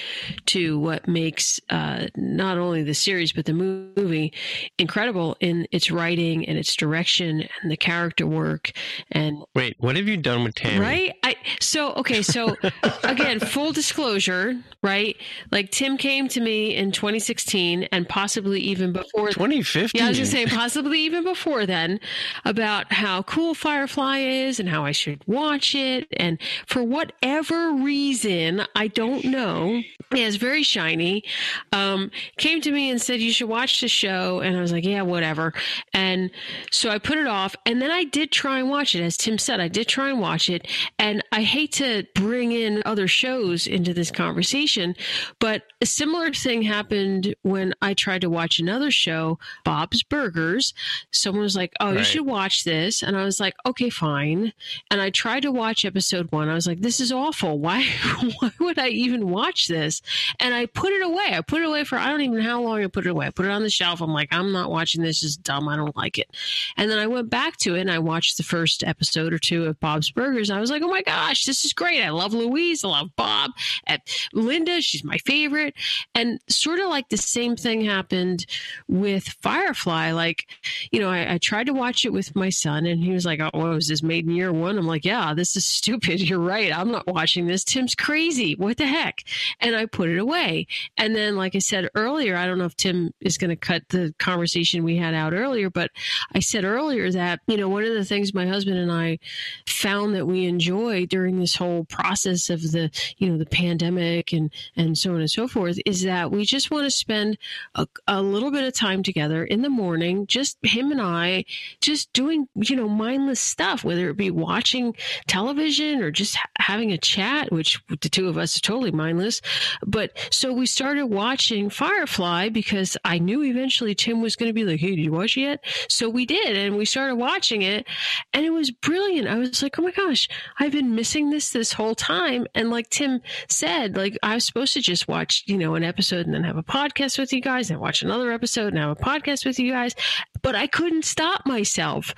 to 0.47 0.79
what 0.79 1.09
makes 1.09 1.61
uh, 1.71 2.07
not 2.15 2.57
only 2.57 2.85
the 2.85 2.95
series 2.95 3.33
but 3.33 3.47
the 3.47 3.53
movie 3.53 4.33
incredible 4.79 5.37
in 5.41 5.67
its 5.73 5.91
writing 5.91 6.47
and 6.47 6.57
its 6.57 6.77
direction 6.77 7.49
and 7.63 7.71
the 7.71 7.77
character 7.77 8.27
work 8.27 8.71
and 9.11 9.43
Wait, 9.57 9.75
what 9.81 9.97
have 9.97 10.07
you 10.07 10.17
done 10.17 10.45
with 10.45 10.55
Tammy? 10.55 10.79
right 10.79 11.17
i 11.23 11.35
so 11.61 11.93
okay 11.95 12.23
so 12.23 12.57
again 13.05 13.41
full 13.41 13.73
disclosure 13.73 14.57
right 14.83 15.17
like 15.51 15.71
tim 15.71 15.97
came 15.97 16.29
to 16.29 16.41
me 16.41 16.60
in 16.69 16.93
2016 16.93 17.85
and 17.85 18.09
possibly 18.09 18.61
even 18.61 18.93
before 18.93 19.29
2015. 19.29 19.91
yeah, 19.95 20.07
I 20.07 20.09
was 20.09 20.19
just 20.19 20.33
saying, 20.33 20.49
possibly 20.49 21.01
even 21.01 21.25
before 21.25 21.67
then, 21.67 22.01
about 22.45 22.93
how 22.93 23.23
cool 23.23 23.55
Firefly 23.55 24.19
is 24.19 24.61
and 24.61 24.69
how 24.69 24.85
I 24.85 24.93
should 24.93 25.23
watch 25.27 25.75
it. 25.75 26.07
And 26.17 26.39
for 26.67 26.83
whatever 26.83 27.73
reason, 27.73 28.63
I 28.75 28.89
don't 28.89 29.25
know, 29.25 29.83
yeah, 30.15 30.27
it's 30.27 30.37
very 30.37 30.63
shiny. 30.63 31.25
Um, 31.73 32.11
came 32.37 32.61
to 32.63 32.73
me 32.73 32.91
and 32.91 33.01
said, 33.01 33.21
You 33.21 33.31
should 33.31 33.49
watch 33.49 33.81
the 33.81 33.89
show. 33.89 34.41
And 34.41 34.57
I 34.57 34.61
was 34.61 34.73
like, 34.73 34.85
Yeah, 34.85 35.03
whatever. 35.03 35.53
And 35.95 36.31
so 36.73 36.91
I 36.91 36.99
put 36.99 37.19
it 37.19 37.27
off. 37.27 37.55
And 37.65 37.81
then 37.81 37.91
I 37.91 38.05
did 38.05 38.33
try 38.33 38.59
and 38.59 38.69
watch 38.69 38.95
it. 38.95 39.03
As 39.03 39.17
Tim 39.17 39.39
said, 39.39 39.61
I 39.61 39.69
did 39.69 39.87
try 39.87 40.09
and 40.11 40.21
watch 40.21 40.51
it. 40.51 40.67
And 40.99 41.23
I 41.33 41.43
hate 41.43 41.73
to 41.73 42.05
bring 42.15 42.53
in 42.53 42.83
other 42.85 43.07
shows 43.07 43.67
into 43.67 43.95
this 43.95 44.11
conversation, 44.11 44.97
but 45.39 45.63
a 45.81 45.87
similar 45.87 46.27
thing 46.51 46.63
happened 46.63 47.35
when 47.43 47.73
I 47.81 47.95
tried 47.95 48.23
to 48.23 48.31
watch 48.31 48.59
another 48.59 48.91
show, 48.91 49.39
Bob's 49.65 50.03
Burgers. 50.03 50.75
Someone 51.13 51.45
was 51.45 51.55
like, 51.55 51.73
Oh, 51.79 51.93
you 51.93 52.03
should 52.03 52.27
watch 52.27 52.65
this. 52.65 53.03
And 53.03 53.17
I 53.17 53.25
was 53.25 53.39
like, 53.39 53.55
Okay, 53.67 53.89
fine. 53.89 54.53
And 54.91 55.01
I 55.01 55.11
tried 55.11 55.43
to 55.43 55.53
watch 55.53 55.85
episode 55.85 56.31
one. 56.33 56.49
I 56.49 56.55
was 56.55 56.67
like, 56.67 56.81
This 56.81 56.99
is 56.99 57.13
awful. 57.13 57.59
Why, 57.59 57.85
why 58.41 58.51
would 58.59 58.79
I 58.79 58.89
even 58.89 59.29
watch 59.29 59.69
this? 59.69 60.03
And 60.41 60.53
I 60.53 60.67
put 60.67 60.93
it 60.93 61.03
away. 61.03 61.29
I 61.31 61.41
put 61.41 61.63
it 61.63 61.69
away 61.69 61.85
for 61.85 61.99
I 61.99 62.09
don't 62.09 62.21
even 62.21 62.39
know 62.39 62.45
how 62.45 62.63
long 62.63 62.83
I 62.83 62.89
put 62.89 63.07
it 63.07 63.11
away. 63.11 63.27
I 63.27 63.31
put 63.31 63.47
it 63.47 63.53
on 63.53 63.63
the 63.63 63.71
shelf. 63.71 64.01
I'm 64.01 64.13
like, 64.13 64.33
I'm 64.33 64.51
not 64.51 64.71
watching 64.71 65.03
this. 65.03 65.23
It's 65.23 65.37
dumb. 65.37 65.69
I 65.69 65.77
don't 65.77 65.97
like 65.97 66.19
it. 66.19 66.37
And 66.77 66.91
then 66.91 66.99
I 66.99 67.07
went 67.07 67.31
back 67.31 67.59
to 67.59 67.77
it 67.77 67.83
and 67.83 67.91
I 67.91 68.01
watched 68.01 68.37
the 68.37 68.43
first 68.43 68.83
episode 68.83 69.33
or 69.33 69.39
two 69.39 69.67
of 69.67 69.79
Bob's 69.79 70.11
Burgers. 70.11 70.51
I 70.51 70.59
was 70.59 70.71
like, 70.71 70.83
oh 70.83 70.89
my 70.89 71.03
gosh, 71.03 71.45
this 71.45 71.65
is 71.65 71.73
great. 71.73 72.03
I 72.03 72.11
love 72.11 72.35
Louise. 72.35 72.83
I 72.83 72.89
love 72.89 73.11
Bob. 73.17 73.53
And 73.87 74.01
Linda, 74.33 74.81
she's 74.81 75.05
my 75.05 75.19
favorite. 75.19 75.75
And 76.15 76.30
sort 76.49 76.79
of 76.79 76.89
like 76.89 77.09
the 77.09 77.17
same 77.17 77.57
thing 77.57 77.85
happened 77.85 78.47
with 78.89 79.29
Firefly. 79.43 80.13
Like, 80.13 80.47
you 80.91 81.01
know, 81.01 81.09
I, 81.09 81.35
I 81.35 81.39
tried 81.39 81.67
to 81.67 81.75
watch 81.75 82.05
it 82.05 82.13
with 82.13 82.35
my 82.37 82.51
son 82.51 82.87
and 82.87 83.03
he 83.03 83.13
was 83.13 83.25
like, 83.25 83.41
oh, 83.41 83.71
was 83.71 83.89
this 83.89 84.03
made 84.03 84.27
in 84.27 84.35
year 84.35 84.53
one? 84.53 84.79
I'm 84.79 84.87
like, 84.87 85.05
yeah, 85.05 85.35
this 85.35 85.57
is 85.57 85.67
stupid. 85.81 86.21
You're 86.21 86.39
right. 86.39 86.77
I'm 86.77 86.91
not 86.91 87.07
watching 87.07 87.47
this. 87.47 87.65
Tim's 87.65 87.95
crazy. 87.95 88.55
What 88.55 88.77
the 88.77 88.87
heck? 88.87 89.23
And 89.61 89.75
I 89.75 89.87
put 89.87 90.09
it 90.09 90.19
away. 90.19 90.67
And 90.97 91.15
then, 91.15 91.37
like 91.37 91.55
I 91.55 91.59
said 91.59 91.89
earlier, 91.95 92.37
I 92.37 92.47
don't 92.47 92.59
know 92.59 92.65
if 92.65 92.77
Tim 92.77 93.13
is 93.21 93.39
going 93.39 93.51
to 93.51 93.57
cut 93.57 93.83
the 93.89 94.15
conversation 94.19 94.85
we 94.85 94.97
had 94.97 95.15
out 95.15 95.33
earlier, 95.33 95.71
but 95.71 95.91
I 96.35 96.41
said 96.41 96.65
earlier 96.65 97.11
that, 97.13 97.41
you 97.47 97.57
know, 97.57 97.69
one 97.69 97.85
of 97.85 97.95
the 97.95 98.05
things 98.05 98.35
my 98.35 98.47
husband 98.47 98.79
and 98.79 98.93
I 98.93 99.19
found 99.67 100.15
that 100.15 100.27
we 100.27 100.47
enjoy 100.47 101.07
during 101.07 101.39
this 101.39 101.55
whole 101.55 101.85
process 101.85 102.51
of 102.51 102.61
the, 102.73 102.91
you 103.19 103.31
know, 103.31 103.39
the 103.39 103.47
pandemic 103.47 104.33
and, 104.33 104.53
and 104.77 104.97
so 104.97 105.15
on 105.15 105.21
and 105.21 105.31
so 105.31 105.49
forth 105.49 105.79
is 105.87 106.03
that 106.03 106.20
we 106.27 106.45
just 106.45 106.71
want 106.71 106.85
to 106.85 106.91
spend 106.91 107.39
a, 107.75 107.87
a 108.07 108.23
little 108.23 108.51
bit 108.51 108.65
of 108.65 108.75
time 108.75 109.03
together 109.03 109.45
in 109.45 109.63
the 109.63 109.71
morning, 109.71 110.27
just 110.27 110.59
him 110.63 110.91
and 110.91 111.01
I, 111.01 111.45
just 111.81 112.13
doing, 112.13 112.49
you 112.55 112.77
know, 112.77 112.89
mindless 112.89 113.41
stuff, 113.41 113.85
whether 113.85 114.09
it 114.09 114.17
be 114.17 114.31
watching 114.31 114.95
television 115.27 116.03
or 116.03 116.11
just 116.11 116.37
ha- 116.37 116.49
having 116.59 116.93
a 116.93 116.99
chat, 116.99 117.53
which 117.53 117.81
the 117.89 118.09
two 118.09 118.29
of 118.29 118.39
us 118.39 118.57
are 118.57 118.61
totally 118.61 118.91
mindless. 118.91 119.41
But 119.87 120.17
so 120.31 120.53
we 120.53 120.67
started 120.67 121.07
watching 121.07 121.71
Firefly 121.71 122.49
because 122.49 122.97
I 123.05 123.19
knew 123.19 123.43
eventually 123.45 123.95
Tim 123.95 124.21
was 124.21 124.37
going 124.37 124.49
to 124.49 124.55
be 124.55 124.65
like, 124.65 124.81
Hey, 124.81 124.97
did 124.97 125.05
you 125.05 125.13
watch 125.13 125.37
it 125.37 125.43
yet? 125.43 125.65
So 125.89 126.09
we 126.09 126.27
did. 126.27 126.57
And 126.57 126.77
we 126.77 126.85
started 126.85 127.17
watching 127.17 127.63
it 127.63 127.87
and 128.33 128.45
it 128.45 128.51
was 128.51 128.71
brilliant. 128.71 129.29
I 129.29 129.37
was 129.37 129.63
like, 129.63 129.79
Oh 129.79 129.83
my 129.83 129.93
gosh, 129.93 130.29
I've 130.59 130.73
been 130.73 130.95
missing 130.95 131.31
this 131.31 131.51
this 131.51 131.73
whole 131.73 131.95
time. 131.95 132.47
And 132.55 132.71
like 132.71 132.91
Tim 132.91 133.21
said, 133.49 133.97
like 133.97 134.19
I 134.23 134.35
was 134.35 134.45
supposed 134.45 134.75
to 134.75 134.81
just 134.81 135.09
watch, 135.09 135.45
you 135.47 135.57
know, 135.57 135.75
an 135.75 135.85
episode 135.85 136.10
and 136.19 136.35
then 136.35 136.45
have 136.45 136.57
a 136.57 136.63
podcast 136.63 137.19
with 137.19 137.33
you 137.33 137.41
guys 137.41 137.71
and 137.71 137.81
watch 137.81 138.03
another 138.03 138.33
episode 138.33 138.69
and 138.69 138.79
have 138.79 138.91
a 138.91 138.97
podcast 138.97 139.47
with 139.47 139.59
you 139.59 139.73
guys. 139.73 139.95
But 140.43 140.55
I 140.55 140.67
couldn't 140.67 141.05
stop 141.05 141.47
myself. 141.47 142.15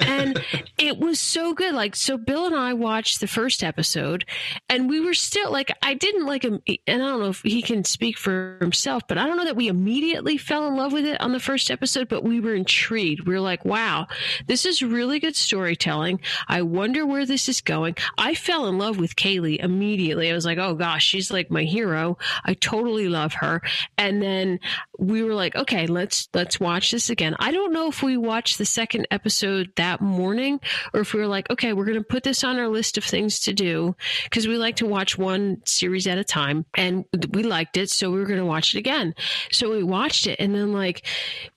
And 0.00 0.42
it 0.78 0.98
was 0.98 1.20
so 1.20 1.54
good. 1.54 1.74
Like, 1.74 1.96
so 1.96 2.16
Bill 2.16 2.46
and 2.46 2.54
I 2.54 2.72
watched 2.72 3.20
the 3.20 3.26
first 3.26 3.62
episode 3.62 4.24
and 4.68 4.88
we 4.88 5.00
were 5.00 5.14
still 5.14 5.50
like, 5.50 5.72
I 5.82 5.94
didn't 5.94 6.26
like 6.26 6.44
him. 6.44 6.62
And 6.86 7.02
I 7.02 7.06
don't 7.06 7.20
know 7.20 7.28
if 7.28 7.42
he 7.42 7.62
can 7.62 7.84
speak 7.84 8.18
for 8.18 8.58
himself, 8.60 9.02
but 9.08 9.18
I 9.18 9.26
don't 9.26 9.36
know 9.36 9.44
that 9.44 9.56
we 9.56 9.68
immediately 9.68 10.36
fell 10.36 10.66
in 10.68 10.76
love 10.76 10.92
with 10.92 11.06
it 11.06 11.20
on 11.20 11.32
the 11.32 11.40
first 11.40 11.70
episode, 11.70 12.08
but 12.08 12.24
we 12.24 12.40
were 12.40 12.54
intrigued. 12.54 13.26
We 13.26 13.34
were 13.34 13.40
like, 13.40 13.64
wow, 13.64 14.06
this 14.46 14.64
is 14.66 14.82
really 14.82 15.18
good 15.18 15.36
storytelling. 15.36 16.20
I 16.48 16.62
wonder 16.62 17.06
where 17.06 17.26
this 17.26 17.48
is 17.48 17.60
going. 17.60 17.96
I 18.18 18.34
fell 18.34 18.66
in 18.66 18.78
love 18.78 18.98
with 18.98 19.16
Kaylee 19.16 19.62
immediately. 19.62 20.30
I 20.30 20.34
was 20.34 20.44
like, 20.44 20.58
oh 20.58 20.74
gosh, 20.74 21.04
she's 21.04 21.30
like 21.30 21.50
my 21.50 21.64
hero. 21.64 22.18
I 22.44 22.54
totally 22.54 23.08
love 23.08 23.34
her. 23.34 23.62
And 23.98 24.22
then 24.22 24.60
we 24.98 25.22
were 25.22 25.34
like, 25.34 25.54
okay, 25.56 25.86
let's 25.86 26.28
let's 26.34 26.60
watch 26.60 26.90
this 26.90 27.10
again. 27.10 27.36
I 27.38 27.50
don't 27.50 27.72
know 27.72 27.88
if 27.88 28.02
we 28.02 28.16
watched 28.16 28.58
the 28.58 28.64
second 28.64 29.06
episode 29.10 29.72
that 29.76 30.00
morning 30.00 30.60
or 30.94 31.00
if 31.00 31.14
we 31.14 31.20
were 31.20 31.26
like, 31.26 31.50
okay, 31.50 31.72
we're 31.72 31.84
going 31.84 31.98
to 31.98 32.04
put 32.04 32.22
this 32.22 32.44
on 32.44 32.58
our 32.58 32.68
list 32.68 32.98
of 32.98 33.04
things 33.04 33.40
to 33.40 33.52
do 33.52 33.96
because 34.24 34.46
we 34.46 34.56
like 34.56 34.76
to 34.76 34.86
watch 34.86 35.18
one 35.18 35.62
series 35.64 36.06
at 36.06 36.18
a 36.18 36.24
time 36.24 36.64
and 36.76 37.04
we 37.30 37.42
liked 37.42 37.76
it, 37.76 37.90
so 37.90 38.10
we 38.10 38.18
were 38.18 38.26
going 38.26 38.38
to 38.38 38.46
watch 38.46 38.74
it 38.74 38.78
again. 38.78 39.14
So 39.50 39.70
we 39.70 39.82
watched 39.82 40.26
it 40.26 40.40
and 40.40 40.54
then 40.54 40.72
like 40.72 41.06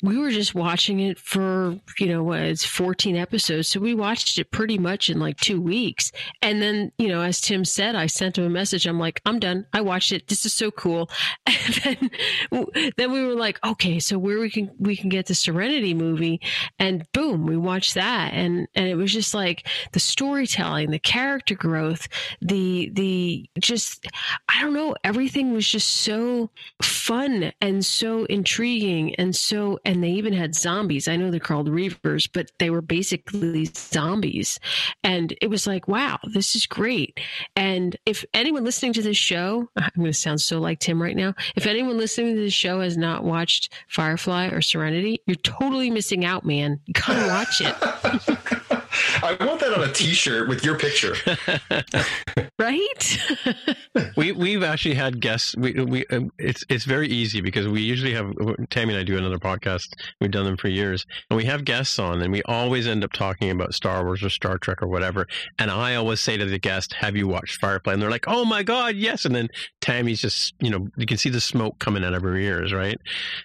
we 0.03 0.17
were 0.17 0.31
just 0.31 0.55
watching 0.55 0.99
it 0.99 1.19
for, 1.19 1.79
you 1.99 2.07
know, 2.07 2.23
what, 2.23 2.41
it's 2.41 2.65
14 2.65 3.15
episodes. 3.15 3.67
So 3.67 3.79
we 3.79 3.93
watched 3.93 4.37
it 4.37 4.51
pretty 4.51 4.77
much 4.77 5.09
in 5.09 5.19
like 5.19 5.37
2 5.37 5.61
weeks. 5.61 6.11
And 6.41 6.61
then, 6.61 6.91
you 6.97 7.07
know, 7.07 7.21
as 7.21 7.41
Tim 7.41 7.65
said, 7.65 7.95
I 7.95 8.07
sent 8.07 8.37
him 8.37 8.45
a 8.45 8.49
message. 8.49 8.85
I'm 8.85 8.99
like, 8.99 9.21
I'm 9.25 9.39
done. 9.39 9.65
I 9.73 9.81
watched 9.81 10.11
it. 10.11 10.27
This 10.27 10.45
is 10.45 10.53
so 10.53 10.71
cool. 10.71 11.09
And 11.69 11.75
then 11.83 12.09
then 12.97 13.11
we 13.11 13.23
were 13.23 13.28
like, 13.35 13.59
okay, 13.65 13.99
so 13.99 14.17
where 14.17 14.39
we 14.39 14.49
can 14.49 14.71
we 14.79 14.95
can 14.95 15.09
get 15.09 15.27
the 15.27 15.35
Serenity 15.35 15.93
movie 15.93 16.41
and 16.77 17.05
boom, 17.13 17.45
we 17.45 17.57
watched 17.57 17.95
that 17.95 18.33
and 18.33 18.67
and 18.75 18.87
it 18.87 18.95
was 18.95 19.11
just 19.11 19.33
like 19.33 19.67
the 19.93 19.99
storytelling, 19.99 20.91
the 20.91 20.99
character 20.99 21.55
growth, 21.55 22.07
the 22.41 22.89
the 22.93 23.49
just 23.59 24.07
I 24.47 24.61
don't 24.61 24.73
know, 24.73 24.95
everything 25.03 25.53
was 25.53 25.69
just 25.69 25.89
so 25.89 26.49
fun 26.81 27.51
and 27.61 27.85
so 27.85 28.25
intriguing 28.25 29.15
and 29.15 29.35
so 29.35 29.79
and 29.85 30.03
they 30.03 30.11
even 30.11 30.33
had 30.33 30.55
zombies. 30.55 31.07
I 31.07 31.15
know 31.15 31.31
they're 31.31 31.39
called 31.39 31.69
reavers, 31.69 32.29
but 32.31 32.51
they 32.59 32.69
were 32.69 32.81
basically 32.81 33.65
zombies. 33.65 34.59
And 35.03 35.35
it 35.41 35.47
was 35.49 35.65
like, 35.67 35.87
wow, 35.87 36.19
this 36.23 36.55
is 36.55 36.65
great. 36.65 37.19
And 37.55 37.95
if 38.05 38.25
anyone 38.33 38.63
listening 38.63 38.93
to 38.93 39.01
this 39.01 39.17
show, 39.17 39.69
I'm 39.77 39.91
going 39.95 40.07
to 40.07 40.13
sound 40.13 40.41
so 40.41 40.59
like 40.59 40.79
Tim 40.79 41.01
right 41.01 41.15
now. 41.15 41.33
If 41.55 41.65
anyone 41.65 41.97
listening 41.97 42.35
to 42.35 42.41
this 42.41 42.53
show 42.53 42.81
has 42.81 42.97
not 42.97 43.18
watched 43.23 43.73
Firefly 43.87 44.47
or 44.47 44.61
Serenity, 44.61 45.21
you're 45.25 45.35
totally 45.35 45.89
missing 45.89 46.25
out, 46.25 46.45
man. 46.45 46.79
You 46.85 46.93
gotta 46.93 47.27
watch 47.27 47.61
it. 47.61 48.59
I 49.23 49.37
want 49.39 49.59
that 49.61 49.73
on 49.73 49.87
a 49.87 49.91
T-shirt 49.91 50.47
with 50.47 50.63
your 50.63 50.77
picture. 50.77 51.15
right? 52.59 53.19
we 54.17 54.31
we've 54.31 54.63
actually 54.63 54.95
had 54.95 55.21
guests. 55.21 55.55
We 55.55 55.73
we 55.73 56.05
um, 56.07 56.31
it's 56.37 56.63
it's 56.69 56.85
very 56.85 57.07
easy 57.07 57.41
because 57.41 57.67
we 57.67 57.81
usually 57.81 58.13
have 58.13 58.33
Tammy 58.69 58.93
and 58.93 58.99
I 58.99 59.03
do 59.03 59.17
another 59.17 59.39
podcast. 59.39 59.87
We've 60.19 60.31
done 60.31 60.45
them 60.45 60.57
for 60.57 60.67
years, 60.67 61.05
and 61.29 61.37
we 61.37 61.45
have 61.45 61.65
guests 61.65 61.99
on, 61.99 62.21
and 62.21 62.31
we 62.31 62.41
always 62.43 62.87
end 62.87 63.03
up 63.03 63.13
talking 63.13 63.49
about 63.49 63.73
Star 63.73 64.03
Wars 64.03 64.23
or 64.23 64.29
Star 64.29 64.57
Trek 64.57 64.81
or 64.81 64.87
whatever. 64.87 65.27
And 65.57 65.71
I 65.71 65.95
always 65.95 66.19
say 66.19 66.37
to 66.37 66.45
the 66.45 66.59
guest, 66.59 66.93
"Have 66.93 67.15
you 67.15 67.27
watched 67.27 67.59
Firefly?" 67.59 67.93
And 67.93 68.01
they're 68.01 68.11
like, 68.11 68.27
"Oh 68.27 68.45
my 68.45 68.63
god, 68.63 68.95
yes!" 68.95 69.25
And 69.25 69.33
then 69.33 69.49
Tammy's 69.81 70.21
just 70.21 70.53
you 70.59 70.69
know 70.69 70.87
you 70.97 71.05
can 71.05 71.17
see 71.17 71.29
the 71.29 71.41
smoke 71.41 71.79
coming 71.79 72.03
out 72.03 72.13
of 72.13 72.23
her 72.23 72.35
ears, 72.35 72.73
right? 72.73 72.99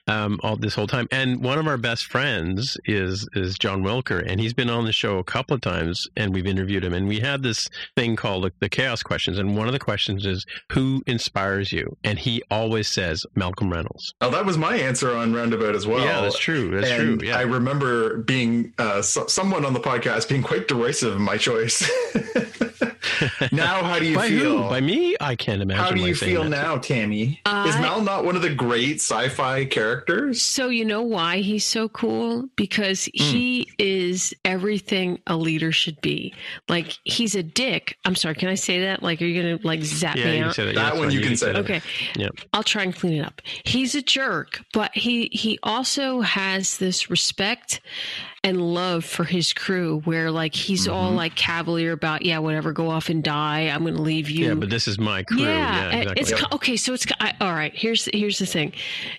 Um, 0.08 0.40
all 0.42 0.56
this 0.56 0.74
whole 0.74 0.86
time. 0.86 1.08
And 1.10 1.42
one 1.42 1.58
of 1.58 1.66
our 1.66 1.78
best 1.78 2.06
friends 2.06 2.76
is 2.84 3.28
is 3.34 3.56
John 3.58 3.82
Wilker, 3.82 4.22
and 4.26 4.40
he's 4.40 4.54
been 4.54 4.70
on 4.70 4.84
the 4.84 4.92
show 4.92 5.18
a 5.18 5.24
couple 5.24 5.43
of 5.50 5.60
times, 5.60 6.06
and 6.16 6.32
we've 6.32 6.46
interviewed 6.46 6.84
him, 6.84 6.92
and 6.92 7.08
we 7.08 7.20
had 7.20 7.42
this 7.42 7.68
thing 7.96 8.16
called 8.16 8.44
the, 8.44 8.52
the 8.60 8.68
Chaos 8.68 9.02
Questions, 9.02 9.38
and 9.38 9.56
one 9.56 9.66
of 9.66 9.72
the 9.72 9.78
questions 9.78 10.26
is, 10.26 10.44
"Who 10.72 11.02
inspires 11.06 11.72
you?" 11.72 11.96
And 12.04 12.18
he 12.18 12.42
always 12.50 12.88
says 12.88 13.24
Malcolm 13.34 13.70
Reynolds. 13.70 14.14
Oh, 14.20 14.30
that 14.30 14.44
was 14.44 14.58
my 14.58 14.76
answer 14.76 15.14
on 15.14 15.32
Roundabout 15.34 15.74
as 15.74 15.86
well. 15.86 16.04
Yeah, 16.04 16.20
that's 16.20 16.38
true. 16.38 16.70
That's 16.70 16.90
and 16.90 17.20
true. 17.20 17.28
Yeah. 17.28 17.38
I 17.38 17.42
remember 17.42 18.18
being 18.18 18.72
uh, 18.78 19.02
so, 19.02 19.26
someone 19.26 19.64
on 19.64 19.72
the 19.72 19.80
podcast 19.80 20.28
being 20.28 20.42
quite 20.42 20.68
derisive 20.68 21.14
of 21.14 21.20
my 21.20 21.36
choice. 21.36 21.88
now, 23.52 23.82
how 23.82 23.98
do 23.98 24.06
you 24.06 24.16
By 24.16 24.28
feel? 24.28 24.62
who? 24.62 24.68
By 24.68 24.80
me? 24.80 25.16
I 25.20 25.36
can't 25.36 25.62
imagine. 25.62 25.84
How 25.84 25.90
do 25.90 26.00
you 26.00 26.14
feel 26.14 26.44
that. 26.44 26.48
now, 26.50 26.78
Tammy? 26.78 27.40
Is 27.46 27.76
Mal 27.76 28.00
not 28.00 28.24
one 28.24 28.36
of 28.36 28.42
the 28.42 28.54
great 28.54 28.96
sci-fi 28.96 29.64
characters? 29.64 30.42
So 30.42 30.68
you 30.68 30.84
know 30.84 31.02
why 31.02 31.38
he's 31.38 31.64
so 31.64 31.88
cool? 31.88 32.48
Because 32.56 33.08
he 33.12 33.68
is 33.78 34.34
everything 34.44 35.20
a 35.26 35.33
leader 35.36 35.72
should 35.72 36.00
be. 36.00 36.34
Like 36.68 36.98
he's 37.04 37.34
a 37.34 37.42
dick. 37.42 37.96
I'm 38.04 38.14
sorry, 38.14 38.34
can 38.34 38.48
I 38.48 38.54
say 38.54 38.80
that? 38.82 39.02
Like 39.02 39.20
are 39.22 39.26
you 39.26 39.42
gonna 39.42 39.58
like 39.62 39.82
zap 39.82 40.16
Yeah, 40.16 40.24
me 40.26 40.30
you 40.38 40.40
can 40.40 40.48
out? 40.50 40.56
that. 40.56 40.74
That 40.74 40.94
Yeah, 40.94 40.98
one 41.00 41.10
you 41.10 41.20
can 41.20 41.36
say. 41.36 41.52
that. 41.52 41.56
Okay. 41.64 41.80
Yeah. 42.16 42.28
I'll 42.52 42.62
try 42.62 42.82
and 42.82 42.94
clean 42.94 43.14
it 43.14 43.26
up. 43.26 43.40
He's 43.64 43.94
a 43.94 44.02
jerk, 44.02 44.60
but 44.72 44.94
he 44.94 45.28
he 45.32 45.58
also 45.62 46.20
has 46.20 46.78
this 46.78 47.10
respect 47.10 47.80
and 48.44 48.60
love 48.60 49.04
for 49.04 49.24
his 49.24 49.52
crew 49.52 50.00
where 50.04 50.30
like 50.30 50.54
he's 50.54 50.86
all 50.86 51.08
Mm-hmm. 51.08 51.16
like 51.16 51.34
cavalier 51.34 51.92
about 51.92 52.24
yeah 52.24 52.38
whatever 52.38 52.72
go 52.72 52.88
off 52.90 53.08
and 53.08 53.24
die 53.24 53.62
i'm 53.62 53.84
gonna 53.84 54.00
leave 54.00 54.30
you 54.30 54.48
Yeah, 54.48 54.54
but 54.54 54.70
this 54.70 54.86
is 54.86 54.98
my 54.98 55.22
crew. 55.24 55.40
Yeah, 55.42 55.88
and 55.90 56.10
exactly. 56.10 56.20
it's 56.22 56.32
ki- 56.40 56.46
okay. 56.52 56.76
So 56.76 56.92
it's 56.94 57.06
I, 57.20 57.32
all 57.40 57.52
right. 57.54 57.72
Here's 57.74 58.04
here's 58.12 58.38
the 58.38 58.46
thing, 58.46 58.72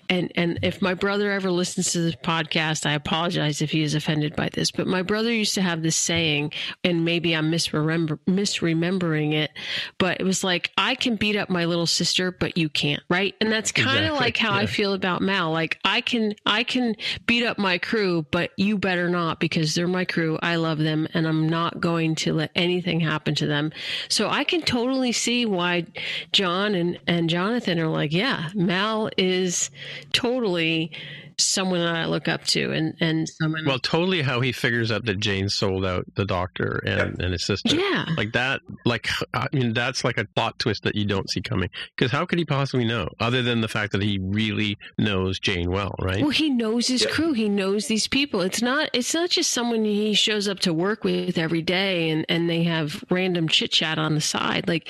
and 0.08 0.30
and 0.36 0.58
if 0.62 0.80
my 0.80 0.94
brother 0.94 1.30
ever 1.32 1.50
listens 1.50 1.92
to 1.92 1.98
this 2.00 2.14
podcast, 2.16 2.86
I 2.86 2.92
apologize 2.92 3.60
if 3.62 3.70
he 3.72 3.82
is 3.82 3.94
offended 3.94 4.36
by 4.36 4.48
this. 4.52 4.70
But 4.70 4.86
my 4.86 5.02
brother 5.02 5.32
used 5.32 5.54
to 5.54 5.62
have 5.62 5.82
this 5.82 5.96
saying, 5.96 6.52
and 6.84 7.04
maybe 7.04 7.34
I'm 7.34 7.50
misremember 7.50 8.18
misremembering 8.28 9.32
it, 9.34 9.50
but 9.98 10.20
it 10.20 10.24
was 10.24 10.44
like 10.44 10.70
I 10.78 10.94
can 10.94 11.16
beat 11.16 11.36
up 11.36 11.50
my 11.50 11.64
little 11.64 11.86
sister, 11.86 12.30
but 12.30 12.56
you 12.56 12.68
can't, 12.68 13.02
right? 13.10 13.34
And 13.40 13.50
that's 13.50 13.72
kind 13.72 13.88
of 13.98 14.04
Exactly, 14.04 14.20
like 14.20 14.36
how 14.36 14.52
I 14.54 14.66
feel 14.66 14.92
about 14.92 15.20
Mal. 15.22 15.50
Like 15.50 15.78
I 15.84 16.00
can 16.00 16.34
I 16.44 16.62
can 16.64 16.94
beat 17.26 17.44
up 17.44 17.58
my 17.58 17.78
crew, 17.78 18.24
but 18.30 18.50
you 18.56 18.78
better 18.78 19.08
not 19.08 19.15
because 19.38 19.74
they're 19.74 19.88
my 19.88 20.04
crew. 20.04 20.38
I 20.42 20.56
love 20.56 20.78
them, 20.78 21.08
and 21.14 21.26
I'm 21.26 21.48
not 21.48 21.80
going 21.80 22.14
to 22.16 22.32
let 22.32 22.50
anything 22.54 23.00
happen 23.00 23.34
to 23.36 23.46
them. 23.46 23.72
So 24.08 24.28
I 24.28 24.44
can 24.44 24.62
totally 24.62 25.12
see 25.12 25.46
why 25.46 25.86
John 26.32 26.74
and, 26.74 26.98
and 27.06 27.30
Jonathan 27.30 27.78
are 27.78 27.88
like, 27.88 28.12
yeah, 28.12 28.50
Mal 28.54 29.10
is 29.16 29.70
totally 30.12 30.92
someone 31.38 31.80
that 31.80 31.94
I 31.94 32.06
look 32.06 32.28
up 32.28 32.44
to, 32.44 32.72
and 32.72 32.94
and 33.00 33.28
someone. 33.28 33.64
Well, 33.66 33.78
totally 33.78 34.22
how 34.22 34.40
he 34.40 34.52
figures 34.52 34.90
out 34.90 35.04
that 35.06 35.20
Jayne 35.20 35.48
sold 35.48 35.84
out 35.84 36.04
the 36.14 36.24
doctor 36.24 36.82
and, 36.86 37.20
and 37.20 37.32
his 37.32 37.44
sister. 37.44 37.76
yeah, 37.76 38.06
Like 38.16 38.32
that, 38.32 38.60
like, 38.84 39.08
I 39.34 39.46
mean, 39.52 39.72
that's 39.74 40.04
like 40.04 40.18
a 40.18 40.24
plot 40.34 40.58
twist 40.58 40.82
that 40.84 40.94
you 40.94 41.04
don't 41.04 41.28
see 41.30 41.40
coming. 41.42 41.68
Because 41.96 42.10
how 42.10 42.24
could 42.26 42.38
he 42.38 42.44
possibly 42.44 42.84
know, 42.86 43.08
other 43.20 43.42
than 43.42 43.60
the 43.60 43.68
fact 43.68 43.92
that 43.92 44.02
he 44.02 44.18
really 44.20 44.78
knows 44.98 45.38
Jayne 45.38 45.70
well, 45.70 45.94
right? 46.00 46.20
Well, 46.20 46.30
he 46.30 46.50
knows 46.50 46.86
his 46.88 47.02
Yeah. 47.04 47.10
crew. 47.10 47.32
He 47.32 47.48
knows 47.48 47.86
these 47.86 48.06
people. 48.08 48.40
It's 48.40 48.62
not. 48.62 48.88
It's 48.92 49.12
not 49.14 49.30
just 49.30 49.50
someone 49.50 49.84
he 49.84 50.14
shows 50.14 50.48
up 50.48 50.60
to 50.60 50.72
work 50.72 51.04
with 51.04 51.38
every 51.38 51.62
day, 51.62 52.10
and 52.10 52.24
and 52.28 52.48
they 52.48 52.62
have 52.64 53.04
random 53.10 53.48
chit 53.48 53.70
chat 53.72 53.98
on 53.98 54.14
the 54.14 54.20
side. 54.20 54.66
Like 54.68 54.88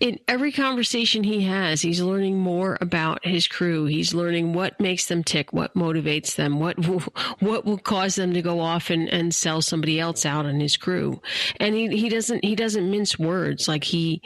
in 0.00 0.18
every 0.28 0.52
conversation 0.52 1.24
he 1.24 1.42
has, 1.42 1.82
he's 1.82 2.00
learning 2.00 2.38
more 2.38 2.78
about 2.80 3.24
his 3.26 3.48
crew. 3.48 3.86
He's 3.86 4.14
learning 4.14 4.52
what 4.52 4.78
makes 4.78 5.06
them 5.06 5.24
tick, 5.24 5.52
what 5.52 5.74
motivates 5.74 6.36
them, 6.36 6.60
what 6.60 6.78
will, 6.86 7.00
what 7.40 7.64
will 7.64 7.78
cause 7.78 8.14
them 8.14 8.32
to 8.34 8.42
go 8.42 8.60
off 8.60 8.90
and, 8.90 9.08
and 9.08 9.34
sell 9.34 9.60
somebody 9.60 9.98
else 9.98 10.24
out 10.24 10.46
on 10.46 10.60
his 10.60 10.76
crew. 10.76 11.20
And 11.58 11.74
he 11.74 11.96
he 11.96 12.08
doesn't 12.08 12.44
he 12.44 12.54
doesn't 12.54 12.90
mince 12.90 13.18
words. 13.18 13.66
Like 13.66 13.84
he 13.84 14.22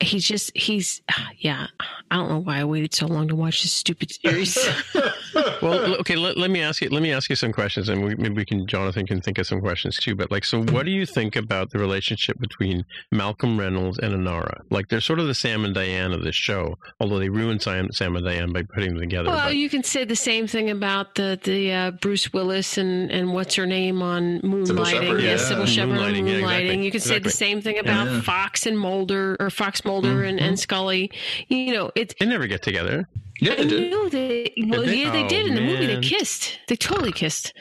he's 0.00 0.24
just 0.26 0.50
he's 0.56 1.02
yeah. 1.38 1.66
I 2.10 2.16
don't 2.16 2.28
know 2.28 2.40
why 2.40 2.58
I 2.58 2.64
waited 2.64 2.92
so 2.92 3.06
long 3.06 3.28
to 3.28 3.36
watch 3.36 3.62
this 3.62 3.70
stupid 3.72 4.10
series. 4.10 4.58
well, 5.62 5.94
okay. 6.00 6.16
Let, 6.16 6.36
let 6.36 6.50
me 6.50 6.60
ask 6.60 6.82
you. 6.82 6.88
Let 6.88 7.02
me 7.02 7.12
ask 7.12 7.30
you 7.30 7.36
some 7.36 7.52
questions, 7.52 7.88
and 7.88 8.02
we, 8.04 8.14
maybe 8.16 8.34
we 8.34 8.44
can. 8.44 8.66
Jonathan 8.66 9.06
can 9.06 9.20
think 9.20 9.38
of 9.38 9.46
some 9.46 9.60
questions 9.60 9.96
too. 9.96 10.14
But 10.16 10.30
like, 10.30 10.44
so 10.44 10.62
what 10.64 10.86
do 10.86 10.90
you 10.90 11.06
think 11.06 11.36
about 11.36 11.70
the 11.70 11.78
relationship 11.78 12.38
between 12.40 12.84
Malcolm 13.12 13.58
Reynolds 13.58 13.98
and 13.98 14.12
Inara? 14.12 14.60
Like, 14.70 14.88
they're 14.88 15.00
sort 15.00 15.20
of 15.20 15.26
the 15.28 15.34
Sam 15.34 15.64
and 15.64 15.72
Diane 15.74 16.12
of 16.12 16.24
this 16.24 16.34
show, 16.34 16.76
although 16.98 17.18
they 17.20 17.28
ruined 17.28 17.62
Sam, 17.62 17.92
Sam 17.92 18.16
and 18.16 18.24
Diane 18.24 18.52
by 18.52 18.62
putting 18.74 18.94
them 18.94 19.00
together. 19.00 19.28
Well, 19.28 19.48
but- 19.48 19.56
you 19.56 19.68
can 19.70 19.84
say 19.84 20.04
the 20.04 20.16
same 20.16 20.46
thing 20.48 20.70
about 20.70 21.14
the 21.14 21.38
the 21.44 21.72
uh, 21.72 21.90
Bruce 21.92 22.32
Willis 22.32 22.76
and 22.76 23.10
and 23.12 23.32
what's 23.32 23.54
her 23.54 23.66
name 23.66 24.02
on 24.02 24.40
Moonlighting. 24.40 24.86
Shepherd, 24.90 25.22
yeah, 25.22 25.30
yeah. 25.30 25.36
Cybill 25.36 25.66
Shepherd 25.66 25.98
on 25.98 26.12
Moonlighting, 26.12 26.24
Moonlighting. 26.24 26.40
yeah, 26.40 26.56
exactly. 26.58 26.84
You 26.84 26.90
could 26.90 27.02
say 27.02 27.18
the 27.20 27.30
same 27.30 27.60
thing 27.62 27.78
about 27.78 28.06
Yeah. 28.08 28.20
Fox 28.22 28.66
and 28.66 28.76
Mulder 28.78 29.36
or 29.38 29.50
Fox 29.50 29.84
Mulder 29.90 30.22
and, 30.22 30.38
and 30.38 30.50
mm-hmm. 30.50 30.56
Scully. 30.56 31.10
You 31.48 31.72
know, 31.72 31.90
it's. 31.96 32.14
they 32.20 32.26
never 32.26 32.46
get 32.46 32.62
together. 32.62 33.08
Yeah, 33.40 33.54
they 33.56 33.66
did. 33.66 34.10
they. 34.12 34.52
Well, 34.68 34.82
they? 34.82 34.96
yeah, 35.02 35.10
they 35.12 35.24
Oh, 35.24 35.28
did 35.28 35.46
in 35.46 35.54
the 35.54 35.60
movie. 35.60 35.86
They 35.86 36.00
kissed. 36.00 36.58
They 36.68 36.76
totally 36.76 37.12
kissed. 37.12 37.52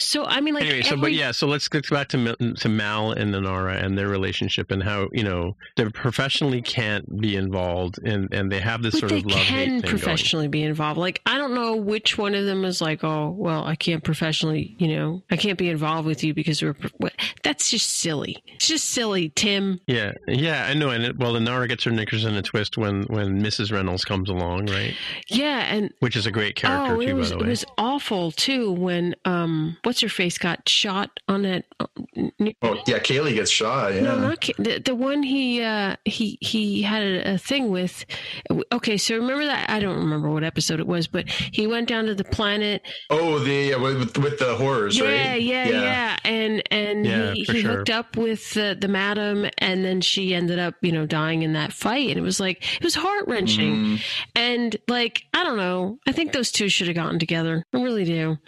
So 0.00 0.24
I 0.24 0.40
mean, 0.40 0.54
like 0.54 0.64
anyway, 0.64 0.82
so 0.82 0.96
but 0.96 1.12
yeah, 1.12 1.32
so 1.32 1.46
let's 1.48 1.68
get 1.68 1.88
back 1.90 2.08
to 2.10 2.36
to 2.36 2.68
Mal 2.68 3.12
and 3.12 3.34
Inara 3.34 3.82
and 3.82 3.98
their 3.98 4.06
relationship 4.08 4.70
and 4.70 4.80
how 4.82 5.08
you 5.12 5.24
know 5.24 5.56
they 5.76 5.84
professionally 5.90 6.62
can't 6.62 7.20
be 7.20 7.34
involved 7.34 7.98
and 8.04 8.32
and 8.32 8.50
they 8.52 8.60
have 8.60 8.82
this 8.82 9.00
But 9.00 9.00
sort 9.00 9.12
of 9.12 9.26
love 9.26 9.40
can 9.40 9.56
thing 9.66 9.80
going. 9.80 9.82
professionally 9.90 10.46
be 10.48 10.62
involved. 10.62 10.98
Like 10.98 11.20
I 11.26 11.36
don't 11.36 11.52
know 11.52 11.74
which 11.74 12.16
one 12.16 12.34
of 12.36 12.46
them 12.46 12.64
is 12.64 12.80
like, 12.80 13.02
oh 13.02 13.30
well, 13.30 13.64
I 13.64 13.74
can't 13.74 14.04
professionally, 14.04 14.76
you 14.78 14.86
know, 14.88 15.22
I 15.32 15.36
can't 15.36 15.58
be 15.58 15.68
involved 15.68 16.06
with 16.06 16.22
you 16.22 16.32
because 16.32 16.62
we're. 16.62 16.76
What? 16.98 17.12
That's 17.42 17.68
just 17.70 17.90
silly. 17.98 18.36
It's 18.46 18.68
just 18.68 18.84
silly, 18.90 19.30
Tim. 19.34 19.80
Yeah, 19.88 20.12
yeah, 20.28 20.66
I 20.68 20.74
know. 20.74 20.90
And 20.90 21.02
it, 21.04 21.18
well, 21.18 21.34
Inara 21.34 21.66
gets 21.68 21.82
her 21.84 21.90
knickers 21.90 22.24
in 22.24 22.34
a 22.36 22.42
twist 22.42 22.78
when 22.78 23.02
when 23.04 23.42
Mrs. 23.42 23.72
Reynolds 23.72 24.04
comes 24.04 24.28
along, 24.30 24.66
right? 24.66 24.94
Yeah, 25.28 25.60
and 25.74 25.92
Which 26.00 26.16
is 26.16 26.26
a 26.26 26.30
great 26.30 26.56
character 26.56 26.94
oh, 26.94 27.00
too, 27.00 27.08
it 27.08 27.12
was 27.14 27.30
by 27.32 27.36
the 27.38 27.42
way, 27.42 27.46
it 27.46 27.50
was 27.50 27.64
awful 27.76 28.30
too 28.32 28.72
when 28.72 29.14
um, 29.24 29.76
what's 29.82 30.00
her 30.00 30.08
face 30.08 30.38
got 30.38 30.68
shot 30.68 31.20
on 31.28 31.42
that. 31.42 31.64
uh, 31.80 31.86
Oh, 32.62 32.74
yeah, 32.86 32.98
Kaylee 32.98 33.34
gets 33.34 33.50
shot. 33.50 33.94
Yeah. 33.94 34.00
No, 34.02 34.18
not 34.18 34.40
Ki- 34.40 34.54
the, 34.58 34.78
the 34.78 34.94
one 34.94 35.22
he 35.22 35.62
uh, 35.62 35.96
he 36.04 36.38
he 36.40 36.82
had 36.82 37.02
a, 37.02 37.34
a 37.34 37.38
thing 37.38 37.70
with. 37.70 38.04
Okay, 38.72 38.96
so 38.96 39.16
remember 39.16 39.44
that 39.46 39.68
I 39.70 39.78
don't 39.80 39.96
remember 39.98 40.30
what 40.30 40.44
episode 40.44 40.80
it 40.80 40.86
was, 40.86 41.06
but 41.06 41.28
he 41.28 41.66
went 41.66 41.88
down 41.88 42.06
to 42.06 42.14
the 42.14 42.24
planet 42.24 42.82
Oh, 43.10 43.38
the 43.38 43.74
uh, 43.74 43.80
with, 43.80 44.18
with 44.18 44.38
the 44.38 44.56
horrors, 44.56 44.98
yeah, 44.98 45.04
right? 45.32 45.42
Yeah, 45.42 45.68
yeah, 45.68 46.16
And 46.24 46.62
and 46.70 47.06
Yeah, 47.06 47.32
he, 47.32 47.44
he 47.44 47.60
sure. 47.62 47.76
hooked 47.78 47.90
up 47.90 48.16
with 48.16 48.52
the, 48.54 48.76
the 48.78 48.88
madam, 48.88 49.46
and 49.58 49.84
then 49.84 50.00
she 50.00 50.34
ended 50.34 50.58
up, 50.58 50.74
you 50.82 50.92
know, 50.92 51.06
dying 51.06 51.42
in 51.42 51.52
that 51.54 51.72
fight. 51.72 52.08
And 52.10 52.18
it 52.18 52.22
was 52.22 52.40
like 52.40 52.64
it 52.76 52.84
was 52.84 52.94
heart 52.94 53.26
wrenching. 53.26 53.74
Mm. 53.74 54.00
And 54.34 54.76
like 54.88 55.07
I 55.34 55.44
don't 55.44 55.56
know, 55.56 55.98
I 56.06 56.12
think 56.12 56.32
those 56.32 56.50
two 56.52 56.68
should 56.68 56.86
have 56.88 56.96
gotten 56.96 57.18
together. 57.18 57.64
I 57.72 57.82
really 57.82 58.04
do. 58.04 58.38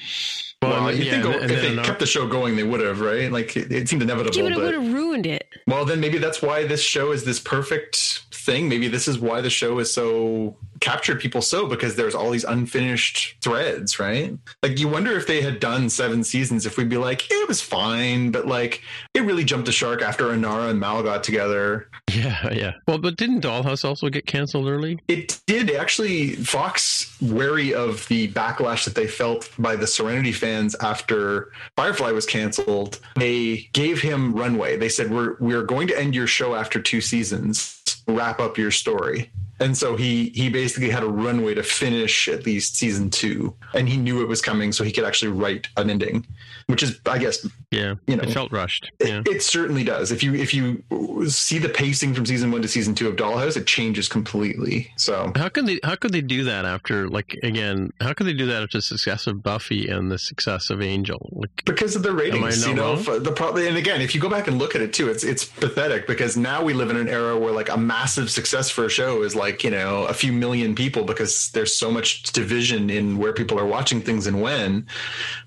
Well, 0.62 0.88
and- 0.88 0.98
you 0.98 1.04
yeah, 1.04 1.22
think 1.22 1.42
and- 1.42 1.50
if 1.50 1.60
they 1.62 1.76
kept 1.82 2.00
the 2.00 2.06
show 2.06 2.26
going, 2.26 2.56
they 2.56 2.62
would 2.64 2.80
have, 2.80 3.00
right? 3.00 3.30
Like 3.32 3.56
it, 3.56 3.72
it 3.72 3.88
seemed 3.88 4.02
inevitable. 4.02 4.36
Yeah, 4.36 4.42
but 4.44 4.52
it 4.52 4.58
would 4.58 4.74
have 4.74 4.92
ruined 4.92 5.26
it. 5.26 5.46
Well, 5.66 5.84
then 5.84 6.00
maybe 6.00 6.18
that's 6.18 6.42
why 6.42 6.66
this 6.66 6.82
show 6.82 7.12
is 7.12 7.24
this 7.24 7.40
perfect 7.40 8.22
thing. 8.44 8.68
Maybe 8.68 8.88
this 8.88 9.08
is 9.08 9.18
why 9.18 9.40
the 9.40 9.50
show 9.50 9.78
is 9.78 9.92
so 9.92 10.56
captured 10.80 11.20
people 11.20 11.42
so 11.42 11.66
because 11.66 11.96
there's 11.96 12.14
all 12.14 12.30
these 12.30 12.44
unfinished 12.44 13.36
threads, 13.42 13.98
right? 14.00 14.36
Like 14.62 14.78
you 14.78 14.88
wonder 14.88 15.16
if 15.16 15.26
they 15.26 15.42
had 15.42 15.60
done 15.60 15.90
seven 15.90 16.24
seasons, 16.24 16.66
if 16.66 16.76
we'd 16.76 16.88
be 16.88 16.96
like, 16.96 17.30
it 17.30 17.48
was 17.48 17.60
fine, 17.60 18.30
but 18.30 18.46
like 18.46 18.82
it 19.14 19.20
really 19.20 19.44
jumped 19.44 19.66
the 19.66 19.72
shark 19.72 20.02
after 20.02 20.24
Inara 20.28 20.70
and 20.70 20.80
Mal 20.80 21.02
got 21.02 21.22
together. 21.22 21.88
yeah, 22.12 22.52
yeah. 22.52 22.72
Well, 22.86 22.98
but 22.98 23.16
didn't 23.16 23.42
Dollhouse 23.42 23.84
also 23.84 24.08
get 24.08 24.26
canceled 24.26 24.68
early? 24.68 24.98
It 25.08 25.40
did 25.46 25.70
actually. 25.70 26.34
Fox, 26.36 27.16
wary 27.20 27.74
of 27.74 28.06
the 28.08 28.28
backlash 28.32 28.84
that 28.84 28.94
they 28.94 29.06
felt 29.06 29.48
by 29.58 29.76
the 29.76 29.86
Serenity 29.86 30.32
fans 30.32 30.74
after 30.76 31.52
Firefly 31.76 32.12
was 32.12 32.26
canceled, 32.26 32.98
they 33.16 33.68
gave 33.72 34.00
him 34.00 34.32
runway. 34.34 34.76
They 34.76 34.88
said, 34.88 35.10
"We're 35.10 35.36
we're 35.40 35.62
going 35.64 35.88
to 35.88 35.98
end 35.98 36.14
your 36.14 36.26
show 36.26 36.54
after 36.54 36.80
two 36.80 37.00
seasons. 37.00 37.79
Wrap 38.06 38.40
up 38.40 38.58
your 38.58 38.70
story." 38.70 39.30
And 39.60 39.76
so 39.76 39.94
he 39.94 40.30
he 40.30 40.48
basically 40.48 40.88
had 40.88 41.02
a 41.02 41.08
runway 41.08 41.54
to 41.54 41.62
finish 41.62 42.28
at 42.28 42.46
least 42.46 42.76
season 42.76 43.10
two, 43.10 43.54
and 43.74 43.88
he 43.88 43.98
knew 43.98 44.22
it 44.22 44.28
was 44.28 44.40
coming, 44.40 44.72
so 44.72 44.84
he 44.84 44.92
could 44.92 45.04
actually 45.04 45.32
write 45.32 45.68
an 45.76 45.90
ending, 45.90 46.26
which 46.70 46.82
is, 46.82 46.98
I 47.06 47.18
guess, 47.18 47.46
Yeah, 47.70 47.94
You 48.06 48.16
know. 48.16 48.22
it 48.22 48.30
felt 48.32 48.52
rushed. 48.52 48.90
it, 48.98 49.08
Yeah. 49.08 49.22
it 49.26 49.42
certainly 49.42 49.84
does. 49.84 50.10
If 50.12 50.22
you 50.22 50.34
if 50.34 50.54
you 50.54 50.82
see 51.28 51.58
the 51.58 51.68
pacing 51.68 52.14
from 52.14 52.26
season 52.26 52.50
one 52.50 52.62
to 52.62 52.68
season 52.68 52.94
two 52.94 53.08
of 53.08 53.16
Dollhouse, 53.16 53.56
it 53.56 53.66
changes 53.66 54.08
completely. 54.08 54.92
So 54.96 55.32
How 55.36 55.48
could 55.48 55.66
they? 55.66 55.80
How 55.84 55.96
could 55.96 56.12
they 56.12 56.20
do 56.20 56.44
that 56.44 56.64
after, 56.64 57.08
like, 57.08 57.38
again? 57.42 57.90
How 58.00 58.12
could 58.12 58.26
they 58.26 58.32
do 58.32 58.46
that 58.46 58.62
after 58.62 58.78
the 58.78 58.82
success 58.82 59.26
of 59.26 59.42
Buffy 59.42 59.88
and 59.88 60.10
the 60.10 60.18
success 60.18 60.70
of 60.70 60.80
Angel? 60.82 61.28
Like, 61.32 61.64
because 61.64 61.96
of 61.96 62.02
the 62.02 62.12
ratings, 62.12 62.66
you 62.66 62.74
know, 62.74 62.94
wrong? 62.96 63.22
the 63.22 63.32
problem. 63.32 63.66
And 63.66 63.76
again, 63.76 64.00
if 64.00 64.14
you 64.14 64.20
go 64.20 64.28
back 64.28 64.46
and 64.48 64.58
look 64.58 64.74
at 64.74 64.80
it 64.80 64.92
too, 64.92 65.08
it's 65.08 65.24
it's 65.24 65.44
pathetic 65.44 66.06
because 66.06 66.36
now 66.36 66.62
we 66.64 66.72
live 66.72 66.90
in 66.90 66.96
an 66.96 67.08
era 67.08 67.36
where 67.38 67.52
like 67.52 67.68
a 67.68 67.76
massive 67.76 68.30
success 68.30 68.70
for 68.70 68.84
a 68.84 68.90
show 68.90 69.22
is 69.22 69.34
like 69.34 69.62
you 69.64 69.70
know 69.70 70.04
a 70.04 70.14
few 70.14 70.32
million 70.32 70.74
people 70.74 71.04
because 71.04 71.50
there's 71.50 71.74
so 71.74 71.90
much 71.90 72.22
division 72.32 72.90
in 72.90 73.18
where 73.18 73.32
people 73.32 73.58
are 73.58 73.66
watching 73.66 74.00
things 74.00 74.26
and 74.26 74.40
when. 74.40 74.86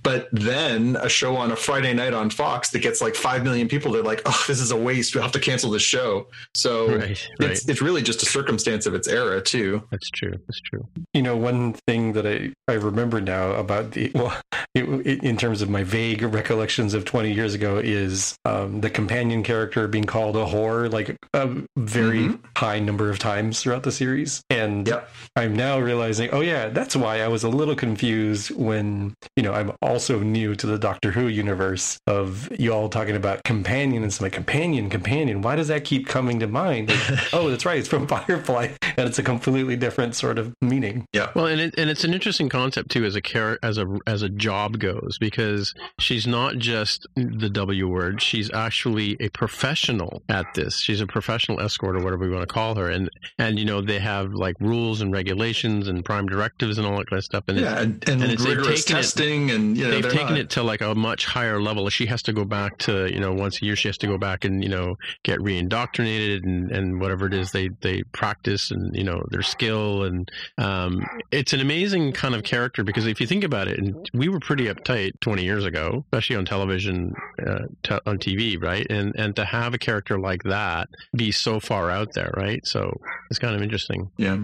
But 0.04 0.30
then 0.32 0.96
a 0.98 1.10
show 1.14 1.36
on 1.38 1.52
a 1.52 1.56
Friday 1.56 1.94
night 1.94 2.14
on 2.14 2.30
Fox 2.30 2.72
that 2.72 2.80
gets 2.80 3.02
like 3.02 3.16
five 3.16 3.44
million 3.44 3.68
people, 3.68 3.92
they're 3.92 4.04
like, 4.04 4.22
oh, 4.26 4.44
this 4.48 4.60
is 4.60 4.72
a 4.72 4.76
waste. 4.78 5.14
We 5.16 5.20
will 5.20 5.24
have 5.24 5.32
to 5.34 5.40
cancel 5.40 5.70
this 5.72 5.82
show. 5.84 6.28
So 6.56 6.96
Right, 6.98 7.12
it's 7.12 7.30
right. 7.40 7.52
it's 7.70 7.82
really 7.82 8.02
just 8.02 8.22
a 8.24 8.26
circumstance 8.26 8.86
of 8.86 8.94
its 8.96 9.08
era 9.08 9.42
too. 9.42 9.84
that's 9.92 10.10
true. 10.10 10.32
That's 10.32 10.60
true. 10.62 10.88
You 11.14 11.22
know, 11.22 11.38
one 11.38 11.74
thing 11.88 12.14
that 12.14 12.26
I, 12.28 12.52
I 12.68 12.74
remember 12.76 13.22
now 13.22 13.52
about 13.52 13.92
the, 13.92 14.12
well, 14.16 14.36
it, 14.76 14.84
it, 15.06 15.24
in 15.24 15.38
terms 15.38 15.62
of 15.62 15.70
my 15.70 15.84
vague 15.84 16.22
recollections 16.24 16.94
of 16.94 17.06
20 17.06 17.32
years 17.32 17.54
ago, 17.54 17.78
is 17.78 18.36
um, 18.46 18.82
the 18.82 18.90
companion 18.90 19.44
character 19.44 19.88
being 19.88 20.04
called 20.06 20.36
a 20.36 20.46
whore 20.46 20.92
like 20.92 21.16
a 21.34 21.50
very 21.78 22.24
Mhm. 22.24 22.40
high 22.58 22.80
number 22.80 23.10
of 23.10 23.20
times 23.20 23.62
throughout 23.62 23.84
the 23.84 23.92
series. 23.92 24.42
And 24.50 24.88
Yep. 24.88 25.10
I'm 25.36 25.56
now 25.56 25.80
realizing, 25.80 26.30
oh, 26.32 26.42
yeah, 26.42 26.70
that's 26.70 26.96
why 26.96 27.22
I 27.22 27.28
was 27.28 27.44
a 27.44 27.50
little 27.50 27.76
confused 27.76 28.52
when, 28.56 29.14
you 29.36 29.44
know, 29.44 29.54
I'm 29.54 29.72
also 29.82 30.20
new 30.20 30.56
to 30.56 30.66
the 30.68 30.78
Doctor 30.80 31.03
Who 31.12 31.28
universe 31.28 31.98
of 32.08 32.50
you 32.60 32.72
all 32.74 32.90
talking 32.90 33.16
about 33.16 33.44
companion. 33.44 34.04
And 34.04 34.06
it's 34.06 34.22
like, 34.22 34.34
companion, 34.34 34.90
companion. 34.90 35.42
Why 35.42 35.56
does 35.56 35.68
that 35.68 35.84
keep 35.84 36.08
coming 36.08 36.40
to 36.40 36.48
mind? 36.48 36.90
Like, 36.90 37.00
oh, 37.34 37.50
that's 37.50 37.66
right. 37.66 37.78
It's 37.78 37.88
from 37.88 38.08
Firefly. 38.08 38.70
And 38.96 39.08
it's 39.08 39.18
a 39.20 39.24
completely 39.24 39.76
different 39.76 40.16
sort 40.16 40.38
of 40.38 40.54
meaning. 40.62 41.06
Yeah. 41.14 41.32
Well, 41.36 41.48
and 41.48 41.60
it, 41.60 41.74
and 41.78 41.90
it's 41.90 42.04
an 42.04 42.14
interesting 42.14 42.48
concept 42.50 42.92
too, 42.92 43.06
as 43.06 43.16
a 43.16 43.22
char- 43.22 43.58
as 43.64 43.78
a 43.78 43.86
as 44.08 44.22
a 44.22 44.30
job 44.30 44.80
goes, 44.80 45.18
because 45.20 45.74
she's 46.00 46.28
not 46.28 46.58
just 46.58 47.08
the 47.16 47.50
W 47.50 47.88
word; 47.88 48.22
she's 48.22 48.52
actually 48.54 49.18
a 49.20 49.30
professional 49.30 50.22
at 50.30 50.46
this. 50.56 50.80
She's 50.80 51.02
a 51.02 51.08
professional 51.08 51.60
escort, 51.60 51.96
or 51.96 52.04
whatever 52.04 52.24
we 52.26 52.30
want 52.30 52.48
to 52.48 52.54
call 52.54 52.76
her, 52.76 52.90
and 52.90 53.10
and 53.40 53.58
you 53.58 53.66
know 53.66 53.82
they 53.82 54.00
have 54.00 54.34
like 54.34 54.56
rules 54.60 55.02
and 55.02 55.12
regulations 55.12 55.88
and 55.88 56.04
prime 56.06 56.28
directives 56.28 56.78
and 56.78 56.86
all 56.86 56.98
that 56.98 57.10
kind 57.10 57.18
of 57.18 57.24
stuff. 57.24 57.44
And 57.48 57.60
Yeah, 57.60 57.80
and, 57.80 58.08
and, 58.10 58.22
and 58.22 58.32
it's- 58.32 58.44
they've 58.44 58.58
rigorous 58.58 58.86
taken 58.86 58.98
it- 58.98 59.02
testing, 59.02 59.52
and 59.52 59.76
you 59.78 59.86
know 59.86 59.90
they've 60.02 60.12
taken 60.12 60.30
not- 60.30 60.38
it 60.38 60.50
to 60.52 60.62
like 60.64 60.82
a 60.82 60.93
much 60.96 61.26
higher 61.26 61.62
level. 61.62 61.90
She 61.90 62.06
has 62.08 62.22
to 62.24 62.34
go 62.34 62.46
back 62.46 62.78
to 62.80 63.12
you 63.12 63.20
know 63.20 63.34
once 63.34 63.62
a 63.62 63.66
year. 63.66 63.76
She 63.76 63.88
has 63.88 63.98
to 64.00 64.08
go 64.08 64.18
back 64.18 64.46
and 64.46 64.64
you 64.64 64.70
know 64.70 64.96
get 65.24 65.40
reindoctrinated 65.40 66.44
and 66.44 66.72
and 66.72 67.00
whatever 67.00 67.28
it 67.28 67.34
is 67.34 67.52
they 67.52 67.70
they 67.82 68.04
practice 68.12 68.72
and 68.72 68.96
you 68.96 69.04
know 69.04 69.24
their 69.30 69.42
skill 69.42 70.04
and 70.04 70.30
um, 70.58 71.06
it's 71.32 71.54
an 71.54 71.60
amazing 71.60 72.12
kind 72.14 72.36
of 72.36 72.44
character 72.44 72.84
because 72.84 73.08
if 73.08 73.20
you 73.20 73.28
think 73.28 73.44
about 73.44 73.68
it, 73.68 73.80
and 73.80 74.10
we 74.14 74.30
were 74.30 74.40
pretty 74.40 74.66
uptight 74.66 75.20
20 75.22 75.44
years 75.44 75.66
ago, 75.66 76.04
especially 76.08 76.36
on 76.36 76.46
television, 76.46 77.14
uh, 77.46 77.66
te- 77.84 78.00
on 78.06 78.18
TV, 78.18 78.62
right? 78.62 78.86
And 78.90 79.14
and 79.16 79.36
to 79.36 79.46
have 79.46 79.74
a 79.74 79.78
character 79.78 80.20
like 80.20 80.44
that 80.44 80.90
be 81.16 81.32
so 81.32 81.60
far 81.60 81.90
out 81.90 82.14
there, 82.14 82.34
right? 82.36 82.66
So 82.66 83.00
it's 83.30 83.40
kind 83.40 83.56
of 83.56 83.62
interesting. 83.62 84.12
Yeah. 84.18 84.44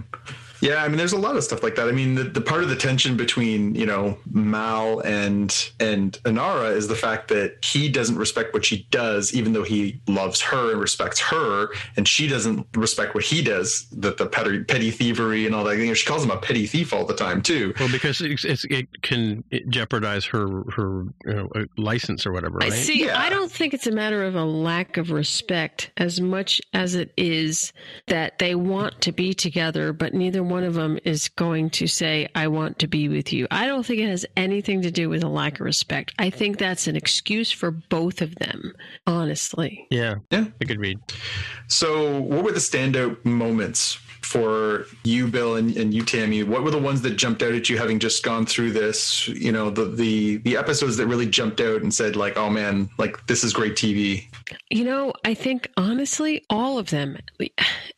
Yeah, 0.60 0.82
I 0.84 0.88
mean, 0.88 0.98
there's 0.98 1.12
a 1.12 1.18
lot 1.18 1.36
of 1.36 1.44
stuff 1.44 1.62
like 1.62 1.74
that. 1.76 1.88
I 1.88 1.92
mean, 1.92 2.14
the, 2.14 2.24
the 2.24 2.40
part 2.40 2.62
of 2.62 2.68
the 2.68 2.76
tension 2.76 3.16
between 3.16 3.74
you 3.74 3.86
know 3.86 4.18
Mal 4.30 5.00
and 5.00 5.70
and 5.80 6.12
Inara 6.24 6.74
is 6.74 6.88
the 6.88 6.94
fact 6.94 7.28
that 7.28 7.64
he 7.64 7.88
doesn't 7.88 8.16
respect 8.16 8.52
what 8.54 8.64
she 8.64 8.86
does, 8.90 9.34
even 9.34 9.52
though 9.52 9.62
he 9.62 10.00
loves 10.06 10.40
her 10.40 10.72
and 10.72 10.80
respects 10.80 11.20
her, 11.20 11.68
and 11.96 12.06
she 12.06 12.26
doesn't 12.26 12.66
respect 12.74 13.14
what 13.14 13.24
he 13.24 13.42
does. 13.42 13.86
The 13.90 14.12
the 14.12 14.26
petty, 14.26 14.64
petty 14.64 14.90
thievery 14.90 15.46
and 15.46 15.54
all 15.54 15.64
that. 15.64 15.76
You 15.76 15.86
know, 15.86 15.94
she 15.94 16.06
calls 16.06 16.24
him 16.24 16.30
a 16.30 16.36
petty 16.36 16.66
thief 16.66 16.92
all 16.92 17.04
the 17.04 17.14
time 17.14 17.42
too. 17.42 17.74
Well, 17.78 17.90
because 17.90 18.20
it's, 18.20 18.44
it's, 18.44 18.64
it 18.64 19.02
can 19.02 19.44
jeopardize 19.68 20.24
her 20.26 20.62
her 20.72 21.04
you 21.24 21.34
know, 21.34 21.48
uh, 21.54 21.64
license 21.76 22.26
or 22.26 22.32
whatever. 22.32 22.58
Right? 22.58 22.72
See, 22.72 23.06
Yeah. 23.06 23.20
I 23.20 23.30
don't 23.30 23.50
think 23.50 23.74
it's 23.74 23.86
a 23.86 23.92
matter 23.92 24.24
of 24.24 24.34
a 24.34 24.44
lack 24.44 24.96
of 24.96 25.10
respect 25.10 25.90
as 25.96 26.20
much 26.20 26.60
as 26.72 26.94
it 26.94 27.12
is 27.16 27.72
that 28.06 28.38
they 28.38 28.54
want 28.54 29.00
to 29.02 29.12
be 29.12 29.32
together, 29.34 29.92
but 29.92 30.14
neither 30.14 30.42
one 30.50 30.64
of 30.64 30.74
them 30.74 30.98
is 31.04 31.28
going 31.28 31.70
to 31.70 31.86
say, 31.86 32.28
I 32.34 32.48
want 32.48 32.80
to 32.80 32.86
be 32.86 33.08
with 33.08 33.32
you. 33.32 33.46
I 33.50 33.66
don't 33.66 33.84
think 33.84 34.00
it 34.00 34.08
has 34.08 34.26
anything 34.36 34.82
to 34.82 34.90
do 34.90 35.08
with 35.08 35.22
a 35.22 35.28
lack 35.28 35.54
of 35.54 35.60
respect. 35.60 36.12
I 36.18 36.30
think 36.30 36.58
that's 36.58 36.86
an 36.86 36.96
excuse 36.96 37.50
for 37.50 37.70
both 37.70 38.20
of 38.20 38.34
them, 38.34 38.74
honestly. 39.06 39.86
Yeah, 39.90 40.16
Yeah. 40.30 40.46
A 40.60 40.64
good 40.64 40.80
read. 40.80 40.98
So, 41.68 42.20
what 42.20 42.44
were 42.44 42.52
the 42.52 42.58
standout 42.58 43.24
moments 43.24 43.98
for 44.22 44.86
you, 45.04 45.26
Bill, 45.26 45.56
and, 45.56 45.76
and 45.76 45.92
you, 45.92 46.04
Tammy? 46.04 46.42
What 46.42 46.62
were 46.62 46.70
the 46.70 46.78
ones 46.78 47.02
that 47.02 47.16
jumped 47.16 47.42
out 47.42 47.52
at 47.52 47.68
you, 47.68 47.78
having 47.78 47.98
just 47.98 48.22
gone 48.22 48.46
through 48.46 48.72
this? 48.72 49.28
You 49.28 49.52
know, 49.52 49.70
the 49.70 49.84
the 49.84 50.36
the 50.38 50.56
episodes 50.56 50.96
that 50.96 51.06
really 51.06 51.26
jumped 51.26 51.60
out 51.60 51.82
and 51.82 51.92
said, 51.92 52.16
like, 52.16 52.36
"Oh 52.36 52.50
man, 52.50 52.88
like 52.98 53.26
this 53.26 53.44
is 53.44 53.52
great 53.52 53.74
TV." 53.74 54.26
You 54.70 54.84
know, 54.84 55.12
I 55.24 55.34
think 55.34 55.70
honestly, 55.76 56.44
all 56.50 56.78
of 56.78 56.90
them. 56.90 57.18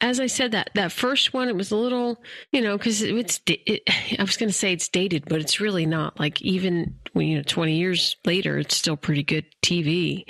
As 0.01 0.21
I 0.21 0.27
said 0.27 0.53
that 0.53 0.71
that 0.75 0.93
first 0.93 1.33
one, 1.33 1.49
it 1.49 1.57
was 1.57 1.71
a 1.71 1.77
little, 1.77 2.23
you 2.53 2.61
know, 2.61 2.77
because 2.77 3.03
it's. 3.03 3.41
It, 3.47 3.83
I 4.19 4.23
was 4.23 4.37
going 4.37 4.49
to 4.49 4.55
say 4.55 4.73
it's 4.73 4.89
dated, 4.89 5.25
but 5.29 5.41
it's 5.41 5.61
really 5.61 5.87
not. 5.87 6.19
Like 6.19 6.41
even 6.43 6.95
when 7.13 7.27
you 7.29 7.37
know, 7.39 7.45
twenty 7.45 7.77
years 7.77 8.17
later, 8.25 8.59
it's 8.59 8.77
still 8.77 8.97
pretty 8.97 9.23
good 9.23 9.45
TV. 9.63 10.25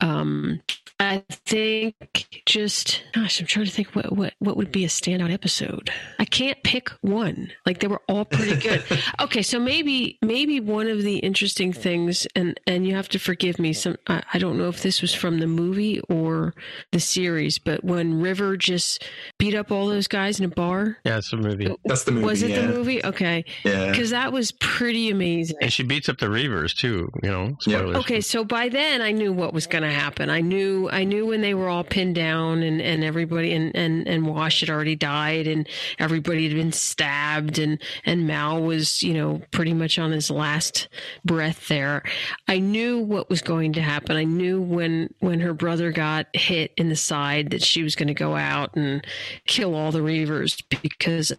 Um, 0.00 0.60
I 1.02 1.24
think 1.30 2.42
just 2.46 3.02
gosh, 3.12 3.40
I'm 3.40 3.46
trying 3.46 3.66
to 3.66 3.72
think 3.72 3.88
what 3.96 4.16
what 4.16 4.34
what 4.38 4.56
would 4.56 4.70
be 4.70 4.84
a 4.84 4.88
standout 4.88 5.32
episode. 5.32 5.90
I 6.20 6.24
can't 6.24 6.62
pick 6.62 6.90
one. 7.00 7.50
Like 7.66 7.80
they 7.80 7.88
were 7.88 8.02
all 8.08 8.24
pretty 8.24 8.56
good. 8.56 8.84
okay, 9.20 9.42
so 9.42 9.58
maybe 9.58 10.18
maybe 10.22 10.60
one 10.60 10.88
of 10.88 11.02
the 11.02 11.18
interesting 11.18 11.72
things, 11.72 12.26
and 12.36 12.58
and 12.68 12.86
you 12.86 12.94
have 12.94 13.08
to 13.10 13.18
forgive 13.18 13.58
me. 13.58 13.72
Some 13.72 13.96
I, 14.06 14.22
I 14.32 14.38
don't 14.38 14.56
know 14.56 14.68
if 14.68 14.82
this 14.82 15.02
was 15.02 15.12
from 15.12 15.40
the 15.40 15.48
movie 15.48 16.00
or 16.08 16.54
the 16.92 17.00
series, 17.00 17.58
but 17.58 17.82
when 17.82 18.20
River 18.20 18.56
just 18.56 19.04
beat 19.38 19.56
up 19.56 19.72
all 19.72 19.88
those 19.88 20.06
guys 20.06 20.38
in 20.38 20.44
a 20.44 20.48
bar. 20.48 20.98
Yeah, 21.04 21.18
it's 21.18 21.32
a 21.32 21.36
movie. 21.36 21.74
That's 21.84 22.04
the 22.04 22.12
movie. 22.12 22.26
Was 22.26 22.42
it 22.44 22.50
yeah. 22.50 22.62
the 22.62 22.68
movie? 22.68 23.04
Okay, 23.04 23.44
Yeah. 23.64 23.90
because 23.90 24.10
that 24.10 24.32
was 24.32 24.52
pretty 24.52 25.10
amazing. 25.10 25.56
And 25.60 25.72
she 25.72 25.82
beats 25.82 26.08
up 26.08 26.18
the 26.18 26.26
Reavers 26.26 26.74
too. 26.76 27.10
You 27.24 27.30
know, 27.30 27.56
Yeah. 27.66 27.78
Okay, 27.78 28.20
so 28.20 28.44
by 28.44 28.68
then 28.68 29.02
I 29.02 29.10
knew 29.10 29.32
what 29.32 29.52
was 29.52 29.66
going 29.66 29.82
to 29.82 29.90
happen. 29.90 30.30
I 30.30 30.40
knew 30.40 30.88
I 30.92 31.04
knew 31.04 31.26
when 31.26 31.40
they 31.40 31.54
were 31.54 31.68
all 31.68 31.84
pinned 31.84 32.14
down 32.14 32.62
and, 32.62 32.80
and 32.80 33.02
everybody 33.02 33.52
and, 33.54 33.74
and, 33.74 34.06
and 34.06 34.26
Wash 34.26 34.60
had 34.60 34.70
already 34.70 34.94
died 34.94 35.46
and 35.46 35.68
everybody 35.98 36.46
had 36.46 36.56
been 36.56 36.72
stabbed 36.72 37.58
and, 37.58 37.80
and 38.04 38.26
Mal 38.26 38.62
was, 38.62 39.02
you 39.02 39.14
know, 39.14 39.40
pretty 39.50 39.72
much 39.72 39.98
on 39.98 40.12
his 40.12 40.30
last 40.30 40.88
breath 41.24 41.68
there. 41.68 42.02
I 42.46 42.58
knew 42.58 42.98
what 42.98 43.30
was 43.30 43.42
going 43.42 43.72
to 43.74 43.82
happen. 43.82 44.16
I 44.16 44.24
knew 44.24 44.60
when 44.60 45.12
when 45.20 45.40
her 45.40 45.54
brother 45.54 45.90
got 45.90 46.26
hit 46.34 46.72
in 46.76 46.88
the 46.88 46.96
side 46.96 47.50
that 47.50 47.62
she 47.62 47.82
was 47.82 47.96
going 47.96 48.08
to 48.08 48.14
go 48.14 48.36
out 48.36 48.74
and 48.76 49.06
kill 49.46 49.74
all 49.74 49.92
the 49.92 50.00
Reavers 50.00 50.62
because 50.82 51.32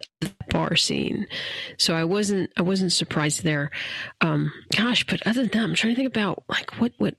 bar 0.54 0.76
scene. 0.76 1.26
So 1.76 1.94
I 1.94 2.04
wasn't 2.04 2.50
I 2.56 2.62
wasn't 2.62 2.92
surprised 2.92 3.42
there. 3.42 3.72
Um, 4.20 4.52
gosh, 4.74 5.04
but 5.04 5.20
other 5.26 5.42
than 5.42 5.50
that, 5.50 5.64
I'm 5.64 5.74
trying 5.74 5.94
to 5.94 5.96
think 5.96 6.08
about 6.08 6.44
like 6.48 6.80
what 6.80 6.92
what 6.98 7.16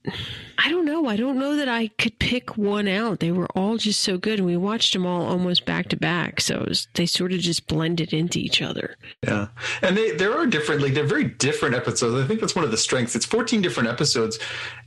I 0.57 0.71
don't 0.71 0.85
know. 0.85 1.07
I 1.07 1.17
don't 1.17 1.37
know 1.37 1.57
that 1.57 1.67
I 1.67 1.89
could 1.99 2.17
pick 2.17 2.57
one 2.57 2.87
out. 2.87 3.19
They 3.19 3.33
were 3.33 3.49
all 3.53 3.77
just 3.77 4.01
so 4.01 4.17
good, 4.17 4.39
and 4.39 4.45
we 4.47 4.55
watched 4.55 4.93
them 4.93 5.05
all 5.05 5.25
almost 5.25 5.65
back 5.65 5.89
to 5.89 5.97
back. 5.97 6.39
So 6.39 6.63
was, 6.65 6.87
they 6.93 7.05
sort 7.05 7.33
of 7.33 7.39
just 7.39 7.67
blended 7.67 8.13
into 8.13 8.39
each 8.39 8.61
other. 8.61 8.95
Yeah, 9.21 9.47
and 9.81 9.97
they 9.97 10.11
there 10.11 10.33
are 10.33 10.47
different, 10.47 10.81
like 10.81 10.93
they're 10.93 11.03
very 11.03 11.25
different 11.25 11.75
episodes. 11.75 12.15
I 12.23 12.25
think 12.25 12.39
that's 12.39 12.55
one 12.55 12.63
of 12.65 12.71
the 12.71 12.77
strengths. 12.77 13.15
It's 13.15 13.25
14 13.25 13.61
different 13.61 13.89
episodes, 13.89 14.39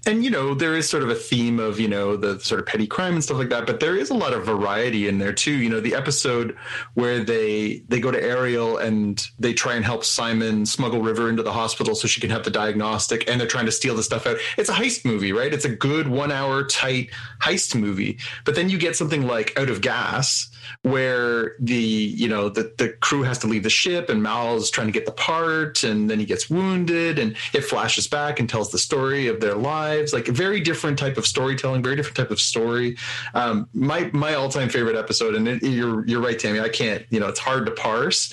and 0.06 0.24
you 0.24 0.30
know 0.30 0.54
there 0.54 0.74
is 0.74 0.88
sort 0.88 1.02
of 1.02 1.10
a 1.10 1.14
theme 1.14 1.58
of 1.58 1.78
you 1.80 1.88
know 1.88 2.16
the 2.16 2.38
sort 2.40 2.60
of 2.60 2.66
petty 2.66 2.86
crime 2.86 3.14
and 3.14 3.24
stuff 3.24 3.38
like 3.38 3.50
that. 3.50 3.66
But 3.66 3.80
there 3.80 3.96
is 3.96 4.10
a 4.10 4.14
lot 4.14 4.32
of 4.32 4.44
variety 4.44 5.08
in 5.08 5.18
there 5.18 5.32
too. 5.32 5.52
You 5.52 5.68
know, 5.68 5.80
the 5.80 5.94
episode 5.94 6.56
where 6.94 7.22
they 7.22 7.82
they 7.88 8.00
go 8.00 8.10
to 8.10 8.22
Ariel 8.22 8.78
and 8.78 9.26
they 9.38 9.52
try 9.52 9.74
and 9.74 9.84
help 9.84 10.04
Simon 10.04 10.64
smuggle 10.66 11.02
River 11.02 11.28
into 11.28 11.42
the 11.42 11.52
hospital 11.52 11.94
so 11.94 12.08
she 12.08 12.20
can 12.20 12.30
have 12.30 12.44
the 12.44 12.50
diagnostic, 12.50 13.28
and 13.28 13.40
they're 13.40 13.48
trying 13.48 13.66
to 13.66 13.72
steal 13.72 13.94
the 13.94 14.02
stuff 14.02 14.26
out. 14.26 14.38
It's 14.56 14.68
a 14.68 14.74
heist 14.74 15.04
movie, 15.04 15.32
right? 15.32 15.52
It's 15.52 15.64
a 15.64 15.74
good 15.74 16.08
one 16.08 16.32
hour 16.32 16.64
tight 16.64 17.10
heist 17.40 17.78
movie. 17.78 18.18
But 18.44 18.54
then 18.54 18.70
you 18.70 18.78
get 18.78 18.96
something 18.96 19.26
like 19.26 19.58
Out 19.58 19.68
of 19.68 19.80
Gas 19.80 20.50
where 20.82 21.56
the 21.60 21.74
you 21.74 22.28
know 22.28 22.48
the, 22.48 22.72
the 22.78 22.90
crew 23.00 23.22
has 23.22 23.38
to 23.38 23.46
leave 23.46 23.62
the 23.62 23.70
ship 23.70 24.08
and 24.08 24.22
Mal's 24.22 24.70
trying 24.70 24.86
to 24.86 24.92
get 24.92 25.06
the 25.06 25.12
part 25.12 25.84
and 25.84 26.08
then 26.08 26.18
he 26.18 26.26
gets 26.26 26.50
wounded 26.50 27.18
and 27.18 27.36
it 27.52 27.62
flashes 27.62 28.06
back 28.06 28.40
and 28.40 28.48
tells 28.48 28.70
the 28.70 28.78
story 28.78 29.28
of 29.28 29.40
their 29.40 29.54
lives 29.54 30.12
like 30.12 30.28
a 30.28 30.32
very 30.32 30.60
different 30.60 30.98
type 30.98 31.16
of 31.16 31.26
storytelling 31.26 31.82
very 31.82 31.96
different 31.96 32.16
type 32.16 32.30
of 32.30 32.40
story 32.40 32.96
um, 33.34 33.68
my 33.72 34.10
my 34.12 34.34
all-time 34.34 34.68
favorite 34.68 34.96
episode 34.96 35.34
and 35.34 35.48
it, 35.48 35.62
you're 35.62 36.06
you're 36.06 36.20
right 36.20 36.38
Tammy 36.38 36.60
I 36.60 36.68
can't 36.68 37.04
you 37.10 37.20
know 37.20 37.28
it's 37.28 37.40
hard 37.40 37.66
to 37.66 37.72
parse 37.72 38.32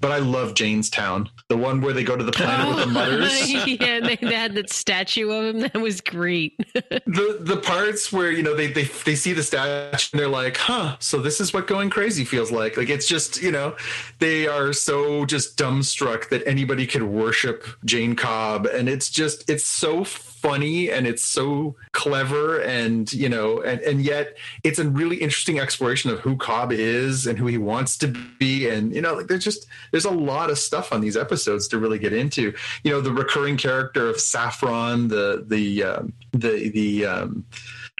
but 0.00 0.12
I 0.12 0.18
love 0.18 0.54
Jaynestown 0.54 1.28
the 1.48 1.56
one 1.56 1.80
where 1.80 1.92
they 1.92 2.04
go 2.04 2.16
to 2.16 2.24
the 2.24 2.32
planet 2.32 2.68
with 2.68 2.84
the 2.84 2.86
mothers 2.86 3.52
yeah, 3.66 3.76
and 3.86 4.06
they, 4.06 4.16
they 4.16 4.34
had 4.34 4.54
that 4.54 4.70
statue 4.70 5.30
of 5.30 5.54
him. 5.54 5.60
That 5.60 5.80
was 5.80 6.00
great. 6.00 6.58
the 6.74 7.38
the 7.40 7.60
parts 7.62 8.12
where 8.12 8.30
you 8.30 8.42
know 8.42 8.54
they 8.54 8.68
they 8.68 8.84
they 9.04 9.14
see 9.14 9.32
the 9.32 9.42
statue 9.42 10.08
and 10.12 10.20
they're 10.20 10.28
like, 10.28 10.56
huh, 10.56 10.96
so 11.00 11.18
this 11.20 11.40
is 11.40 11.52
what 11.52 11.63
going 11.66 11.90
crazy 11.90 12.24
feels 12.24 12.50
like. 12.50 12.76
Like 12.76 12.88
it's 12.88 13.06
just 13.06 13.42
you 13.42 13.50
know 13.50 13.76
they 14.18 14.46
are 14.46 14.72
so 14.72 15.24
just 15.24 15.56
dumbstruck 15.56 16.28
that 16.30 16.46
anybody 16.46 16.86
could 16.86 17.02
worship 17.02 17.64
Jayne 17.84 18.16
Cobb, 18.16 18.66
and 18.66 18.88
it's 18.88 19.10
just 19.10 19.48
it's 19.48 19.66
so 19.66 20.04
funny 20.04 20.90
and 20.90 21.06
it's 21.06 21.22
so 21.22 21.74
clever 21.92 22.60
and 22.60 23.10
you 23.14 23.30
know 23.30 23.62
and 23.62 23.80
and 23.80 24.02
yet 24.02 24.36
it's 24.62 24.78
a 24.78 24.86
really 24.86 25.16
interesting 25.16 25.58
exploration 25.58 26.10
of 26.10 26.20
who 26.20 26.36
Cobb 26.36 26.70
is 26.70 27.26
and 27.26 27.38
who 27.38 27.46
he 27.46 27.56
wants 27.56 27.96
to 27.98 28.08
be. 28.38 28.68
And 28.68 28.94
you 28.94 29.00
know 29.00 29.14
like 29.14 29.28
there's 29.28 29.44
just 29.44 29.66
there's 29.90 30.04
a 30.04 30.10
lot 30.10 30.50
of 30.50 30.58
stuff 30.58 30.92
on 30.92 31.00
these 31.00 31.16
episodes 31.16 31.68
to 31.68 31.78
really 31.78 31.98
get 31.98 32.12
into. 32.12 32.52
You 32.82 32.90
know 32.90 33.00
the 33.00 33.12
recurring 33.12 33.56
character 33.56 34.08
of 34.08 34.20
Saffron 34.20 35.08
the 35.08 35.44
the 35.46 35.84
um, 35.84 36.12
the 36.32 36.70
the 36.70 37.06
um, 37.06 37.44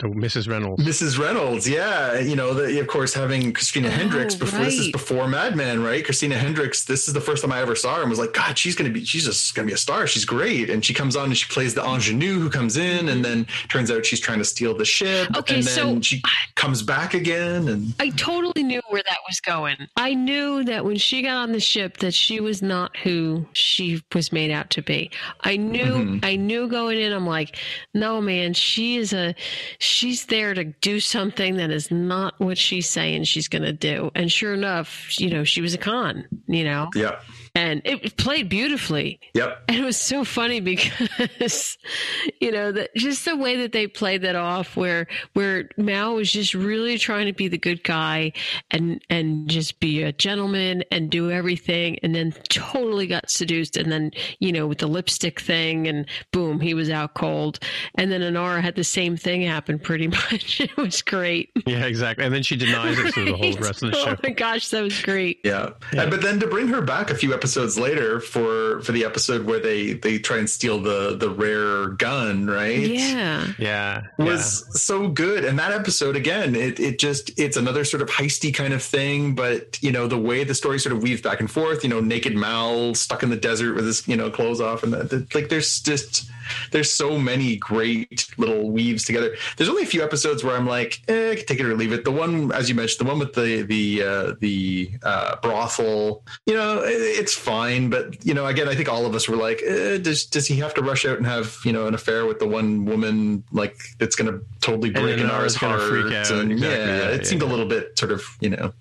Oh, 0.03 0.09
Mrs. 0.09 0.49
Reynolds. 0.51 0.83
Mrs. 0.85 1.21
Reynolds, 1.21 1.69
yeah, 1.69 2.19
you 2.19 2.35
know, 2.35 2.53
the, 2.53 2.81
of 2.81 2.87
course, 2.89 3.15
having 3.15 3.53
Christina 3.53 3.87
Oh, 3.87 3.91
Hendricks 3.93 4.35
before 4.35 4.65
this 4.65 4.75
is 4.77 4.91
before 4.91 5.29
Mad 5.29 5.55
Men, 5.55 5.85
right? 5.85 6.05
Christina 6.05 6.37
Hendricks, 6.37 6.85
this 6.85 7.07
is 7.07 7.15
the 7.15 7.21
first 7.21 7.43
time 7.43 7.53
I 7.53 7.61
ever 7.61 7.77
saw 7.77 7.95
her 7.95 8.01
and 8.01 8.11
was 8.11 8.19
like, 8.19 8.33
God, 8.33 8.59
she's 8.59 8.75
gonna 8.75 8.91
be, 8.91 9.05
she's 9.05 9.25
just 9.25 9.55
gonna 9.55 9.67
be 9.69 9.73
a 9.73 9.77
star. 9.77 10.09
She's 10.09 10.25
great, 10.25 10.69
and 10.69 10.85
she 10.85 10.95
comes 10.95 11.15
on 11.15 11.27
and 11.27 11.37
she 11.37 11.47
plays 11.49 11.75
the 11.75 11.83
ingenue 11.85 12.41
who 12.41 12.51
comes 12.51 12.77
in, 12.77 13.09
and 13.09 13.25
then 13.25 13.47
turns 13.69 13.89
out 13.89 14.05
she's 14.05 14.19
trying 14.19 14.39
to 14.41 14.45
steal 14.45 14.77
the 14.77 14.85
ship, 14.85 15.29
Okay, 15.37 15.55
and 15.59 15.65
then 15.65 15.75
so- 15.75 16.01
she 16.01 16.21
comes 16.57 16.83
back 16.83 17.15
again, 17.15 17.69
and 17.69 17.95
I 18.01 18.09
totally 18.11 18.65
knew 18.65 18.83
where 18.89 19.03
that 19.05 19.19
was 19.29 19.39
going. 19.41 19.77
I 19.97 20.15
knew 20.15 20.65
that 20.65 20.85
when 20.85 20.97
she 20.97 21.23
got 21.23 21.37
on 21.37 21.53
the 21.53 21.61
ship 21.61 21.99
that 21.99 22.15
she 22.15 22.41
was 22.41 22.63
not 22.63 22.97
who 22.97 23.47
she 23.53 24.03
was 24.13 24.33
made 24.33 24.51
out 24.51 24.71
to 24.71 24.83
be. 24.83 25.13
I 25.43 25.57
knew 25.57 25.85
Mhm. 25.85 26.25
I 26.25 26.35
knew 26.35 26.67
going 26.67 26.99
in 26.99 27.13
I'm 27.13 27.29
like, 27.29 27.59
no 27.95 28.21
man, 28.21 28.55
she 28.55 28.97
is 28.97 29.13
a 29.13 29.37
she's 29.85 30.27
there 30.27 30.55
to 30.55 30.65
do 30.65 30.99
something 30.99 31.57
that 31.57 31.71
is 31.71 31.91
not 31.91 32.35
what 32.41 32.59
she's 32.59 32.89
saying 32.89 33.25
she's 33.25 33.49
going 33.49 33.63
to 33.63 33.73
do. 33.73 34.11
And 34.15 34.33
sure 34.33 34.55
enough, 34.55 35.19
you 35.21 35.31
know, 35.31 35.45
she 35.45 35.61
was 35.61 35.75
a 35.75 35.79
con, 35.79 36.27
you 36.47 36.65
know. 36.65 36.91
yep, 36.95 37.23
And 37.57 37.83
it 37.85 38.17
played 38.17 38.49
beautifully. 38.49 39.21
yep, 39.33 39.63
And 39.69 39.77
it 39.79 39.85
was 39.85 39.97
so 39.97 40.25
funny 40.25 40.59
because, 40.61 41.79
you 42.41 42.51
know, 42.51 42.73
that 42.73 42.91
just 42.97 43.25
the 43.25 43.37
way 43.37 43.57
that 43.59 43.71
they 43.71 43.87
played 43.87 44.23
that 44.23 44.35
off, 44.35 44.77
where 44.77 45.07
where 45.35 45.69
Mal 45.77 46.17
was 46.17 46.33
just 46.33 46.55
really 46.55 46.99
trying 46.99 47.27
to 47.27 47.33
be 47.33 47.47
the 47.47 47.57
good 47.57 47.85
guy 47.85 48.33
and 48.73 49.01
and 49.09 49.49
just 49.49 49.79
be 49.79 50.03
a 50.03 50.11
gentleman 50.13 50.83
and 50.91 51.11
do 51.11 51.31
everything, 51.31 51.97
and 52.03 52.13
then 52.13 52.33
totally 52.49 53.07
got 53.07 53.31
seduced, 53.31 53.77
and 53.77 53.93
then 53.93 54.11
you 54.41 54.51
know 54.51 54.67
with 54.67 54.79
the 54.79 54.89
lipstick 54.89 55.41
thing, 55.41 55.87
and 55.87 56.07
boom, 56.33 56.59
he 56.59 56.75
was 56.75 56.91
out 56.91 57.15
cold, 57.15 57.61
and 57.95 58.11
then 58.11 58.21
Inara 58.21 58.63
had 58.63 58.75
the 58.75 58.83
same 58.83 59.17
thing 59.17 59.43
happen 59.43 59.79
pretty 59.79 60.09
much. 60.33 60.61
It 60.61 60.77
was 60.77 61.03
great. 61.03 61.51
Yeah, 61.67 61.87
exactly. 61.87 62.25
And 62.25 62.35
then 62.35 62.43
she 62.43 62.57
denies 62.57 62.99
it 62.99 63.15
through 63.15 63.27
the 63.27 63.37
whole 63.37 63.53
rest 63.59 63.85
of 63.85 63.93
the 63.93 63.97
show. 63.97 64.11
Oh 64.11 64.17
my 64.25 64.31
gosh, 64.31 64.69
that 64.71 64.83
was 64.83 65.01
great. 65.03 65.39
yeah. 65.45 65.71
Yeah. 65.93 66.03
And, 66.03 66.11
but 66.11 66.21
then 66.21 66.41
to 66.41 66.49
bring 66.49 66.67
her 66.69 66.83
back 66.83 67.11
a 67.11 67.15
few 67.15 67.33
episodes 67.33 67.44
episodes 67.45 67.79
later 67.79 68.21
for 68.21 68.81
for 68.81 68.93
the 68.93 69.05
episode 69.05 69.45
where 69.45 69.61
they 69.61 69.93
they 69.93 70.19
try 70.19 70.39
and 70.39 70.49
steal 70.49 70.81
the 70.81 71.15
the 71.15 71.29
rare 71.29 71.89
gun, 71.89 72.47
right? 72.47 72.79
Yeah. 72.79 73.53
Yeah. 73.59 74.01
was 74.17 74.65
so 74.83 75.09
good 75.09 75.45
and 75.45 75.59
that 75.59 75.73
episode 75.73 76.17
again 76.17 76.55
it, 76.57 76.81
it 76.81 76.99
just 76.99 77.39
it's 77.39 77.59
another 77.59 77.85
sort 77.85 78.03
of 78.03 78.09
heisty 78.09 78.53
kind 78.55 78.73
of 78.73 78.83
thing 78.83 79.35
but 79.35 79.79
you 79.83 79.93
know 79.93 80.07
the 80.07 80.19
way 80.19 80.43
the 80.45 80.55
story 80.55 80.79
sort 80.79 80.95
of 80.97 81.03
weaves 81.03 81.21
back 81.21 81.41
and 81.41 81.51
forth 81.51 81.85
you 81.85 81.91
know 81.91 82.01
naked 82.01 82.35
mal 82.35 82.95
stuck 82.95 83.23
in 83.23 83.29
the 83.29 83.37
desert 83.37 83.75
with 83.75 83.85
his 83.85 84.09
you 84.09 84.17
know 84.17 84.31
clothes 84.31 84.61
off 84.61 84.83
and 84.83 84.93
the, 84.93 85.05
the, 85.05 85.27
like 85.35 85.51
there's 85.51 85.81
just 85.81 86.31
there's 86.71 86.93
so 86.93 87.19
many 87.19 87.57
great 87.57 88.29
little 88.39 88.71
weaves 88.71 89.05
together. 89.05 89.37
There's 89.57 89.69
only 89.69 89.83
a 89.83 89.87
few 89.87 90.03
episodes 90.03 90.45
where 90.45 90.57
i'm 90.57 90.67
like 90.67 91.01
eh, 91.09 91.33
I 91.33 91.37
can 91.37 91.47
take 91.47 91.61
it 91.61 91.67
or 91.67 91.75
leave 91.75 91.93
it. 91.93 92.05
The 92.05 92.11
one 92.11 92.53
as 92.53 92.69
you 92.69 92.75
mentioned 92.75 93.07
the 93.07 93.11
one 93.11 93.19
with 93.19 93.35
the 93.35 93.63
the 93.63 94.03
uh, 94.03 94.35
the 94.41 94.91
uh, 95.03 95.37
brothel 95.37 96.23
you 96.47 96.55
know 96.55 96.83
it, 96.83 96.91
it's 96.93 97.35
fine 97.35 97.91
but 97.91 98.25
you 98.25 98.35
know 98.35 98.47
again 98.47 98.69
i 98.69 98.75
think 98.75 98.89
all 98.89 99.07
of 99.07 99.15
us 99.15 99.29
were 99.29 99.37
like 99.37 99.63
eh, 99.67 99.99
does 99.99 100.27
does 100.27 100.47
he 100.47 100.57
have 100.57 100.75
to 100.75 100.83
rush 100.83 101.05
out 101.05 101.17
and 101.17 101.27
have 101.27 101.59
you 101.65 101.73
know 101.73 101.87
an 101.87 101.95
affair 101.95 102.27
with 102.27 102.39
the 102.39 102.47
one 102.47 102.85
woman 102.85 103.43
like 103.53 103.77
that's 103.99 104.17
gonna 104.17 104.41
totally 104.61 104.91
break 104.91 105.19
Inara's 105.19 105.57
heart 105.57 105.81
freak 105.83 106.13
out. 106.13 106.31
and 106.31 106.53
Exactly, 106.53 106.79
yeah, 106.79 106.87
yeah, 106.87 107.09
it 107.11 107.23
yeah, 107.23 107.27
seemed 107.27 107.43
a 107.43 107.47
little 107.47 107.67
bit 107.67 107.99
sort 107.99 108.13
of 108.13 108.25
you 108.41 108.51
know 108.51 108.73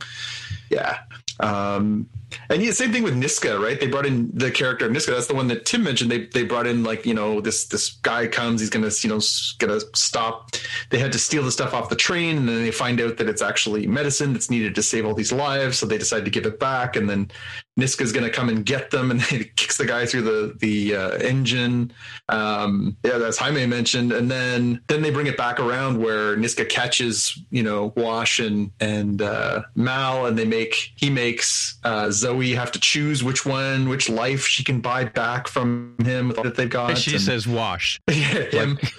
yeah. 0.69 0.99
Um 1.39 2.09
and 2.49 2.61
yeah, 2.61 2.71
same 2.71 2.91
thing 2.91 3.03
with 3.03 3.15
Niska, 3.15 3.61
right? 3.61 3.79
They 3.79 3.87
brought 3.87 4.05
in 4.05 4.29
the 4.33 4.51
character 4.51 4.85
of 4.85 4.91
Niska. 4.91 5.07
That's 5.07 5.27
the 5.27 5.35
one 5.35 5.47
that 5.47 5.65
Tim 5.65 5.83
mentioned. 5.83 6.11
They 6.11 6.25
they 6.25 6.43
brought 6.43 6.67
in 6.67 6.83
like 6.83 7.05
you 7.05 7.13
know 7.13 7.41
this 7.41 7.65
this 7.65 7.91
guy 8.03 8.27
comes. 8.27 8.61
He's 8.61 8.69
gonna 8.69 8.91
you 9.01 9.09
know 9.09 9.19
gonna 9.59 9.79
stop. 9.95 10.51
They 10.89 10.99
had 10.99 11.11
to 11.13 11.19
steal 11.19 11.43
the 11.43 11.51
stuff 11.51 11.73
off 11.73 11.89
the 11.89 11.95
train, 11.95 12.37
and 12.37 12.47
then 12.47 12.63
they 12.63 12.71
find 12.71 12.99
out 13.01 13.17
that 13.17 13.27
it's 13.27 13.41
actually 13.41 13.87
medicine 13.87 14.33
that's 14.33 14.49
needed 14.49 14.75
to 14.75 14.83
save 14.83 15.05
all 15.05 15.13
these 15.13 15.31
lives. 15.31 15.77
So 15.77 15.85
they 15.85 15.97
decide 15.97 16.25
to 16.25 16.31
give 16.31 16.45
it 16.45 16.59
back, 16.59 16.95
and 16.95 17.09
then 17.09 17.29
Niska's 17.79 18.11
gonna 18.11 18.29
come 18.29 18.49
and 18.49 18.65
get 18.65 18.91
them, 18.91 19.11
and 19.11 19.21
he 19.23 19.45
kicks 19.45 19.77
the 19.77 19.85
guy 19.85 20.05
through 20.05 20.23
the 20.23 20.55
the 20.59 20.95
uh, 20.95 21.11
engine. 21.17 21.91
Um, 22.29 22.97
yeah, 23.03 23.17
that's 23.17 23.37
Jaime 23.37 23.65
mentioned, 23.65 24.11
and 24.11 24.29
then 24.29 24.81
then 24.87 25.01
they 25.01 25.09
bring 25.09 25.27
it 25.27 25.37
back 25.37 25.59
around 25.59 26.01
where 26.01 26.37
Niska 26.37 26.67
catches 26.69 27.39
you 27.49 27.63
know 27.63 27.93
Wash 27.95 28.39
and 28.39 28.71
and 28.79 29.21
uh, 29.21 29.63
Mal, 29.75 30.25
and 30.25 30.37
they 30.37 30.45
make 30.45 30.91
he 30.95 31.09
makes 31.09 31.79
uh, 31.83 32.11
Zoe 32.23 32.53
have 32.55 32.71
to 32.71 32.79
choose 32.79 33.23
which 33.23 33.45
one, 33.45 33.89
which 33.89 34.09
life 34.09 34.45
she 34.47 34.63
can 34.63 34.79
buy 34.81 35.03
back 35.05 35.47
from 35.47 35.95
him 36.03 36.29
with 36.29 36.37
all 36.37 36.43
that 36.45 36.55
they've 36.55 36.69
got. 36.69 36.91
And 36.91 36.97
she 36.99 37.11
and- 37.13 37.21
says 37.21 37.45
wash. 37.47 37.99
him. 38.09 38.79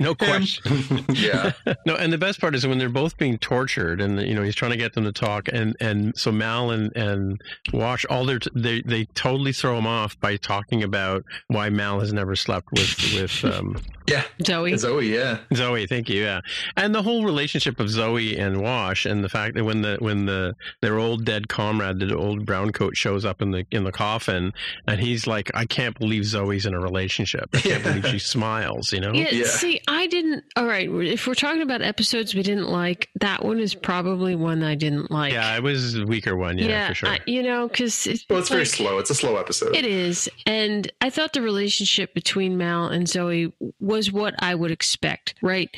No 0.00 0.10
Him. 0.10 0.16
question. 0.16 1.04
yeah, 1.12 1.52
No, 1.86 1.94
and 1.96 2.12
the 2.12 2.18
best 2.18 2.40
part 2.40 2.54
is 2.54 2.66
when 2.66 2.78
they're 2.78 2.88
both 2.88 3.16
being 3.16 3.38
tortured, 3.38 4.00
and 4.00 4.20
you 4.20 4.34
know 4.34 4.42
he's 4.42 4.54
trying 4.54 4.70
to 4.72 4.76
get 4.76 4.92
them 4.94 5.04
to 5.04 5.12
talk, 5.12 5.48
and 5.52 5.76
and 5.80 6.16
so 6.16 6.30
Mal 6.32 6.70
and 6.70 6.94
and 6.96 7.40
Wash, 7.72 8.04
all 8.06 8.24
their 8.24 8.38
t- 8.38 8.50
they 8.54 8.82
they 8.82 9.04
totally 9.14 9.52
throw 9.52 9.76
him 9.78 9.86
off 9.86 10.18
by 10.20 10.36
talking 10.36 10.82
about 10.82 11.24
why 11.48 11.68
Mal 11.70 12.00
has 12.00 12.12
never 12.12 12.34
slept 12.36 12.68
with 12.72 12.96
with 13.14 13.44
um, 13.44 13.76
yeah, 14.06 14.24
Zoe. 14.44 14.76
Zoe. 14.76 15.12
Yeah, 15.14 15.38
Zoe. 15.54 15.86
Thank 15.86 16.08
you. 16.08 16.22
Yeah, 16.22 16.40
and 16.76 16.94
the 16.94 17.02
whole 17.02 17.24
relationship 17.24 17.78
of 17.80 17.88
Zoe 17.90 18.36
and 18.38 18.60
Wash, 18.62 19.04
and 19.06 19.22
the 19.22 19.28
fact 19.28 19.54
that 19.56 19.64
when 19.64 19.82
the 19.82 19.96
when 20.00 20.26
the 20.26 20.54
their 20.82 20.98
old 20.98 21.24
dead 21.24 21.48
comrade, 21.48 21.98
the 22.00 22.16
old 22.16 22.46
brown 22.46 22.57
coat, 22.72 22.96
shows 22.96 23.24
up 23.24 23.40
in 23.42 23.50
the 23.50 23.64
in 23.70 23.84
the 23.84 23.92
coffin, 23.92 24.52
and 24.86 25.00
he's 25.00 25.26
like, 25.26 25.50
I 25.54 25.66
can't 25.66 25.98
believe 25.98 26.24
Zoe's 26.24 26.66
in 26.66 26.74
a 26.74 26.80
relationship. 26.80 27.48
I 27.54 27.60
can't 27.60 27.84
Yeah. 27.84 27.92
believe 27.92 28.06
she 28.08 28.18
smiles. 28.34 28.92
You 28.92 29.00
know. 29.00 29.12
Yeah, 29.12 29.30
Yeah. 29.30 29.46
see, 29.46 29.80
I 29.88 30.06
didn't. 30.06 30.44
All 30.56 30.66
right, 30.66 30.88
if 30.88 31.26
we're 31.26 31.34
talking 31.34 31.62
about 31.62 31.82
episodes 31.82 32.34
we 32.34 32.42
didn't 32.42 32.68
like, 32.68 33.08
that 33.20 33.44
one 33.44 33.58
is 33.60 33.74
probably 33.74 34.34
one 34.34 34.62
I 34.62 34.74
didn't 34.74 35.10
like. 35.10 35.32
Yeah, 35.32 35.56
it 35.56 35.62
was 35.62 35.96
a 35.96 36.04
weaker 36.04 36.36
one. 36.36 36.58
Yeah, 36.58 36.88
for 36.88 36.94
sure. 36.94 37.08
I, 37.10 37.20
you 37.26 37.42
know, 37.42 37.68
because 37.68 38.06
it's, 38.06 38.24
well, 38.28 38.38
it's 38.38 38.48
very 38.48 38.66
slow. 38.66 38.98
It's 38.98 39.10
a 39.10 39.14
slow 39.14 39.36
episode. 39.36 39.74
It 39.76 39.84
is, 39.86 40.28
and 40.46 40.90
I 41.00 41.10
thought 41.10 41.32
the 41.32 41.42
relationship 41.42 42.14
between 42.14 42.56
Mal 42.58 42.88
and 42.88 43.08
Zoe 43.08 43.52
was 43.80 44.10
what 44.12 44.34
I 44.42 44.54
would 44.54 44.70
expect. 44.70 45.34
Right? 45.42 45.70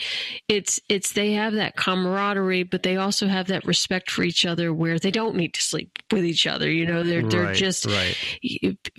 It's 0.49 0.81
it's 0.89 1.13
they 1.13 1.33
have 1.35 1.53
that 1.55 1.77
camaraderie, 1.77 2.63
but 2.63 2.83
they 2.83 2.97
also 2.97 3.27
have 3.27 3.49
that 3.49 3.65
respect 3.67 4.11
for 4.11 4.23
each 4.23 4.47
other, 4.47 4.73
where 4.73 4.99
they 4.99 5.11
don't 5.11 5.37
need 5.37 5.55
to 5.55 5.61
sleep 5.63 5.99
with 6.11 6.25
each 6.25 6.47
other. 6.47 6.70
You 6.71 6.87
know, 6.87 7.03
they're 7.03 7.23
they're 7.23 7.43
Right, 7.45 7.55
just 7.57 7.87
right. 7.87 8.17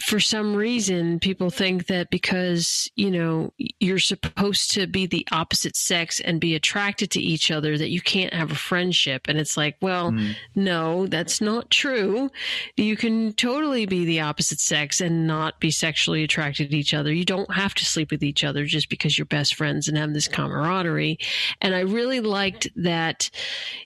for 0.01 0.19
some 0.19 0.55
reason 0.55 1.19
people 1.19 1.49
think 1.49 1.87
that 1.87 2.09
because 2.09 2.89
you 2.95 3.09
know 3.11 3.53
you're 3.79 3.99
supposed 3.99 4.71
to 4.71 4.87
be 4.87 5.05
the 5.05 5.25
opposite 5.31 5.75
sex 5.75 6.19
and 6.19 6.39
be 6.41 6.55
attracted 6.55 7.11
to 7.11 7.19
each 7.21 7.51
other 7.51 7.77
that 7.77 7.89
you 7.89 8.01
can't 8.01 8.33
have 8.33 8.51
a 8.51 8.55
friendship 8.55 9.27
and 9.27 9.37
it's 9.37 9.55
like 9.57 9.77
well 9.81 10.11
Mm. 10.11 10.35
no 10.55 11.05
that's 11.07 11.39
not 11.41 11.69
true 11.69 12.29
you 12.75 12.97
can 12.97 13.33
totally 13.33 13.85
be 13.85 14.03
the 14.05 14.19
opposite 14.21 14.59
sex 14.59 14.99
and 14.99 15.27
not 15.27 15.59
be 15.59 15.69
sexually 15.71 16.23
attracted 16.23 16.71
to 16.71 16.77
each 16.77 16.93
other 16.93 17.13
you 17.13 17.23
don't 17.25 17.53
have 17.53 17.73
to 17.75 17.85
sleep 17.85 18.09
with 18.11 18.23
each 18.23 18.43
other 18.43 18.65
just 18.65 18.89
because 18.89 19.17
you're 19.17 19.25
best 19.25 19.55
friends 19.55 19.87
and 19.87 19.97
have 19.97 20.13
this 20.13 20.27
camaraderie 20.27 21.17
and 21.61 21.75
i 21.75 21.79
really 21.81 22.19
liked 22.19 22.67
that 22.75 23.29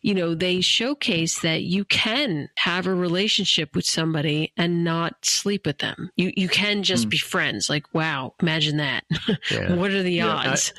you 0.01 0.13
know 0.15 0.33
they 0.33 0.61
showcase 0.61 1.41
that 1.41 1.63
you 1.63 1.83
can 1.85 2.49
have 2.55 2.87
a 2.87 2.93
relationship 2.95 3.74
with 3.75 3.85
somebody 3.85 4.51
and 4.57 4.83
not 4.83 5.13
sleep 5.25 5.65
with 5.65 5.79
them 5.79 6.09
you 6.15 6.31
you 6.35 6.47
can 6.49 6.83
just 6.83 7.03
Hmm. 7.05 7.09
be 7.09 7.17
friends 7.17 7.69
like 7.69 7.93
wow 7.93 8.33
imagine 8.41 8.77
that 8.77 9.03
Yeah. 9.51 9.75
what 9.75 9.91
are 9.91 10.01
the 10.03 10.11
Yeah, 10.13 10.33
I- 10.33 10.47
odds 10.49 10.73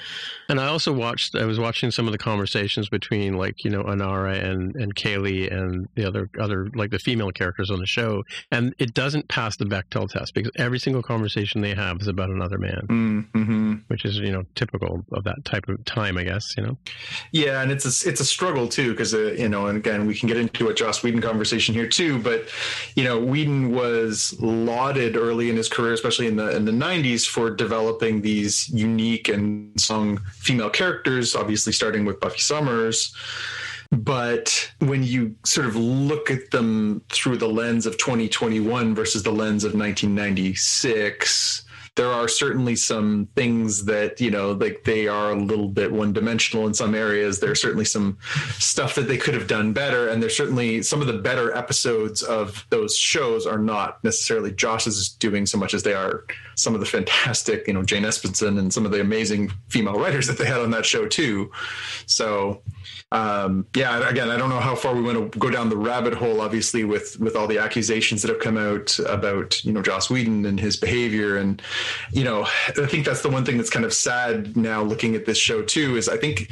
And 0.48 0.60
I 0.60 0.66
also 0.68 0.92
watched. 0.92 1.34
I 1.34 1.44
was 1.44 1.58
watching 1.58 1.90
some 1.90 2.06
of 2.06 2.12
the 2.12 2.18
conversations 2.18 2.88
between, 2.88 3.34
like 3.34 3.64
you 3.64 3.70
know, 3.70 3.82
Inara 3.82 4.40
and 4.48 4.76
and 4.76 4.94
Kaylee 4.94 5.52
and 5.52 5.88
the 5.96 6.04
other 6.06 6.30
other 6.38 6.68
like 6.76 6.90
the 6.92 7.00
female 7.00 7.32
characters 7.32 7.68
on 7.68 7.80
the 7.80 7.86
show, 7.86 8.22
and 8.52 8.72
it 8.78 8.94
doesn't 8.94 9.26
pass 9.26 9.56
the 9.56 9.64
Bechdel 9.64 10.08
test 10.08 10.34
because 10.34 10.52
every 10.54 10.78
single 10.78 11.02
conversation 11.02 11.62
they 11.62 11.74
have 11.74 12.00
is 12.00 12.06
about 12.06 12.30
another 12.30 12.58
man, 12.58 12.86
Mm-hmm. 12.88 13.74
which 13.88 14.04
is 14.04 14.18
you 14.18 14.30
know 14.30 14.44
typical 14.54 15.04
of 15.10 15.24
that 15.24 15.44
type 15.44 15.68
of 15.68 15.84
time, 15.84 16.16
I 16.16 16.22
guess. 16.22 16.54
You 16.56 16.62
know. 16.62 16.78
Yeah, 17.32 17.60
and 17.60 17.72
it's 17.72 17.84
a, 17.84 18.08
it's 18.08 18.20
a 18.20 18.24
struggle 18.24 18.68
too 18.68 18.92
because 18.92 19.14
uh, 19.14 19.32
you 19.36 19.48
know, 19.48 19.66
and 19.66 19.76
again, 19.76 20.06
we 20.06 20.14
can 20.14 20.28
get 20.28 20.36
into 20.36 20.68
a 20.68 20.74
Joss 20.74 21.02
Whedon 21.02 21.20
conversation 21.22 21.74
here 21.74 21.88
too. 21.88 22.20
But 22.20 22.46
you 22.94 23.04
know, 23.04 23.18
Whedon 23.18 23.72
was 23.72 24.38
lauded 24.40 25.16
early 25.16 25.50
in 25.50 25.56
his 25.56 25.68
career, 25.68 25.92
especially 25.92 26.26
in 26.26 26.36
the 26.36 26.54
in 26.54 26.64
the 26.64 26.72
'90s, 26.72 27.26
for 27.26 27.50
developing 27.50 28.22
these 28.22 28.68
unique 28.68 29.28
and 29.28 29.78
strong 29.80 30.18
female 30.32 30.70
characters. 30.70 31.34
Obviously, 31.34 31.72
starting 31.72 32.04
with 32.04 32.20
Buffy 32.20 32.40
Summers. 32.40 33.14
But 33.92 34.72
when 34.80 35.02
you 35.02 35.36
sort 35.44 35.66
of 35.66 35.76
look 35.76 36.30
at 36.30 36.50
them 36.50 37.02
through 37.08 37.36
the 37.36 37.48
lens 37.48 37.86
of 37.86 37.98
2021 37.98 38.94
versus 38.94 39.22
the 39.22 39.30
lens 39.30 39.62
of 39.62 39.74
1996, 39.74 41.65
there 41.96 42.12
are 42.12 42.28
certainly 42.28 42.76
some 42.76 43.28
things 43.34 43.86
that 43.86 44.20
you 44.20 44.30
know 44.30 44.52
like 44.52 44.84
they 44.84 45.08
are 45.08 45.32
a 45.32 45.36
little 45.36 45.68
bit 45.68 45.90
one 45.90 46.12
dimensional 46.12 46.66
in 46.66 46.74
some 46.74 46.94
areas. 46.94 47.40
There's 47.40 47.60
certainly 47.60 47.84
some 47.84 48.18
stuff 48.58 48.94
that 48.94 49.08
they 49.08 49.16
could 49.16 49.34
have 49.34 49.46
done 49.46 49.72
better 49.72 50.08
and 50.08 50.22
there's 50.22 50.36
certainly 50.36 50.82
some 50.82 51.00
of 51.00 51.06
the 51.06 51.14
better 51.14 51.54
episodes 51.54 52.22
of 52.22 52.66
those 52.70 52.96
shows 52.96 53.46
are 53.46 53.58
not 53.58 54.02
necessarily 54.04 54.52
Joss's 54.52 55.08
doing 55.08 55.46
so 55.46 55.58
much 55.58 55.74
as 55.74 55.82
they 55.82 55.94
are 55.94 56.24
some 56.54 56.74
of 56.74 56.80
the 56.80 56.86
fantastic 56.86 57.66
you 57.66 57.74
know 57.74 57.82
jane 57.82 58.04
espenson 58.04 58.58
and 58.58 58.72
some 58.72 58.84
of 58.84 58.92
the 58.92 59.00
amazing 59.00 59.50
female 59.68 59.98
writers 59.98 60.26
that 60.26 60.38
they 60.38 60.46
had 60.46 60.60
on 60.60 60.70
that 60.70 60.86
show 60.86 61.06
too. 61.06 61.50
So 62.06 62.62
um, 63.12 63.66
yeah, 63.74 64.08
again, 64.08 64.30
I 64.30 64.36
don't 64.36 64.50
know 64.50 64.58
how 64.58 64.74
far 64.74 64.94
we 64.94 65.02
want 65.02 65.32
to 65.32 65.38
go 65.38 65.48
down 65.48 65.68
the 65.68 65.76
rabbit 65.76 66.12
hole, 66.12 66.40
obviously, 66.40 66.82
with 66.82 67.18
with 67.20 67.36
all 67.36 67.46
the 67.46 67.58
accusations 67.58 68.22
that 68.22 68.28
have 68.28 68.40
come 68.40 68.58
out 68.58 68.98
about 69.08 69.64
you 69.64 69.72
know 69.72 69.80
Joss 69.80 70.10
Whedon 70.10 70.44
and 70.44 70.58
his 70.58 70.76
behavior, 70.76 71.36
and 71.36 71.62
you 72.12 72.24
know, 72.24 72.44
I 72.68 72.86
think 72.86 73.04
that's 73.04 73.22
the 73.22 73.30
one 73.30 73.44
thing 73.44 73.56
that's 73.56 73.70
kind 73.70 73.84
of 73.84 73.92
sad 73.92 74.56
now 74.56 74.82
looking 74.82 75.14
at 75.14 75.26
this 75.26 75.38
show 75.38 75.62
too. 75.62 75.96
Is 75.96 76.08
I 76.08 76.16
think 76.16 76.50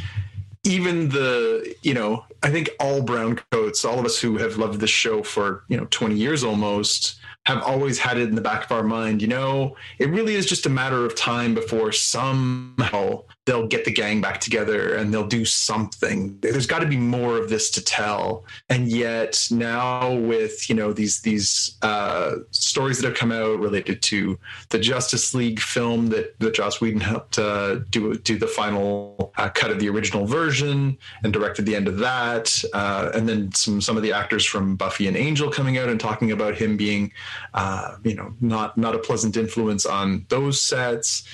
even 0.65 1.11
the 1.11 1.74
you 1.82 1.94
know 1.94 2.24
I 2.43 2.51
think 2.51 2.70
all 2.81 3.02
brown 3.02 3.40
coats, 3.51 3.85
all 3.85 3.98
of 3.98 4.05
us 4.05 4.19
who 4.19 4.39
have 4.39 4.56
loved 4.56 4.81
this 4.81 4.90
show 4.90 5.23
for 5.23 5.65
you 5.69 5.77
know 5.77 5.86
20 5.90 6.15
years 6.15 6.43
almost, 6.43 7.20
have 7.47 7.62
always 7.62 7.98
had 7.98 8.16
it 8.19 8.28
in 8.28 8.35
the 8.35 8.40
back 8.40 8.65
of 8.65 8.73
our 8.73 8.82
mind. 8.82 9.23
You 9.23 9.28
know, 9.28 9.77
it 9.98 10.09
really 10.11 10.35
is 10.35 10.47
just 10.47 10.66
a 10.66 10.70
matter 10.70 11.05
of 11.05 11.15
time 11.15 11.55
before 11.55 11.93
somehow 11.93 13.24
they'll 13.47 13.66
get 13.66 13.85
the 13.85 13.93
gang 13.93 14.21
back 14.21 14.41
together 14.41 14.95
and 14.95 15.12
they'll 15.12 15.27
do 15.27 15.45
something. 15.45 16.39
There's 16.41 16.66
got 16.66 16.79
to 16.79 16.87
be 16.87 16.97
more 16.97 17.37
of 17.37 17.51
this 17.51 17.71
to 17.73 17.85
tell. 17.85 18.45
And 18.71 18.89
yet 18.89 19.47
now 19.51 20.15
with 20.15 20.69
you 20.69 20.75
know 20.75 20.93
these 20.93 21.21
these 21.21 21.77
uh, 21.83 22.37
stories 22.51 22.99
that 22.99 23.07
have 23.07 23.16
come 23.16 23.33
out 23.33 23.59
related 23.59 24.03
to 24.03 24.39
the 24.71 24.79
Justice 24.79 25.35
League 25.35 25.61
film 25.61 26.07
that 26.09 26.39
that 26.41 26.55
Joss 26.55 26.81
Whedon 26.81 27.01
helped 27.01 27.39
uh, 27.39 27.77
do 27.91 28.15
do 28.16 28.39
the 28.39 28.47
final 28.47 29.33
uh, 29.37 29.51
cut 29.51 29.71
of 29.71 29.79
the 29.79 29.89
original 29.89 30.27
version 30.27 30.97
and 31.23 31.33
directed 31.33 31.66
the 31.66 31.77
end 31.77 31.89
of 31.89 31.99
that, 31.99 32.65
uh, 32.73 33.11
and 33.15 33.29
then 33.29 33.53
some 33.53 33.81
some 33.81 33.97
of 33.97 34.03
the 34.03 34.12
actors 34.12 34.45
from 34.45 34.77
Buffy 34.77 35.07
and 35.07 35.16
Angel 35.16 35.51
coming 35.51 35.77
out 35.77 35.89
and 35.89 36.01
talking 36.01 36.33
about 36.33 36.55
him 36.55 36.77
being 36.77 37.12
uh, 37.53 37.97
you 38.05 38.15
know 38.15 38.35
not 38.41 38.79
not 38.79 38.95
a 38.95 38.99
pleasant 38.99 39.37
influence 39.37 39.85
on 39.85 40.25
those 40.29 40.61
sets 40.61 41.25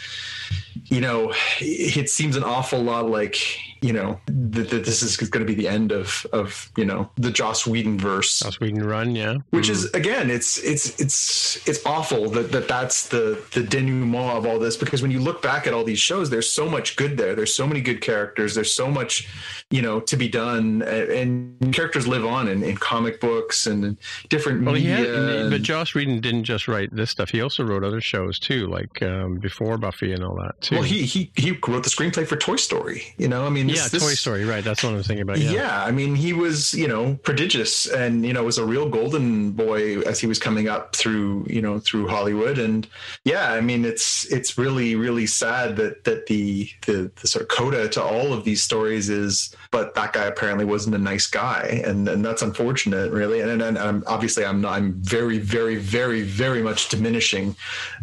you 0.87 1.01
know, 1.01 1.33
it 1.61 2.09
seems 2.09 2.37
an 2.37 2.45
awful 2.45 2.83
lot 2.83 3.09
like 3.09 3.37
you 3.83 3.93
know 3.95 4.21
that, 4.27 4.69
that 4.71 4.85
this 4.85 5.03
is 5.03 5.17
going 5.17 5.45
to 5.45 5.47
be 5.47 5.55
the 5.55 5.69
end 5.69 5.91
of 5.91 6.27
of 6.33 6.71
you 6.77 6.85
know 6.85 7.11
the 7.17 7.31
Joss 7.31 7.67
Whedon 7.67 7.99
verse. 7.99 8.41
Joss 8.41 8.61
Whedon 8.61 8.85
run, 8.85 9.15
yeah. 9.15 9.37
Which 9.51 9.69
mm. 9.69 9.71
is 9.71 9.91
again, 9.93 10.31
it's 10.31 10.59
it's 10.59 11.01
it's 11.01 11.69
it's 11.69 11.85
awful 11.87 12.29
that, 12.31 12.53
that 12.53 12.69
that's 12.69 13.09
the 13.09 13.43
the 13.53 13.63
denouement 13.63 14.37
of 14.37 14.47
all 14.47 14.59
this 14.59 14.77
because 14.77 15.03
when 15.03 15.11
you 15.11 15.21
look 15.21 15.41
back 15.41 15.67
at 15.67 15.73
all 15.73 15.85
these 15.85 15.99
shows, 15.99 16.29
there's 16.31 16.51
so 16.51 16.69
much 16.69 16.97
good 16.97 17.17
there. 17.17 17.35
There's 17.35 17.55
so 17.55 17.67
many 17.67 17.81
good 17.81 18.01
characters. 18.01 18.55
There's 18.55 18.73
so 18.73 18.91
much 18.91 19.29
you 19.71 19.81
know 19.81 20.01
to 20.01 20.17
be 20.17 20.29
done, 20.29 20.83
and, 20.83 21.59
and 21.63 21.75
characters 21.75 22.07
live 22.07 22.27
on 22.27 22.49
in, 22.49 22.63
in 22.63 22.77
comic 22.77 23.21
books 23.21 23.67
and 23.67 23.97
different 24.29 24.65
well, 24.65 24.75
media. 24.75 24.97
Had, 24.97 25.51
but 25.51 25.63
Joss 25.63 25.95
Whedon 25.95 26.21
didn't 26.21 26.45
just 26.45 26.69
write 26.69 26.95
this 26.95 27.11
stuff. 27.11 27.31
He 27.31 27.41
also 27.41 27.65
wrote 27.65 27.85
other 27.85 28.01
shows 28.01 28.39
too, 28.39 28.67
like 28.67 29.03
um, 29.03 29.39
before 29.39 29.79
Buffy 29.79 30.13
and 30.13 30.23
all 30.23 30.37
that 30.37 30.61
too. 30.71 30.77
Well, 30.77 30.85
he 30.85 31.05
he 31.05 31.31
he 31.37 31.51
wrote 31.51 31.85
the 31.85 31.91
screenplay 31.91 32.27
for 32.27 32.37
Toy 32.37 32.57
Story. 32.57 33.03
You 33.19 33.29
know, 33.29 33.45
I 33.45 33.51
mean, 33.51 33.67
this, 33.67 33.77
yeah, 33.77 33.89
this, 33.89 34.03
Toy 34.03 34.15
Story, 34.15 34.45
right? 34.45 34.63
That's 34.63 34.83
what 34.83 34.93
I 34.93 34.97
was 34.97 35.07
thinking 35.07 35.23
about. 35.23 35.39
Yeah. 35.39 35.51
yeah, 35.51 35.85
I 35.85 35.91
mean, 35.91 36.15
he 36.15 36.33
was 36.33 36.75
you 36.75 36.89
know 36.89 37.15
prodigious, 37.23 37.87
and 37.87 38.25
you 38.25 38.33
know 38.33 38.45
was 38.45 38.59
a 38.59 38.65
real 38.65 38.89
golden 38.89 39.53
boy 39.53 40.01
as 40.03 40.21
he 40.21 40.27
was 40.27 40.39
coming 40.39 40.69
up 40.69 40.95
through 40.95 41.47
you 41.49 41.61
know 41.61 41.81
through 41.81 42.09
Hollywood, 42.09 42.59
and 42.59 42.87
yeah, 43.25 43.53
I 43.53 43.61
mean, 43.61 43.85
it's 43.85 44.31
it's 44.33 44.57
really 44.57 44.95
really 44.95 45.27
sad 45.27 45.77
that 45.77 46.05
that 46.05 46.27
the 46.27 46.71
the, 46.87 47.11
the 47.21 47.29
sort 47.29 47.43
of 47.43 47.49
coda 47.49 47.89
to 47.89 48.03
all 48.03 48.33
of 48.33 48.45
these 48.45 48.63
stories 48.63 49.09
is, 49.11 49.55
but 49.71 49.95
that 49.95 50.13
guy 50.13 50.27
apparently 50.27 50.65
wasn't 50.65 50.95
a 50.95 50.99
nice 50.99 51.27
guy, 51.27 51.83
and 51.85 52.09
and 52.09 52.25
that's 52.25 52.43
unfortunate, 52.43 53.11
really, 53.13 53.41
and 53.41 53.61
and, 53.61 53.77
and 53.77 54.05
obviously 54.07 54.45
I'm 54.45 54.61
not, 54.61 54.75
I'm 54.75 54.93
very 55.03 55.39
very 55.39 55.77
very 55.77 56.23
very 56.23 56.63
much 56.63 56.89
diminishing 56.89 57.57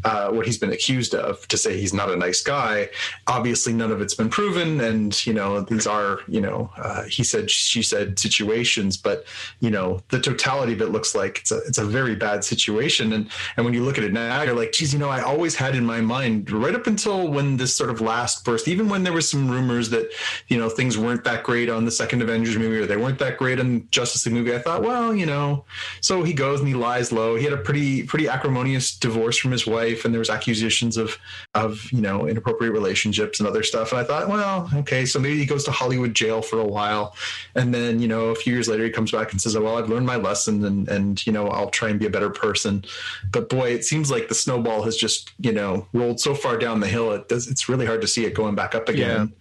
uh, 0.03 0.29
what 0.31 0.45
he's 0.45 0.57
been 0.57 0.71
accused 0.71 1.15
of 1.15 1.47
to 1.47 1.57
say 1.57 1.79
he's 1.79 1.93
not 1.93 2.09
a 2.09 2.15
nice 2.15 2.43
guy. 2.47 2.89
Obviously, 3.27 3.73
none 3.73 3.91
of 3.91 4.01
it's 4.01 4.15
been 4.15 4.29
proven, 4.29 4.79
and 4.79 5.25
you 5.27 5.33
know 5.33 5.61
these 5.61 5.85
are 5.85 6.21
you 6.27 6.41
know 6.41 6.71
uh, 6.77 7.03
he 7.03 7.23
said 7.23 7.51
she 7.51 7.83
said 7.83 8.17
situations, 8.17 8.97
but 8.97 9.25
you 9.59 9.69
know 9.69 10.01
the 10.09 10.19
totality 10.19 10.73
of 10.73 10.81
it 10.81 10.89
looks 10.89 11.13
like 11.13 11.39
it's 11.39 11.51
a 11.51 11.57
it's 11.67 11.77
a 11.77 11.85
very 11.85 12.15
bad 12.15 12.43
situation, 12.43 13.13
and 13.13 13.29
and 13.55 13.65
when 13.65 13.73
you 13.73 13.83
look 13.83 13.97
at 13.97 14.03
it 14.03 14.13
now, 14.13 14.41
you're 14.41 14.55
like, 14.55 14.71
geez, 14.71 14.93
you 14.93 14.99
know, 14.99 15.09
I 15.09 15.21
always 15.21 15.55
had 15.55 15.75
in 15.75 15.85
my 15.85 16.01
mind 16.01 16.49
right 16.49 16.73
up 16.73 16.87
until 16.87 17.27
when 17.27 17.57
this 17.57 17.75
sort 17.75 17.89
of 17.89 18.01
last 18.01 18.45
burst, 18.45 18.67
even 18.67 18.87
when 18.87 19.03
there 19.03 19.13
was 19.13 19.29
some 19.29 19.51
rumors 19.51 19.89
that 19.89 20.09
you 20.47 20.57
know 20.57 20.69
things 20.69 20.97
weren't 20.97 21.25
that 21.25 21.43
great 21.43 21.69
on 21.69 21.85
the 21.85 21.91
second 21.91 22.21
Avengers 22.21 22.57
movie 22.57 22.77
or 22.77 22.85
they 22.85 22.97
weren't 22.97 23.19
that 23.19 23.37
great 23.37 23.59
on 23.59 23.87
Justice 23.91 24.25
League 24.25 24.35
movie, 24.35 24.55
I 24.55 24.59
thought, 24.59 24.81
well, 24.81 25.13
you 25.13 25.25
know, 25.25 25.65
so 26.01 26.23
he 26.23 26.33
goes 26.33 26.59
and 26.59 26.67
he 26.67 26.73
lies 26.73 27.11
low. 27.11 27.35
He 27.35 27.43
had 27.43 27.53
a 27.53 27.57
pretty 27.57 28.03
pretty 28.03 28.29
acrimonious 28.29 28.97
divorce 28.97 29.37
from 29.37 29.51
his 29.51 29.67
wife, 29.67 30.05
and 30.05 30.13
there 30.13 30.19
was 30.19 30.29
accusations 30.29 30.95
of 30.95 31.17
of 31.53 31.91
you 31.91 32.01
know 32.01 32.25
inappropriate 32.37 32.73
relationships 32.73 33.39
and 33.39 33.47
other 33.47 33.63
stuff. 33.63 33.91
And 33.91 33.99
I 33.99 34.03
thought, 34.03 34.29
well, 34.29 34.69
okay, 34.75 35.05
so 35.05 35.19
maybe 35.19 35.37
he 35.37 35.45
goes 35.45 35.63
to 35.65 35.71
Hollywood 35.71 36.13
jail 36.13 36.41
for 36.41 36.59
a 36.59 36.65
while, 36.65 37.15
and 37.55 37.73
then 37.73 37.99
you 37.99 38.07
know 38.07 38.27
a 38.27 38.35
few 38.35 38.53
years 38.53 38.67
later 38.67 38.83
he 38.83 38.91
comes 38.91 39.11
back 39.11 39.31
and 39.31 39.41
says, 39.41 39.55
oh, 39.55 39.61
well, 39.61 39.77
I've 39.77 39.89
learned 39.89 40.05
my 40.05 40.17
lesson, 40.17 40.63
and 40.63 40.87
and 40.87 41.25
you 41.25 41.33
know 41.33 41.47
I'll 41.47 41.69
try 41.69 41.89
and 41.89 41.99
be 41.99 42.05
a 42.05 42.09
better 42.09 42.29
person. 42.29 42.85
But 43.31 43.49
boy, 43.49 43.71
it 43.71 43.83
seems 43.83 44.11
like 44.11 44.27
the 44.27 44.35
snowball 44.35 44.83
has 44.83 44.95
just 44.95 45.31
you 45.39 45.51
know 45.51 45.87
rolled 45.93 46.19
so 46.19 46.35
far 46.35 46.57
down 46.57 46.79
the 46.79 46.87
hill. 46.87 47.11
It 47.11 47.27
does. 47.27 47.47
It's 47.47 47.67
really 47.67 47.85
hard 47.85 48.01
to 48.01 48.07
see 48.07 48.25
it 48.25 48.33
going 48.33 48.55
back 48.55 48.75
up 48.75 48.87
again. 48.87 49.33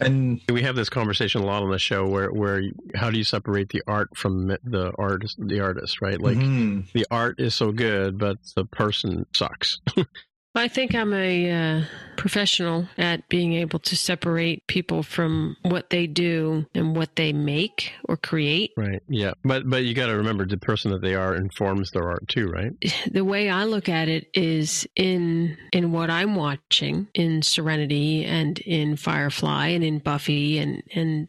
Yeah. 0.00 0.06
And 0.06 0.40
we 0.50 0.62
have 0.62 0.76
this 0.76 0.88
conversation 0.88 1.42
a 1.42 1.46
lot 1.46 1.62
on 1.62 1.70
the 1.70 1.78
show 1.78 2.06
where 2.06 2.30
where 2.30 2.62
how 2.94 3.10
do 3.10 3.18
you 3.18 3.24
separate 3.24 3.70
the 3.70 3.82
art 3.86 4.16
from 4.16 4.46
the 4.46 4.92
artist 4.98 5.36
the 5.38 5.60
artist 5.60 6.00
right 6.00 6.20
like 6.20 6.36
mm-hmm. 6.36 6.80
the 6.92 7.06
art 7.10 7.40
is 7.40 7.54
so 7.54 7.72
good 7.72 8.18
but 8.18 8.38
the 8.54 8.64
person 8.64 9.26
sucks 9.34 9.78
I 10.56 10.68
think 10.68 10.94
I'm 10.94 11.12
a 11.12 11.50
uh, 11.50 11.84
professional 12.16 12.88
at 12.96 13.28
being 13.28 13.54
able 13.54 13.80
to 13.80 13.96
separate 13.96 14.66
people 14.66 15.02
from 15.02 15.56
what 15.62 15.90
they 15.90 16.06
do 16.06 16.66
and 16.74 16.96
what 16.96 17.16
they 17.16 17.32
make 17.32 17.92
or 18.04 18.16
create. 18.16 18.70
Right. 18.76 19.02
Yeah. 19.08 19.32
But 19.44 19.68
but 19.68 19.84
you 19.84 19.94
got 19.94 20.06
to 20.06 20.16
remember 20.16 20.46
the 20.46 20.56
person 20.56 20.92
that 20.92 21.02
they 21.02 21.14
are 21.14 21.34
informs 21.34 21.90
their 21.90 22.08
art 22.08 22.28
too, 22.28 22.48
right? 22.48 22.72
The 23.10 23.24
way 23.24 23.50
I 23.50 23.64
look 23.64 23.88
at 23.88 24.08
it 24.08 24.28
is 24.32 24.86
in 24.96 25.56
in 25.72 25.92
what 25.92 26.10
I'm 26.10 26.36
watching 26.36 27.08
in 27.14 27.42
Serenity 27.42 28.24
and 28.24 28.58
in 28.60 28.96
Firefly 28.96 29.68
and 29.68 29.84
in 29.84 29.98
Buffy 29.98 30.58
and 30.58 30.82
and 30.94 31.28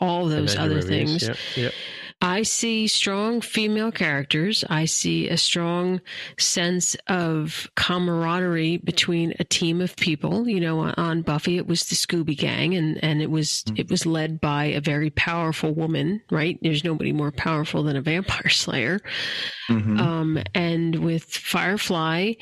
all 0.00 0.26
those 0.26 0.56
other 0.56 0.76
movies. 0.76 0.88
things. 0.88 1.22
Yep. 1.28 1.36
Yep 1.56 1.72
I 2.22 2.42
see 2.42 2.86
strong 2.86 3.40
female 3.40 3.90
characters. 3.90 4.62
I 4.68 4.84
see 4.84 5.28
a 5.28 5.38
strong 5.38 6.02
sense 6.38 6.94
of 7.06 7.70
camaraderie 7.76 8.76
between 8.76 9.34
a 9.38 9.44
team 9.44 9.80
of 9.80 9.96
people. 9.96 10.46
You 10.46 10.60
know, 10.60 10.80
on 10.96 11.22
Buffy, 11.22 11.56
it 11.56 11.66
was 11.66 11.84
the 11.84 11.94
Scooby 11.94 12.36
Gang, 12.36 12.74
and 12.74 13.02
and 13.02 13.22
it 13.22 13.30
was 13.30 13.64
it 13.74 13.90
was 13.90 14.04
led 14.04 14.40
by 14.40 14.64
a 14.64 14.80
very 14.80 15.08
powerful 15.08 15.72
woman. 15.72 16.20
Right? 16.30 16.58
There's 16.60 16.84
nobody 16.84 17.12
more 17.12 17.32
powerful 17.32 17.82
than 17.82 17.96
a 17.96 18.02
vampire 18.02 18.48
slayer. 18.50 19.00
Mm-hmm. 19.70 20.00
Um, 20.00 20.42
and 20.54 20.96
with 20.96 21.24
Firefly, 21.24 22.32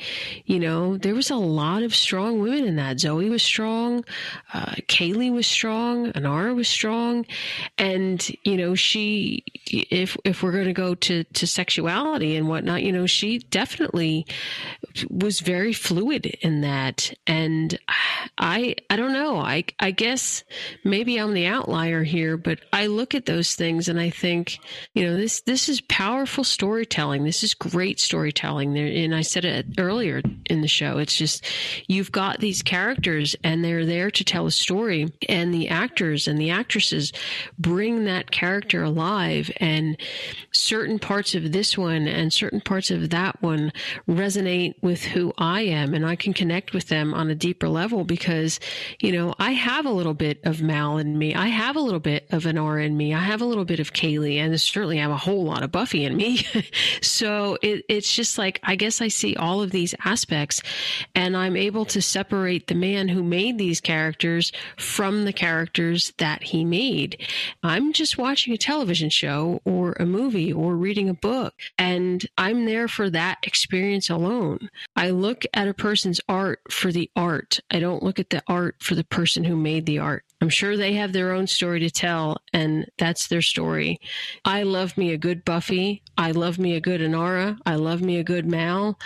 you 0.45 0.59
know, 0.59 0.97
there 0.97 1.13
was 1.13 1.29
a 1.29 1.35
lot 1.35 1.83
of 1.83 1.93
strong 1.95 2.41
women 2.41 2.65
in 2.65 2.75
that. 2.77 2.99
Zoe 2.99 3.29
was 3.29 3.43
strong, 3.43 4.03
uh, 4.53 4.73
Kaylee 4.87 5.31
was 5.31 5.47
strong, 5.47 6.11
Inara 6.13 6.55
was 6.55 6.67
strong, 6.67 7.25
and 7.77 8.27
you 8.43 8.57
know, 8.57 8.73
she 8.73 9.43
if 9.71 10.17
if 10.25 10.43
we're 10.43 10.51
going 10.51 10.65
to 10.65 10.73
go 10.73 10.95
to 10.95 11.23
to 11.23 11.47
sexuality 11.47 12.35
and 12.35 12.47
whatnot, 12.47 12.83
you 12.83 12.91
know, 12.91 13.05
she 13.05 13.39
definitely 13.39 14.25
was 15.09 15.39
very 15.39 15.73
fluid 15.73 16.25
in 16.25 16.61
that. 16.61 17.13
And 17.27 17.77
I 18.37 18.75
I 18.89 18.95
don't 18.95 19.13
know. 19.13 19.37
I 19.37 19.65
I 19.79 19.91
guess 19.91 20.43
maybe 20.83 21.17
I'm 21.17 21.33
the 21.33 21.47
outlier 21.47 22.03
here, 22.03 22.37
but 22.37 22.59
I 22.73 22.87
look 22.87 23.15
at 23.15 23.25
those 23.25 23.55
things 23.55 23.87
and 23.87 23.99
I 23.99 24.09
think, 24.09 24.59
you 24.93 25.05
know, 25.05 25.15
this 25.15 25.41
this 25.41 25.69
is 25.69 25.81
powerful 25.81 26.43
storytelling. 26.43 27.23
This 27.23 27.43
is 27.43 27.53
great 27.53 27.99
storytelling. 27.99 28.73
There, 28.73 28.85
And 28.85 29.15
I 29.15 29.21
said 29.21 29.45
it 29.45 29.65
earlier 29.77 30.21
in 30.45 30.61
the 30.61 30.67
show. 30.67 30.97
It's 30.97 31.15
just 31.15 31.45
you've 31.87 32.11
got 32.11 32.39
these 32.39 32.61
characters 32.61 33.35
and 33.43 33.63
they're 33.63 33.85
there 33.85 34.11
to 34.11 34.23
tell 34.23 34.45
a 34.45 34.51
story, 34.51 35.11
and 35.27 35.53
the 35.53 35.69
actors 35.69 36.27
and 36.27 36.39
the 36.39 36.49
actresses 36.49 37.11
bring 37.57 38.05
that 38.05 38.31
character 38.31 38.83
alive 38.83 39.51
and 39.59 39.97
certain 40.51 40.99
parts 40.99 41.35
of 41.35 41.51
this 41.51 41.77
one 41.77 42.07
and 42.07 42.31
certain 42.31 42.61
parts 42.61 42.91
of 42.91 43.09
that 43.09 43.41
one 43.41 43.71
resonate 44.07 44.75
with 44.81 45.03
who 45.03 45.33
I 45.37 45.61
am 45.61 45.93
and 45.93 46.05
I 46.05 46.15
can 46.15 46.33
connect 46.33 46.73
with 46.73 46.87
them 46.87 47.13
on 47.13 47.29
a 47.29 47.35
deeper 47.35 47.67
level 47.67 48.03
because, 48.03 48.59
you 48.99 49.11
know, 49.11 49.33
I 49.37 49.51
have 49.51 49.85
a 49.85 49.91
little 49.91 50.13
bit 50.13 50.39
of 50.43 50.61
Mal 50.61 50.97
in 50.97 51.17
me. 51.17 51.35
I 51.35 51.47
have 51.47 51.75
a 51.75 51.81
little 51.81 51.99
bit 51.99 52.27
of 52.31 52.43
Inara 52.43 52.85
in 52.85 52.95
me. 52.95 53.13
I 53.13 53.19
have 53.19 53.41
a 53.41 53.45
little 53.45 53.65
bit 53.65 53.79
of 53.79 53.93
Kaylee 53.93 54.37
and 54.37 54.59
certainly 54.59 54.99
I 54.99 55.03
have 55.03 55.11
a 55.11 55.17
whole 55.17 55.43
lot 55.43 55.63
of 55.63 55.71
Buffy 55.71 56.05
in 56.05 56.15
me. 56.15 56.45
so 57.01 57.57
it, 57.61 57.83
it's 57.89 58.15
just 58.15 58.37
like, 58.37 58.59
I 58.63 58.75
guess 58.75 59.01
I 59.01 59.07
see 59.07 59.35
all 59.35 59.61
of 59.61 59.71
these 59.71 59.93
aspects 60.05 60.61
and 61.15 61.35
I'm 61.35 61.55
able 61.55 61.85
to 61.85 62.01
separate 62.01 62.67
the 62.67 62.75
man 62.75 63.09
who 63.09 63.23
made 63.23 63.57
these 63.57 63.81
characters 63.81 64.51
from 64.77 65.25
the 65.25 65.33
characters 65.33 66.13
that 66.17 66.43
he 66.43 66.63
made. 66.65 67.27
I'm 67.63 67.93
just 67.93 68.17
watching 68.17 68.53
a 68.53 68.57
television 68.57 69.09
show 69.09 69.48
or 69.65 69.93
a 69.99 70.05
movie 70.05 70.51
or 70.53 70.75
reading 70.75 71.09
a 71.09 71.13
book. 71.13 71.53
And 71.77 72.25
I'm 72.37 72.65
there 72.65 72.87
for 72.87 73.09
that 73.09 73.39
experience 73.43 74.09
alone. 74.09 74.69
I 74.95 75.09
look 75.09 75.45
at 75.53 75.67
a 75.67 75.73
person's 75.73 76.21
art 76.27 76.61
for 76.69 76.91
the 76.91 77.09
art. 77.15 77.59
I 77.71 77.79
don't 77.79 78.03
look 78.03 78.19
at 78.19 78.29
the 78.29 78.43
art 78.47 78.75
for 78.79 78.95
the 78.95 79.03
person 79.03 79.43
who 79.43 79.55
made 79.55 79.85
the 79.85 79.99
art. 79.99 80.23
I'm 80.41 80.49
sure 80.49 80.77
they 80.77 80.93
have 80.93 81.11
their 81.11 81.33
own 81.33 81.47
story 81.47 81.79
to 81.81 81.89
tell, 81.89 82.37
and 82.53 82.89
that's 82.97 83.27
their 83.27 83.41
story. 83.41 83.99
I 84.45 84.63
love 84.63 84.97
me 84.97 85.11
a 85.11 85.17
good 85.17 85.43
Buffy. 85.43 86.01
I 86.17 86.31
love 86.31 86.57
me 86.57 86.75
a 86.75 86.81
good 86.81 87.01
Inara. 87.01 87.57
I 87.65 87.75
love 87.75 88.01
me 88.01 88.17
a 88.17 88.23
good 88.23 88.45
Mal. 88.45 88.97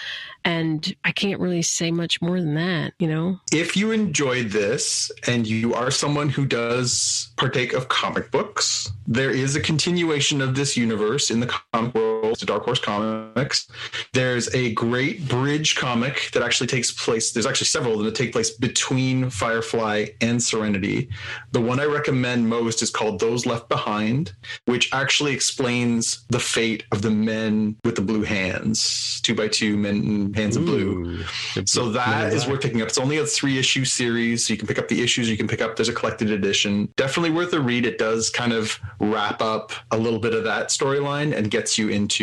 And 0.46 0.96
I 1.04 1.12
can't 1.12 1.40
really 1.40 1.64
say 1.64 1.90
much 1.90 2.22
more 2.22 2.40
than 2.40 2.54
that, 2.56 2.94
you 3.00 3.08
know? 3.08 3.40
If 3.52 3.76
you 3.76 3.92
enjoyed 3.92 4.50
this 4.50 5.12
and 5.28 5.48
you 5.48 5.74
are 5.74 5.90
someone 5.90 6.30
who 6.30 6.46
does 6.46 7.32
partake 7.36 7.74
of 7.74 7.88
comic 7.88 8.30
books, 8.30 8.92
there 9.08 9.32
is 9.32 9.56
a 9.56 9.62
continuation 9.62 10.42
of 10.42 10.56
this 10.56 10.78
universe 10.78 11.32
in 11.32 11.40
the 11.40 11.48
comic 11.48 11.96
world 11.96 12.13
to 12.40 12.46
Dark 12.46 12.64
Horse 12.64 12.80
Comics. 12.80 13.68
There's 14.14 14.54
a 14.54 14.74
great 14.74 15.28
bridge 15.28 15.76
comic 15.76 16.30
that 16.34 16.44
actually 16.44 16.68
takes 16.68 16.92
place. 16.92 17.32
There's 17.32 17.46
actually 17.46 17.68
several 17.68 17.98
that 18.00 18.16
take 18.16 18.32
place 18.32 18.52
between 18.52 19.30
Firefly 19.30 20.08
and 20.22 20.42
Serenity. 20.42 21.10
The 21.52 21.62
one 21.62 21.80
I 21.80 21.86
recommend 21.86 22.48
most 22.48 22.82
is 22.82 22.90
called 22.90 23.20
Those 23.20 23.46
Left 23.46 23.70
Behind, 23.70 24.34
which 24.66 24.94
actually 24.94 25.34
explains 25.34 26.26
the 26.30 26.40
fate 26.40 26.86
of 26.92 27.02
the 27.02 27.12
men 27.12 27.76
with 27.84 27.96
the 27.96 28.02
blue 28.02 28.24
hands, 28.24 29.22
two 29.22 29.36
by 29.36 29.48
two 29.48 29.78
men, 29.78 29.96
and 29.96 30.36
hands 30.36 30.58
Ooh, 30.58 30.60
of 30.60 30.66
blue. 30.66 31.24
So 31.66 31.90
that 31.90 32.34
is 32.34 32.48
worth 32.48 32.62
picking 32.62 32.82
up. 32.82 32.88
It's 32.88 32.98
only 32.98 33.18
a 33.18 33.26
three 33.26 33.58
issue 33.58 33.86
series, 33.86 34.46
so 34.46 34.54
you 34.54 34.58
can 34.58 34.68
pick 34.68 34.80
up 34.80 34.88
the 34.88 35.02
issues. 35.02 35.30
You 35.30 35.38
can 35.38 35.48
pick 35.48 35.62
up. 35.62 35.76
There's 35.76 35.90
a 35.90 35.94
collected 35.94 36.32
edition. 36.32 36.90
Definitely 36.98 37.32
worth 37.32 37.54
a 37.54 37.60
read. 37.60 37.86
It 37.86 37.98
does 37.98 38.30
kind 38.30 38.54
of 38.54 38.80
wrap 39.00 39.42
up 39.42 39.72
a 39.92 39.98
little 39.98 40.20
bit 40.20 40.34
of 40.34 40.44
that 40.44 40.70
storyline 40.70 41.36
and 41.36 41.50
gets 41.50 41.78
you 41.78 41.90
into 41.90 42.23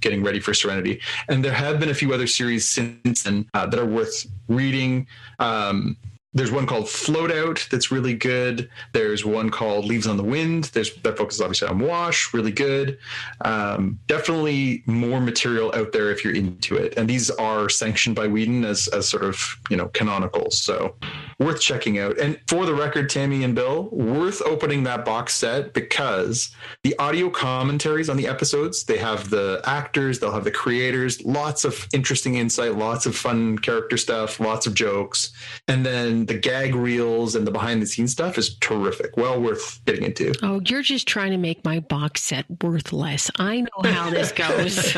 getting 0.00 0.22
ready 0.22 0.40
for 0.40 0.52
Serenity. 0.52 1.00
And 1.28 1.44
there 1.44 1.52
have 1.52 1.80
been 1.80 1.88
a 1.88 1.94
few 1.94 2.12
other 2.12 2.26
series 2.26 2.68
since 2.68 3.22
then 3.22 3.48
uh, 3.54 3.66
that 3.66 3.80
are 3.80 3.86
worth 3.86 4.26
reading. 4.48 5.06
Um, 5.38 5.96
there's 6.34 6.50
one 6.50 6.66
called 6.66 6.88
Float 6.88 7.30
Out 7.30 7.66
that's 7.70 7.92
really 7.92 8.14
good. 8.14 8.68
There's 8.92 9.24
one 9.24 9.50
called 9.50 9.84
Leaves 9.84 10.08
on 10.08 10.16
the 10.16 10.24
Wind. 10.24 10.64
There's 10.74 10.92
that 10.96 11.16
focuses 11.16 11.40
obviously 11.40 11.68
on 11.68 11.78
Wash, 11.78 12.34
really 12.34 12.50
good. 12.50 12.98
Um, 13.44 14.00
definitely 14.08 14.82
more 14.86 15.20
material 15.20 15.72
out 15.76 15.92
there 15.92 16.10
if 16.10 16.24
you're 16.24 16.34
into 16.34 16.74
it. 16.74 16.94
And 16.96 17.08
these 17.08 17.30
are 17.30 17.68
sanctioned 17.68 18.16
by 18.16 18.26
Whedon 18.26 18.64
as 18.64 18.88
as 18.88 19.08
sort 19.08 19.22
of 19.22 19.56
you 19.70 19.76
know 19.76 19.86
canonical, 19.88 20.50
so 20.50 20.96
worth 21.38 21.60
checking 21.60 21.98
out. 21.98 22.18
And 22.18 22.38
for 22.46 22.66
the 22.66 22.74
record, 22.74 23.10
Tammy 23.10 23.44
and 23.44 23.54
Bill, 23.54 23.88
worth 23.90 24.42
opening 24.42 24.84
that 24.84 25.04
box 25.04 25.34
set 25.34 25.72
because 25.72 26.54
the 26.82 26.96
audio 26.98 27.30
commentaries 27.30 28.08
on 28.08 28.16
the 28.16 28.26
episodes 28.26 28.84
they 28.84 28.98
have 28.98 29.30
the 29.30 29.60
actors, 29.64 30.18
they'll 30.18 30.32
have 30.32 30.44
the 30.44 30.50
creators, 30.50 31.24
lots 31.24 31.64
of 31.64 31.86
interesting 31.92 32.36
insight, 32.36 32.76
lots 32.76 33.06
of 33.06 33.16
fun 33.16 33.58
character 33.58 33.96
stuff, 33.96 34.40
lots 34.40 34.66
of 34.66 34.74
jokes, 34.74 35.32
and 35.68 35.84
then 35.84 36.26
the 36.26 36.34
gag 36.34 36.74
reels 36.74 37.34
and 37.34 37.46
the 37.46 37.50
behind 37.50 37.80
the 37.80 37.86
scenes 37.86 38.12
stuff 38.12 38.38
is 38.38 38.56
terrific. 38.58 39.16
Well 39.16 39.40
worth 39.40 39.80
getting 39.84 40.04
into. 40.04 40.32
Oh, 40.42 40.60
you're 40.64 40.82
just 40.82 41.06
trying 41.06 41.30
to 41.32 41.36
make 41.36 41.64
my 41.64 41.80
box 41.80 42.22
set 42.22 42.46
worthless. 42.62 43.30
I 43.38 43.60
know 43.60 43.90
how 43.90 44.10
this 44.10 44.32
goes. 44.44 44.96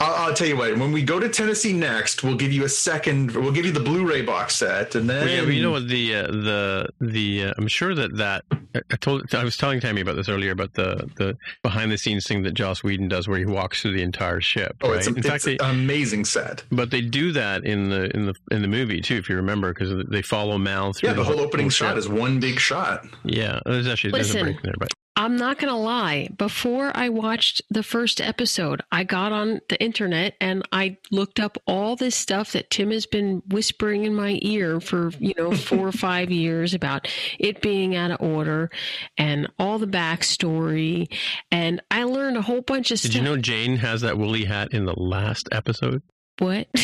I'll, 0.00 0.14
I'll, 0.28 0.34
tell 0.34 0.46
you 0.46 0.56
what. 0.56 0.76
When 0.76 0.92
we 0.92 1.02
go 1.02 1.18
to 1.18 1.28
Tennessee 1.28 1.72
next, 1.72 2.22
we'll 2.22 2.36
give 2.36 2.52
you 2.52 2.64
a 2.64 2.68
second. 2.68 3.32
We'll 3.32 3.52
give 3.52 3.66
you 3.66 3.72
the 3.72 3.80
Blu-ray 3.80 4.22
box 4.22 4.56
set, 4.56 4.94
and 4.94 5.05
then 5.08 5.24
well, 5.24 5.28
yeah, 5.28 5.42
you 5.42 5.62
know 5.62 5.70
what 5.70 5.88
the 5.88 6.14
uh, 6.14 6.26
the 6.26 6.88
the 7.00 7.44
uh, 7.44 7.54
I'm 7.56 7.68
sure 7.68 7.94
that 7.94 8.16
that 8.16 8.44
I 8.74 8.96
told 8.96 9.34
I 9.34 9.44
was 9.44 9.56
telling 9.56 9.80
Tammy 9.80 10.00
about 10.00 10.16
this 10.16 10.28
earlier 10.28 10.52
about 10.52 10.74
the 10.74 11.08
the 11.16 11.36
behind 11.62 11.92
the 11.92 11.98
scenes 11.98 12.26
thing 12.26 12.42
that 12.42 12.52
Joss 12.52 12.82
Whedon 12.82 13.08
does 13.08 13.28
where 13.28 13.38
he 13.38 13.44
walks 13.44 13.82
through 13.82 13.92
the 13.92 14.02
entire 14.02 14.40
ship. 14.40 14.76
Oh, 14.82 14.90
right? 14.90 14.98
it's, 14.98 15.06
a, 15.06 15.10
in 15.10 15.18
it's 15.18 15.28
fact, 15.28 15.44
they, 15.44 15.58
an 15.58 15.70
amazing 15.70 16.24
set. 16.24 16.64
But 16.70 16.90
they 16.90 17.00
do 17.00 17.32
that 17.32 17.64
in 17.64 17.88
the 17.88 18.14
in 18.14 18.26
the 18.26 18.34
in 18.50 18.62
the 18.62 18.68
movie 18.68 19.00
too, 19.00 19.16
if 19.16 19.28
you 19.28 19.36
remember, 19.36 19.72
because 19.72 20.06
they 20.08 20.22
follow 20.22 20.58
Mal 20.58 20.92
through. 20.92 21.10
Yeah, 21.10 21.14
the, 21.14 21.24
whole 21.24 21.40
opening 21.40 21.68
shot 21.68 21.98
is 21.98 22.08
one 22.08 22.40
big 22.40 22.58
shot. 22.58 23.06
Yeah, 23.24 23.60
there's 23.64 23.86
actually 23.86 24.12
there's 24.12 24.30
a 24.30 24.34
Listen. 24.34 24.46
break 24.46 24.62
there, 24.62 24.74
but 24.78 24.88
I'm 25.18 25.36
not 25.36 25.58
going 25.58 25.72
to 25.72 25.78
lie. 25.78 26.28
Before 26.36 26.92
I 26.94 27.08
watched 27.08 27.62
the 27.70 27.82
first 27.82 28.20
episode, 28.20 28.82
I 28.92 29.04
got 29.04 29.32
on 29.32 29.60
the 29.70 29.82
internet 29.82 30.34
and 30.42 30.62
I 30.72 30.98
looked 31.10 31.40
up 31.40 31.56
all 31.66 31.96
this 31.96 32.14
stuff 32.14 32.52
that 32.52 32.68
Tim 32.68 32.90
has 32.90 33.06
been 33.06 33.42
whispering 33.48 34.04
in 34.04 34.14
my 34.14 34.38
ear 34.42 34.78
for, 34.78 35.10
you 35.18 35.32
know, 35.38 35.52
four 35.56 35.88
or 35.88 35.92
five 35.92 36.30
years 36.30 36.74
about 36.74 37.08
it 37.38 37.62
being 37.62 37.96
out 37.96 38.10
of 38.10 38.20
order 38.20 38.70
and 39.16 39.48
all 39.58 39.78
the 39.78 39.86
backstory. 39.86 41.10
And 41.50 41.80
I 41.90 42.04
learned 42.04 42.36
a 42.36 42.42
whole 42.42 42.60
bunch 42.60 42.90
of 42.90 43.00
did 43.00 43.10
stuff. 43.10 43.12
Did 43.12 43.18
you 43.18 43.24
know 43.24 43.36
Jayne 43.38 43.76
has 43.76 44.02
that 44.02 44.18
woolly 44.18 44.44
hat 44.44 44.72
in 44.72 44.84
the 44.84 44.94
last 44.98 45.48
episode? 45.50 46.02
What? 46.38 46.68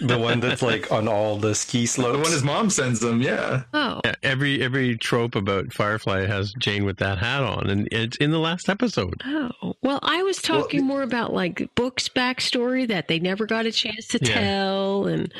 The 0.00 0.18
one 0.18 0.40
that's 0.40 0.62
like 0.62 0.90
on 0.92 1.08
all 1.08 1.36
the 1.38 1.54
ski 1.54 1.86
slopes. 1.86 2.12
The 2.16 2.22
one 2.22 2.32
his 2.32 2.42
mom 2.42 2.70
sends 2.70 3.00
them. 3.00 3.20
Yeah. 3.22 3.62
oh. 3.74 4.00
Yeah, 4.04 4.14
every 4.22 4.62
every 4.62 4.96
trope 4.96 5.34
about 5.34 5.72
Firefly 5.72 6.26
has 6.26 6.52
Jayne 6.58 6.84
with 6.84 6.98
that 6.98 7.18
hat 7.18 7.42
on, 7.42 7.68
and 7.70 7.88
it's 7.90 8.16
in 8.18 8.30
the 8.30 8.38
last 8.38 8.68
episode. 8.68 9.22
Oh, 9.24 9.74
well, 9.82 9.98
I 10.02 10.22
was 10.22 10.38
talking 10.38 10.84
more 10.84 11.02
about 11.02 11.32
like 11.32 11.68
books 11.74 12.08
backstory 12.08 12.86
that 12.88 13.08
they 13.08 13.18
never 13.18 13.46
got 13.46 13.66
a 13.66 13.72
chance 13.72 14.08
to 14.08 14.18
Yeah. 14.22 14.34
tell 14.40 15.06
and 15.06 15.32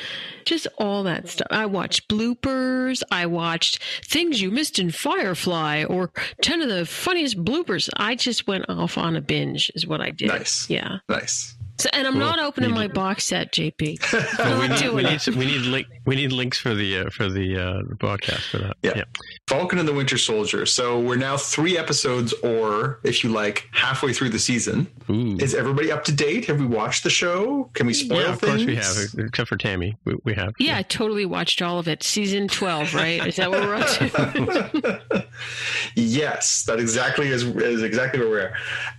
just 0.44 0.66
all 0.78 1.02
that 1.04 1.28
stuff. 1.28 1.48
I 1.50 1.66
watched 1.66 2.08
bloopers. 2.08 3.02
I 3.10 3.26
watched 3.26 3.82
things 4.04 4.40
you 4.40 4.50
missed 4.50 4.78
in 4.78 4.90
Firefly 4.90 5.84
or 5.84 6.10
10 6.42 6.62
of 6.62 6.68
the 6.68 6.86
funniest 6.86 7.42
bloopers. 7.44 7.88
I 7.96 8.14
just 8.14 8.46
went 8.46 8.64
off 8.68 8.96
on 8.98 9.16
a 9.16 9.20
binge, 9.20 9.70
is 9.74 9.86
what 9.86 10.00
I 10.00 10.10
did. 10.10 10.28
Nice. 10.28 10.68
Yeah. 10.70 10.98
Nice. 11.08 11.55
So, 11.78 11.88
and 11.92 12.06
I'm 12.06 12.14
Cool. 12.14 12.20
not 12.20 12.38
opening 12.38 12.72
my 12.72 12.88
box 12.88 13.24
set, 13.24 13.52
JP. 13.52 14.38
Well, 14.38 14.60
we 14.60 14.68
need 14.68 14.90
we 14.94 15.02
need 15.02 15.12
it. 15.14 15.20
to- 15.22 15.32
we 15.32 15.44
need 15.46 15.62
link 15.62 15.86
we 16.06 16.16
need 16.16 16.32
links 16.32 16.58
for 16.58 16.74
the 16.74 16.98
uh, 17.00 17.10
for 17.10 17.28
the 17.28 17.56
uh, 17.56 17.82
the 17.88 17.94
broadcast 17.94 18.48
for 18.48 18.58
that. 18.58 18.76
Yeah. 18.82 19.02
Falcon 19.48 19.78
and 19.78 19.86
the 19.86 19.92
Winter 19.92 20.18
Soldier. 20.18 20.66
So 20.66 20.98
we're 21.00 21.16
now 21.16 21.36
three 21.36 21.76
episodes, 21.78 22.32
or 22.42 22.98
if 23.04 23.22
you 23.22 23.30
like, 23.30 23.68
halfway 23.72 24.12
through 24.12 24.30
the 24.30 24.38
season. 24.38 24.88
Ooh. 25.08 25.36
Is 25.38 25.54
everybody 25.54 25.92
up 25.92 26.02
to 26.04 26.12
date? 26.12 26.46
Have 26.46 26.58
we 26.58 26.66
watched 26.66 27.04
the 27.04 27.10
show? 27.10 27.70
Can 27.74 27.86
we 27.86 27.94
spoil 27.94 28.22
yeah, 28.22 28.32
of 28.32 28.40
things? 28.40 28.64
course 28.64 28.66
we 28.66 28.74
have, 28.74 29.26
except 29.28 29.48
for 29.48 29.56
Tammy. 29.56 29.96
We, 30.04 30.16
we 30.24 30.34
have. 30.34 30.52
Yeah, 30.58 30.78
I 30.78 30.82
totally 30.82 31.26
watched 31.26 31.62
all 31.62 31.78
of 31.78 31.86
it. 31.86 32.02
Season 32.02 32.48
12, 32.48 32.94
right? 32.94 33.24
Is 33.24 33.36
that 33.36 33.50
what 33.50 33.60
we're 33.60 33.74
up 33.76 33.86
to? 33.86 35.26
yes, 35.94 36.64
that 36.64 36.80
exactly 36.80 37.28
is, 37.28 37.44
is 37.44 37.82
exactly 37.84 38.18
where 38.20 38.28
we're 38.28 38.40
at. 38.48 38.52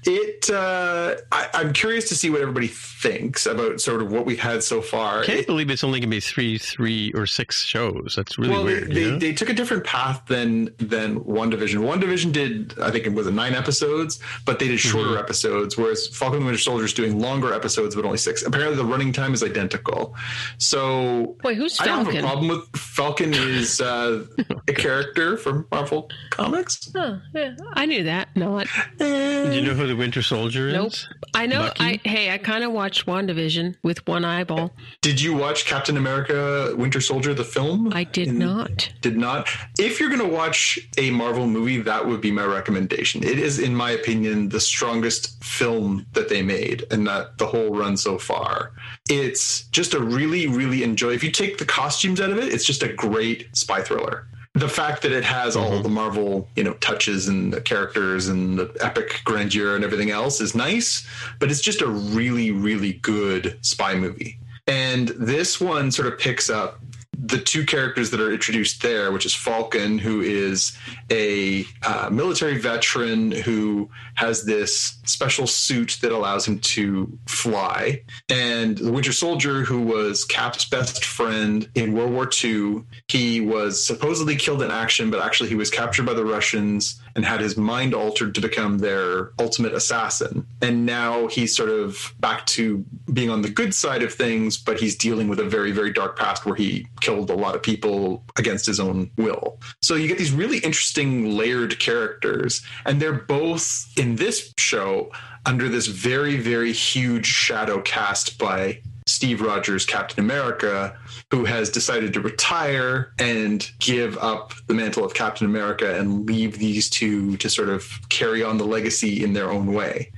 It. 0.06 0.50
Uh, 0.50 1.16
I, 1.32 1.50
I'm 1.54 1.74
curious 1.74 2.08
to 2.10 2.16
see 2.16 2.30
what 2.30 2.40
everybody 2.42 2.67
thinks 2.68 3.46
about 3.46 3.80
sort 3.82 4.02
of 4.02 4.12
what 4.12 4.26
we've 4.26 4.40
had 4.40 4.64
so 4.64 4.82
far. 4.82 5.22
I 5.22 5.26
can't 5.26 5.40
It- 5.40 5.48
believe 5.48 5.70
it's 5.70 5.84
only 5.84 6.00
going 6.00 6.10
to 6.10 6.16
be 6.16 6.20
three, 6.20 6.58
three 6.58 7.12
or 7.14 7.26
six 7.26 7.64
shows. 7.64 8.14
That's 8.16 8.38
really 8.38 8.54
well, 8.54 8.64
weird. 8.66 8.92
they, 8.92 9.00
you 9.00 9.06
they, 9.06 9.12
know? 9.12 9.20
they 9.20 9.34
took 9.34 9.50
a 9.50 9.54
different 9.54 9.84
path 9.84 10.22
than 10.28 10.70
than 10.78 11.20
WandaVision. 11.22 11.80
One 11.80 12.00
Division 12.00 12.32
did, 12.32 12.74
I 12.80 12.92
think 12.92 13.06
it 13.06 13.14
was 13.14 13.28
nine 13.32 13.54
episodes, 13.54 14.20
but 14.46 14.60
they 14.60 14.68
did 14.68 14.80
shorter 14.80 15.10
Mm-hmm. 15.10 15.18
episodes, 15.20 15.78
whereas 15.78 16.08
Falcon 16.08 16.38
and 16.38 16.44
the 16.44 16.46
Winter 16.48 16.62
Soldier 16.62 16.86
is 16.86 16.94
doing 16.94 17.20
longer 17.20 17.54
episodes, 17.54 17.96
but 17.96 18.04
only 18.06 18.18
six. 18.18 18.44
Apparently, 18.44 18.76
the 18.76 18.84
running 18.86 19.14
time 19.14 19.34
is 19.34 19.42
identical. 19.44 20.16
So 20.58 21.36
Wait, 21.44 21.58
who's 21.58 21.78
Falcon? 21.78 21.94
I 21.94 22.04
don't 22.04 22.14
have 22.16 22.24
a 22.24 22.28
problem 22.28 22.48
with 22.50 22.68
Falcon 22.76 23.34
is 23.34 23.80
uh, 23.82 24.26
a 24.68 24.74
character 24.74 25.38
from 25.38 25.68
Marvel 25.72 26.10
Comics. 26.30 26.92
Huh, 26.96 27.18
yeah, 27.34 27.56
I 27.74 27.86
knew 27.86 28.04
that. 28.04 28.36
Not. 28.36 28.68
Do 28.98 29.06
you 29.52 29.62
know 29.62 29.74
who 29.74 29.88
the 29.88 29.96
Winter 29.96 30.22
Soldier 30.22 30.68
is? 30.70 30.74
Nope. 30.74 30.94
I 31.34 31.46
know. 31.46 31.60
Bucky? 31.64 31.84
I 31.84 32.00
hey, 32.08 32.32
I 32.32 32.38
kind 32.38 32.57
of 32.64 32.72
watched 32.72 33.06
WandaVision 33.06 33.76
with 33.84 34.06
one 34.08 34.26
eyeball. 34.26 34.74
Did 35.02 35.22
you 35.22 35.36
watch 35.36 35.66
Captain 35.66 35.98
America: 35.98 36.74
Winter 36.78 37.02
Soldier 37.02 37.34
the 37.34 37.44
film? 37.44 37.92
I 37.94 38.04
did 38.04 38.30
In- 38.30 38.40
not. 38.40 38.92
Did 39.02 39.18
not. 39.18 39.50
If 39.80 40.00
you're 40.00 40.10
going 40.10 40.22
to 40.22 40.28
watch 40.28 40.80
a 40.98 41.12
Marvel 41.12 41.48
movie, 41.48 41.82
that 41.82 42.06
would 42.06 42.22
be 42.22 42.32
my 42.32 42.46
recommendation. 42.46 43.24
It 43.24 43.40
is, 43.40 43.60
in 43.60 43.76
my 43.76 43.92
opinion, 43.92 44.50
the 44.50 44.60
strongest 44.60 45.44
film 45.44 46.06
that 46.14 46.30
they 46.30 46.42
made, 46.42 46.86
and 46.92 47.08
that 47.08 47.38
the 47.38 47.46
whole 47.48 47.76
run 47.76 47.98
so 47.98 48.18
far. 48.18 48.72
It's 49.10 49.64
just 49.70 49.94
a 49.94 50.00
really, 50.00 50.48
really 50.48 50.84
enjoy. 50.84 51.12
If 51.12 51.24
you 51.24 51.32
take 51.32 51.58
the 51.58 51.66
costumes 51.66 52.20
out 52.22 52.30
of 52.30 52.38
it, 52.38 52.54
it's 52.54 52.66
just 52.66 52.84
a 52.84 52.94
great 52.94 53.48
spy 53.56 53.82
thriller. 53.82 54.28
The 54.58 54.68
fact 54.68 55.04
that 55.04 55.12
it 55.12 55.24
has 55.24 55.56
all 55.56 55.84
the 55.84 55.90
Marvel, 55.90 56.48
you 56.56 56.64
know, 56.64 56.74
touches 56.74 57.28
and 57.28 57.54
the 57.54 57.62
characters 57.62 58.28
and 58.28 58.58
the 58.58 58.76
epic 58.82 59.22
grandeur 59.24 59.76
and 59.76 59.84
everything 59.84 60.10
else 60.10 60.42
is 60.42 60.56
nice, 60.56 61.06
but 61.40 61.52
it's 61.52 61.62
just 61.62 61.82
a 61.82 61.88
really, 61.88 62.50
really 62.50 62.94
good 62.94 63.60
spy 63.62 63.94
movie. 63.94 64.40
And 64.66 65.10
this 65.10 65.62
one 65.62 65.92
sort 65.92 66.12
of 66.12 66.18
picks 66.18 66.50
up 66.50 66.80
the 67.20 67.38
two 67.38 67.66
characters 67.66 68.10
that 68.10 68.20
are 68.20 68.34
introduced 68.34 68.82
there, 68.82 69.12
which 69.12 69.28
is 69.28 69.36
Falcon, 69.36 70.00
who 70.00 70.22
is 70.22 70.76
a 71.12 71.64
uh, 71.86 72.10
military 72.12 72.58
veteran 72.58 73.32
who 73.32 73.90
has 74.18 74.44
this 74.44 74.98
special 75.06 75.48
suit 75.48 75.98
that 76.02 76.12
allows 76.12 76.48
him 76.48 76.60
to 76.60 77.18
fly, 77.28 78.02
and 78.30 78.78
the 78.78 78.92
Winter 78.92 79.14
Soldier, 79.14 79.64
who 79.64 79.82
was 79.82 80.26
Cap's 80.26 80.66
best 80.66 81.06
friend 81.06 81.70
in 81.76 81.94
World 81.94 82.12
War 82.12 82.30
II. 82.44 82.84
He 83.08 83.42
was 83.42 83.86
supposedly 83.86 84.36
killed 84.36 84.62
in 84.62 84.72
action, 84.72 85.10
but 85.10 85.22
actually 85.22 85.50
he 85.50 85.56
was 85.56 85.70
captured 85.70 86.06
by 86.06 86.14
the 86.14 86.26
Russians 86.26 87.00
and 87.16 87.26
had 87.26 87.42
his 87.42 87.58
mind 87.58 87.96
altered 87.96 88.36
to 88.36 88.42
become 88.42 88.78
their 88.78 89.32
ultimate 89.40 89.74
assassin. 89.74 90.46
And 90.62 90.86
now 90.86 91.28
he's 91.28 91.56
sort 91.56 91.70
of 91.70 92.14
back 92.20 92.46
to 92.48 92.86
being 93.12 93.32
on 93.32 93.42
the 93.42 93.50
good 93.50 93.74
side 93.74 94.04
of 94.04 94.14
things, 94.14 94.56
but 94.58 94.80
he's 94.80 94.96
dealing 94.96 95.28
with 95.28 95.40
a 95.40 95.44
very, 95.44 95.72
very 95.72 95.92
dark 95.92 96.18
past 96.18 96.46
where 96.46 96.54
he 96.54 96.88
killed 97.02 97.32
a 97.32 97.36
lot 97.36 97.56
of 97.56 97.64
people 97.64 98.24
against 98.38 98.68
his 98.68 98.80
own 98.80 99.10
will. 99.18 99.60
So 99.82 99.96
you 99.96 100.08
get 100.08 100.20
these 100.20 100.32
really 100.32 100.60
interesting 100.60 101.36
layered 101.36 101.80
characters, 101.80 102.62
and 102.86 103.02
they're 103.02 103.14
both 103.14 103.88
in 103.98 104.07
this 104.16 104.54
show 104.58 105.12
under 105.46 105.70
this 105.70 105.88
very, 105.88 106.38
very 106.38 106.72
huge 106.72 107.26
shadow 107.26 107.82
cast 107.82 108.38
by 108.38 108.82
Steve 109.08 109.42
Rogers, 109.42 109.86
Captain 109.86 110.24
America, 110.24 110.98
who 111.32 111.46
has 111.46 111.70
decided 111.70 112.14
to 112.14 112.22
retire 112.22 113.14
and 113.20 113.70
give 113.80 114.18
up 114.18 114.54
the 114.68 114.74
mantle 114.74 115.06
of 115.06 115.14
Captain 115.14 115.48
America 115.48 115.98
and 115.98 116.26
leave 116.28 116.60
these 116.60 116.90
two 116.90 117.38
to 117.38 117.50
sort 117.50 117.70
of 117.70 117.88
carry 118.10 118.44
on 118.44 118.58
the 118.58 118.66
legacy 118.66 119.24
in 119.24 119.34
their 119.34 119.50
own 119.50 119.74
way. 119.74 120.12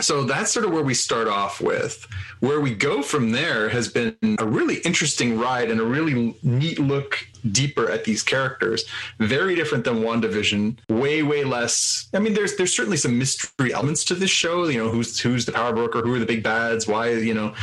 So 0.00 0.24
that's 0.24 0.52
sort 0.52 0.66
of 0.66 0.72
where 0.72 0.82
we 0.82 0.92
start 0.92 1.28
off 1.28 1.60
with. 1.60 2.06
Where 2.40 2.60
we 2.60 2.74
go 2.74 3.00
from 3.00 3.30
there 3.30 3.68
has 3.70 3.88
been 3.88 4.16
a 4.38 4.46
really 4.46 4.76
interesting 4.78 5.38
ride 5.38 5.70
and 5.70 5.80
a 5.80 5.84
really 5.84 6.36
neat 6.42 6.78
look 6.78 7.26
deeper 7.36 7.90
at 7.90 8.04
these 8.04 8.22
characters. 8.22 8.84
Very 9.18 9.54
different 9.54 9.84
than 9.84 9.96
WandaVision. 9.96 10.78
Way, 10.88 11.22
way 11.22 11.44
less. 11.44 12.08
I 12.14 12.18
mean, 12.18 12.34
there's 12.34 12.56
there's 12.56 12.74
certainly 12.74 12.96
some 12.96 13.18
mystery 13.18 13.72
elements 13.72 14.04
to 14.04 14.14
this 14.14 14.30
show. 14.30 14.66
You 14.66 14.84
know, 14.84 14.90
who's 14.90 15.18
who's 15.20 15.46
the 15.46 15.52
power 15.52 15.72
broker? 15.72 16.02
Who 16.02 16.14
are 16.14 16.18
the 16.18 16.26
big 16.26 16.42
bads? 16.42 16.86
Why? 16.86 17.10
You 17.10 17.34
know, 17.34 17.54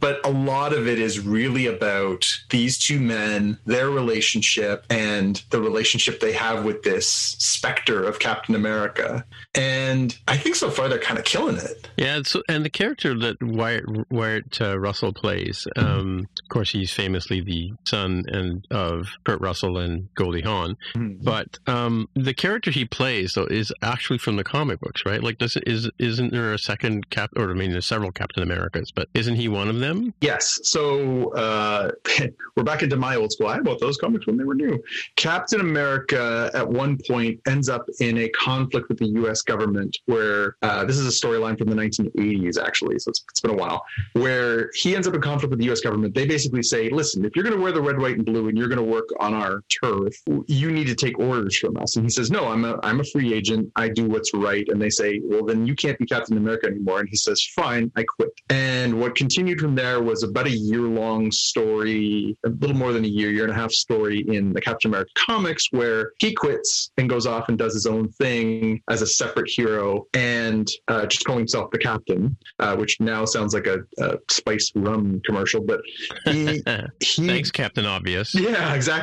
but 0.00 0.24
a 0.24 0.30
lot 0.30 0.72
of 0.72 0.86
it 0.86 0.98
is 0.98 1.20
really 1.20 1.66
about 1.66 2.26
these 2.50 2.78
two 2.78 3.00
men, 3.00 3.58
their 3.66 3.90
relationship, 3.90 4.84
and 4.90 5.42
the 5.50 5.60
relationship 5.60 6.20
they 6.20 6.32
have 6.32 6.64
with 6.64 6.82
this 6.82 7.08
specter 7.08 8.04
of 8.04 8.18
Captain 8.18 8.54
America. 8.54 9.24
And 9.54 10.16
I 10.28 10.36
think 10.36 10.54
so 10.54 10.70
far 10.70 10.88
they're 10.88 10.98
kind 10.98 11.18
of 11.18 11.24
killing 11.24 11.56
it. 11.56 11.88
Yeah, 11.96 12.20
so, 12.24 12.42
and 12.48 12.64
the 12.64 12.70
character 12.70 13.18
that 13.18 13.42
Wyatt, 13.42 13.84
Wyatt 14.10 14.60
uh, 14.60 14.78
Russell 14.78 15.12
plays, 15.12 15.66
um, 15.76 16.28
of 16.42 16.48
course, 16.48 16.70
he's 16.70 16.92
famously 16.92 17.40
the 17.40 17.72
son 17.84 18.24
and 18.28 18.66
of 18.70 19.08
Kurt 19.24 19.40
Russell 19.40 19.78
and 19.78 20.12
Goldie 20.14 20.42
Hawn. 20.42 20.76
Mhm. 20.94 21.22
But 21.22 21.58
um, 21.66 22.08
the 22.14 22.34
character 22.34 22.70
he 22.70 22.84
plays 22.84 23.34
though 23.34 23.46
is 23.46 23.72
actually 23.82 24.18
from 24.18 24.36
the 24.36 24.44
comic 24.44 24.80
books, 24.80 25.04
right? 25.04 25.22
Like, 25.22 25.38
does 25.38 25.56
is 25.66 25.90
isn't 25.98 26.32
there 26.32 26.52
a 26.52 26.58
second 26.58 27.10
cap? 27.10 27.30
Or 27.36 27.50
I 27.50 27.54
mean, 27.54 27.72
there's 27.72 27.86
several 27.86 28.12
Captain 28.12 28.42
Americas, 28.42 28.90
but 28.90 29.08
isn't 29.14 29.34
he 29.36 29.48
one 29.48 29.68
of 29.68 29.80
them? 29.80 30.14
Yes. 30.20 30.60
So 30.64 31.32
uh, 31.32 31.90
we're 32.56 32.62
back 32.64 32.82
into 32.82 32.96
my 32.96 33.16
old 33.16 33.32
school. 33.32 33.48
I 33.48 33.58
bought 33.60 33.80
those 33.80 33.96
comics 33.96 34.26
when 34.26 34.36
they 34.36 34.44
were 34.44 34.54
new. 34.54 34.82
Captain 35.16 35.60
America 35.60 36.50
at 36.54 36.68
one 36.68 36.98
point 37.08 37.40
ends 37.46 37.68
up 37.68 37.86
in 38.00 38.18
a 38.18 38.28
conflict 38.30 38.88
with 38.88 38.98
the 38.98 39.06
U.S. 39.20 39.42
government, 39.42 39.96
where 40.06 40.56
uh, 40.62 40.84
this 40.84 40.96
is 40.98 41.06
a 41.06 41.26
storyline 41.26 41.58
from 41.58 41.68
the 41.68 41.76
1980s, 41.76 42.58
actually. 42.62 42.98
So 42.98 43.10
it's, 43.10 43.24
it's 43.30 43.40
been 43.40 43.50
a 43.50 43.54
while, 43.56 43.84
where 44.12 44.70
he 44.74 44.94
ends 44.94 45.06
up 45.06 45.14
in 45.14 45.20
conflict 45.20 45.50
with 45.50 45.58
the 45.58 45.66
U.S. 45.66 45.80
government. 45.80 46.14
They 46.14 46.26
basically 46.26 46.62
say, 46.62 46.88
"Listen, 46.90 47.24
if 47.24 47.34
you're 47.34 47.44
going 47.44 47.56
to 47.56 47.62
wear 47.62 47.72
the 47.72 47.82
red, 47.82 47.98
white, 47.98 48.16
and 48.16 48.24
blue, 48.24 48.48
and 48.48 48.56
you're 48.56 48.68
going 48.68 48.78
to 48.78 48.82
work 48.84 49.07
on 49.20 49.34
our 49.34 49.62
turf, 49.82 50.14
you 50.46 50.70
need 50.70 50.86
to 50.86 50.94
take 50.94 51.18
orders 51.18 51.56
from 51.56 51.76
us." 51.76 51.96
And 51.96 52.04
he 52.04 52.10
says, 52.10 52.30
"No, 52.30 52.48
I'm 52.48 52.64
a 52.64 52.78
I'm 52.82 53.00
a 53.00 53.04
free 53.04 53.32
agent. 53.34 53.70
I 53.76 53.88
do 53.88 54.06
what's 54.06 54.32
right." 54.34 54.66
And 54.68 54.80
they 54.80 54.90
say, 54.90 55.20
"Well, 55.22 55.44
then 55.44 55.66
you 55.66 55.74
can't 55.74 55.98
be 55.98 56.06
Captain 56.06 56.36
America 56.36 56.66
anymore." 56.66 57.00
And 57.00 57.08
he 57.08 57.16
says, 57.16 57.42
"Fine, 57.54 57.90
I 57.96 58.04
quit." 58.04 58.30
And 58.50 59.00
what 59.00 59.14
continued 59.14 59.60
from 59.60 59.74
there 59.74 60.02
was 60.02 60.22
about 60.22 60.46
a 60.46 60.56
year 60.56 60.82
long 60.82 61.30
story, 61.30 62.36
a 62.44 62.48
little 62.48 62.76
more 62.76 62.92
than 62.92 63.04
a 63.04 63.08
year, 63.08 63.30
year 63.30 63.44
and 63.44 63.52
a 63.52 63.56
half 63.56 63.72
story 63.72 64.24
in 64.28 64.52
the 64.52 64.60
Captain 64.60 64.90
America 64.90 65.10
comics 65.26 65.66
where 65.70 66.12
he 66.18 66.34
quits 66.34 66.90
and 66.96 67.08
goes 67.08 67.26
off 67.26 67.48
and 67.48 67.58
does 67.58 67.74
his 67.74 67.86
own 67.86 68.08
thing 68.12 68.80
as 68.90 69.02
a 69.02 69.06
separate 69.06 69.48
hero 69.48 70.06
and 70.14 70.68
uh, 70.88 71.06
just 71.06 71.24
calling 71.24 71.40
himself 71.40 71.70
the 71.70 71.78
captain, 71.78 72.36
uh, 72.58 72.76
which 72.76 73.00
now 73.00 73.24
sounds 73.24 73.54
like 73.54 73.66
a, 73.66 73.78
a 73.98 74.18
spice 74.30 74.72
rum 74.74 75.20
commercial, 75.24 75.60
but 75.60 75.80
he, 76.26 76.62
he 77.00 77.26
Thanks, 77.26 77.50
Captain 77.50 77.86
Obvious. 77.86 78.34
yeah, 78.34 78.74
exactly. 78.74 78.97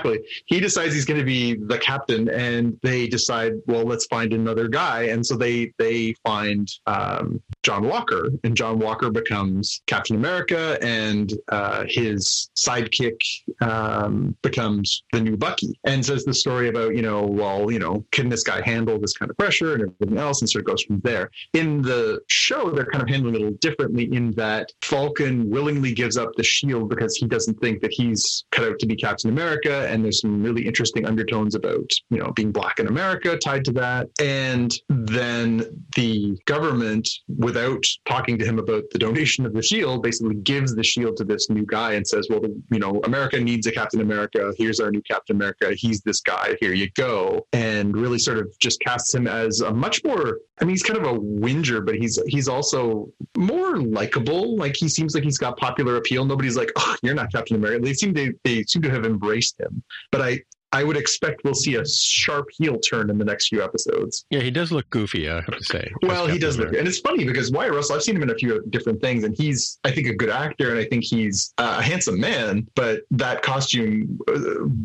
He 0.45 0.59
decides 0.59 0.93
he's 0.93 1.05
going 1.05 1.19
to 1.19 1.25
be 1.25 1.55
the 1.55 1.77
captain, 1.77 2.29
and 2.29 2.77
they 2.81 3.07
decide, 3.07 3.53
well, 3.67 3.83
let's 3.83 4.05
find 4.05 4.33
another 4.33 4.67
guy. 4.67 5.03
And 5.03 5.25
so 5.25 5.35
they 5.35 5.73
they 5.77 6.13
find 6.23 6.67
um, 6.85 7.41
John 7.65 7.87
Walker, 7.87 8.29
and 8.43 8.55
John 8.55 8.77
Walker 8.77 9.09
becomes 9.09 9.81
Captain 9.87 10.15
America, 10.15 10.77
and 10.83 11.33
uh, 11.49 11.83
his 11.87 12.51
sidekick 12.55 13.19
um, 13.59 14.35
becomes 14.43 15.03
the 15.11 15.19
new 15.19 15.35
Bucky. 15.35 15.79
And 15.83 16.05
says 16.05 16.25
the 16.25 16.33
story 16.33 16.69
about 16.69 16.95
you 16.95 17.01
know, 17.01 17.23
well, 17.23 17.71
you 17.71 17.79
know, 17.79 18.05
can 18.11 18.29
this 18.29 18.43
guy 18.43 18.61
handle 18.61 18.99
this 18.99 19.17
kind 19.17 19.31
of 19.31 19.37
pressure 19.37 19.73
and 19.73 19.81
everything 19.81 20.19
else, 20.19 20.41
and 20.41 20.49
sort 20.49 20.61
of 20.61 20.67
goes 20.67 20.83
from 20.83 20.99
there. 20.99 21.31
In 21.53 21.81
the 21.81 22.21
show, 22.29 22.69
they're 22.69 22.85
kind 22.85 23.01
of 23.01 23.09
handling 23.09 23.33
it 23.33 23.41
a 23.41 23.43
little 23.45 23.57
differently 23.61 24.13
in 24.13 24.31
that 24.33 24.71
Falcon 24.83 25.49
willingly 25.49 25.91
gives 25.91 26.17
up 26.17 26.29
the 26.35 26.43
shield 26.43 26.89
because 26.89 27.15
he 27.15 27.25
doesn't 27.25 27.59
think 27.61 27.81
that 27.81 27.91
he's 27.91 28.45
cut 28.51 28.69
out 28.69 28.77
to 28.77 28.85
be 28.85 28.95
Captain 28.95 29.31
America. 29.31 29.87
And 29.89 30.03
there's 30.03 30.21
some 30.21 30.43
really 30.43 30.67
interesting 30.67 31.07
undertones 31.07 31.55
about, 31.55 31.89
you 32.11 32.19
know, 32.19 32.31
being 32.35 32.51
black 32.51 32.79
in 32.79 32.85
America 32.87 33.37
tied 33.37 33.65
to 33.65 33.71
that. 33.73 34.09
And 34.21 34.71
then 34.89 35.85
the 35.95 36.37
government, 36.45 37.09
without 37.55 37.85
talking 38.05 38.37
to 38.37 38.45
him 38.45 38.59
about 38.59 38.83
the 38.91 38.99
donation 38.99 39.45
of 39.45 39.53
the 39.53 39.61
shield, 39.61 40.03
basically 40.03 40.35
gives 40.35 40.75
the 40.75 40.83
shield 40.83 41.15
to 41.17 41.23
this 41.23 41.49
new 41.49 41.65
guy 41.65 41.93
and 41.93 42.05
says, 42.05 42.27
well, 42.29 42.41
you 42.71 42.79
know, 42.79 42.99
America 43.05 43.39
needs 43.39 43.65
a 43.67 43.71
Captain 43.71 44.01
America. 44.01 44.53
Here's 44.57 44.79
our 44.79 44.91
new 44.91 45.01
Captain 45.01 45.35
America. 45.35 45.73
He's 45.73 46.01
this 46.01 46.19
guy. 46.19 46.57
Here 46.59 46.73
you 46.73 46.89
go. 46.95 47.47
And 47.53 47.95
really 47.95 48.19
sort 48.19 48.39
of 48.39 48.47
just 48.59 48.81
casts 48.81 49.13
him 49.13 49.27
as 49.27 49.61
a 49.61 49.71
much 49.71 50.03
more, 50.03 50.39
I 50.59 50.65
mean, 50.65 50.71
he's 50.71 50.83
kind 50.83 50.99
of 50.99 51.05
a 51.05 51.17
whinger, 51.17 51.81
but 51.81 51.95
he's, 51.95 52.19
he's 52.27 52.49
also 52.49 53.09
more 53.37 53.77
likable. 53.77 54.57
Like 54.57 54.75
he 54.75 54.89
seems 54.89 55.15
like 55.15 55.23
he's 55.23 55.37
got 55.37 55.57
popular 55.57 55.95
appeal. 55.95 56.25
Nobody's 56.25 56.57
like, 56.57 56.71
oh, 56.75 56.95
you're 57.03 57.15
not 57.15 57.31
Captain 57.31 57.55
America. 57.55 57.85
They 57.85 57.93
seem 57.93 58.13
to, 58.15 58.33
they 58.43 58.63
seem 58.63 58.81
to 58.81 58.91
have 58.91 59.05
embraced 59.05 59.59
him. 59.59 59.81
But 60.11 60.21
I, 60.21 60.39
I 60.71 60.83
would 60.83 60.97
expect 60.97 61.41
we'll 61.43 61.53
see 61.53 61.75
a 61.75 61.85
sharp 61.85 62.47
heel 62.51 62.77
turn 62.79 63.09
in 63.09 63.17
the 63.17 63.25
next 63.25 63.47
few 63.47 63.63
episodes. 63.63 64.25
Yeah, 64.29 64.41
he 64.41 64.51
does 64.51 64.71
look 64.71 64.89
goofy. 64.89 65.29
I 65.29 65.35
have 65.35 65.45
to 65.57 65.63
say. 65.63 65.91
Well, 66.01 66.27
he 66.27 66.37
does 66.37 66.57
look, 66.57 66.73
and 66.73 66.87
it's 66.87 66.99
funny 66.99 67.23
because 67.23 67.51
Wyatt 67.51 67.73
Russell, 67.73 67.95
I've 67.95 68.03
seen 68.03 68.15
him 68.15 68.23
in 68.23 68.29
a 68.31 68.35
few 68.35 68.61
different 68.69 69.01
things, 69.01 69.23
and 69.23 69.35
he's, 69.37 69.79
I 69.83 69.91
think, 69.91 70.07
a 70.07 70.13
good 70.13 70.29
actor, 70.29 70.71
and 70.71 70.79
I 70.79 70.85
think 70.85 71.03
he's 71.03 71.53
uh, 71.57 71.77
a 71.79 71.81
handsome 71.81 72.19
man. 72.19 72.67
But 72.75 73.01
that 73.11 73.41
costume 73.41 74.19
uh, 74.27 74.33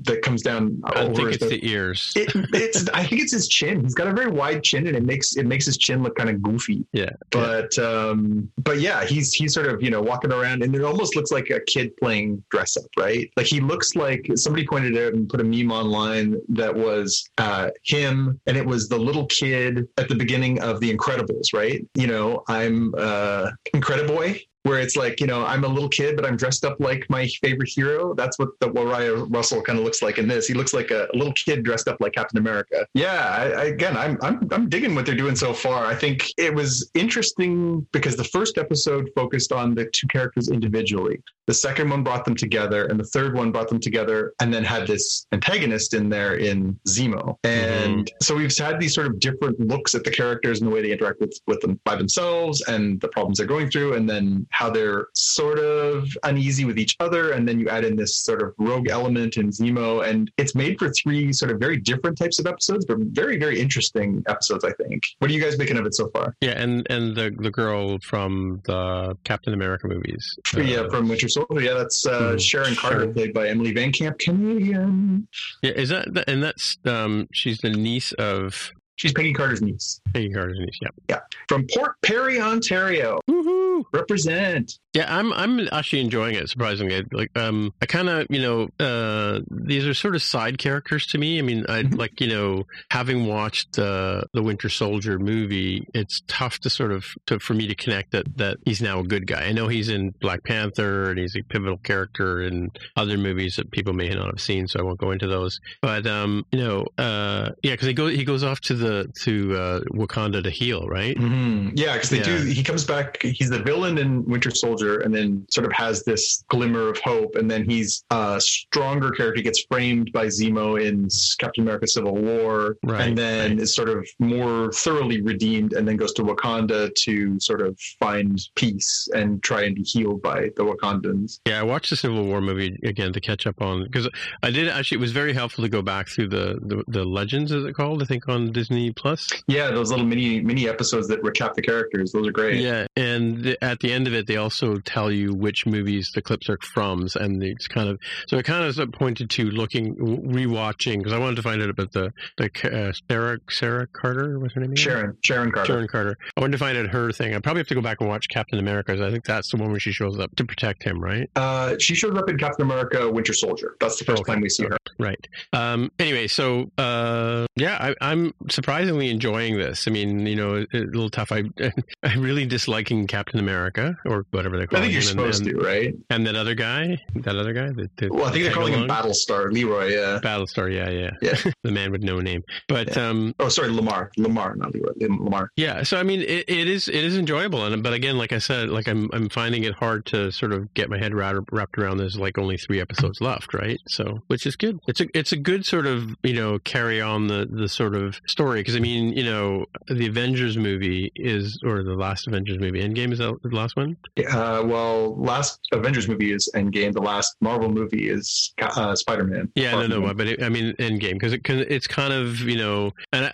that 0.04 0.20
comes 0.22 0.42
down 0.42 0.80
I 0.84 1.02
over 1.02 1.14
think 1.14 1.32
it's 1.32 1.44
the 1.48 1.68
ears. 1.68 2.12
it, 2.14 2.30
it's 2.54 2.88
I 2.90 3.04
think 3.04 3.22
it's 3.22 3.32
his 3.32 3.48
chin. 3.48 3.82
He's 3.82 3.94
got 3.94 4.06
a 4.06 4.12
very 4.12 4.30
wide 4.30 4.62
chin, 4.62 4.86
and 4.86 4.96
it 4.96 5.04
makes 5.04 5.36
it 5.36 5.44
makes 5.46 5.66
his 5.66 5.76
chin 5.76 6.02
look 6.02 6.16
kind 6.16 6.30
of 6.30 6.42
goofy. 6.42 6.84
Yeah, 6.92 7.10
But 7.30 7.76
um, 7.78 8.50
but 8.58 8.80
yeah, 8.80 9.04
he's 9.04 9.32
he's 9.32 9.54
sort 9.54 9.66
of 9.66 9.82
you 9.82 9.90
know 9.90 10.00
walking 10.00 10.32
around, 10.32 10.62
and 10.62 10.74
it 10.74 10.82
almost 10.82 11.16
looks 11.16 11.30
like 11.32 11.50
a 11.50 11.60
kid 11.60 11.96
playing 11.96 12.42
dress 12.50 12.76
up, 12.76 12.84
right? 12.98 13.30
Like 13.36 13.46
he 13.46 13.60
looks 13.60 13.96
like 13.96 14.26
somebody 14.36 14.66
pointed 14.66 14.96
out 14.96 15.14
and 15.14 15.28
put 15.28 15.40
a 15.40 15.44
meme 15.44 15.69
online 15.72 16.40
that 16.48 16.74
was 16.74 17.28
uh, 17.38 17.70
him, 17.84 18.40
and 18.46 18.56
it 18.56 18.66
was 18.66 18.88
the 18.88 18.98
little 18.98 19.26
kid 19.26 19.86
at 19.98 20.08
the 20.08 20.14
beginning 20.14 20.60
of 20.60 20.80
The 20.80 20.94
Incredibles, 20.94 21.52
right? 21.54 21.86
You 21.94 22.06
know, 22.06 22.42
I'm 22.48 22.94
uh, 22.98 23.50
Incrediboy. 23.74 24.40
Where 24.64 24.78
it's 24.78 24.94
like, 24.94 25.20
you 25.20 25.26
know, 25.26 25.42
I'm 25.46 25.64
a 25.64 25.66
little 25.66 25.88
kid, 25.88 26.16
but 26.16 26.26
I'm 26.26 26.36
dressed 26.36 26.66
up 26.66 26.76
like 26.80 27.06
my 27.08 27.26
favorite 27.40 27.70
hero. 27.74 28.14
That's 28.14 28.38
what 28.38 28.50
the 28.60 28.70
Wyatt 28.70 29.26
Russell 29.30 29.62
kind 29.62 29.78
of 29.78 29.86
looks 29.86 30.02
like 30.02 30.18
in 30.18 30.28
this. 30.28 30.46
He 30.46 30.52
looks 30.52 30.74
like 30.74 30.90
a, 30.90 31.08
a 31.14 31.16
little 31.16 31.32
kid 31.32 31.62
dressed 31.62 31.88
up 31.88 31.96
like 31.98 32.12
Captain 32.12 32.38
America. 32.38 32.86
Yeah, 32.92 33.34
I, 33.38 33.44
I, 33.52 33.64
again, 33.64 33.96
I'm, 33.96 34.18
I'm 34.20 34.46
I'm 34.52 34.68
digging 34.68 34.94
what 34.94 35.06
they're 35.06 35.14
doing 35.14 35.34
so 35.34 35.54
far. 35.54 35.86
I 35.86 35.94
think 35.94 36.26
it 36.36 36.54
was 36.54 36.90
interesting 36.92 37.86
because 37.92 38.16
the 38.16 38.24
first 38.24 38.58
episode 38.58 39.08
focused 39.16 39.50
on 39.50 39.74
the 39.74 39.86
two 39.94 40.06
characters 40.08 40.50
individually. 40.50 41.22
The 41.50 41.54
second 41.54 41.90
one 41.90 42.04
brought 42.04 42.24
them 42.24 42.36
together, 42.36 42.84
and 42.84 43.00
the 43.00 43.02
third 43.02 43.34
one 43.34 43.50
brought 43.50 43.68
them 43.68 43.80
together, 43.80 44.34
and 44.40 44.54
then 44.54 44.62
had 44.62 44.86
this 44.86 45.26
antagonist 45.32 45.94
in 45.94 46.08
there 46.08 46.36
in 46.36 46.78
Zemo. 46.86 47.38
And 47.42 48.08
so 48.22 48.36
we've 48.36 48.56
had 48.56 48.78
these 48.78 48.94
sort 48.94 49.08
of 49.08 49.18
different 49.18 49.58
looks 49.58 49.96
at 49.96 50.04
the 50.04 50.12
characters 50.12 50.60
and 50.60 50.70
the 50.70 50.72
way 50.72 50.80
they 50.80 50.92
interact 50.92 51.18
with, 51.18 51.36
with 51.48 51.60
them 51.60 51.80
by 51.84 51.96
themselves, 51.96 52.62
and 52.68 53.00
the 53.00 53.08
problems 53.08 53.38
they're 53.38 53.48
going 53.48 53.68
through, 53.68 53.94
and 53.94 54.08
then 54.08 54.46
how 54.50 54.70
they're 54.70 55.08
sort 55.16 55.58
of 55.58 56.16
uneasy 56.22 56.64
with 56.64 56.78
each 56.78 56.94
other. 57.00 57.32
And 57.32 57.48
then 57.48 57.58
you 57.58 57.68
add 57.68 57.84
in 57.84 57.96
this 57.96 58.14
sort 58.14 58.42
of 58.42 58.54
rogue 58.58 58.88
element 58.88 59.36
in 59.36 59.50
Zemo, 59.50 60.08
and 60.08 60.30
it's 60.38 60.54
made 60.54 60.78
for 60.78 60.92
three 60.92 61.32
sort 61.32 61.50
of 61.50 61.58
very 61.58 61.78
different 61.78 62.16
types 62.16 62.38
of 62.38 62.46
episodes, 62.46 62.84
but 62.86 62.98
very, 63.00 63.38
very 63.38 63.58
interesting 63.58 64.22
episodes, 64.28 64.64
I 64.64 64.70
think. 64.74 65.02
What 65.18 65.28
are 65.32 65.34
you 65.34 65.42
guys 65.42 65.58
making 65.58 65.78
of 65.78 65.84
it 65.84 65.96
so 65.96 66.10
far? 66.10 66.36
Yeah, 66.42 66.52
and 66.52 66.86
and 66.88 67.16
the 67.16 67.34
the 67.36 67.50
girl 67.50 67.98
from 68.04 68.62
the 68.66 69.16
Captain 69.24 69.52
America 69.52 69.88
movies. 69.88 70.38
yeah, 70.56 70.82
Uh, 70.82 70.90
from 70.90 71.08
Winter 71.08 71.26
Soldier. 71.28 71.39
Oh 71.48 71.58
yeah, 71.58 71.74
that's 71.74 72.06
uh, 72.06 72.32
Hmm, 72.32 72.38
Sharon 72.38 72.74
Carter, 72.74 72.98
Sharon. 73.00 73.14
played 73.14 73.32
by 73.32 73.48
Emily 73.48 73.72
VanCamp, 73.72 74.18
Canadian. 74.18 75.26
yeah, 75.62 75.70
is 75.72 75.88
that 75.90 76.06
and 76.28 76.42
that's 76.42 76.76
um 76.84 77.26
she's 77.32 77.58
the 77.58 77.70
niece 77.70 78.12
of 78.12 78.70
She's 79.00 79.12
Peggy 79.14 79.32
Carter's 79.32 79.62
niece 79.62 79.98
Peggy 80.12 80.30
Carter's 80.30 80.58
niece. 80.58 80.78
Yeah. 80.82 80.88
Yeah. 81.08 81.20
From 81.48 81.66
Port 81.74 81.94
Perry, 82.02 82.38
Ontario. 82.38 83.18
Woohoo! 83.30 83.82
Represent. 83.94 84.78
Yeah, 84.92 85.06
I'm 85.08 85.32
I'm 85.32 85.68
actually 85.72 86.00
enjoying 86.00 86.34
it 86.34 86.48
surprisingly. 86.50 87.02
Like 87.12 87.30
um 87.38 87.72
I 87.80 87.86
kind 87.86 88.08
of, 88.10 88.26
you 88.28 88.42
know, 88.42 88.68
uh 88.84 89.40
these 89.50 89.86
are 89.86 89.94
sort 89.94 90.14
of 90.16 90.22
side 90.22 90.58
characters 90.58 91.06
to 91.08 91.18
me. 91.18 91.38
I 91.38 91.42
mean, 91.42 91.64
I 91.68 91.84
Mhm. 91.84 91.96
like, 91.96 92.20
you 92.20 92.26
know, 92.28 92.64
having 92.90 93.26
watched 93.26 93.78
uh, 93.78 94.22
the 94.34 94.42
Winter 94.42 94.68
Soldier 94.68 95.18
movie, 95.18 95.86
it's 95.94 96.20
tough 96.28 96.58
to 96.60 96.70
sort 96.70 96.92
of 96.92 97.06
to 97.26 97.38
for 97.38 97.54
me 97.54 97.68
to 97.68 97.74
connect 97.74 98.10
that 98.12 98.26
that 98.36 98.58
he's 98.66 98.82
now 98.82 99.00
a 99.00 99.04
good 99.04 99.26
guy. 99.26 99.44
I 99.46 99.52
know 99.52 99.68
he's 99.68 99.88
in 99.88 100.10
Black 100.20 100.44
Panther 100.44 101.08
and 101.10 101.18
he's 101.18 101.36
a 101.36 101.42
pivotal 101.44 101.78
character 101.78 102.42
in 102.42 102.70
other 102.96 103.16
movies 103.16 103.56
that 103.56 103.70
people 103.70 103.94
may 103.94 104.08
not 104.10 104.26
have 104.26 104.40
seen, 104.40 104.66
so 104.66 104.80
I 104.80 104.82
won't 104.82 104.98
go 104.98 105.10
into 105.12 105.26
those. 105.28 105.58
But 105.80 106.06
um, 106.06 106.44
you 106.52 106.58
know, 106.58 106.86
uh 106.98 107.50
yeah, 107.62 107.76
cuz 107.76 107.86
he 107.86 107.94
goes 107.94 108.14
he 108.14 108.24
goes 108.24 108.42
off 108.44 108.60
to 108.62 108.74
the 108.74 108.89
to 108.90 109.08
to 109.24 109.56
uh, 109.56 109.80
Wakanda 109.94 110.42
to 110.42 110.50
heal, 110.50 110.86
right? 110.88 111.16
Mhm. 111.16 111.72
Yeah, 111.74 111.94
because 111.94 112.10
they 112.10 112.18
Yeah. 112.18 112.38
do. 112.38 112.44
He 112.44 112.62
comes 112.62 112.84
back. 112.84 113.22
He's 113.22 113.50
the 113.50 113.58
villain 113.62 113.98
in 113.98 114.24
Winter 114.24 114.50
Soldier, 114.50 114.98
and 115.00 115.14
then 115.14 115.46
sort 115.50 115.66
of 115.66 115.72
has 115.72 116.02
this 116.04 116.44
glimmer 116.48 116.88
of 116.88 116.98
hope. 116.98 117.36
And 117.36 117.50
then 117.50 117.68
he's 117.68 118.04
a 118.10 118.40
stronger 118.40 119.10
character. 119.10 119.42
Gets 119.42 119.64
framed 119.70 120.10
by 120.12 120.26
Zemo 120.26 120.80
in 120.82 121.08
Captain 121.38 121.62
America: 121.64 121.86
Civil 121.86 122.14
War, 122.16 122.76
Right, 122.84 123.08
and 123.08 123.16
then 123.18 123.50
right. 123.52 123.60
is 123.60 123.74
sort 123.74 123.88
of 123.88 124.06
more 124.18 124.72
thoroughly 124.72 125.20
redeemed, 125.22 125.72
and 125.72 125.86
then 125.86 125.96
goes 125.96 126.12
to 126.14 126.22
Wakanda 126.22 126.90
to 127.04 127.38
sort 127.40 127.60
of 127.60 127.78
find 127.98 128.40
peace 128.56 129.08
and 129.14 129.42
try 129.42 129.62
and 129.64 129.74
be 129.74 129.82
healed 129.82 130.22
by 130.22 130.50
the 130.56 130.64
Wakandans. 130.64 131.40
Yeah, 131.46 131.60
I 131.60 131.62
watched 131.62 131.90
the 131.90 131.96
Civil 131.96 132.24
War 132.24 132.40
movie 132.40 132.76
again 132.84 133.12
to 133.12 133.20
catch 133.20 133.46
up 133.46 133.60
on 133.62 133.84
because 133.84 134.08
I 134.42 134.50
did 134.50 134.68
actually. 134.68 134.96
It 135.00 135.00
was 135.00 135.12
very 135.12 135.32
helpful 135.32 135.62
to 135.64 135.68
go 135.68 135.82
back 135.82 136.08
through 136.08 136.28
the, 136.28 136.58
the 136.62 136.82
the 136.88 137.04
Legends, 137.04 137.52
is 137.52 137.64
it 137.64 137.74
called? 137.74 138.02
I 138.02 138.06
think 138.06 138.28
on 138.28 138.50
Disney 138.52 138.79
Plus. 138.88 139.28
Yeah, 139.46 139.70
those 139.70 139.90
little 139.90 140.06
mini 140.06 140.40
mini 140.40 140.68
episodes 140.68 141.08
that 141.08 141.22
recap 141.22 141.54
the 141.54 141.62
characters. 141.62 142.12
Those 142.12 142.26
are 142.26 142.32
great. 142.32 142.60
Yeah, 142.60 142.86
and 142.96 143.56
at 143.60 143.80
the 143.80 143.92
end 143.92 144.06
of 144.06 144.14
it, 144.14 144.26
they 144.26 144.36
also 144.36 144.78
tell 144.78 145.10
you 145.12 145.34
which 145.34 145.66
movies 145.66 146.10
the 146.14 146.22
clips 146.22 146.48
are 146.48 146.58
from, 146.72 147.06
and 147.16 147.42
it's 147.42 147.68
kind 147.68 147.88
of 147.88 147.98
so 148.28 148.38
it 148.38 148.44
kind 148.44 148.64
of 148.64 148.92
pointed 148.92 149.28
to 149.30 149.44
looking 149.50 149.94
rewatching 149.96 150.98
because 150.98 151.12
I 151.12 151.18
wanted 151.18 151.36
to 151.36 151.42
find 151.42 151.62
out 151.62 151.70
about 151.70 151.92
the 151.92 152.12
the 152.38 152.50
uh, 152.64 152.92
Sarah 153.08 153.38
Sarah 153.50 153.86
Carter. 153.92 154.38
What's 154.38 154.54
her 154.54 154.60
name? 154.60 154.76
Sharon, 154.76 155.16
Sharon 155.22 155.50
Carter. 155.52 155.66
Sharon 155.72 155.88
Carter. 155.88 156.16
I 156.36 156.40
wanted 156.40 156.52
to 156.52 156.58
find 156.58 156.78
out 156.78 156.86
her 156.88 157.12
thing. 157.12 157.34
I 157.34 157.38
probably 157.40 157.60
have 157.60 157.68
to 157.68 157.74
go 157.74 157.82
back 157.82 157.98
and 158.00 158.08
watch 158.08 158.28
Captain 158.28 158.58
America. 158.58 158.92
I 158.92 159.10
think 159.10 159.24
that's 159.24 159.50
the 159.50 159.56
one 159.56 159.70
where 159.70 159.80
she 159.80 159.92
shows 159.92 160.18
up 160.18 160.34
to 160.36 160.44
protect 160.44 160.82
him, 160.82 161.00
right? 161.00 161.28
Uh, 161.36 161.76
she 161.78 161.94
shows 161.94 162.16
up 162.16 162.28
in 162.28 162.38
Captain 162.38 162.64
America: 162.64 163.10
Winter 163.10 163.32
Soldier. 163.32 163.76
That's 163.80 163.98
the 163.98 164.04
first 164.04 164.22
Okay, 164.22 164.32
time 164.32 164.40
we 164.40 164.48
see 164.48 164.64
her. 164.64 164.76
Right. 164.98 165.26
Um, 165.52 165.90
anyway, 165.98 166.26
so 166.26 166.70
uh, 166.78 167.46
yeah, 167.56 167.76
I, 167.80 167.94
I'm 168.00 168.32
surprisingly 168.60 169.08
enjoying 169.08 169.56
this. 169.56 169.88
I 169.88 169.90
mean, 169.90 170.26
you 170.26 170.36
know, 170.36 170.66
a 170.74 170.78
little 170.78 171.08
tough. 171.08 171.32
I 171.32 171.44
I'm 172.02 172.20
really 172.20 172.44
disliking 172.44 173.06
Captain 173.06 173.40
America 173.40 173.96
or 174.04 174.26
whatever 174.32 174.58
they 174.58 174.66
call 174.66 174.78
I 174.78 174.82
think 174.82 174.92
you're 174.92 175.00
and, 175.00 175.08
supposed 175.08 175.46
and, 175.46 175.58
to, 175.58 175.64
right? 175.64 175.94
and 176.10 176.26
that 176.26 176.36
other 176.36 176.54
guy, 176.54 176.98
that 177.14 177.36
other 177.36 177.54
guy, 177.54 177.68
the, 177.68 177.88
the, 177.96 178.08
Well, 178.10 178.26
I 178.26 178.32
think 178.32 178.44
they're 178.44 178.52
calling 178.52 178.74
him 178.74 178.86
Battlestar 178.86 179.50
Leroy. 179.50 179.86
Yeah. 179.86 180.20
Battlestar. 180.22 180.70
Yeah, 180.70 180.90
yeah, 180.90 181.10
Yeah. 181.22 181.52
the 181.64 181.72
man 181.72 181.90
with 181.90 182.02
no 182.02 182.20
name. 182.20 182.42
But 182.68 182.96
um, 182.98 183.34
Oh, 183.40 183.48
sorry, 183.48 183.70
Lamar. 183.70 184.10
Lamar, 184.18 184.54
not 184.56 184.74
Leroy. 184.74 184.92
Lamar. 185.00 185.50
Yeah, 185.56 185.82
so 185.82 185.96
I 185.98 186.02
mean, 186.02 186.20
it, 186.20 186.44
it 186.48 186.68
is 186.68 186.88
it 186.88 187.02
is 187.02 187.16
enjoyable, 187.16 187.64
and 187.64 187.82
but 187.82 187.94
again, 187.94 188.18
like 188.18 188.32
I 188.32 188.38
said, 188.38 188.68
like 188.68 188.88
I'm 188.88 189.08
I'm 189.14 189.30
finding 189.30 189.64
it 189.64 189.74
hard 189.74 190.04
to 190.06 190.30
sort 190.30 190.52
of 190.52 190.72
get 190.74 190.90
my 190.90 190.98
head 190.98 191.14
wrapped, 191.14 191.48
wrapped 191.50 191.78
around. 191.78 191.96
There's 191.96 192.16
like 192.18 192.36
only 192.36 192.58
three 192.58 192.80
episodes 192.80 193.22
left, 193.22 193.54
right? 193.54 193.78
So, 193.88 194.18
which 194.26 194.44
is 194.44 194.56
good. 194.56 194.78
It's 194.86 195.00
a 195.00 195.06
it's 195.16 195.32
a 195.32 195.36
good 195.36 195.64
sort 195.64 195.86
of 195.86 196.14
you 196.22 196.34
know 196.34 196.58
carry 196.58 197.00
on 197.00 197.28
the 197.28 197.48
the 197.50 197.68
sort 197.68 197.94
of 197.94 198.20
story 198.26 198.49
because 198.58 198.76
I 198.76 198.80
mean 198.80 199.12
you 199.12 199.24
know 199.24 199.66
the 199.88 200.06
Avengers 200.06 200.56
movie 200.56 201.12
is 201.14 201.60
or 201.64 201.82
the 201.82 201.94
last 201.94 202.26
Avengers 202.26 202.58
movie, 202.58 202.80
Endgame 202.82 203.12
is 203.12 203.18
the 203.18 203.38
last 203.44 203.76
one? 203.76 203.96
Uh, 204.18 204.62
well, 204.64 205.16
last 205.16 205.60
Avengers 205.72 206.08
movie 206.08 206.32
is 206.32 206.50
Endgame. 206.54 206.92
The 206.92 207.02
last 207.02 207.36
Marvel 207.40 207.70
movie 207.70 208.08
is 208.08 208.52
uh, 208.60 208.94
Spider 208.94 209.24
Man. 209.24 209.50
Yeah, 209.54 209.72
no, 209.72 209.86
no, 209.86 210.14
but 210.14 210.26
it, 210.26 210.42
I 210.42 210.48
mean 210.48 210.74
Endgame 210.78 211.14
because 211.14 211.32
it, 211.32 211.42
it's 211.48 211.86
kind 211.86 212.12
of 212.12 212.40
you 212.40 212.56
know, 212.56 212.92
and 213.12 213.30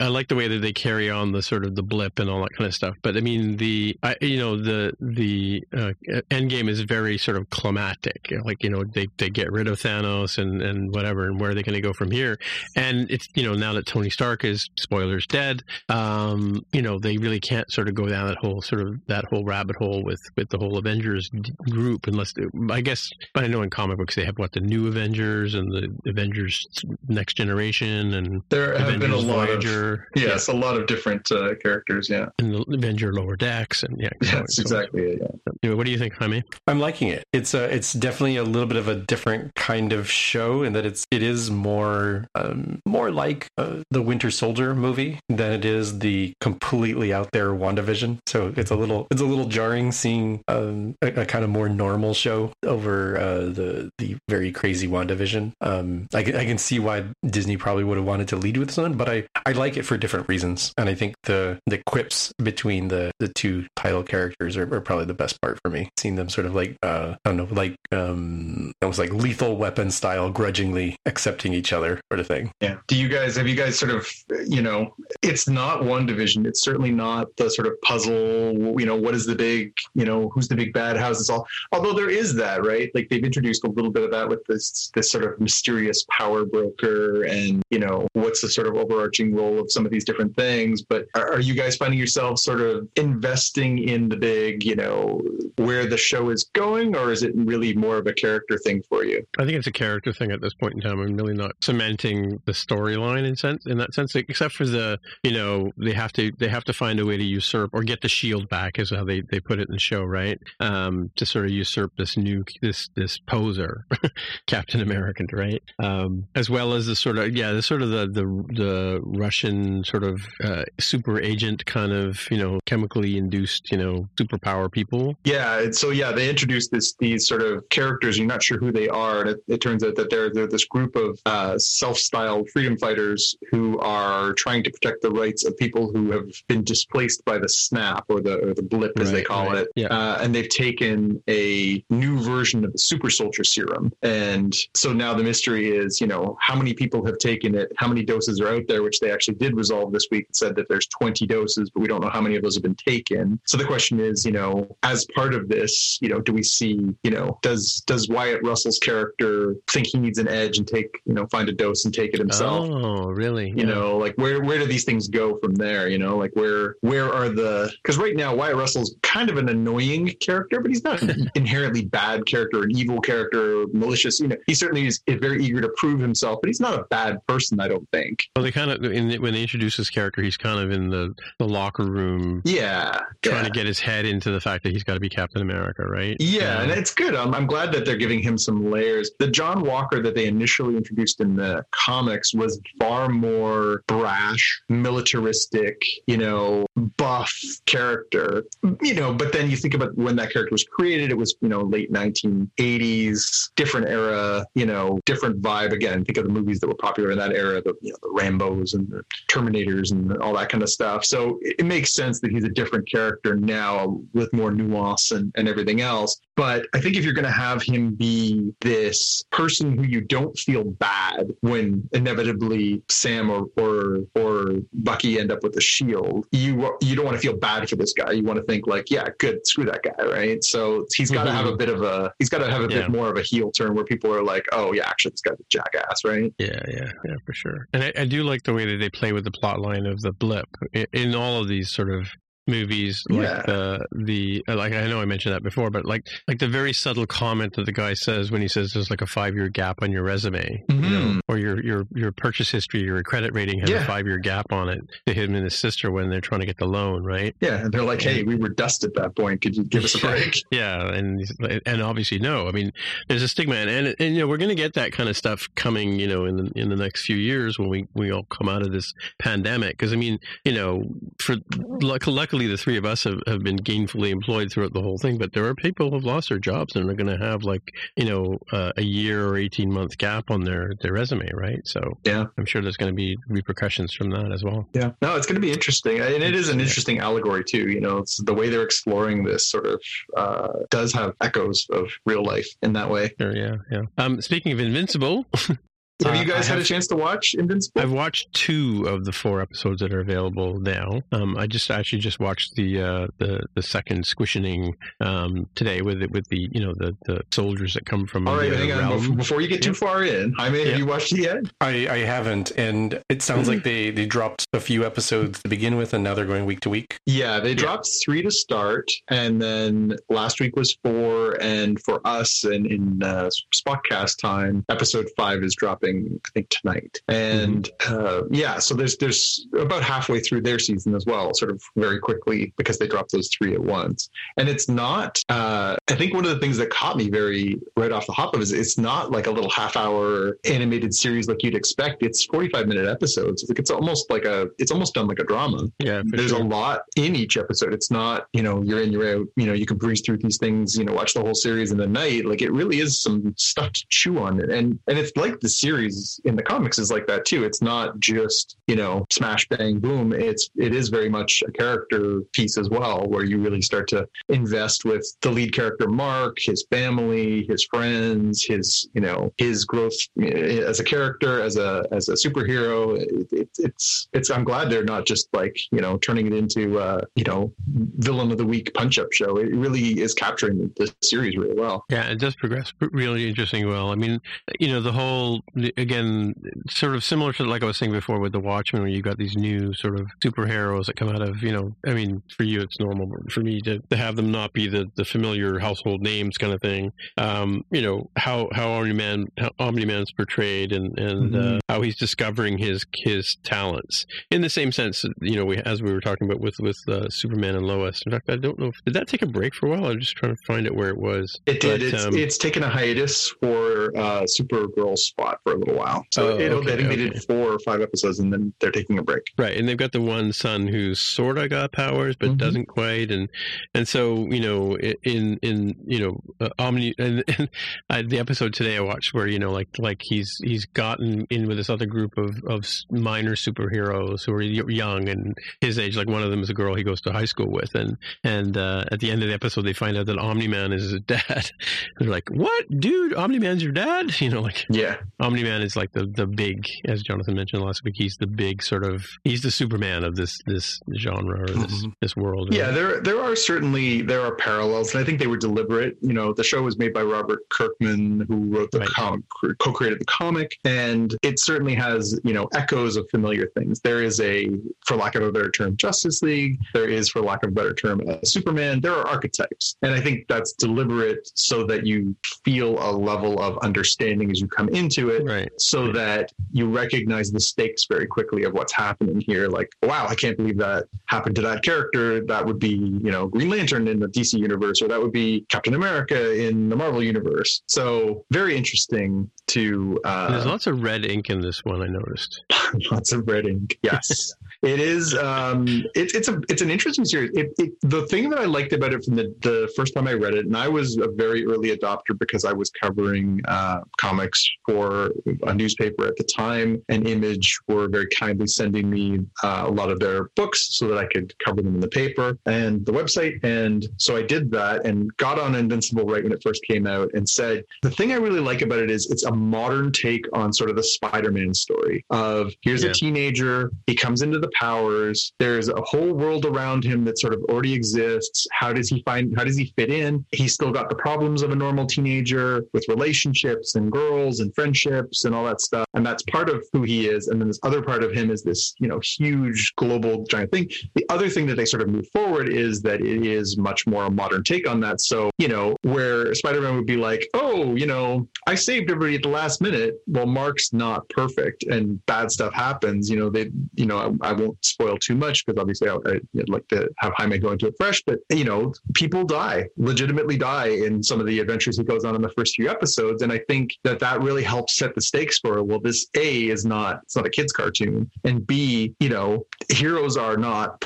I 0.00 0.04
I 0.04 0.08
like 0.08 0.28
the 0.28 0.36
way 0.36 0.48
that 0.48 0.58
they 0.58 0.72
carry 0.72 1.10
on 1.10 1.32
the 1.32 1.42
sort 1.42 1.64
of 1.64 1.74
the 1.74 1.82
blip 1.82 2.18
and 2.18 2.28
all 2.28 2.40
that 2.42 2.52
kind 2.56 2.66
of 2.66 2.74
stuff. 2.74 2.96
But 3.02 3.16
I 3.16 3.20
mean 3.20 3.56
the 3.56 3.96
I 4.02 4.16
you 4.20 4.38
know 4.38 4.56
the 4.56 4.92
the 5.00 5.64
uh, 5.72 5.92
Endgame 6.30 6.68
is 6.68 6.80
very 6.80 7.18
sort 7.18 7.36
of 7.36 7.48
climatic. 7.50 8.32
Like 8.44 8.62
you 8.62 8.70
know 8.70 8.84
they 8.84 9.08
they 9.18 9.30
get 9.30 9.50
rid 9.52 9.68
of 9.68 9.80
Thanos 9.80 10.38
and 10.38 10.62
and 10.62 10.94
whatever, 10.94 11.24
and 11.24 11.40
where 11.40 11.50
are 11.50 11.54
they 11.54 11.62
going 11.62 11.74
to 11.74 11.80
go 11.80 11.92
from 11.92 12.10
here? 12.10 12.38
And 12.76 13.10
it's 13.10 13.28
you 13.34 13.44
know 13.44 13.54
now 13.54 13.72
that 13.74 13.86
Tony 13.86 14.10
Stark 14.10 14.44
is 14.44 14.49
spoilers 14.56 15.26
dead, 15.26 15.62
um, 15.88 16.62
you 16.72 16.82
know 16.82 16.98
they 16.98 17.16
really 17.18 17.40
can't 17.40 17.70
sort 17.70 17.88
of 17.88 17.94
go 17.94 18.06
down 18.06 18.28
that 18.28 18.38
whole 18.38 18.62
sort 18.62 18.82
of 18.82 18.94
that 19.06 19.24
whole 19.26 19.44
rabbit 19.44 19.76
hole 19.76 20.02
with 20.04 20.20
with 20.36 20.48
the 20.48 20.58
whole 20.58 20.78
Avengers 20.78 21.28
d- 21.30 21.52
group 21.70 22.06
unless 22.06 22.32
they, 22.32 22.44
I 22.70 22.80
guess 22.80 23.10
but 23.34 23.44
I 23.44 23.46
know 23.46 23.62
in 23.62 23.70
comic 23.70 23.98
books 23.98 24.14
they 24.14 24.24
have 24.24 24.38
what 24.38 24.52
the 24.52 24.60
new 24.60 24.88
Avengers 24.88 25.54
and 25.54 25.70
the 25.72 26.10
Avengers 26.10 26.66
Next 27.08 27.34
Generation 27.36 28.14
and 28.14 28.42
There 28.48 28.72
have 28.76 28.88
Avengers 28.88 29.00
been 29.00 29.10
a 29.12 29.16
lot 29.32 29.48
Voyager, 29.48 30.06
of 30.14 30.22
yes, 30.22 30.48
a 30.48 30.52
lot 30.52 30.76
of 30.76 30.86
different 30.86 31.30
uh, 31.30 31.54
characters. 31.56 32.08
Yeah, 32.08 32.26
and 32.38 32.54
the 32.54 32.64
Avenger 32.74 33.12
Lower 33.12 33.36
Decks, 33.36 33.82
and 33.82 33.98
yeah, 34.00 34.10
so 34.22 34.36
that's 34.38 34.56
so 34.56 34.60
on. 34.60 34.64
exactly 34.64 35.02
it. 35.02 35.18
Yeah. 35.20 35.52
Anyway, 35.62 35.76
what 35.76 35.84
do 35.84 35.92
you 35.92 35.98
think, 35.98 36.14
Jaime? 36.14 36.42
I'm 36.66 36.80
liking 36.80 37.08
it. 37.08 37.24
It's 37.32 37.54
a, 37.54 37.72
it's 37.74 37.92
definitely 37.92 38.36
a 38.36 38.44
little 38.44 38.66
bit 38.66 38.76
of 38.76 38.88
a 38.88 38.94
different 38.96 39.54
kind 39.54 39.92
of 39.92 40.10
show 40.10 40.62
in 40.62 40.72
that 40.72 40.86
it's 40.86 41.04
it 41.10 41.22
is 41.22 41.50
more 41.50 42.26
um, 42.34 42.80
more 42.86 43.10
like 43.10 43.48
uh, 43.58 43.78
the 43.90 44.02
Winter 44.02 44.30
Soldier 44.40 44.74
movie 44.74 45.18
than 45.28 45.52
it 45.52 45.66
is 45.66 45.98
the 45.98 46.32
completely 46.40 47.12
out 47.12 47.28
there 47.32 47.50
WandaVision. 47.50 48.20
So 48.26 48.54
it's 48.56 48.70
a 48.70 48.74
little 48.74 49.06
it's 49.10 49.20
a 49.20 49.26
little 49.26 49.44
jarring 49.44 49.92
seeing 49.92 50.42
um, 50.48 50.94
a, 51.02 51.08
a 51.08 51.26
kind 51.26 51.44
of 51.44 51.50
more 51.50 51.68
normal 51.68 52.14
show 52.14 52.50
over 52.64 53.18
uh, 53.18 53.38
the 53.50 53.90
the 53.98 54.16
very 54.30 54.50
crazy 54.50 54.88
WandaVision. 54.88 55.52
Um, 55.60 56.08
I 56.14 56.20
I 56.20 56.44
can 56.46 56.56
see 56.56 56.78
why 56.78 57.04
Disney 57.24 57.58
probably 57.58 57.84
would 57.84 57.98
have 57.98 58.06
wanted 58.06 58.28
to 58.28 58.36
lead 58.36 58.56
with 58.56 58.68
this 58.68 58.78
one, 58.78 58.94
but 58.94 59.10
I, 59.10 59.26
I 59.44 59.52
like 59.52 59.76
it 59.76 59.82
for 59.84 59.98
different 59.98 60.26
reasons, 60.26 60.72
and 60.78 60.88
I 60.88 60.94
think 60.94 61.16
the 61.24 61.58
the 61.66 61.82
quips 61.84 62.32
between 62.42 62.88
the 62.88 63.10
the 63.18 63.28
two 63.28 63.66
title 63.76 64.02
characters 64.02 64.56
are, 64.56 64.74
are 64.74 64.80
probably 64.80 65.04
the 65.04 65.12
best 65.12 65.38
part 65.42 65.58
for 65.62 65.70
me. 65.70 65.90
Seeing 65.98 66.16
them 66.16 66.30
sort 66.30 66.46
of 66.46 66.54
like 66.54 66.78
uh, 66.82 67.16
I 67.26 67.30
don't 67.30 67.36
know, 67.36 67.48
like 67.50 67.76
um, 67.92 68.72
almost 68.80 68.98
like 68.98 69.12
lethal 69.12 69.56
weapon 69.56 69.90
style, 69.90 70.30
grudgingly 70.30 70.96
accepting 71.04 71.52
each 71.52 71.74
other, 71.74 72.00
sort 72.10 72.20
of 72.20 72.26
thing. 72.26 72.52
Yeah. 72.62 72.78
Do 72.86 72.96
you 72.96 73.10
guys 73.10 73.36
have 73.36 73.46
you 73.46 73.56
guys 73.56 73.78
sort 73.78 73.92
of 73.92 74.08
you 74.46 74.62
know 74.62 74.94
it's 75.22 75.48
not 75.48 75.82
WandaVision. 75.82 76.46
It's 76.46 76.62
certainly 76.62 76.90
not 76.90 77.34
the 77.36 77.50
sort 77.50 77.66
of 77.66 77.80
puzzle. 77.82 78.80
You 78.80 78.86
know 78.86 78.96
what 78.96 79.14
is 79.14 79.26
the 79.26 79.34
big 79.34 79.72
you 79.94 80.04
know 80.04 80.30
who's 80.30 80.48
the 80.48 80.56
big 80.56 80.72
bad? 80.72 80.96
How's 80.96 81.18
this 81.18 81.30
all? 81.30 81.46
Although 81.72 81.92
there 81.92 82.10
is 82.10 82.34
that 82.36 82.64
right. 82.64 82.90
Like 82.94 83.08
they've 83.08 83.24
introduced 83.24 83.64
a 83.64 83.70
little 83.70 83.90
bit 83.90 84.02
of 84.04 84.10
that 84.10 84.28
with 84.28 84.44
this 84.46 84.90
this 84.94 85.10
sort 85.10 85.24
of 85.24 85.40
mysterious 85.40 86.04
power 86.10 86.44
broker 86.44 87.24
and 87.24 87.62
you 87.70 87.78
know 87.78 88.06
what's 88.12 88.40
the 88.40 88.48
sort 88.48 88.66
of 88.66 88.74
overarching 88.76 89.34
role 89.34 89.60
of 89.60 89.70
some 89.70 89.84
of 89.84 89.92
these 89.92 90.04
different 90.04 90.34
things. 90.36 90.82
But 90.82 91.06
are, 91.14 91.32
are 91.32 91.40
you 91.40 91.54
guys 91.54 91.76
finding 91.76 91.98
yourselves 91.98 92.42
sort 92.42 92.60
of 92.60 92.88
investing 92.96 93.78
in 93.78 94.08
the 94.08 94.16
big 94.16 94.64
you 94.64 94.76
know 94.76 95.20
where 95.56 95.86
the 95.86 95.98
show 95.98 96.30
is 96.30 96.44
going, 96.52 96.96
or 96.96 97.12
is 97.12 97.22
it 97.22 97.32
really 97.34 97.74
more 97.74 97.96
of 97.96 98.06
a 98.06 98.12
character 98.12 98.58
thing 98.58 98.82
for 98.88 99.04
you? 99.04 99.24
I 99.38 99.44
think 99.44 99.56
it's 99.56 99.66
a 99.66 99.72
character 99.72 100.12
thing 100.12 100.30
at 100.30 100.40
this 100.40 100.54
point 100.54 100.74
in 100.74 100.80
time. 100.80 101.00
I'm 101.00 101.16
really 101.16 101.34
not 101.34 101.52
cementing 101.62 102.40
the 102.44 102.52
storyline 102.52 103.26
in 103.26 103.36
sense 103.36 103.66
in 103.66 103.78
that 103.78 103.94
sense, 103.94 104.14
except 104.28 104.54
for 104.54 104.66
the 104.66 104.98
you 105.22 105.32
know 105.32 105.72
they 105.76 105.92
have 105.92 106.12
to 106.14 106.32
they 106.38 106.48
have 106.48 106.64
to 106.64 106.72
find 106.72 107.00
a 107.00 107.06
way 107.06 107.16
to 107.16 107.24
usurp 107.24 107.70
or 107.72 107.82
get 107.82 108.00
the 108.00 108.08
shield 108.08 108.48
back, 108.48 108.78
is 108.78 108.90
how 108.90 109.04
they, 109.04 109.22
they 109.30 109.40
put 109.40 109.58
it 109.58 109.68
in 109.68 109.74
the 109.74 109.80
show, 109.80 110.02
right? 110.02 110.38
Um, 110.60 111.10
to 111.16 111.26
sort 111.26 111.46
of 111.46 111.50
usurp 111.50 111.92
this 111.96 112.16
new 112.16 112.44
this 112.62 112.88
this 112.94 113.18
poser, 113.18 113.86
Captain 114.46 114.80
American, 114.80 115.26
right? 115.32 115.62
Um, 115.78 116.26
as 116.34 116.50
well 116.50 116.74
as 116.74 116.86
the 116.86 116.96
sort 116.96 117.18
of 117.18 117.36
yeah, 117.36 117.52
the 117.52 117.62
sort 117.62 117.82
of 117.82 117.90
the 117.90 118.06
the, 118.06 118.24
the 118.54 119.00
Russian 119.02 119.84
sort 119.84 120.04
of 120.04 120.20
uh, 120.42 120.64
super 120.78 121.20
agent 121.20 121.64
kind 121.66 121.92
of 121.92 122.30
you 122.30 122.38
know 122.38 122.60
chemically 122.66 123.16
induced 123.16 123.70
you 123.70 123.78
know 123.78 124.08
superpower 124.16 124.70
people. 124.70 125.16
Yeah, 125.24 125.70
so 125.72 125.90
yeah, 125.90 126.12
they 126.12 126.28
introduced 126.28 126.70
this 126.70 126.94
these 126.98 127.26
sort 127.26 127.42
of 127.42 127.68
characters. 127.68 128.18
You're 128.18 128.26
not 128.26 128.42
sure 128.42 128.58
who 128.58 128.72
they 128.72 128.88
are, 128.88 129.20
and 129.20 129.30
it, 129.30 129.44
it 129.48 129.58
turns 129.60 129.84
out 129.84 129.96
that 129.96 130.10
they're 130.10 130.30
they're 130.32 130.46
this 130.46 130.64
group 130.64 130.96
of 130.96 131.18
uh, 131.26 131.58
self-styled 131.58 132.50
freedom 132.50 132.76
fighters 132.76 133.34
who 133.50 133.78
are 133.78 134.09
trying 134.34 134.62
to 134.64 134.70
protect 134.70 135.02
the 135.02 135.10
rights 135.10 135.44
of 135.44 135.56
people 135.56 135.90
who 135.92 136.10
have 136.12 136.28
been 136.48 136.64
displaced 136.64 137.24
by 137.24 137.38
the 137.38 137.48
snap 137.48 138.04
or 138.08 138.20
the 138.20 138.38
or 138.40 138.54
the 138.54 138.62
blip, 138.62 138.98
as 138.98 139.12
they 139.12 139.22
call 139.22 139.46
right. 139.46 139.58
it. 139.58 139.68
Yeah. 139.76 139.88
Uh, 139.88 140.18
and 140.20 140.34
they've 140.34 140.48
taken 140.48 141.22
a 141.28 141.84
new 141.90 142.18
version 142.20 142.64
of 142.64 142.72
the 142.72 142.78
super 142.78 143.10
soldier 143.10 143.44
serum, 143.44 143.92
and 144.02 144.54
so 144.74 144.92
now 144.92 145.14
the 145.14 145.22
mystery 145.22 145.76
is, 145.76 146.00
you 146.00 146.06
know, 146.06 146.36
how 146.40 146.56
many 146.56 146.74
people 146.74 147.04
have 147.06 147.18
taken 147.18 147.54
it, 147.54 147.72
how 147.76 147.88
many 147.88 148.04
doses 148.04 148.40
are 148.40 148.48
out 148.48 148.66
there, 148.68 148.82
which 148.82 149.00
they 149.00 149.10
actually 149.10 149.34
did 149.34 149.56
resolve 149.56 149.92
this 149.92 150.06
week. 150.10 150.26
It 150.28 150.36
said 150.36 150.56
that 150.56 150.68
there's 150.68 150.86
20 150.86 151.26
doses, 151.26 151.70
but 151.70 151.80
we 151.80 151.88
don't 151.88 152.02
know 152.02 152.10
how 152.10 152.20
many 152.20 152.36
of 152.36 152.42
those 152.42 152.56
have 152.56 152.62
been 152.62 152.74
taken. 152.74 153.40
So 153.46 153.56
the 153.56 153.64
question 153.64 154.00
is, 154.00 154.24
you 154.24 154.32
know, 154.32 154.76
as 154.82 155.06
part 155.14 155.34
of 155.34 155.48
this, 155.48 155.98
you 156.00 156.08
know, 156.08 156.20
do 156.20 156.32
we 156.32 156.42
see, 156.42 156.78
you 157.02 157.10
know, 157.10 157.38
does 157.42 157.82
does 157.86 158.08
Wyatt 158.08 158.40
Russell's 158.42 158.78
character 158.78 159.56
think 159.70 159.86
he 159.86 159.98
needs 159.98 160.18
an 160.18 160.28
edge 160.28 160.58
and 160.58 160.66
take, 160.66 161.00
you 161.04 161.14
know, 161.14 161.26
find 161.26 161.48
a 161.48 161.52
dose 161.52 161.84
and 161.84 161.94
take 161.94 162.14
it 162.14 162.18
himself? 162.18 162.68
Oh, 162.70 163.06
really? 163.06 163.52
You 163.56 163.66
know, 163.66 163.99
like 164.00 164.14
where 164.16 164.42
where 164.42 164.58
do 164.58 164.66
these 164.66 164.84
things 164.84 165.08
go 165.08 165.38
from 165.38 165.54
there? 165.54 165.88
You 165.88 165.98
know, 165.98 166.16
like 166.16 166.32
where 166.34 166.76
where 166.80 167.12
are 167.12 167.28
the 167.28 167.72
because 167.82 167.98
right 167.98 168.16
now 168.16 168.34
Wyatt 168.34 168.56
Russell's 168.56 168.94
kind 169.02 169.30
of 169.30 169.36
an 169.36 169.48
annoying 169.48 170.14
character, 170.20 170.60
but 170.60 170.70
he's 170.70 170.84
not 170.84 171.02
an 171.02 171.30
inherently 171.34 171.84
bad 171.84 172.26
character, 172.26 172.62
an 172.62 172.76
evil 172.76 173.00
character, 173.00 173.66
malicious. 173.72 174.20
You 174.20 174.28
know, 174.28 174.36
he 174.46 174.54
certainly 174.54 174.86
is 174.86 175.00
very 175.08 175.44
eager 175.44 175.60
to 175.60 175.70
prove 175.76 176.00
himself, 176.00 176.38
but 176.42 176.48
he's 176.48 176.60
not 176.60 176.78
a 176.78 176.84
bad 176.90 177.24
person. 177.26 177.60
I 177.60 177.68
don't 177.68 177.88
think. 177.92 178.24
Well, 178.34 178.44
they 178.44 178.52
kind 178.52 178.70
of 178.70 178.82
in 178.84 179.08
the, 179.08 179.18
when 179.18 179.34
they 179.34 179.42
introduce 179.42 179.76
this 179.76 179.90
character, 179.90 180.22
he's 180.22 180.36
kind 180.36 180.58
of 180.60 180.70
in 180.70 180.88
the, 180.88 181.14
the 181.38 181.46
locker 181.46 181.84
room 181.84 182.42
Yeah, 182.44 183.00
trying 183.22 183.36
yeah. 183.36 183.42
to 183.44 183.50
get 183.50 183.66
his 183.66 183.78
head 183.80 184.06
into 184.06 184.30
the 184.30 184.40
fact 184.40 184.64
that 184.64 184.72
he's 184.72 184.84
got 184.84 184.94
to 184.94 185.00
be 185.00 185.08
Captain 185.08 185.42
America, 185.42 185.84
right? 185.84 186.16
Yeah, 186.20 186.62
and 186.62 186.70
it's 186.70 186.94
good. 186.94 187.14
I'm, 187.14 187.34
I'm 187.34 187.46
glad 187.46 187.72
that 187.72 187.84
they're 187.84 187.96
giving 187.96 188.20
him 188.20 188.38
some 188.38 188.70
layers. 188.70 189.10
The 189.18 189.28
John 189.28 189.62
Walker 189.62 190.02
that 190.02 190.14
they 190.14 190.26
initially 190.26 190.76
introduced 190.76 191.20
in 191.20 191.36
the 191.36 191.64
comics 191.72 192.32
was 192.34 192.60
far 192.78 193.08
more 193.08 193.79
brash, 193.86 194.62
militaristic, 194.68 195.80
you 196.06 196.16
know, 196.16 196.66
buff 196.96 197.32
character. 197.66 198.44
You 198.82 198.94
know, 198.94 199.12
but 199.12 199.32
then 199.32 199.50
you 199.50 199.56
think 199.56 199.74
about 199.74 199.96
when 199.96 200.16
that 200.16 200.32
character 200.32 200.52
was 200.52 200.64
created, 200.64 201.10
it 201.10 201.16
was, 201.16 201.34
you 201.40 201.48
know, 201.48 201.62
late 201.62 201.92
1980s, 201.92 203.50
different 203.56 203.88
era, 203.88 204.44
you 204.54 204.66
know, 204.66 204.98
different 205.06 205.40
vibe. 205.42 205.72
Again, 205.72 206.04
think 206.04 206.18
of 206.18 206.24
the 206.24 206.30
movies 206.30 206.60
that 206.60 206.68
were 206.68 206.74
popular 206.74 207.10
in 207.10 207.18
that 207.18 207.32
era, 207.32 207.60
the, 207.62 207.74
you 207.80 207.92
know, 207.92 207.98
the 208.02 208.08
Rambos 208.08 208.74
and 208.74 208.88
the 208.88 209.02
Terminators 209.30 209.92
and 209.92 210.16
all 210.18 210.34
that 210.34 210.48
kind 210.48 210.62
of 210.62 210.70
stuff. 210.70 211.04
So 211.04 211.38
it, 211.42 211.56
it 211.60 211.64
makes 211.64 211.94
sense 211.94 212.20
that 212.20 212.30
he's 212.30 212.44
a 212.44 212.48
different 212.48 212.88
character 212.90 213.36
now 213.36 214.00
with 214.12 214.32
more 214.32 214.50
nuance 214.50 215.12
and, 215.12 215.32
and 215.36 215.48
everything 215.48 215.80
else. 215.80 216.20
But 216.40 216.68
I 216.72 216.80
think 216.80 216.96
if 216.96 217.04
you're 217.04 217.12
going 217.12 217.26
to 217.26 217.30
have 217.30 217.62
him 217.62 217.94
be 217.94 218.54
this 218.62 219.22
person 219.30 219.76
who 219.76 219.84
you 219.84 220.00
don't 220.00 220.34
feel 220.38 220.64
bad 220.64 221.30
when 221.42 221.86
inevitably 221.92 222.82
Sam 222.88 223.28
or 223.28 223.48
or, 223.58 223.98
or 224.14 224.54
Bucky 224.72 225.20
end 225.20 225.30
up 225.30 225.42
with 225.42 225.54
a 225.58 225.60
shield, 225.60 226.24
you 226.32 226.78
you 226.80 226.96
don't 226.96 227.04
want 227.04 227.18
to 227.18 227.20
feel 227.20 227.36
bad 227.36 227.68
for 227.68 227.76
this 227.76 227.92
guy. 227.92 228.12
You 228.12 228.22
want 228.22 228.38
to 228.38 228.44
think 228.44 228.66
like, 228.66 228.90
yeah, 228.90 229.06
good, 229.18 229.46
screw 229.46 229.66
that 229.66 229.82
guy, 229.82 230.02
right? 230.02 230.42
So 230.42 230.86
he's 230.94 231.10
got 231.10 231.24
to 231.24 231.30
have 231.30 231.44
a 231.44 231.50
mm-hmm. 231.50 231.58
bit 231.58 231.68
of 231.68 231.82
a 231.82 232.10
he's 232.18 232.30
got 232.30 232.38
to 232.38 232.50
have 232.50 232.62
a 232.62 232.72
Yeah. 232.72 232.80
bit 232.80 232.90
more 232.90 233.10
of 233.10 233.18
a 233.18 233.22
heel 233.22 233.52
turn 233.52 233.74
where 233.74 233.84
people 233.84 234.10
are 234.10 234.22
like, 234.22 234.46
oh 234.52 234.72
yeah, 234.72 234.88
actually 234.88 235.10
this 235.10 235.20
guy's 235.20 235.38
a 235.38 235.44
jackass, 235.50 236.06
right? 236.06 236.32
Yeah, 236.38 236.58
yeah, 236.68 236.90
yeah, 237.04 237.16
for 237.26 237.34
sure. 237.34 237.66
And 237.74 237.84
I, 237.84 237.92
I 237.94 238.04
do 238.06 238.22
like 238.22 238.44
the 238.44 238.54
way 238.54 238.64
that 238.64 238.78
they 238.78 238.88
play 238.88 239.12
with 239.12 239.24
the 239.24 239.30
plot 239.30 239.60
line 239.60 239.84
of 239.84 240.00
the 240.00 240.12
blip 240.12 240.48
in, 240.72 240.86
in 240.94 241.14
all 241.14 241.42
of 241.42 241.48
these 241.48 241.70
sort 241.70 241.92
of 241.92 242.08
movies 242.46 243.02
like 243.08 243.22
Yeah. 243.22 243.42
the 243.46 243.86
the 243.92 244.42
like 244.48 244.72
I 244.72 244.86
know 244.88 245.00
I 245.00 245.04
mentioned 245.04 245.34
that 245.34 245.42
before 245.42 245.70
but 245.70 245.84
like 245.84 246.06
like 246.26 246.38
the 246.38 246.48
very 246.48 246.72
subtle 246.72 247.06
comment 247.06 247.54
that 247.54 247.66
the 247.66 247.72
guy 247.72 247.94
says 247.94 248.30
when 248.30 248.42
he 248.42 248.48
says 248.48 248.72
there's 248.72 248.90
like 248.90 249.02
a 249.02 249.06
5 249.06 249.34
year 249.34 249.48
gap 249.48 249.82
on 249.82 249.92
your 249.92 250.02
resume 250.02 250.64
you 250.68 250.74
know, 250.74 250.80
Mhm. 250.90 251.20
or 251.28 251.38
your 251.38 251.62
your 251.62 251.84
your 251.94 252.12
purchase 252.12 252.50
history 252.50 252.80
your 252.82 253.02
credit 253.02 253.34
rating 253.34 253.60
has 253.60 253.70
Yeah. 253.70 253.82
a 253.84 253.86
5 253.86 254.06
year 254.06 254.18
gap 254.18 254.52
on 254.52 254.68
it 254.68 254.80
to 255.06 255.14
him 255.14 255.34
and 255.34 255.44
his 255.44 255.54
sister 255.54 255.90
when 255.90 256.08
they're 256.10 256.20
trying 256.20 256.40
to 256.40 256.46
get 256.46 256.56
the 256.58 256.66
loan 256.66 257.04
right 257.04 257.34
Yeah, 257.40 257.64
and 257.64 257.72
they're 257.72 257.82
like, 257.84 258.02
hey, 258.02 258.22
we 258.22 258.34
were 258.36 258.48
dust 258.48 258.84
at 258.84 258.94
that 258.94 259.14
point. 259.16 259.40
Could 259.42 259.56
you 259.56 259.64
give 259.64 259.84
us 259.84 259.94
a 259.94 259.98
break? 260.06 260.34
yeah, 260.50 260.88
and 260.92 261.22
and 261.66 261.82
obviously 261.82 262.18
no. 262.18 262.48
I 262.48 262.52
mean, 262.52 262.72
there's 263.08 263.22
a 263.22 263.28
stigma, 263.28 263.54
and 263.56 263.70
and, 263.70 263.94
and 263.98 264.14
you 264.14 264.20
know 264.20 264.26
we're 264.28 264.36
going 264.38 264.48
to 264.48 264.54
get 264.54 264.74
that 264.74 264.92
kind 264.92 265.08
of 265.08 265.16
stuff 265.16 265.46
coming, 265.54 265.98
you 266.00 266.06
know, 266.08 266.24
in 266.24 266.36
the 266.36 266.50
in 266.56 266.68
the 266.68 266.76
next 266.76 267.04
few 267.04 267.16
years 267.16 267.58
when 267.58 267.68
we 267.68 267.86
we 267.94 268.10
all 268.10 268.24
come 268.24 268.48
out 268.48 268.62
of 268.62 268.72
this 268.72 268.92
pandemic. 269.18 269.72
Because 269.78 269.92
I 269.92 269.96
mean, 269.96 270.18
you 270.44 270.52
know, 270.52 270.84
for 271.18 271.36
luck, 271.80 272.06
luckily 272.30 272.46
the 272.46 272.56
three 272.56 272.76
of 272.76 272.84
us 272.84 273.02
have, 273.02 273.20
have 273.26 273.42
been 273.42 273.56
gainfully 273.56 274.10
employed 274.10 274.52
throughout 274.52 274.72
the 274.72 274.80
whole 274.80 274.98
thing, 274.98 275.18
but 275.18 275.32
there 275.32 275.46
are 275.46 275.54
people 275.54 275.88
who 275.88 275.96
have 275.96 276.04
lost 276.04 276.28
their 276.28 276.38
jobs 276.38 276.76
and 276.76 276.88
are 276.88 276.94
going 276.94 277.08
to 277.08 277.18
have 277.18 277.42
like 277.42 277.72
you 277.96 278.04
know 278.04 278.38
uh, 278.52 278.70
a 278.76 278.82
year 278.82 279.26
or 279.26 279.36
eighteen 279.36 279.72
month 279.72 279.98
gap 279.98 280.30
on 280.30 280.44
their 280.44 280.72
their 280.80 280.92
resume, 280.92 281.28
right? 281.34 281.60
So 281.64 281.80
Yeah. 282.04 282.26
I'm 282.38 282.46
sure 282.46 282.62
there's 282.62 282.76
going 282.76 282.92
to 282.92 282.96
be 282.96 283.16
repercussions 283.26 283.92
from 283.92 284.10
that 284.10 284.30
as 284.30 284.44
well. 284.44 284.68
Yeah, 284.74 284.92
no, 285.02 285.16
it's 285.16 285.26
going 285.26 285.34
to 285.34 285.40
be 285.40 285.50
interesting, 285.50 285.98
and 285.98 286.22
it 286.22 286.34
is 286.34 286.48
an 286.50 286.60
interesting 286.60 287.00
allegory 287.00 287.42
too. 287.42 287.68
You 287.68 287.80
know, 287.80 287.98
it's 287.98 288.22
the 288.22 288.34
way 288.34 288.48
they're 288.48 288.62
exploring 288.62 289.24
this 289.24 289.48
sort 289.48 289.66
of 289.66 289.82
uh, 290.16 290.48
does 290.70 290.92
have 290.92 291.14
echoes 291.20 291.66
of 291.70 291.90
real 292.06 292.24
life 292.24 292.46
in 292.62 292.74
that 292.74 292.90
way. 292.90 293.12
Sure, 293.20 293.36
yeah, 293.36 293.56
yeah. 293.72 293.82
Um, 293.98 294.20
speaking 294.20 294.52
of 294.52 294.60
Invincible. 294.60 295.26
Have 296.04 296.14
Uh, 296.14 296.18
you 296.18 296.24
guys 296.24 296.46
I 296.46 296.48
had 296.48 296.54
have- 296.56 296.60
a 296.60 296.64
chance 296.64 296.86
to 296.88 296.96
watch 296.96 297.34
Invincible? 297.34 297.80
I've 297.82 297.92
watched 297.92 298.32
two 298.32 298.84
of 298.88 299.04
the 299.04 299.12
four 299.12 299.40
episodes 299.40 299.80
that 299.80 299.92
are 299.92 300.00
available 300.00 300.58
now. 300.60 301.02
Um, 301.12 301.36
I 301.36 301.46
just 301.46 301.70
actually 301.70 301.98
just 302.00 302.18
watched 302.20 302.54
the 302.56 302.80
uh, 302.82 303.06
the 303.18 303.40
the 303.54 303.62
second 303.62 304.06
squishing 304.06 304.74
um, 305.00 305.46
today 305.54 305.82
with 305.82 306.02
it 306.02 306.10
with 306.10 306.26
the 306.28 306.48
you 306.52 306.60
know 306.60 306.72
the, 306.76 306.96
the 307.06 307.20
soldiers 307.32 307.74
that 307.74 307.84
come 307.86 308.06
from 308.06 308.26
All 308.28 308.36
right, 308.36 308.50
the 308.50 308.56
hang 308.56 308.72
on. 308.72 308.78
realm. 308.78 309.16
Before 309.16 309.40
you 309.40 309.48
get 309.48 309.62
too 309.62 309.70
Yep. 309.70 309.76
far 309.76 310.04
in, 310.04 310.34
I 310.38 310.48
mean, 310.50 310.60
Yep. 310.62 310.70
have 310.70 310.78
you 310.78 310.86
watched 310.86 311.12
it 311.12 311.20
yet? 311.20 311.44
I, 311.60 311.88
I 311.88 311.98
haven't, 311.98 312.52
and 312.56 313.02
it 313.08 313.22
sounds 313.22 313.48
like 313.48 313.62
they, 313.70 313.90
they 313.90 314.06
dropped 314.06 314.46
a 314.52 314.60
few 314.60 314.84
episodes 314.84 315.42
to 315.42 315.48
begin 315.48 315.76
with, 315.76 315.92
and 315.94 316.02
now 316.04 316.14
they're 316.14 316.24
going 316.26 316.46
week 316.46 316.60
to 316.60 316.70
week. 316.70 316.98
Yeah, 317.06 317.40
they 317.40 317.54
dropped 317.54 317.88
three 318.04 318.22
to 318.22 318.30
start, 318.30 318.88
and 319.08 319.40
then 319.40 319.96
last 320.08 320.40
week 320.40 320.56
was 320.56 320.76
four, 320.84 321.36
and 321.40 321.78
for 321.84 322.00
us, 322.06 322.44
and 322.44 322.66
in 322.66 323.02
uh, 323.02 323.28
Spotcast 323.54 324.18
time, 324.20 324.64
episode 324.68 325.08
five 325.16 325.42
is 325.42 325.54
dropping, 325.54 325.89
I 326.24 326.28
think 326.32 326.48
tonight. 326.48 327.00
And 327.08 327.68
uh, 327.86 328.22
yeah, 328.30 328.58
so 328.58 328.74
there's 328.74 328.96
there's 328.96 329.46
about 329.58 329.82
halfway 329.82 330.20
through 330.20 330.42
their 330.42 330.58
season 330.58 330.94
as 330.94 331.06
well, 331.06 331.32
sort 331.34 331.50
of 331.50 331.62
very 331.76 331.98
quickly 331.98 332.52
because 332.56 332.78
they 332.78 332.86
dropped 332.86 333.12
those 333.12 333.28
three 333.28 333.54
at 333.54 333.60
once. 333.60 334.10
And 334.36 334.48
it's 334.48 334.68
not. 334.68 335.18
Uh, 335.28 335.76
I 335.88 335.94
think 335.94 336.14
one 336.14 336.24
of 336.24 336.30
the 336.30 336.38
things 336.38 336.56
that 336.58 336.70
caught 336.70 336.96
me 336.96 337.10
very 337.10 337.60
right 337.76 337.92
off 337.92 338.06
the 338.06 338.12
hop 338.12 338.34
of 338.34 338.40
is 338.40 338.52
it's 338.52 338.78
not 338.78 339.10
like 339.10 339.26
a 339.26 339.30
little 339.30 339.50
half 339.50 339.76
hour 339.76 340.38
animated 340.44 340.94
series 340.94 341.28
like 341.28 341.42
you'd 341.42 341.54
expect. 341.54 342.02
It's 342.02 342.24
45 342.26 342.66
minute 342.66 342.86
episodes. 342.86 343.42
It's 343.42 343.50
like 343.50 343.58
it's 343.58 343.70
almost 343.70 344.10
like 344.10 344.24
a 344.24 344.48
it's 344.58 344.70
almost 344.70 344.94
done 344.94 345.06
like 345.06 345.18
a 345.18 345.24
drama 345.24 345.60
yeah, 345.78 346.02
there's 346.04 346.30
sure. 346.30 346.40
a 346.40 346.44
lot 346.44 346.82
in 346.96 347.16
each 347.16 347.36
episode. 347.36 347.72
It's 347.72 347.90
not, 347.90 348.26
you 348.32 348.42
know, 348.42 348.62
you're 348.62 348.82
in, 348.82 348.92
you're 348.92 349.16
out, 349.16 349.26
you 349.36 349.46
know, 349.46 349.52
you 349.52 349.66
can 349.66 349.78
breeze 349.78 350.02
through 350.04 350.18
these 350.18 350.38
things, 350.38 350.76
you 350.76 350.84
know, 350.84 350.92
watch 350.92 351.14
the 351.14 351.20
whole 351.20 351.34
series 351.34 351.72
in 351.72 351.78
the 351.78 351.86
night. 351.86 352.24
Like 352.24 352.42
it 352.42 352.52
really 352.52 352.80
is 352.80 353.00
some 353.00 353.34
stuff 353.36 353.72
to 353.72 353.86
chew 353.88 354.18
on. 354.18 354.40
And 354.40 354.78
and 354.86 354.98
it's 354.98 355.16
like 355.16 355.40
the 355.40 355.48
series 355.48 355.79
in 356.24 356.36
the 356.36 356.42
comics 356.42 356.78
is 356.78 356.90
like 356.90 357.06
that 357.06 357.24
too. 357.24 357.44
It's 357.44 357.62
not 357.62 357.98
just, 358.00 358.56
you 358.66 358.76
know, 358.76 359.06
smash 359.10 359.48
bang 359.48 359.78
boom. 359.78 360.12
It's 360.12 360.50
it 360.56 360.74
is 360.74 360.88
very 360.88 361.08
much 361.08 361.42
a 361.46 361.52
character 361.52 362.20
piece 362.32 362.58
as 362.58 362.68
well, 362.68 363.06
where 363.08 363.24
you 363.24 363.38
really 363.38 363.62
start 363.62 363.88
to 363.88 364.08
invest 364.28 364.84
with 364.84 365.06
the 365.20 365.30
lead 365.30 365.52
character 365.54 365.88
Mark, 365.88 366.38
his 366.38 366.64
family, 366.70 367.46
his 367.48 367.64
friends, 367.64 368.44
his, 368.44 368.88
you 368.94 369.00
know, 369.00 369.32
his 369.36 369.64
growth 369.64 369.96
eh, 370.20 370.60
as 370.60 370.80
a 370.80 370.84
character, 370.84 371.40
as 371.40 371.56
a 371.56 371.84
as 371.92 372.08
a 372.08 372.14
superhero. 372.14 372.98
It, 372.98 373.28
it, 373.32 373.48
it's 373.58 374.08
it's 374.12 374.30
I'm 374.30 374.44
glad 374.44 374.70
they're 374.70 374.84
not 374.84 375.06
just 375.06 375.28
like, 375.32 375.56
you 375.72 375.80
know, 375.80 375.98
turning 375.98 376.26
it 376.26 376.32
into 376.32 376.78
uh, 376.78 377.02
you 377.14 377.24
know, 377.24 377.52
villain 377.98 378.30
of 378.30 378.38
the 378.38 378.46
week 378.46 378.72
punch 378.74 378.98
up 378.98 379.12
show. 379.12 379.36
It 379.36 379.54
really 379.54 380.00
is 380.00 380.14
capturing 380.14 380.58
the, 380.58 380.70
the 380.76 380.94
series 381.02 381.36
really 381.36 381.58
well. 381.58 381.84
Yeah, 381.90 382.08
it 382.08 382.18
does 382.18 382.36
progress 382.36 382.72
really 382.80 383.28
interesting. 383.28 383.68
Well, 383.68 383.90
I 383.90 383.94
mean, 383.94 384.20
you 384.58 384.68
know, 384.68 384.80
the 384.80 384.92
whole 384.92 385.42
again, 385.76 386.34
sort 386.68 386.94
of 386.94 387.04
similar 387.04 387.32
to 387.34 387.44
like 387.44 387.62
I 387.62 387.66
was 387.66 387.78
saying 387.78 387.92
before 387.92 388.20
with 388.20 388.32
the 388.32 388.40
Watchmen, 388.40 388.82
where 388.82 388.90
you've 388.90 389.04
got 389.04 389.18
these 389.18 389.36
new 389.36 389.72
sort 389.74 389.98
of 389.98 390.06
superheroes 390.24 390.86
that 390.86 390.96
come 390.96 391.08
out 391.08 391.22
of, 391.22 391.42
you 391.42 391.52
know, 391.52 391.74
I 391.86 391.94
mean, 391.94 392.22
for 392.36 392.44
you 392.44 392.60
it's 392.60 392.78
normal, 392.80 393.06
but 393.06 393.30
for 393.32 393.40
me 393.40 393.60
to, 393.62 393.78
to 393.90 393.96
have 393.96 394.16
them 394.16 394.30
not 394.30 394.52
be 394.52 394.68
the, 394.68 394.86
the 394.96 395.04
familiar 395.04 395.58
household 395.58 396.02
names 396.02 396.36
kind 396.38 396.52
of 396.52 396.60
thing. 396.60 396.92
Um, 397.18 397.62
you 397.70 397.82
know, 397.82 398.10
how 398.16 398.48
how 398.52 398.70
Omni 398.70 398.94
Man 398.94 399.26
how 399.38 399.50
Omni 399.58 399.84
Man's 399.84 400.12
portrayed 400.12 400.72
and 400.72 400.98
and 400.98 401.34
uh, 401.36 401.38
Mhm. 401.40 401.60
how 401.68 401.82
he's 401.82 401.96
discovering 401.96 402.58
his 402.58 402.84
his 403.04 403.36
talents 403.44 404.04
in 404.30 404.40
the 404.42 404.50
same 404.50 404.72
sense, 404.72 405.04
you 405.20 405.36
know, 405.36 405.44
we 405.44 405.58
as 405.58 405.82
we 405.82 405.92
were 405.92 406.00
talking 406.00 406.26
about 406.28 406.40
with 406.40 406.58
with 406.60 406.76
uh, 406.88 407.08
Superman 407.08 407.56
and 407.56 407.66
Lois. 407.66 408.00
In 408.06 408.12
fact, 408.12 408.28
I 408.30 408.36
don't 408.36 408.58
know 408.58 408.66
if 408.66 408.74
did 408.84 408.94
that 408.94 409.08
take 409.08 409.22
a 409.22 409.26
break 409.26 409.54
for 409.54 409.66
a 409.66 409.70
while. 409.70 409.86
I'm 409.86 410.00
just 410.00 410.16
trying 410.16 410.34
to 410.34 410.42
find 410.46 410.66
it 410.66 410.74
where 410.74 410.88
it 410.88 410.98
was. 410.98 411.38
It 411.46 411.60
did. 411.60 411.80
But, 411.80 411.82
it's 411.82 412.04
um, 412.04 412.16
it's 412.16 412.38
taken 412.38 412.62
a 412.62 412.68
hiatus 412.68 413.28
for 413.42 413.96
uh, 413.96 414.22
Supergirl's 414.22 415.04
spot 415.06 415.38
for 415.44 415.49
a 415.52 415.58
little 415.58 415.74
while. 415.76 416.04
So 416.12 416.32
Oh, 416.34 416.38
it'll, 416.40 416.58
okay, 416.58 416.72
I 416.72 416.76
think 416.76 416.88
they 416.88 416.94
okay. 416.94 417.10
did 417.10 417.24
four 417.24 417.52
or 417.52 417.58
five 417.60 417.80
episodes, 417.80 418.18
and 418.18 418.32
then 418.32 418.52
they're 418.60 418.70
taking 418.70 418.98
a 418.98 419.02
break. 419.02 419.22
Right, 419.38 419.56
and 419.56 419.68
they've 419.68 419.76
got 419.76 419.92
the 419.92 420.00
one 420.00 420.32
son 420.32 420.66
who's 420.66 421.00
sort 421.00 421.38
of 421.38 421.50
got 421.50 421.72
powers 421.72 422.16
but 422.16 422.30
Mhm. 422.30 422.36
doesn't 422.38 422.66
quite, 422.66 423.10
and 423.10 423.28
and 423.74 423.86
so 423.88 424.26
you 424.30 424.40
know 424.40 424.76
in 424.76 425.38
in 425.42 425.74
you 425.86 425.98
know 425.98 426.20
uh, 426.40 426.50
Omni 426.58 426.94
and, 426.98 427.24
and 427.28 427.48
uh, 427.88 428.02
the 428.06 428.18
episode 428.18 428.52
today 428.54 428.76
I 428.76 428.80
watched 428.80 429.14
where 429.14 429.26
you 429.26 429.38
know 429.38 429.52
like 429.52 429.68
like 429.78 430.02
he's 430.02 430.36
he's 430.44 430.64
gotten 430.66 431.26
in 431.30 431.46
with 431.48 431.56
this 431.56 431.70
other 431.70 431.86
group 431.86 432.16
of 432.18 432.42
of 432.44 432.66
minor 432.90 433.34
superheroes 433.36 434.24
who 434.24 434.32
are 434.32 434.42
young 434.42 435.08
and 435.08 435.36
his 435.60 435.78
age. 435.78 435.96
Like 435.96 436.08
one 436.08 436.22
of 436.22 436.30
them 436.30 436.40
is 436.42 436.50
a 436.50 436.54
girl 436.54 436.74
he 436.74 436.82
goes 436.82 437.00
to 437.02 437.12
high 437.12 437.24
school 437.24 437.50
with, 437.50 437.74
and 437.74 437.96
and 438.24 438.56
uh, 438.56 438.84
at 438.90 439.00
the 439.00 439.10
end 439.10 439.22
of 439.22 439.28
the 439.28 439.34
episode 439.34 439.62
they 439.62 439.72
find 439.72 439.96
out 439.96 440.06
that 440.06 440.18
Omni 440.18 440.48
Man 440.48 440.72
is 440.72 440.90
his 440.90 441.00
dad. 441.06 441.50
They're 441.98 442.08
like, 442.10 442.28
"What, 442.30 442.64
dude? 442.80 443.14
Omni 443.14 443.38
Man's 443.38 443.62
your 443.62 443.72
dad?" 443.72 444.20
You 444.20 444.30
know, 444.30 444.42
like 444.42 444.66
Yeah, 444.70 444.96
Omni 445.18 445.39
Man 445.42 445.62
is 445.62 445.76
like 445.76 445.92
the 445.92 446.06
the 446.06 446.26
big, 446.26 446.64
as 446.86 447.02
Jonathan 447.02 447.34
mentioned 447.34 447.62
last 447.62 447.82
week. 447.84 447.94
He's 447.96 448.16
the 448.16 448.26
big 448.26 448.62
sort 448.62 448.84
of 448.84 449.04
he's 449.24 449.42
the 449.42 449.50
Superman 449.50 450.04
of 450.04 450.16
this 450.16 450.38
this 450.46 450.80
genre 450.96 451.42
or 451.42 451.46
this 451.46 451.84
Mhm. 451.84 451.92
this 452.00 452.16
world. 452.16 452.52
yeah. 452.52 452.70
There 452.70 453.00
there 453.00 453.20
are 453.20 453.34
certainly 453.36 454.02
there 454.02 454.20
are 454.22 454.34
parallels, 454.36 454.94
and 454.94 455.00
I 455.02 455.04
think 455.04 455.18
they 455.18 455.26
were 455.26 455.36
deliberate. 455.36 455.96
You 456.02 456.12
know, 456.12 456.32
the 456.32 456.44
show 456.44 456.62
was 456.62 456.78
made 456.78 456.92
by 456.92 457.02
Robert 457.02 457.40
Kirkman, 457.50 458.26
who 458.28 458.36
wrote 458.56 458.70
the 458.70 458.80
Right. 458.80 458.88
comic, 458.88 459.22
co-created 459.58 460.00
the 460.00 460.04
comic, 460.06 460.56
and 460.64 461.14
it 461.22 461.38
certainly 461.40 461.74
has 461.74 462.18
you 462.24 462.32
know 462.34 462.48
echoes 462.54 462.96
of 462.96 463.08
familiar 463.10 463.46
things. 463.56 463.80
There 463.80 464.02
is 464.02 464.20
a, 464.20 464.48
for 464.86 464.96
lack 464.96 465.14
of 465.14 465.22
a 465.22 465.32
better 465.32 465.50
term, 465.50 465.76
Justice 465.76 466.22
League. 466.22 466.58
There 466.74 466.88
is, 466.88 467.08
for 467.08 467.20
lack 467.20 467.42
of 467.44 467.50
a 467.50 467.52
better 467.52 467.74
term, 467.74 468.00
uh, 468.08 468.16
Superman. 468.24 468.80
There 468.80 468.92
are 468.92 469.06
archetypes, 469.06 469.76
and 469.82 469.92
I 469.94 470.00
think 470.00 470.26
that's 470.28 470.52
deliberate 470.54 471.30
so 471.34 471.64
that 471.66 471.86
you 471.86 472.14
feel 472.44 472.78
a 472.80 472.90
level 472.92 473.40
of 473.40 473.58
understanding 473.58 474.30
as 474.30 474.40
you 474.40 474.48
come 474.48 474.68
into 474.70 475.10
it. 475.10 475.24
Right. 475.24 475.29
So 475.58 475.92
that 475.92 476.32
you 476.52 476.68
recognize 476.68 477.30
the 477.30 477.40
stakes 477.40 477.86
very 477.88 478.06
quickly 478.06 478.44
of 478.44 478.52
what's 478.52 478.72
happening 478.72 479.20
here. 479.20 479.48
Like, 479.48 479.70
wow, 479.82 480.06
I 480.08 480.14
can't 480.14 480.36
believe 480.36 480.58
that 480.58 480.86
happened 481.06 481.34
to 481.36 481.42
that 481.42 481.62
character. 481.62 482.24
That 482.24 482.44
would 482.44 482.58
be, 482.58 482.74
you 483.04 483.10
know, 483.10 483.26
Green 483.28 483.50
Lantern 483.50 483.88
in 483.88 483.98
the 484.00 484.08
DC 484.08 484.38
universe, 484.38 484.82
or 484.82 484.88
that 484.88 485.00
would 485.00 485.12
be 485.12 485.44
Captain 485.48 485.74
America 485.74 486.40
in 486.46 486.68
the 486.68 486.76
Marvel 486.76 487.02
universe. 487.02 487.62
So 487.66 488.24
very 488.30 488.56
interesting 488.56 489.30
to. 489.48 490.00
uh, 490.04 490.30
There's 490.30 490.46
lots 490.46 490.66
of 490.66 490.82
red 490.82 491.04
ink 491.04 491.30
in 491.30 491.40
this 491.40 491.64
one. 491.64 491.82
I 491.82 491.86
noticed. 491.86 492.42
lots 492.90 493.12
of 493.12 493.26
red 493.28 493.46
ink. 493.46 493.78
Yes, 493.82 494.32
it 494.62 494.80
is. 494.80 495.14
Um, 495.14 495.66
it, 495.94 496.14
it's 496.14 496.28
a 496.28 496.40
it's 496.48 496.62
an 496.62 496.70
interesting 496.70 497.04
series. 497.04 497.30
It, 497.34 497.52
it, 497.58 497.72
the 497.82 498.06
thing 498.06 498.30
that 498.30 498.38
I 498.38 498.44
liked 498.44 498.72
about 498.72 498.92
it 498.92 499.04
from 499.04 499.16
the, 499.16 499.34
the 499.40 499.72
first 499.76 499.94
time 499.94 500.06
I 500.06 500.14
read 500.14 500.34
it, 500.34 500.46
and 500.46 500.56
I 500.56 500.68
was 500.68 500.96
a 500.98 501.08
very 501.08 501.46
early 501.46 501.76
adopter 501.76 502.18
because 502.18 502.44
I 502.44 502.52
was 502.52 502.70
covering 502.70 503.40
uh, 503.48 503.80
comics 503.98 504.46
for 504.66 505.12
a 505.46 505.54
newspaper 505.54 506.06
at 506.06 506.16
the 506.16 506.24
time, 506.24 506.82
and 506.88 507.08
Image 507.08 507.58
were 507.68 507.88
very 507.88 508.08
kindly 508.08 508.46
sending 508.46 508.90
me 508.90 509.20
uh, 509.42 509.64
a 509.66 509.70
lot 509.70 509.90
of 509.90 509.98
their 510.00 510.24
books 510.36 510.76
so 510.76 510.88
that 510.88 510.98
I 510.98 511.06
could 511.06 511.32
cover 511.44 511.62
them 511.62 511.74
in 511.74 511.80
the 511.80 511.88
paper 511.88 512.38
and 512.46 512.84
the 512.84 512.92
website. 512.92 513.42
And 513.42 513.86
so 513.96 514.16
I 514.16 514.22
did 514.22 514.50
that 514.52 514.84
and 514.84 515.14
got 515.16 515.38
on 515.38 515.54
Invincible 515.54 516.04
right 516.04 516.22
when 516.22 516.32
it 516.32 516.42
first 516.42 516.62
came 516.64 516.86
out 516.86 517.10
and 517.14 517.28
said 517.28 517.64
the 517.82 517.90
thing 517.90 518.12
I 518.12 518.16
really 518.16 518.40
like 518.40 518.62
about 518.62 518.78
it 518.78 518.90
is 518.90 519.10
it's 519.10 519.24
a 519.24 519.32
modern 519.34 519.92
take 519.92 520.26
on 520.32 520.52
sort 520.52 520.70
of 520.70 520.76
the 520.76 520.82
Spider-Man 520.82 521.54
story 521.54 522.04
of 522.10 522.52
here's 522.62 522.84
Yeah. 522.84 522.90
a 522.90 522.94
teenager, 522.94 523.70
he 523.86 523.94
comes 523.94 524.22
into 524.22 524.38
the 524.38 524.49
powers, 524.58 525.32
there's 525.38 525.68
a 525.68 525.80
whole 525.82 526.12
world 526.12 526.44
around 526.44 526.84
him 526.84 527.04
that 527.04 527.18
sort 527.18 527.34
of 527.34 527.42
already 527.44 527.72
exists. 527.72 528.46
How 528.52 528.72
does 528.72 528.88
he 528.88 529.02
find 529.02 529.32
how 529.36 529.44
does 529.44 529.56
he 529.56 529.72
fit 529.76 529.90
in? 529.90 530.24
He's 530.32 530.54
still 530.54 530.70
got 530.70 530.88
the 530.88 530.96
problems 530.96 531.42
of 531.42 531.50
a 531.50 531.56
normal 531.56 531.86
teenager 531.86 532.64
with 532.72 532.84
relationships 532.88 533.74
and 533.74 533.90
girls 533.90 534.40
and 534.40 534.54
friendships 534.54 535.24
and 535.24 535.34
all 535.34 535.44
that 535.44 535.60
stuff. 535.60 535.86
And 535.94 536.04
that's 536.04 536.22
part 536.24 536.48
of 536.48 536.64
who 536.72 536.82
he 536.82 537.08
is. 537.08 537.28
And 537.28 537.40
then 537.40 537.48
this 537.48 537.60
other 537.62 537.82
part 537.82 538.02
of 538.02 538.12
him 538.12 538.30
is 538.30 538.42
this, 538.42 538.74
you 538.78 538.88
know, 538.88 539.00
huge 539.18 539.72
global 539.76 540.24
giant 540.24 540.52
thing. 540.52 540.68
The 540.94 541.06
other 541.08 541.28
thing 541.28 541.46
that 541.46 541.56
they 541.56 541.64
sort 541.64 541.82
of 541.82 541.88
move 541.88 542.06
forward 542.12 542.48
is 542.48 542.82
that 542.82 543.00
it 543.00 543.26
is 543.26 543.56
much 543.56 543.86
more 543.86 544.04
a 544.04 544.10
modern 544.10 544.42
take 544.42 544.68
on 544.68 544.80
that. 544.80 545.00
So, 545.00 545.30
you 545.38 545.48
know, 545.48 545.76
where 545.82 546.34
Spider-Man 546.34 546.76
would 546.76 546.86
be 546.86 546.96
like, 546.96 547.28
oh, 547.34 547.74
you 547.76 547.86
know, 547.86 548.28
I 548.46 548.54
saved 548.54 548.90
everybody 548.90 549.16
at 549.16 549.22
the 549.22 549.28
last 549.28 549.60
minute. 549.60 549.94
Well, 550.06 550.26
Mark's 550.26 550.72
not 550.72 551.08
perfect 551.08 551.64
and 551.64 552.04
bad 552.06 552.30
stuff 552.30 552.52
happens. 552.52 553.08
You 553.08 553.18
know, 553.18 553.30
they, 553.30 553.50
you 553.74 553.86
know, 553.86 554.16
I, 554.22 554.30
I 554.30 554.32
won't 554.40 554.64
spoil 554.64 554.96
too 554.98 555.14
much 555.14 555.44
because 555.44 555.60
obviously 555.60 555.88
I, 555.88 555.96
I'd 556.06 556.48
like 556.48 556.66
to 556.68 556.88
have 556.98 557.12
Jaime 557.16 557.38
go 557.38 557.52
into 557.52 557.66
it 557.68 557.74
fresh, 557.78 558.02
but 558.04 558.18
you 558.30 558.44
know, 558.44 558.72
people 558.94 559.24
die, 559.24 559.66
legitimately 559.76 560.36
die 560.38 560.68
in 560.68 561.02
some 561.02 561.20
of 561.20 561.26
the 561.26 561.38
adventures 561.40 561.76
he 561.78 561.84
goes 561.84 562.04
on 562.04 562.14
in 562.14 562.22
the 562.22 562.30
first 562.30 562.54
few 562.56 562.68
episodes. 562.68 563.22
And 563.22 563.32
I 563.32 563.38
think 563.48 563.76
that 563.84 563.98
that 564.00 564.20
really 564.22 564.42
helps 564.42 564.76
set 564.76 564.94
the 564.94 565.00
stakes 565.00 565.38
for, 565.38 565.62
well, 565.62 565.80
this 565.80 566.06
A 566.16 566.48
is 566.48 566.64
not, 566.64 567.00
it's 567.04 567.16
not 567.16 567.26
a 567.26 567.30
kid's 567.30 567.52
cartoon. 567.52 568.10
And 568.24 568.46
B, 568.46 568.94
you 569.00 569.08
know, 569.08 569.46
heroes 569.68 570.16
are 570.16 570.36
not 570.36 570.84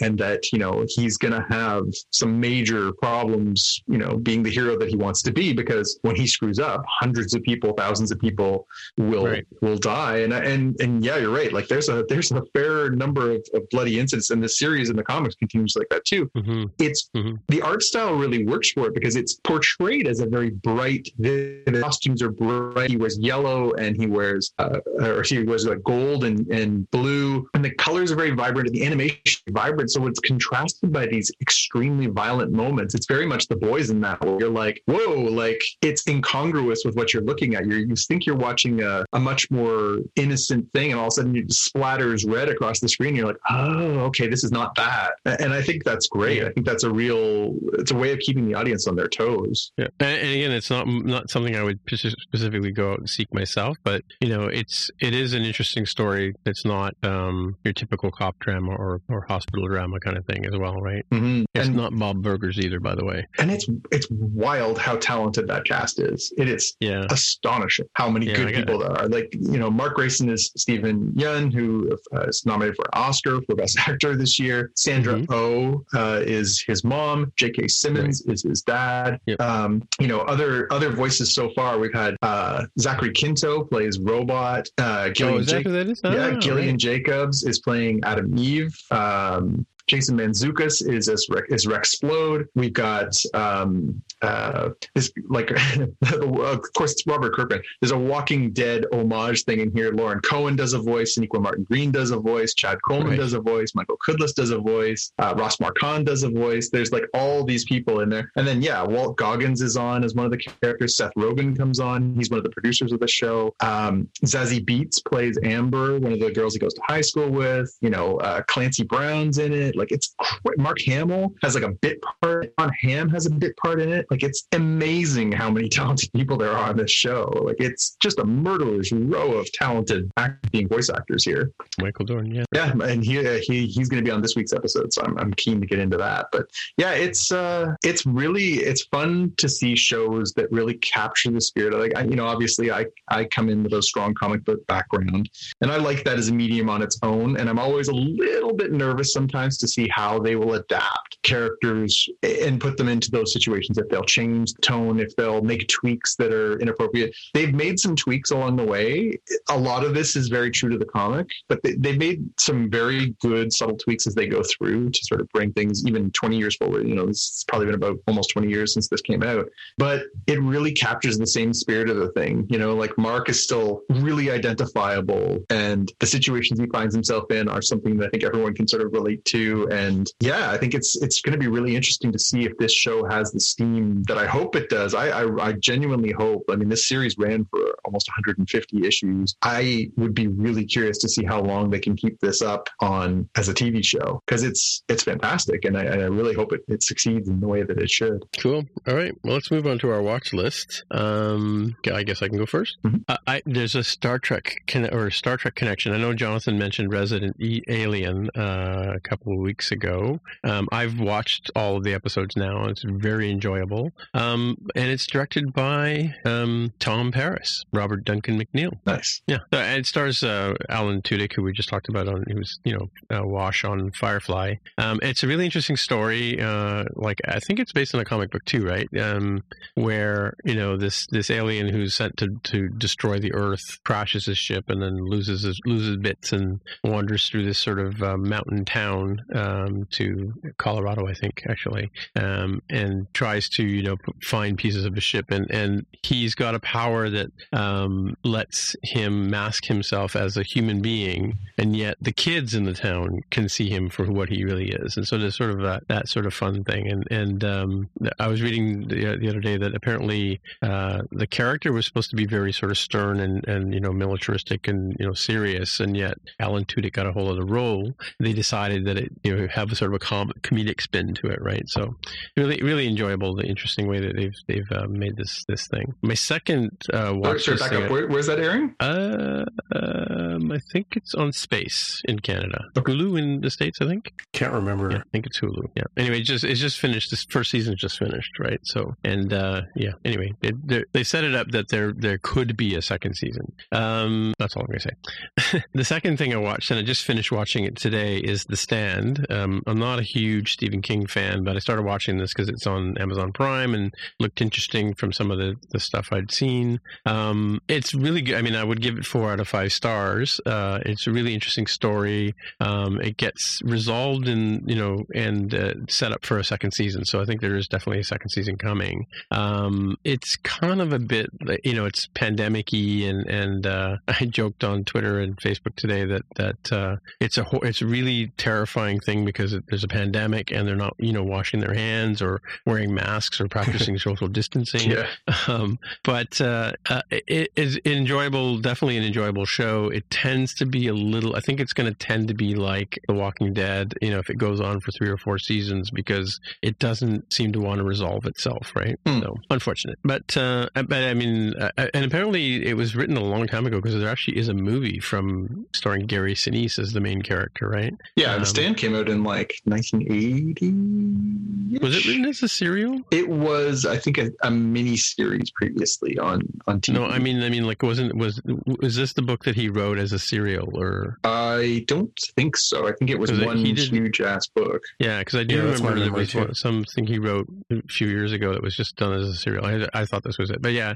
and 0.00 0.18
that, 0.18 0.52
you 0.52 0.58
know, 0.58 0.84
he's 0.88 1.16
going 1.16 1.32
to 1.32 1.44
have 1.48 1.84
some 2.10 2.38
major 2.40 2.92
problems, 2.92 3.82
you 3.86 3.98
know, 3.98 4.16
being 4.16 4.42
the 4.42 4.50
hero 4.50 4.78
that 4.78 4.88
he 4.88 4.96
wants 4.96 5.22
to 5.22 5.32
be 5.32 5.52
because 5.52 5.98
when 6.02 6.16
he 6.16 6.26
screws 6.26 6.58
up, 6.58 6.82
hundreds 6.88 7.34
of 7.34 7.42
people, 7.42 7.72
thousands 7.72 8.10
of 8.10 8.18
people 8.18 8.66
will 8.98 9.26
Right. 9.26 9.46
will 9.60 9.76
die. 9.78 10.18
And 10.18 10.32
and 10.32 10.80
and 10.80 11.04
yeah, 11.04 11.16
you're 11.16 11.34
right. 11.34 11.52
Like 11.52 11.68
there's 11.68 11.88
a 11.88 12.04
there's 12.08 12.30
a 12.32 12.42
fair 12.54 12.90
number 12.96 13.32
of, 13.32 13.44
of 13.54 13.68
bloody 13.70 13.98
incidents 13.98 14.30
in 14.30 14.40
the 14.40 14.48
series 14.48 14.90
and 14.90 14.98
the 14.98 15.02
comics 15.04 15.34
continues 15.36 15.76
like 15.76 15.88
that 15.90 16.04
too. 16.04 16.30
hmm 16.34 16.64
It's 16.78 17.08
Mhm. 17.16 17.38
the 17.48 17.62
art 17.62 17.82
style 17.82 18.14
really 18.14 18.44
works 18.44 18.70
for 18.70 18.86
it 18.88 18.94
because 18.94 19.16
it's 19.16 19.34
portrayed 19.44 20.06
as 20.06 20.20
a 20.20 20.26
very 20.26 20.50
bright, 20.50 21.08
vivid 21.18 21.80
costumes 21.82 22.22
are 22.22 22.30
bright. 22.30 22.90
He 22.90 22.96
wears 22.96 23.18
yellow 23.18 23.72
and 23.74 23.96
he 23.96 24.06
wears 24.06 24.52
uh, 24.58 24.80
or 25.00 25.22
he 25.22 25.42
wears 25.42 25.66
like 25.66 25.82
gold 25.84 26.24
and, 26.24 26.46
and 26.48 26.90
blue. 26.90 27.48
And 27.54 27.64
the 27.64 27.70
colors 27.70 28.10
are 28.12 28.16
very 28.16 28.30
vibrant 28.32 28.68
and 28.68 28.76
the 28.76 28.84
animation 28.84 29.18
is 29.46 29.52
vibrant. 29.52 29.90
So 29.90 30.06
it's 30.06 30.20
contrasted 30.20 30.92
by 30.92 31.06
these 31.06 31.30
extremely 31.40 32.06
violent 32.06 32.52
moments. 32.52 32.94
It's 32.94 33.06
very 33.06 33.26
much 33.26 33.46
the 33.48 33.56
boys 33.56 33.90
in 33.90 34.00
that 34.02 34.24
where 34.24 34.38
you're 34.40 34.50
like, 34.50 34.82
whoa, 34.86 35.14
like 35.22 35.60
it's 35.82 36.06
incongruous 36.08 36.84
with 36.84 36.96
what 36.96 37.12
you're 37.12 37.22
looking 37.22 37.54
at. 37.54 37.66
You're, 37.66 37.78
you 37.78 37.94
think 37.96 38.26
you're 38.26 38.36
watching 38.36 38.82
a, 38.82 39.04
a 39.12 39.18
much 39.18 39.50
more 39.50 39.98
innocent 40.16 40.70
thing, 40.72 40.90
and 40.92 41.00
all 41.00 41.06
of 41.06 41.12
a 41.12 41.12
sudden 41.12 41.36
it 41.36 41.48
splatters 41.48 42.28
red 42.30 42.48
across 42.48 42.80
the 42.80 42.85
screen. 42.88 43.14
You're 43.16 43.26
like, 43.26 43.36
oh, 43.50 44.00
okay, 44.06 44.28
this 44.28 44.44
is 44.44 44.52
not 44.52 44.74
that. 44.76 45.12
And 45.24 45.52
I 45.52 45.62
think 45.62 45.84
that's 45.84 46.06
great. 46.08 46.42
I 46.44 46.50
think 46.50 46.66
that's 46.66 46.84
a 46.84 46.90
real, 46.90 47.54
it's 47.74 47.90
a 47.90 47.94
way 47.96 48.12
of 48.12 48.18
keeping 48.20 48.46
the 48.46 48.54
audience 48.54 48.86
on 48.86 48.96
their 48.96 49.08
toes. 49.08 49.72
Yeah, 49.76 49.88
and, 50.00 50.18
and 50.20 50.30
again, 50.30 50.52
it's 50.52 50.70
not 50.70 50.86
not 50.86 51.30
something 51.30 51.56
I 51.56 51.62
would 51.62 51.78
specifically 51.88 52.72
go 52.72 52.92
out 52.92 52.98
and 52.98 53.08
seek 53.08 53.32
myself, 53.32 53.76
but 53.84 54.02
you 54.20 54.28
know, 54.28 54.44
it's 54.44 54.90
it 55.00 55.14
is 55.14 55.32
an 55.34 55.42
interesting 55.44 55.86
story. 55.86 56.34
It's 56.44 56.64
not 56.64 56.94
um, 57.02 57.56
your 57.64 57.72
typical 57.74 58.10
cop 58.10 58.38
drama 58.38 58.72
or 58.74 59.00
or 59.08 59.24
hospital 59.28 59.66
drama 59.68 60.00
kind 60.00 60.16
of 60.16 60.24
thing 60.26 60.46
as 60.46 60.56
well, 60.58 60.80
right? 60.80 61.04
Mm-hmm. 61.10 61.44
It's 61.54 61.66
And, 61.68 61.76
not 61.76 61.96
Bob 61.98 62.22
Burgers 62.22 62.58
either, 62.58 62.80
by 62.80 62.94
the 62.94 63.04
way. 63.04 63.26
and 63.38 63.50
it's 63.50 63.66
it's 63.92 64.06
wild 64.10 64.78
how 64.78 64.96
talented 64.96 65.48
that 65.48 65.64
cast 65.64 66.00
is. 66.00 66.32
It 66.36 66.48
is 66.48 66.76
Yeah, 66.80 67.06
astonishing 67.10 67.86
how 67.94 68.10
many 68.10 68.26
Yeah, 68.26 68.36
good 68.36 68.54
people 68.54 68.78
there 68.78 68.92
are. 68.92 69.08
Like, 69.08 69.28
you 69.32 69.58
know, 69.58 69.70
Mark 69.70 69.94
Grayson 69.94 70.28
is 70.28 70.52
Steven 70.56 71.12
Yeun, 71.16 71.52
who 71.52 71.96
uh, 72.14 72.24
is 72.26 72.42
nominated 72.46 72.75
for 72.76 72.84
Oscar 72.96 73.40
for 73.42 73.54
Best 73.56 73.78
Actor 73.88 74.16
this 74.16 74.38
year. 74.38 74.70
Sandra 74.76 75.14
Mhm. 75.16 75.26
Oh 75.30 75.84
uh, 75.98 76.20
is 76.22 76.62
his 76.66 76.84
mom. 76.84 77.32
J.K. 77.36 77.68
Simmons 77.68 78.20
is 78.26 78.42
his 78.42 78.62
dad. 78.62 79.18
Yep. 79.26 79.40
Um, 79.40 79.82
you 80.00 80.06
know, 80.08 80.20
other 80.20 80.72
other 80.72 80.90
voices 80.90 81.34
so 81.34 81.50
far. 81.54 81.78
We've 81.78 81.92
had 81.94 82.16
uh, 82.22 82.66
Zachary 82.78 83.12
Quinto 83.12 83.64
plays 83.64 83.98
Robot. 83.98 84.68
Uh, 84.78 85.06
oh, 85.06 85.10
Gillian, 85.10 85.40
is 85.40 85.46
that 85.46 85.62
who 85.64 85.72
that 85.72 85.88
is? 85.88 86.00
yeah, 86.04 86.32
Ah, 86.34 86.38
Gillian 86.38 86.70
right. 86.74 86.78
Jacobs 86.78 87.44
is 87.44 87.58
playing 87.60 88.00
Atom 88.04 88.38
Eve. 88.38 88.76
Um, 88.90 89.66
Jason 89.86 90.16
Mantzoukas 90.18 90.86
is 90.88 91.08
as 91.08 91.26
Rex, 91.30 91.46
is 91.50 91.66
Rex 91.66 91.96
Splode. 91.96 92.46
We've 92.54 92.72
got 92.72 93.14
um, 93.34 94.02
uh, 94.22 94.70
this 94.94 95.12
like, 95.28 95.50
of 96.12 96.60
course, 96.76 96.92
it's 96.92 97.06
Robert 97.06 97.34
Kirkman. 97.34 97.62
There's 97.80 97.92
a 97.92 97.98
Walking 97.98 98.52
Dead 98.52 98.84
homage 98.92 99.44
thing 99.44 99.60
in 99.60 99.70
here. 99.72 99.92
Lauren 99.92 100.20
Cohan 100.20 100.56
does 100.56 100.72
a 100.72 100.78
voice. 100.78 101.16
Sonequa 101.16 101.40
Martin 101.40 101.64
Green 101.64 101.90
does 101.92 102.10
a 102.10 102.18
voice. 102.18 102.54
Chad 102.54 102.78
Coleman 102.86 103.10
Right. 103.10 103.18
does 103.18 103.32
a 103.34 103.40
voice. 103.40 103.72
Michael 103.74 103.98
Cudlitz 104.08 104.34
does 104.34 104.50
a 104.50 104.58
voice. 104.58 105.12
Uh, 105.18 105.34
Ross 105.36 105.60
Marquand 105.60 106.06
does 106.06 106.22
a 106.24 106.30
voice. 106.30 106.68
There's 106.70 106.90
like 106.92 107.04
all 107.14 107.44
these 107.44 107.64
people 107.64 108.00
in 108.00 108.08
there. 108.08 108.30
And 108.36 108.46
then 108.46 108.62
yeah, 108.62 108.82
Walt 108.82 109.16
Goggins 109.16 109.62
is 109.62 109.76
on 109.76 110.02
as 110.02 110.14
one 110.14 110.24
of 110.26 110.32
the 110.32 110.38
characters. 110.38 110.96
Seth 110.96 111.12
Rogen 111.16 111.56
comes 111.56 111.78
on. 111.78 112.14
He's 112.16 112.30
one 112.30 112.38
of 112.38 112.44
the 112.44 112.50
producers 112.50 112.92
of 112.92 113.00
the 113.00 113.08
show. 113.08 113.54
Um, 113.60 114.08
Zazie 114.24 114.64
Beetz 114.64 115.04
plays 115.04 115.38
Amber, 115.44 115.98
one 116.00 116.12
of 116.12 116.18
the 116.20 116.32
girls 116.32 116.54
he 116.54 116.58
goes 116.58 116.74
to 116.74 116.82
high 116.88 117.00
school 117.02 117.30
with. 117.30 117.76
You 117.80 117.90
know, 117.90 118.16
uh, 118.18 118.42
Clancy 118.48 118.82
Brown's 118.84 119.38
in 119.38 119.52
it. 119.52 119.75
Like 119.76 119.92
it's 119.92 120.14
Mark 120.58 120.80
Hamill 120.86 121.34
has 121.42 121.54
like 121.54 121.64
a 121.64 121.72
bit 121.72 122.02
part. 122.22 122.52
Jon 122.58 122.72
Hamm 122.80 123.08
has 123.10 123.26
a 123.26 123.30
bit 123.30 123.56
part 123.56 123.80
in 123.80 123.92
it. 123.92 124.06
Like 124.10 124.22
it's 124.22 124.46
amazing 124.52 125.32
how 125.32 125.50
many 125.50 125.68
talented 125.68 126.12
people 126.12 126.36
there 126.36 126.52
are 126.52 126.70
on 126.70 126.76
this 126.76 126.90
show. 126.90 127.30
Like 127.44 127.56
it's 127.58 127.96
just 128.00 128.18
a 128.18 128.24
murderer's 128.24 128.92
row 128.92 129.32
of 129.32 129.50
talented 129.52 130.10
acting 130.16 130.68
voice 130.68 130.90
actors 130.90 131.24
here. 131.24 131.52
Michael 131.80 132.04
Dorn. 132.04 132.30
Yeah, 132.30 132.44
Yeah, 132.52 132.72
and 132.72 133.04
he 133.04 133.18
uh, 133.18 133.38
he 133.42 133.66
he's 133.66 133.88
going 133.88 134.02
to 134.02 134.08
be 134.08 134.12
on 134.12 134.22
this 134.22 134.34
week's 134.36 134.52
episode, 134.52 134.92
so 134.92 135.02
I'm 135.02 135.18
I'm 135.18 135.34
keen 135.34 135.60
to 135.60 135.66
get 135.66 135.78
into 135.78 135.96
that. 135.98 136.26
But 136.32 136.46
yeah, 136.76 136.92
it's 136.92 137.32
uh 137.32 137.74
it's 137.84 138.06
really 138.06 138.54
it's 138.54 138.84
fun 138.86 139.32
to 139.36 139.48
see 139.48 139.76
shows 139.76 140.32
that 140.34 140.50
really 140.50 140.74
capture 140.74 141.30
the 141.30 141.40
spirit. 141.40 141.78
Like 141.78 141.96
I, 141.96 142.04
you 142.04 142.16
know, 142.16 142.26
obviously 142.26 142.70
I 142.70 142.86
I 143.08 143.24
come 143.24 143.48
in 143.48 143.62
with 143.62 143.72
a 143.74 143.82
strong 143.82 144.14
comic 144.14 144.44
book 144.44 144.66
background, 144.66 145.30
and 145.60 145.70
I 145.70 145.76
like 145.76 146.04
that 146.04 146.18
as 146.18 146.28
a 146.28 146.32
medium 146.32 146.68
on 146.68 146.82
its 146.82 146.98
own. 147.02 147.36
And 147.38 147.48
I'm 147.48 147.58
always 147.58 147.88
a 147.88 147.94
little 147.94 148.54
bit 148.54 148.72
nervous 148.72 149.12
sometimes 149.12 149.58
to 149.58 149.65
see 149.66 149.88
how 149.88 150.18
they 150.18 150.36
will 150.36 150.54
adapt 150.54 151.18
characters 151.22 152.08
and 152.22 152.60
put 152.60 152.76
them 152.76 152.88
into 152.88 153.10
those 153.10 153.32
situations. 153.32 153.78
If 153.78 153.88
they'll 153.88 154.04
change 154.04 154.52
the 154.54 154.62
tone, 154.62 155.00
if 155.00 155.14
they'll 155.16 155.42
make 155.42 155.66
tweaks 155.68 156.16
that 156.16 156.32
are 156.32 156.58
inappropriate. 156.60 157.14
They've 157.34 157.54
made 157.54 157.78
some 157.78 157.96
tweaks 157.96 158.30
along 158.30 158.56
the 158.56 158.64
way. 158.64 159.18
A 159.50 159.58
lot 159.58 159.84
of 159.84 159.94
this 159.94 160.16
is 160.16 160.28
very 160.28 160.50
true 160.50 160.70
to 160.70 160.78
the 160.78 160.84
comic, 160.84 161.26
but 161.48 161.62
they, 161.62 161.74
they've 161.74 161.98
made 161.98 162.28
some 162.38 162.70
very 162.70 163.14
good 163.20 163.52
subtle 163.52 163.76
tweaks 163.76 164.06
as 164.06 164.14
they 164.14 164.26
go 164.26 164.42
through 164.42 164.90
to 164.90 165.00
sort 165.04 165.20
of 165.20 165.28
bring 165.30 165.52
things 165.52 165.84
even 165.86 166.10
20 166.12 166.36
years 166.36 166.56
forward. 166.56 166.86
You 166.86 166.94
know, 166.94 167.08
it's 167.08 167.44
probably 167.44 167.66
been 167.66 167.74
about 167.74 167.98
almost 168.06 168.30
20 168.30 168.48
years 168.48 168.74
since 168.74 168.88
this 168.88 169.00
came 169.00 169.22
out, 169.22 169.46
but 169.78 170.04
it 170.26 170.40
really 170.40 170.72
captures 170.72 171.18
the 171.18 171.26
same 171.26 171.52
spirit 171.52 171.90
of 171.90 171.96
the 171.96 172.10
thing. 172.12 172.46
You 172.48 172.58
know, 172.58 172.74
like 172.74 172.96
Mark 172.98 173.28
is 173.28 173.42
still 173.42 173.82
really 173.90 174.30
identifiable, 174.30 175.38
and 175.50 175.92
the 176.00 176.06
situations 176.06 176.60
he 176.60 176.66
finds 176.66 176.94
himself 176.94 177.30
in 177.30 177.48
are 177.48 177.62
something 177.62 177.96
that 177.98 178.06
I 178.06 178.08
think 178.10 178.24
everyone 178.24 178.54
can 178.54 178.68
sort 178.68 178.82
of 178.82 178.92
relate 178.92 179.24
to. 179.26 179.55
Too. 179.56 179.68
And 179.70 180.10
yeah, 180.20 180.50
I 180.50 180.56
think 180.58 180.74
it's 180.74 181.00
it's 181.02 181.20
going 181.20 181.32
to 181.32 181.38
be 181.38 181.48
really 181.48 181.76
interesting 181.76 182.12
to 182.12 182.18
see 182.18 182.44
if 182.44 182.56
this 182.58 182.72
show 182.72 183.04
has 183.08 183.30
the 183.32 183.40
steam 183.40 184.02
that 184.04 184.18
I 184.18 184.26
hope 184.26 184.56
it 184.56 184.68
does. 184.68 184.94
I, 184.94 185.08
I, 185.08 185.48
I 185.48 185.52
genuinely 185.52 186.12
hope. 186.12 186.44
I 186.50 186.56
mean, 186.56 186.68
this 186.68 186.88
series 186.88 187.16
ran 187.18 187.44
for 187.50 187.60
almost 187.84 188.08
150 188.08 188.86
issues. 188.86 189.36
I 189.42 189.90
would 189.96 190.14
be 190.14 190.26
really 190.28 190.64
curious 190.64 190.98
to 190.98 191.08
see 191.08 191.24
how 191.24 191.40
long 191.40 191.70
they 191.70 191.80
can 191.80 191.96
keep 191.96 192.18
this 192.20 192.42
up 192.42 192.68
on 192.80 193.28
as 193.36 193.48
a 193.48 193.54
TV 193.54 193.84
show 193.84 194.20
because 194.26 194.42
it's 194.42 194.82
it's 194.88 195.02
fantastic, 195.02 195.64
and 195.64 195.76
I, 195.76 195.82
and 195.84 196.02
I 196.02 196.06
really 196.06 196.34
hope 196.34 196.52
it, 196.52 196.60
it 196.68 196.82
succeeds 196.82 197.28
in 197.28 197.40
the 197.40 197.48
way 197.48 197.62
that 197.62 197.78
it 197.78 197.90
should. 197.90 198.24
Cool. 198.38 198.64
All 198.86 198.94
right. 198.94 199.12
Well, 199.24 199.34
let's 199.34 199.50
move 199.50 199.66
on 199.66 199.78
to 199.80 199.90
our 199.90 200.02
watch 200.02 200.32
list. 200.32 200.84
Um, 200.90 201.76
I 201.92 202.02
guess 202.02 202.22
I 202.22 202.28
can 202.28 202.38
go 202.38 202.44
1st 202.46 202.66
Mhm. 202.84 203.04
Uh, 203.08 203.16
I, 203.26 203.42
there's 203.46 203.74
a 203.74 203.84
Star 203.84 204.18
Trek 204.18 204.54
con- 204.66 204.92
or 204.92 205.10
Star 205.10 205.36
Trek 205.36 205.54
connection. 205.54 205.92
I 205.92 205.98
know 205.98 206.12
Jonathan 206.14 206.58
mentioned 206.58 206.92
Resident 206.92 207.36
e- 207.40 207.62
Alien 207.68 208.28
uh, 208.36 208.92
a 208.96 209.00
couple 209.00 209.32
of 209.32 209.38
weeks 209.46 209.70
ago. 209.70 210.20
Um, 210.44 210.68
I've 210.72 210.98
watched 210.98 211.50
all 211.54 211.76
of 211.76 211.84
the 211.84 211.94
episodes 211.94 212.36
now. 212.36 212.64
It's 212.64 212.82
very 212.84 213.30
enjoyable. 213.30 213.92
Um, 214.12 214.56
and 214.74 214.90
it's 214.90 215.06
directed 215.06 215.54
by 215.54 216.14
um, 216.24 216.72
Tom 216.80 217.12
Paris, 217.12 217.64
Robert 217.72 218.04
Duncan 218.04 218.38
McNeil. 218.40 218.72
Nice. 218.84 219.22
Yeah, 219.26 219.38
uh, 219.52 219.56
and 219.56 219.78
it 219.80 219.86
stars 219.86 220.22
uh, 220.22 220.54
Alan 220.68 221.00
Tudyk, 221.00 221.32
who 221.32 221.42
we 221.42 221.52
just 221.52 221.68
talked 221.68 221.88
about 221.88 222.08
on, 222.08 222.24
who 222.28 222.36
was 222.36 222.58
you 222.64 222.76
know 222.76 223.16
uh, 223.16 223.24
Wash 223.24 223.64
on 223.64 223.92
Firefly. 223.92 224.56
Um, 224.78 224.98
it's 225.02 225.22
a 225.22 225.28
really 225.28 225.44
interesting 225.44 225.76
story. 225.76 226.40
Uh, 226.40 226.84
like 226.94 227.20
I 227.26 227.38
think 227.40 227.60
it's 227.60 227.72
based 227.72 227.94
on 227.94 228.00
a 228.00 228.04
comic 228.04 228.30
book 228.30 228.44
too, 228.44 228.66
right? 228.66 228.88
Um, 229.00 229.44
where 229.74 230.34
you 230.44 230.56
know 230.56 230.76
this 230.76 231.06
this 231.10 231.30
alien 231.30 231.68
who's 231.68 231.94
sent 231.94 232.16
to 232.18 232.28
to 232.44 232.68
destroy 232.70 233.20
the 233.20 233.32
Earth 233.32 233.78
crashes 233.84 234.26
his 234.26 234.38
ship 234.38 234.68
and 234.68 234.82
then 234.82 234.96
loses 234.96 235.42
his, 235.42 235.60
loses 235.64 235.96
bits 235.98 236.32
and 236.32 236.60
wanders 236.82 237.28
through 237.28 237.44
this 237.44 237.58
sort 237.58 237.78
of 237.78 238.02
uh, 238.02 238.16
mountain 238.16 238.64
town 238.64 239.20
um, 239.36 239.86
to 239.92 240.32
Colorado, 240.58 241.06
I 241.06 241.14
think 241.14 241.44
actually, 241.48 241.90
um, 242.16 242.62
and 242.70 243.12
tries 243.14 243.48
to 243.50 243.64
you 243.64 243.82
know 243.82 243.96
find 244.22 244.58
pieces 244.58 244.84
of 244.84 244.94
the 244.94 245.00
ship 245.00 245.30
and 245.30 245.50
and 245.50 245.86
he's 246.02 246.34
got 246.34 246.54
a 246.54 246.60
power 246.60 247.08
that 247.10 247.30
um, 247.52 248.16
lets 248.24 248.76
him 248.82 249.30
mask 249.30 249.66
himself 249.66 250.16
as 250.16 250.36
a 250.36 250.42
human 250.42 250.80
being, 250.80 251.38
and 251.58 251.76
yet 251.76 251.96
the 252.00 252.12
kids 252.12 252.54
in 252.54 252.64
the 252.64 252.74
town 252.74 253.20
can 253.30 253.48
see 253.48 253.68
him 253.68 253.88
for 253.88 254.04
what 254.10 254.28
he 254.28 254.44
really 254.44 254.70
is, 254.70 254.96
and 254.96 255.06
so 255.06 255.18
there's 255.18 255.36
sort 255.36 255.50
of 255.50 255.82
that, 255.88 256.08
sort 256.08 256.26
of 256.26 256.34
fun 256.34 256.64
thing. 256.64 256.88
And 256.88 257.06
and 257.10 257.44
um, 257.44 257.90
I 258.18 258.28
was 258.28 258.42
reading 258.42 258.88
the, 258.88 259.16
the 259.16 259.28
other 259.28 259.40
day 259.40 259.56
that 259.56 259.74
apparently 259.74 260.40
uh, 260.62 261.02
the 261.10 261.26
character 261.26 261.72
was 261.72 261.86
supposed 261.86 262.10
to 262.10 262.16
be 262.16 262.26
very 262.26 262.52
sort 262.52 262.70
of 262.70 262.78
stern 262.78 263.20
and 263.20 263.46
and 263.46 263.74
you 263.74 263.80
know 263.80 263.92
militaristic 263.92 264.68
and 264.68 264.96
you 264.98 265.06
know 265.06 265.14
serious, 265.14 265.80
and 265.80 265.96
yet 265.96 266.18
Alan 266.38 266.64
Tudyk 266.64 266.92
got 266.92 267.06
a 267.06 267.12
hold 267.12 267.30
of 267.30 267.36
the 267.36 267.44
role. 267.44 267.94
They 268.20 268.32
decided 268.32 268.84
that 268.86 268.96
it 268.96 269.12
you 269.26 269.36
know 269.36 269.46
have 269.48 269.72
a 269.72 269.76
sort 269.76 269.90
of 269.90 269.96
a 269.96 269.98
com- 269.98 270.32
comedic 270.42 270.80
spin 270.80 271.14
to 271.14 271.26
it, 271.28 271.40
right? 271.42 271.62
So 271.68 271.94
really 272.36 272.62
really 272.62 272.86
enjoyable, 272.86 273.34
the 273.34 273.44
interesting 273.44 273.86
way 273.88 274.00
that 274.00 274.14
they've 274.16 274.34
they've 274.48 274.70
uh, 274.72 274.86
made 274.88 275.16
this 275.16 275.44
this 275.48 275.66
thing. 275.68 275.94
My 276.02 276.14
second 276.14 276.70
uh, 276.92 277.12
watch 277.14 277.46
back 277.46 277.72
up. 277.72 277.90
Where, 277.90 278.06
where's 278.08 278.26
that 278.26 278.38
airing? 278.38 278.74
uh, 278.80 279.44
um, 279.74 280.52
I 280.52 280.58
think 280.72 280.96
it's 280.96 281.14
on 281.14 281.32
Space 281.32 282.00
in 282.06 282.18
Canada. 282.20 282.64
Hulu 282.74 283.18
in 283.18 283.40
the 283.40 283.50
states, 283.50 283.78
I 283.80 283.86
think. 283.86 284.12
Can't 284.32 284.52
remember. 284.52 284.90
Yeah, 284.90 284.98
I 284.98 285.02
think 285.12 285.26
it's 285.26 285.40
Hulu. 285.40 285.70
Yeah. 285.74 285.82
Anyway, 285.96 286.20
it's 286.20 286.28
just 286.28 286.44
it's 286.44 286.60
just 286.60 286.78
finished. 286.78 287.10
This 287.10 287.24
first 287.28 287.50
season's 287.50 287.80
just 287.80 287.98
finished, 287.98 288.38
right? 288.38 288.60
So 288.64 288.94
and 289.04 289.32
uh, 289.32 289.62
yeah. 289.74 289.92
Anyway, 290.04 290.32
they 290.40 290.52
they- 290.64 290.84
they 290.92 291.02
set 291.04 291.24
it 291.24 291.34
up 291.34 291.48
that 291.50 291.68
there 291.70 291.92
there 291.96 292.18
could 292.22 292.56
be 292.56 292.74
a 292.74 292.82
second 292.82 293.14
season. 293.16 293.52
Um, 293.72 294.34
that's 294.38 294.54
all 294.56 294.62
I'm 294.62 294.68
gonna 294.68 294.80
say. 294.80 295.62
the 295.74 295.84
second 295.84 296.16
thing 296.18 296.32
I 296.32 296.36
watched, 296.36 296.70
and 296.70 296.78
I 296.78 296.82
just 296.82 297.04
finished 297.04 297.32
watching 297.32 297.64
it 297.64 297.76
today, 297.76 298.18
is 298.18 298.44
The 298.44 298.56
Stand. 298.56 299.15
Um, 299.30 299.62
I'm 299.66 299.78
not 299.78 299.98
a 299.98 300.02
huge 300.02 300.52
Stephen 300.52 300.82
King 300.82 301.06
fan, 301.06 301.44
but 301.44 301.56
I 301.56 301.58
started 301.58 301.84
watching 301.84 302.18
this 302.18 302.32
because 302.32 302.48
it's 302.48 302.66
on 302.66 302.96
Amazon 302.98 303.32
Prime 303.32 303.74
and 303.74 303.94
looked 304.20 304.40
interesting 304.40 304.94
from 304.94 305.12
some 305.12 305.30
of 305.30 305.38
the 305.38 305.56
the 305.70 305.80
stuff 305.80 306.08
I'd 306.12 306.32
seen. 306.32 306.80
Um, 307.04 307.60
it's 307.68 307.94
really 307.94 308.22
good. 308.22 308.36
I 308.36 308.42
mean, 308.42 308.56
I 308.56 308.64
would 308.64 308.80
give 308.80 308.98
it 308.98 309.04
four 309.04 309.30
out 309.30 309.40
of 309.40 309.48
five 309.48 309.72
stars. 309.72 310.40
Uh, 310.46 310.80
it's 310.84 311.06
a 311.06 311.12
really 311.12 311.34
interesting 311.34 311.66
story. 311.66 312.34
Um, 312.60 313.00
it 313.00 313.16
gets 313.16 313.60
resolved 313.64 314.28
and 314.28 314.68
you 314.68 314.76
know 314.76 315.04
and 315.14 315.54
uh, 315.54 315.74
set 315.88 316.12
up 316.12 316.24
for 316.24 316.38
a 316.38 316.44
second 316.44 316.72
season. 316.72 317.04
So 317.04 317.20
I 317.20 317.24
think 317.24 317.40
there 317.40 317.56
is 317.56 317.68
definitely 317.68 318.00
a 318.00 318.04
second 318.04 318.30
season 318.30 318.56
coming. 318.56 319.06
Um, 319.30 319.96
it's 320.04 320.36
kind 320.36 320.80
of 320.80 320.92
a 320.92 320.98
bit, 320.98 321.30
you 321.64 321.74
know, 321.74 321.84
it's 321.84 322.06
pandemic-y 322.14 323.06
and 323.06 323.26
and 323.28 323.66
uh, 323.66 323.96
I 324.08 324.26
joked 324.26 324.64
on 324.64 324.84
Twitter 324.84 325.20
and 325.20 325.36
Facebook 325.36 325.76
today 325.76 326.04
that 326.04 326.22
that 326.36 326.72
uh, 326.72 326.96
it's 327.20 327.38
a 327.38 327.46
it's 327.62 327.82
really 327.82 328.32
terrifying 328.36 328.95
thing 329.00 329.24
because 329.24 329.56
there's 329.68 329.84
a 329.84 329.88
pandemic 329.88 330.50
and 330.50 330.66
they're 330.66 330.76
not 330.76 330.94
you 330.98 331.12
know 331.12 331.22
washing 331.22 331.60
their 331.60 331.74
hands 331.74 332.22
or 332.22 332.40
wearing 332.64 332.94
masks 332.94 333.40
or 333.40 333.48
practicing 333.48 333.98
social 334.08 334.28
distancing. 334.28 334.90
Yeah. 334.90 335.06
Um, 335.48 335.78
but 336.04 336.40
uh, 336.40 336.72
uh, 336.88 337.02
it 337.10 337.50
is 337.56 337.78
enjoyable, 337.84 338.58
definitely 338.58 338.96
an 338.96 339.04
enjoyable 339.04 339.44
show. 339.44 339.88
It 339.88 340.08
tends 340.10 340.54
to 340.54 340.66
be 340.66 340.88
a 340.88 340.94
little. 340.94 341.36
I 341.36 341.40
think 341.40 341.60
it's 341.60 341.72
going 341.72 341.92
to 341.92 341.98
tend 341.98 342.28
to 342.28 342.34
be 342.34 342.54
like 342.54 342.98
The 343.06 343.14
Walking 343.14 343.52
Dead. 343.52 343.94
You 344.00 344.10
know, 344.10 344.18
if 344.18 344.30
it 344.30 344.38
goes 344.38 344.60
on 344.60 344.80
for 344.80 344.92
three 344.92 345.08
or 345.08 345.16
four 345.16 345.38
seasons, 345.38 345.90
because 345.90 346.40
it 346.62 346.78
doesn't 346.78 347.32
seem 347.32 347.52
to 347.52 347.60
want 347.60 347.78
to 347.78 347.84
resolve 347.84 348.26
itself, 348.26 348.72
right? 348.74 348.98
Hmm. 349.06 349.20
So 349.20 349.36
unfortunate. 349.50 349.98
But 350.04 350.36
uh, 350.36 350.68
but 350.74 350.92
I 350.92 351.14
mean, 351.14 351.54
uh, 351.54 351.70
and 351.94 352.04
apparently 352.04 352.66
it 352.66 352.74
was 352.76 352.94
written 352.96 353.16
a 353.16 353.24
long 353.24 353.46
time 353.46 353.66
ago 353.66 353.80
because 353.80 353.98
there 353.98 354.08
actually 354.08 354.38
is 354.38 354.48
a 354.48 354.54
movie 354.54 354.98
from 355.00 355.66
starring 355.74 356.06
Gary 356.06 356.34
Sinise 356.34 356.78
as 356.78 356.92
the 356.92 357.00
main 357.00 357.22
character, 357.22 357.68
right? 357.68 357.94
Yeah, 358.16 358.34
Um, 358.34 358.40
The 358.40 358.46
Stand 358.46 358.76
came 358.86 358.96
out 358.96 359.08
in 359.08 359.24
like 359.24 359.60
1980. 359.64 361.78
Was 361.80 361.96
it 361.96 362.06
written 362.06 362.24
as 362.26 362.42
a 362.42 362.48
serial? 362.48 363.00
It 363.10 363.28
was, 363.28 363.84
I 363.84 363.98
think, 363.98 364.18
a, 364.18 364.30
a 364.42 364.50
mini 364.50 364.96
series 364.96 365.50
previously 365.50 366.16
on 366.18 366.42
on 366.66 366.80
TV. 366.80 366.94
No, 366.94 367.06
I 367.06 367.18
mean, 367.18 367.42
I 367.42 367.48
mean, 367.50 367.64
like, 367.64 367.82
wasn't 367.82 368.16
was 368.16 368.40
was 368.80 368.96
this 368.96 369.12
the 369.14 369.22
book 369.22 369.44
that 369.44 369.56
he 369.56 369.68
wrote 369.68 369.98
as 369.98 370.12
a 370.12 370.18
serial, 370.18 370.70
or 370.78 371.18
I 371.24 371.84
don't 371.88 372.12
think 372.36 372.56
so. 372.56 372.86
I 372.86 372.92
think 372.92 373.10
it 373.10 373.18
was 373.18 373.30
Was 373.32 373.40
it- 373.40 373.46
one 373.46 373.56
he 373.58 373.72
did- 373.72 373.88
huge 373.90 374.20
ass 374.20 374.46
book. 374.46 374.82
Yeah, 374.98 375.18
because 375.18 375.34
I 375.40 375.44
do 375.44 375.56
Yeah, 375.56 375.62
that's 375.62 375.82
my 375.82 375.90
remember 375.90 376.24
there 376.24 376.46
was 376.46 376.60
something 376.60 377.06
he 377.06 377.18
wrote 377.18 377.48
a 377.70 377.82
few 377.88 378.08
years 378.08 378.32
ago 378.32 378.52
that 378.52 378.62
was 378.62 378.76
just 378.76 378.96
done 378.96 379.12
as 379.14 379.28
a 379.28 379.34
serial. 379.34 379.64
I, 379.64 379.86
I 379.92 380.04
thought 380.04 380.22
this 380.22 380.38
was 380.38 380.50
it, 380.50 380.62
but 380.62 380.72
yeah, 380.72 380.94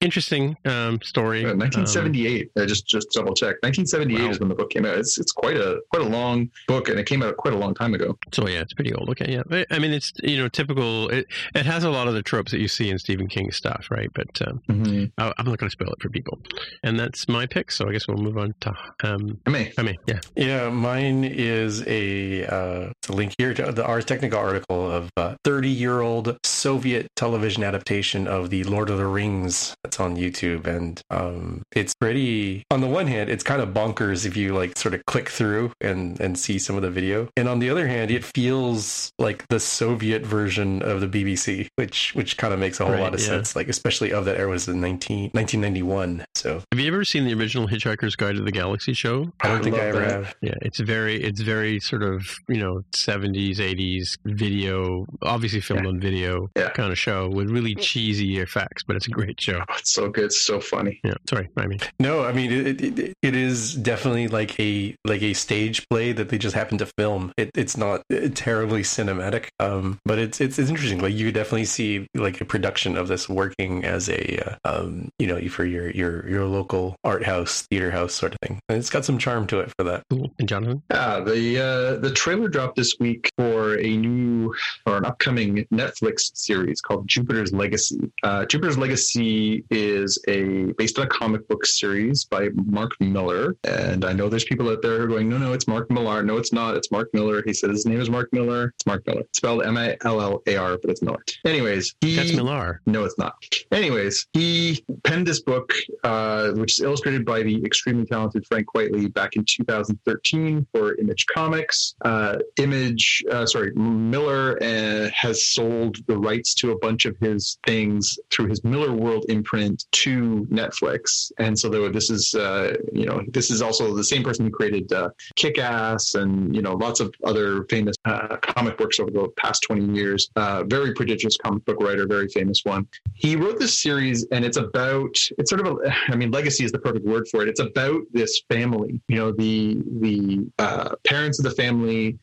interesting 0.00 0.56
um, 0.64 1.00
story. 1.02 1.40
Uh, 1.44 1.54
1978. 1.54 2.50
I 2.58 2.64
just 2.66 2.86
just 2.86 3.10
double 3.12 3.34
check. 3.34 3.56
1978 3.62 4.22
Wow. 4.24 4.30
is 4.30 4.40
when 4.40 4.48
the 4.48 4.54
book 4.54 4.70
came 4.70 4.86
out. 4.86 4.98
It's 4.98 5.18
it's 5.18 5.32
quite 5.32 5.56
a 5.56 5.80
quite 5.92 6.06
a 6.06 6.08
long 6.08 6.50
book, 6.68 6.88
and 6.88 6.98
it 6.98 7.06
came 7.06 7.22
out 7.22 7.31
quite 7.36 7.54
a 7.54 7.58
long 7.58 7.74
time 7.74 7.94
ago. 7.94 8.16
So 8.32 8.48
yeah, 8.48 8.60
it's 8.60 8.72
pretty 8.74 8.92
old. 8.94 9.10
Okay, 9.10 9.32
yeah, 9.32 9.42
I- 9.50 9.66
I 9.70 9.78
mean, 9.78 9.92
it's 9.92 10.12
you 10.22 10.36
know 10.38 10.48
typical. 10.48 11.08
It, 11.08 11.26
it 11.54 11.66
has 11.66 11.84
a 11.84 11.90
lot 11.90 12.08
of 12.08 12.14
the 12.14 12.22
tropes 12.22 12.52
that 12.52 12.60
you 12.60 12.68
see 12.68 12.90
in 12.90 12.98
Stephen 12.98 13.26
King 13.28 13.50
stuff, 13.52 13.88
right? 13.90 14.08
But 14.14 14.40
um, 14.46 14.60
Mm-hmm. 14.68 15.04
I- 15.18 15.32
I'm 15.38 15.46
not 15.46 15.58
going 15.58 15.68
to 15.68 15.70
spoil 15.70 15.88
it 15.92 16.00
for 16.02 16.08
people. 16.10 16.38
And 16.82 16.98
that's 16.98 17.28
my 17.28 17.46
pick. 17.46 17.70
So 17.70 17.88
I 17.88 17.92
guess 17.92 18.06
we'll 18.08 18.16
move 18.18 18.38
on 18.38 18.54
to 18.60 18.72
um, 19.04 19.38
I 19.46 19.50
mean, 19.50 19.72
I 19.78 19.82
mean, 19.82 19.96
yeah, 20.06 20.20
Yeah, 20.36 20.70
mine 20.70 21.24
is 21.24 21.82
a 21.86 22.46
uh, 22.46 22.90
it's 23.00 23.08
a 23.08 23.12
link 23.12 23.34
here 23.38 23.54
to 23.54 23.72
the 23.72 23.84
Ars 23.84 24.04
Technica 24.04 24.36
article 24.36 24.90
of 24.90 25.10
a 25.16 25.36
30 25.44 25.68
year 25.68 26.00
old 26.00 26.36
Soviet 26.44 27.08
television 27.16 27.62
adaptation 27.64 28.26
of 28.26 28.50
the 28.50 28.64
Lord 28.64 28.90
of 28.90 28.98
the 28.98 29.06
Rings 29.06 29.74
that's 29.82 29.98
on 30.00 30.16
YouTube, 30.16 30.66
and 30.66 31.00
um, 31.10 31.62
it's 31.74 31.94
pretty. 31.94 32.64
On 32.70 32.80
the 32.80 32.86
one 32.86 33.06
hand, 33.06 33.30
it's 33.30 33.42
kind 33.44 33.60
of 33.60 33.70
bonkers 33.70 34.24
if 34.26 34.36
you 34.36 34.54
like 34.54 34.76
sort 34.78 34.94
of 34.94 35.04
click 35.06 35.28
through 35.28 35.72
and 35.80 36.20
and 36.20 36.38
see 36.38 36.58
some 36.58 36.76
of 36.76 36.82
the 36.82 36.90
video, 36.90 37.21
and 37.36 37.48
on 37.48 37.58
the 37.58 37.70
other 37.70 37.86
hand, 37.86 38.10
it 38.10 38.24
feels 38.24 39.12
like 39.18 39.46
the 39.48 39.60
Soviet 39.60 40.24
version 40.24 40.82
of 40.82 41.00
the 41.00 41.06
BBC, 41.08 41.68
which 41.76 42.14
which 42.14 42.36
kind 42.36 42.52
of 42.54 42.60
makes 42.60 42.80
a 42.80 42.84
whole 42.84 42.92
Right, 42.94 43.00
lot 43.02 43.14
of 43.14 43.20
yeah. 43.20 43.26
sense. 43.26 43.56
Like 43.56 43.68
especially 43.68 44.12
of 44.12 44.24
that 44.26 44.36
era 44.36 44.48
was 44.50 44.68
in 44.68 44.80
19, 44.80 45.30
1991. 45.32 46.24
So 46.34 46.62
have 46.72 46.80
you 46.80 46.88
ever 46.88 47.04
seen 47.04 47.24
the 47.24 47.34
original 47.34 47.68
Hitchhiker's 47.68 48.16
Guide 48.16 48.36
to 48.36 48.42
the 48.42 48.50
Galaxy 48.52 48.92
show? 48.94 49.32
I 49.40 49.48
don't 49.48 49.62
think 49.62 49.76
I 49.76 49.86
ever 49.86 50.00
that. 50.00 50.10
have. 50.10 50.34
Yeah, 50.42 50.54
it's 50.62 50.80
very, 50.80 51.22
it's 51.22 51.40
very 51.40 51.78
sort 51.80 52.02
of 52.02 52.22
you 52.48 52.58
know 52.60 52.82
seventies, 52.94 53.60
eighties 53.60 54.16
video, 54.24 55.06
obviously 55.22 55.60
filmed 55.60 55.86
on 55.86 56.00
video 56.00 56.48
Yeah. 56.56 56.70
kind 56.70 56.90
of 56.92 56.98
show 56.98 57.28
with 57.28 57.50
really 57.50 57.74
cheesy 57.74 58.38
effects, 58.40 58.82
but 58.86 58.96
it's 58.96 59.06
a 59.06 59.10
great 59.10 59.40
show. 59.40 59.60
oh, 59.68 59.74
it's 59.78 59.92
so 59.92 60.08
good, 60.08 60.24
it's 60.26 60.40
so 60.40 60.60
funny. 60.60 61.00
Yeah, 61.04 61.14
sorry, 61.28 61.48
I 61.56 61.66
mean, 61.66 61.78
No, 61.98 62.24
I 62.24 62.32
mean 62.32 62.50
it, 62.52 62.80
it, 62.82 63.14
it 63.22 63.36
is 63.36 63.74
definitely 63.74 64.28
like 64.28 64.58
a 64.60 64.94
like 65.04 65.22
a 65.22 65.34
stage 65.34 65.86
play 65.88 66.12
that 66.12 66.28
they 66.28 66.38
just 66.38 66.54
happen 66.54 66.78
to 66.78 66.86
film. 66.98 67.11
It, 67.36 67.50
it's 67.54 67.76
not 67.76 68.02
terribly 68.34 68.82
cinematic, 68.82 69.48
um, 69.58 69.98
but 70.04 70.18
it's, 70.18 70.40
it's 70.40 70.58
it's 70.58 70.70
interesting. 70.70 71.00
Like 71.00 71.14
you 71.14 71.32
definitely 71.32 71.64
see 71.64 72.06
like 72.14 72.40
a 72.40 72.44
production 72.44 72.96
of 72.96 73.08
this 73.08 73.28
working 73.28 73.84
as 73.84 74.08
a 74.08 74.38
uh, 74.38 74.56
um, 74.64 75.10
you 75.18 75.26
know 75.26 75.40
for 75.48 75.64
your 75.64 75.90
your 75.90 76.28
your 76.28 76.44
local 76.44 76.96
art 77.04 77.24
house, 77.24 77.62
theater 77.70 77.90
house 77.90 78.14
sort 78.14 78.32
of 78.34 78.38
thing. 78.40 78.60
And 78.68 78.78
it's 78.78 78.90
got 78.90 79.04
some 79.04 79.18
charm 79.18 79.46
to 79.48 79.60
it 79.60 79.72
for 79.78 79.84
that. 79.84 80.02
cool. 80.10 80.32
And 80.38 80.48
Jonathan, 80.48 80.82
Yeah, 80.90 81.20
the 81.20 81.60
uh, 81.60 82.00
the 82.00 82.12
trailer 82.12 82.48
dropped 82.48 82.76
this 82.76 82.94
week 82.98 83.30
for 83.38 83.61
a 83.78 83.96
new 83.96 84.54
or 84.86 84.96
an 84.96 85.04
upcoming 85.04 85.66
Netflix 85.72 86.30
series 86.34 86.80
called 86.80 87.06
Jupiter's 87.08 87.52
Legacy. 87.52 88.10
Uh, 88.22 88.44
Jupiter's 88.46 88.78
Legacy 88.78 89.64
is 89.70 90.22
a 90.28 90.72
based 90.78 90.98
on 90.98 91.06
a 91.06 91.08
comic 91.08 91.46
book 91.48 91.64
series 91.66 92.24
by 92.24 92.48
Mark 92.54 92.92
Miller, 93.00 93.56
and 93.64 94.04
I 94.04 94.12
know 94.12 94.28
there's 94.28 94.44
people 94.44 94.68
out 94.70 94.82
there 94.82 94.98
who 94.98 95.04
are 95.04 95.08
going, 95.08 95.28
no, 95.28 95.38
no, 95.38 95.52
it's 95.52 95.66
Mark 95.66 95.90
Millar. 95.90 96.22
No, 96.22 96.36
it's 96.36 96.52
not. 96.52 96.76
It's 96.76 96.90
Mark 96.90 97.08
Miller. 97.12 97.42
He 97.44 97.52
said 97.52 97.70
his 97.70 97.86
name 97.86 98.00
is 98.00 98.10
Mark 98.10 98.32
Miller. 98.32 98.72
It's 98.76 98.86
Mark 98.86 99.06
Miller. 99.06 99.22
Spelled 99.32 99.64
M 99.64 99.76
I 99.76 99.96
L 100.04 100.20
L 100.20 100.42
A 100.46 100.56
R, 100.56 100.78
but 100.78 100.90
it's 100.90 101.02
Miller. 101.02 101.22
Anyways, 101.44 101.94
he, 102.00 102.16
That's 102.16 102.32
Millar. 102.34 102.80
No, 102.86 103.04
it's 103.04 103.18
not. 103.18 103.34
Anyways, 103.70 104.26
he 104.32 104.84
penned 105.04 105.26
this 105.26 105.40
book, 105.40 105.72
uh, 106.04 106.50
which 106.52 106.78
is 106.78 106.80
illustrated 106.80 107.24
by 107.24 107.42
the 107.42 107.64
extremely 107.64 108.04
talented 108.06 108.46
Frank 108.46 108.66
Quitely 108.66 109.12
back 109.12 109.36
in 109.36 109.44
2013 109.44 110.66
for 110.72 110.94
Image 110.96 111.26
Comics. 111.26 111.94
Uh, 112.04 112.38
Image, 112.56 113.24
uh, 113.30 113.46
sorry, 113.52 113.72
Miller 113.74 114.58
uh, 114.62 115.10
has 115.14 115.44
sold 115.44 116.04
the 116.06 116.16
rights 116.16 116.54
to 116.54 116.72
a 116.72 116.78
bunch 116.78 117.04
of 117.04 117.16
his 117.18 117.58
things 117.66 118.18
through 118.30 118.46
his 118.46 118.64
Miller 118.64 118.92
World 118.92 119.26
imprint 119.28 119.84
to 119.92 120.46
Netflix, 120.50 121.30
and 121.38 121.58
so 121.58 121.68
this 121.88 122.10
is, 122.10 122.34
uh, 122.34 122.76
you 122.92 123.06
know, 123.06 123.22
this 123.28 123.50
is 123.50 123.62
also 123.62 123.94
the 123.94 124.04
same 124.04 124.22
person 124.22 124.46
who 124.46 124.50
created 124.50 124.92
uh, 124.92 125.10
Kick 125.36 125.58
Ass 125.58 126.14
and 126.14 126.54
you 126.54 126.62
know 126.62 126.74
lots 126.74 127.00
of 127.00 127.14
other 127.24 127.64
famous 127.64 127.96
uh, 128.04 128.36
comic 128.38 128.78
books 128.78 128.98
over 128.98 129.10
the 129.10 129.28
past 129.36 129.62
20 129.62 129.94
years. 129.94 130.30
Uh, 130.36 130.64
very 130.64 130.92
prodigious 130.94 131.36
comic 131.36 131.64
book 131.64 131.80
writer, 131.80 132.06
very 132.06 132.28
famous 132.28 132.64
one. 132.64 132.86
He 133.14 133.36
wrote 133.36 133.58
this 133.58 133.80
series, 133.80 134.26
and 134.32 134.44
it's 134.44 134.56
about 134.56 135.16
it's 135.38 135.50
sort 135.50 135.66
of 135.66 135.78
a 135.78 135.94
I 136.08 136.16
mean 136.16 136.30
legacy 136.30 136.64
is 136.64 136.72
the 136.72 136.78
perfect 136.78 137.04
word 137.04 137.28
for 137.28 137.42
it. 137.42 137.48
It's 137.48 137.60
about 137.60 138.02
this 138.12 138.42
family. 138.48 139.00
You 139.08 139.16
know 139.16 139.32
the 139.32 139.82
the 140.00 140.50
uh, 140.58 140.94
parents 141.04 141.38
of 141.38 141.44
the 141.44 141.52
family 141.52 142.18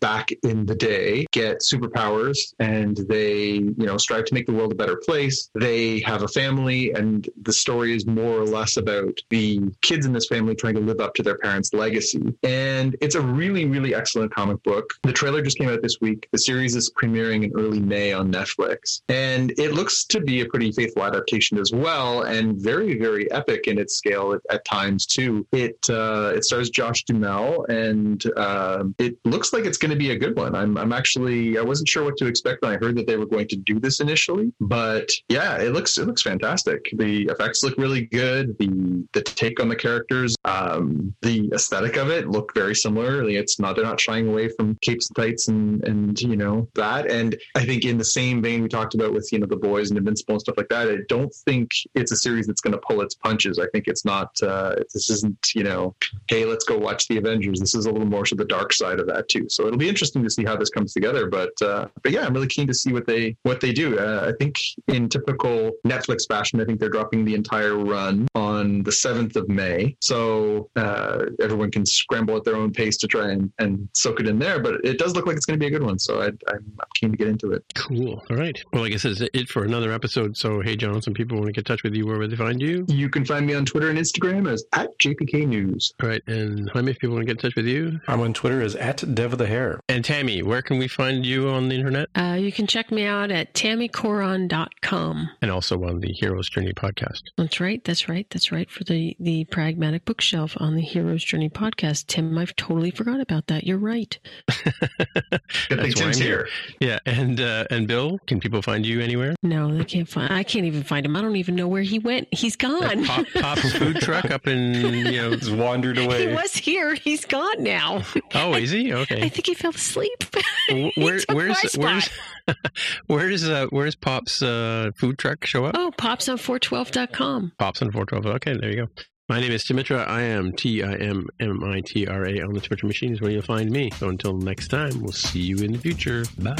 back 0.00 0.30
in 0.42 0.66
the 0.66 0.71
day 0.74 1.26
get 1.32 1.60
superpowers, 1.60 2.54
and 2.58 2.96
they 3.08 3.54
you 3.54 3.74
know 3.86 3.96
strive 3.96 4.24
to 4.26 4.34
make 4.34 4.46
the 4.46 4.52
world 4.52 4.72
a 4.72 4.74
better 4.74 4.96
place. 4.96 5.50
They 5.54 6.00
have 6.00 6.22
a 6.22 6.28
family, 6.28 6.92
and 6.92 7.28
the 7.42 7.52
story 7.52 7.94
is 7.94 8.06
more 8.06 8.38
or 8.38 8.44
less 8.44 8.76
about 8.76 9.18
the 9.30 9.60
kids 9.82 10.06
in 10.06 10.12
this 10.12 10.26
family 10.26 10.54
trying 10.54 10.74
to 10.74 10.80
live 10.80 11.00
up 11.00 11.14
to 11.14 11.22
their 11.22 11.38
parents' 11.38 11.72
legacy. 11.72 12.34
And 12.42 12.96
it's 13.00 13.14
a 13.14 13.20
really 13.20 13.66
really 13.66 13.94
excellent 13.94 14.34
comic 14.34 14.62
book. 14.62 14.94
The 15.02 15.12
trailer 15.12 15.42
just 15.42 15.58
came 15.58 15.68
out 15.68 15.82
this 15.82 16.00
week. 16.00 16.28
The 16.32 16.38
series 16.38 16.76
is 16.76 16.90
premiering 16.90 17.44
in 17.44 17.52
early 17.58 17.80
May 17.80 18.12
on 18.12 18.32
Netflix, 18.32 19.02
and 19.08 19.52
it 19.58 19.72
looks 19.72 20.04
to 20.06 20.20
be 20.20 20.40
a 20.40 20.46
pretty 20.46 20.72
faithful 20.72 21.04
adaptation 21.04 21.58
as 21.58 21.72
well, 21.72 22.22
and 22.22 22.56
very 22.56 22.98
very 22.98 23.30
epic 23.32 23.66
in 23.66 23.78
its 23.78 23.96
scale 23.96 24.32
at, 24.32 24.40
at 24.54 24.64
times 24.64 25.06
too. 25.06 25.46
It 25.52 25.78
uh, 25.88 26.32
it 26.34 26.44
stars 26.44 26.70
Josh 26.70 27.04
Duhamel, 27.04 27.66
and 27.66 28.22
uh, 28.36 28.84
it 28.98 29.16
looks 29.24 29.52
like 29.52 29.64
it's 29.64 29.78
going 29.78 29.90
to 29.90 29.96
be 29.96 30.10
a 30.10 30.18
good 30.18 30.36
one. 30.36 30.54
I'm 30.62 30.78
I'm 30.78 30.92
actually 30.92 31.58
I 31.58 31.62
wasn't 31.62 31.88
sure 31.88 32.04
what 32.04 32.16
to 32.18 32.26
expect 32.26 32.62
when 32.62 32.72
I 32.72 32.76
heard 32.76 32.96
that 32.96 33.06
they 33.06 33.16
were 33.16 33.26
going 33.26 33.48
to 33.48 33.56
do 33.56 33.78
this 33.80 34.00
initially, 34.00 34.52
but 34.60 35.10
yeah, 35.28 35.58
it 35.58 35.72
looks 35.72 35.98
it 35.98 36.06
looks 36.06 36.22
fantastic. 36.22 36.88
The 36.96 37.24
effects 37.24 37.62
look 37.62 37.76
really 37.76 38.06
good. 38.06 38.56
The 38.58 39.06
the 39.12 39.22
take 39.22 39.60
on 39.60 39.68
the 39.68 39.76
characters, 39.76 40.34
um, 40.44 41.14
the 41.22 41.50
aesthetic 41.52 41.96
of 41.96 42.10
it 42.10 42.28
look 42.28 42.54
very 42.54 42.74
similar. 42.74 43.28
It's 43.28 43.58
not 43.58 43.76
they're 43.76 43.84
not 43.84 44.00
shying 44.00 44.28
away 44.28 44.48
from 44.48 44.76
capes 44.82 45.08
and 45.08 45.16
tights 45.16 45.48
and 45.48 45.84
and 45.84 46.20
you 46.20 46.36
know 46.36 46.68
that. 46.74 47.10
And 47.10 47.36
I 47.54 47.64
think 47.64 47.84
in 47.84 47.98
the 47.98 48.04
same 48.04 48.42
vein 48.42 48.62
we 48.62 48.68
talked 48.68 48.94
about 48.94 49.12
with 49.12 49.28
you 49.32 49.38
know 49.38 49.46
the 49.46 49.56
boys 49.56 49.90
and 49.90 49.98
Invincible 49.98 50.34
and 50.34 50.40
stuff 50.40 50.56
like 50.56 50.68
that. 50.68 50.88
I 50.88 50.96
don't 51.08 51.32
think 51.44 51.70
it's 51.94 52.12
a 52.12 52.16
series 52.16 52.46
that's 52.46 52.60
going 52.60 52.72
to 52.72 52.80
pull 52.86 53.00
its 53.02 53.14
punches. 53.14 53.58
I 53.58 53.66
think 53.72 53.88
it's 53.88 54.04
not. 54.04 54.30
Uh, 54.42 54.76
this 54.92 55.10
isn't 55.10 55.52
you 55.54 55.64
know, 55.64 55.94
hey, 56.28 56.44
let's 56.44 56.64
go 56.64 56.76
watch 56.78 57.08
the 57.08 57.18
Avengers. 57.18 57.60
This 57.60 57.74
is 57.74 57.86
a 57.86 57.90
little 57.90 58.06
more 58.06 58.24
to 58.24 58.34
the 58.34 58.44
dark 58.44 58.72
side 58.72 59.00
of 59.00 59.06
that 59.08 59.28
too. 59.28 59.46
So 59.48 59.66
it'll 59.66 59.78
be 59.78 59.88
interesting 59.88 60.22
to 60.22 60.30
see 60.30 60.44
how 60.44 60.51
this 60.56 60.70
comes 60.70 60.92
together. 60.92 61.28
But 61.28 61.52
uh, 61.62 61.88
but 62.02 62.12
yeah, 62.12 62.24
I'm 62.26 62.34
really 62.34 62.46
keen 62.46 62.66
to 62.66 62.74
see 62.74 62.92
what 62.92 63.06
they 63.06 63.36
what 63.42 63.60
they 63.60 63.72
do. 63.72 63.98
Uh, 63.98 64.32
I 64.32 64.32
think 64.38 64.56
in 64.88 65.08
typical 65.08 65.72
Netflix 65.86 66.26
fashion, 66.28 66.60
I 66.60 66.64
think 66.64 66.80
they're 66.80 66.88
dropping 66.88 67.24
the 67.24 67.34
entire 67.34 67.76
run 67.76 68.26
on 68.34 68.82
the 68.82 68.90
7th 68.90 69.36
of 69.36 69.48
May. 69.48 69.96
So 70.00 70.70
uh, 70.76 71.26
everyone 71.40 71.70
can 71.70 71.84
scramble 71.86 72.36
at 72.36 72.44
their 72.44 72.56
own 72.56 72.72
pace 72.72 72.96
to 72.98 73.06
try 73.06 73.30
and, 73.30 73.52
and 73.58 73.88
soak 73.94 74.20
it 74.20 74.28
in 74.28 74.38
there. 74.38 74.60
But 74.60 74.84
it 74.84 74.98
does 74.98 75.14
look 75.14 75.26
like 75.26 75.36
it's 75.36 75.46
going 75.46 75.58
to 75.58 75.62
be 75.62 75.66
a 75.66 75.78
good 75.78 75.84
one. 75.84 75.98
So 75.98 76.20
I, 76.20 76.26
I'm, 76.26 76.36
I'm 76.48 76.88
keen 76.94 77.10
to 77.10 77.16
get 77.16 77.28
into 77.28 77.52
it. 77.52 77.64
Cool. 77.74 78.22
All 78.30 78.36
right. 78.36 78.62
Well, 78.72 78.84
I 78.84 78.88
guess 78.88 79.02
that's 79.02 79.20
it 79.20 79.48
for 79.48 79.64
another 79.64 79.92
episode. 79.92 80.36
So, 80.36 80.60
hey, 80.60 80.76
John, 80.76 81.00
some 81.02 81.14
people 81.14 81.36
want 81.36 81.46
to 81.46 81.52
get 81.52 81.60
in 81.60 81.64
touch 81.64 81.82
with 81.82 81.94
you. 81.94 82.06
Where 82.06 82.18
would 82.18 82.30
they 82.30 82.36
find 82.36 82.60
you? 82.60 82.84
You 82.88 83.08
can 83.08 83.24
find 83.24 83.46
me 83.46 83.54
on 83.54 83.64
Twitter 83.64 83.90
and 83.90 83.98
Instagram 83.98 84.50
as 84.50 84.64
at 84.72 84.96
JPK 84.98 85.46
News. 85.46 85.92
All 86.02 86.08
right. 86.08 86.22
And 86.26 86.70
Jaime, 86.70 86.90
if 86.90 86.98
people 86.98 87.14
want 87.14 87.26
to 87.26 87.34
get 87.34 87.42
in 87.42 87.50
touch 87.50 87.56
with 87.56 87.66
you. 87.66 88.00
I'm 88.08 88.20
on 88.20 88.32
Twitter 88.34 88.62
as 88.62 88.76
at 88.76 89.14
Dev 89.14 89.32
of 89.32 89.38
the 89.38 89.46
Hair. 89.46 89.80
And 89.88 90.04
Tammy, 90.04 90.41
where 90.42 90.62
can 90.62 90.78
we 90.78 90.88
find 90.88 91.24
you 91.24 91.48
on 91.48 91.68
the 91.68 91.74
internet? 91.74 92.08
Uh, 92.14 92.36
you 92.38 92.52
can 92.52 92.66
check 92.66 92.90
me 92.90 93.04
out 93.04 93.30
at 93.30 93.54
tammycoron.com. 93.54 95.30
And 95.40 95.50
also 95.50 95.82
on 95.84 96.00
the 96.00 96.12
Heroes 96.12 96.48
Journey 96.48 96.72
podcast. 96.72 97.22
That's 97.36 97.60
right. 97.60 97.82
That's 97.84 98.08
right. 98.08 98.26
That's 98.30 98.52
right. 98.52 98.70
For 98.70 98.84
the, 98.84 99.16
the 99.18 99.44
Pragmatic 99.46 100.04
Bookshelf 100.04 100.54
on 100.58 100.74
the 100.74 100.82
Heroes 100.82 101.24
Journey 101.24 101.48
podcast. 101.48 102.06
Tim, 102.06 102.36
I've 102.36 102.54
totally 102.56 102.90
forgot 102.90 103.20
about 103.20 103.46
that. 103.46 103.64
You're 103.64 103.78
right. 103.78 104.18
Good 104.64 104.74
thing 104.74 105.40
That's 105.70 105.96
why 105.96 106.02
Tim's 106.02 106.16
I'm 106.18 106.22
here. 106.22 106.48
Yeah. 106.80 106.98
And 107.06 107.40
uh, 107.40 107.64
and 107.70 107.86
Bill, 107.88 108.18
can 108.26 108.40
people 108.40 108.62
find 108.62 108.84
you 108.84 109.00
anywhere? 109.00 109.34
No, 109.42 109.74
they 109.76 109.84
can't 109.84 110.08
find. 110.08 110.32
I 110.32 110.42
can't 110.42 110.66
even 110.66 110.82
find 110.82 111.06
him. 111.06 111.16
I 111.16 111.22
don't 111.22 111.36
even 111.36 111.54
know 111.54 111.68
where 111.68 111.82
he 111.82 111.98
went. 111.98 112.28
He's 112.32 112.56
gone. 112.56 113.04
Pop, 113.04 113.26
Pop 113.34 113.58
food 113.78 113.96
truck 113.96 114.30
up 114.30 114.46
in, 114.46 114.74
you 114.74 115.12
know. 115.12 115.36
Just 115.36 115.52
wandered 115.52 115.98
he 115.98 116.06
was 116.28 116.54
here. 116.54 116.94
He's 116.94 117.24
gone 117.24 117.62
now. 117.62 118.02
Oh, 118.34 118.54
is 118.54 118.70
he? 118.70 118.92
Okay. 118.92 119.22
I 119.22 119.28
think 119.28 119.46
he 119.46 119.54
fell 119.54 119.72
asleep. 119.72 120.24
Wh- 120.34 120.38
He 120.68 120.92
Where, 120.96 121.20
where's 121.32 121.74
where's 121.76 122.10
where's 123.06 123.48
uh, 123.48 123.66
where's 123.70 123.94
Pop's 123.94 124.42
uh, 124.42 124.90
food 124.96 125.18
truck 125.18 125.44
show 125.44 125.64
up? 125.66 125.74
Oh, 125.76 125.92
pops 125.96 126.28
on 126.28 126.38
412.com. 126.38 127.52
Pops 127.58 127.82
on 127.82 127.90
412. 127.92 128.36
Okay, 128.36 128.56
there 128.58 128.70
you 128.70 128.76
go. 128.86 128.88
My 129.28 129.40
name 129.40 129.52
is 129.52 129.64
Timitra. 129.64 130.06
I 130.06 130.22
am 130.22 130.52
T 130.52 130.82
I 130.82 130.94
M 130.94 131.26
M 131.40 131.62
I 131.64 131.80
T 131.80 132.06
R 132.06 132.26
A 132.26 132.40
on 132.42 132.52
the 132.54 132.60
Twitter 132.60 132.86
machine 132.86 133.12
is 133.12 133.20
where 133.20 133.30
you'll 133.30 133.42
find 133.42 133.70
me. 133.70 133.90
So 133.98 134.08
until 134.08 134.34
next 134.36 134.68
time, 134.68 135.00
we'll 135.00 135.12
see 135.12 135.40
you 135.40 135.58
in 135.58 135.72
the 135.72 135.78
future. 135.78 136.24
Bye. 136.38 136.54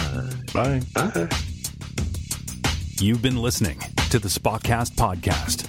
Bye. 0.54 0.80
Bye. 0.94 1.28
You've 3.00 3.20
been 3.22 3.36
listening 3.36 3.78
to 4.10 4.18
the 4.18 4.28
Spotcast 4.28 4.92
podcast. 4.92 5.68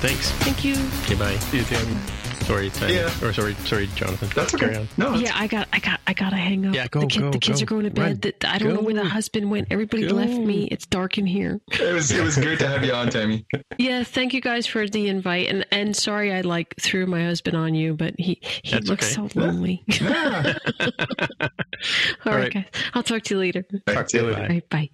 Thanks. 0.00 0.30
Thank 0.32 0.64
you. 0.64 0.74
Okay, 1.02 1.14
bye. 1.16 1.36
See 1.38 1.58
you, 1.58 1.64
Tammy. 1.64 1.96
Sorry, 2.44 2.70
Tammy. 2.70 2.94
Yeah. 2.94 3.10
Or 3.22 3.32
sorry, 3.32 3.52
sorry, 3.66 3.88
Jonathan. 3.94 4.30
That's 4.34 4.54
Carry 4.54 4.76
okay. 4.76 4.80
on. 4.80 4.88
No, 4.96 5.14
Yeah, 5.18 5.32
I 5.34 5.46
got, 5.48 5.68
I 5.72 5.80
got, 5.80 6.00
I 6.06 6.14
got 6.14 6.30
to 6.30 6.36
hang 6.36 6.64
up. 6.66 6.74
Yeah, 6.74 6.86
go, 6.88 7.00
the, 7.00 7.06
kid- 7.08 7.20
go, 7.20 7.30
the 7.30 7.38
kids 7.38 7.60
go. 7.60 7.64
are 7.64 7.66
going 7.66 7.84
to 7.84 7.90
bed. 7.90 8.22
The- 8.22 8.34
I 8.48 8.56
don't 8.58 8.72
know 8.72 8.80
where 8.80 8.94
the 8.94 9.04
husband 9.04 9.50
went. 9.50 9.68
Everybody 9.70 10.06
Go. 10.08 10.14
left 10.14 10.32
me. 10.32 10.64
It's 10.70 10.86
dark 10.86 11.18
in 11.18 11.26
here. 11.26 11.60
it 11.72 11.92
was 11.92 12.10
it 12.10 12.22
was 12.22 12.36
great 12.38 12.58
to 12.60 12.68
have 12.68 12.84
you 12.84 12.92
on, 12.94 13.10
Tammy. 13.10 13.44
Yeah, 13.76 14.02
thank 14.04 14.32
you 14.32 14.40
guys 14.40 14.66
for 14.66 14.88
the 14.88 15.08
invite. 15.08 15.48
And 15.48 15.66
and 15.72 15.94
sorry 15.94 16.32
I 16.32 16.40
like 16.40 16.74
threw 16.80 17.04
my 17.06 17.22
husband 17.24 17.56
on 17.56 17.74
you, 17.74 17.92
but 17.94 18.14
he 18.18 18.40
he 18.62 18.70
That's 18.76 18.88
looks 18.88 19.18
okay. 19.18 19.28
so 19.28 19.40
lonely. 19.40 19.84
Yeah. 20.00 20.54
All 20.80 20.88
All 22.26 22.32
right, 22.32 22.44
right. 22.44 22.54
guys. 22.54 22.64
I'll 22.94 23.02
talk 23.02 23.22
to 23.24 23.34
you 23.34 23.40
later. 23.40 23.64
Talk 23.86 24.06
to 24.08 24.16
you 24.16 24.22
later. 24.26 24.40
All 24.42 24.48
right, 24.48 24.68
bye. 24.70 24.88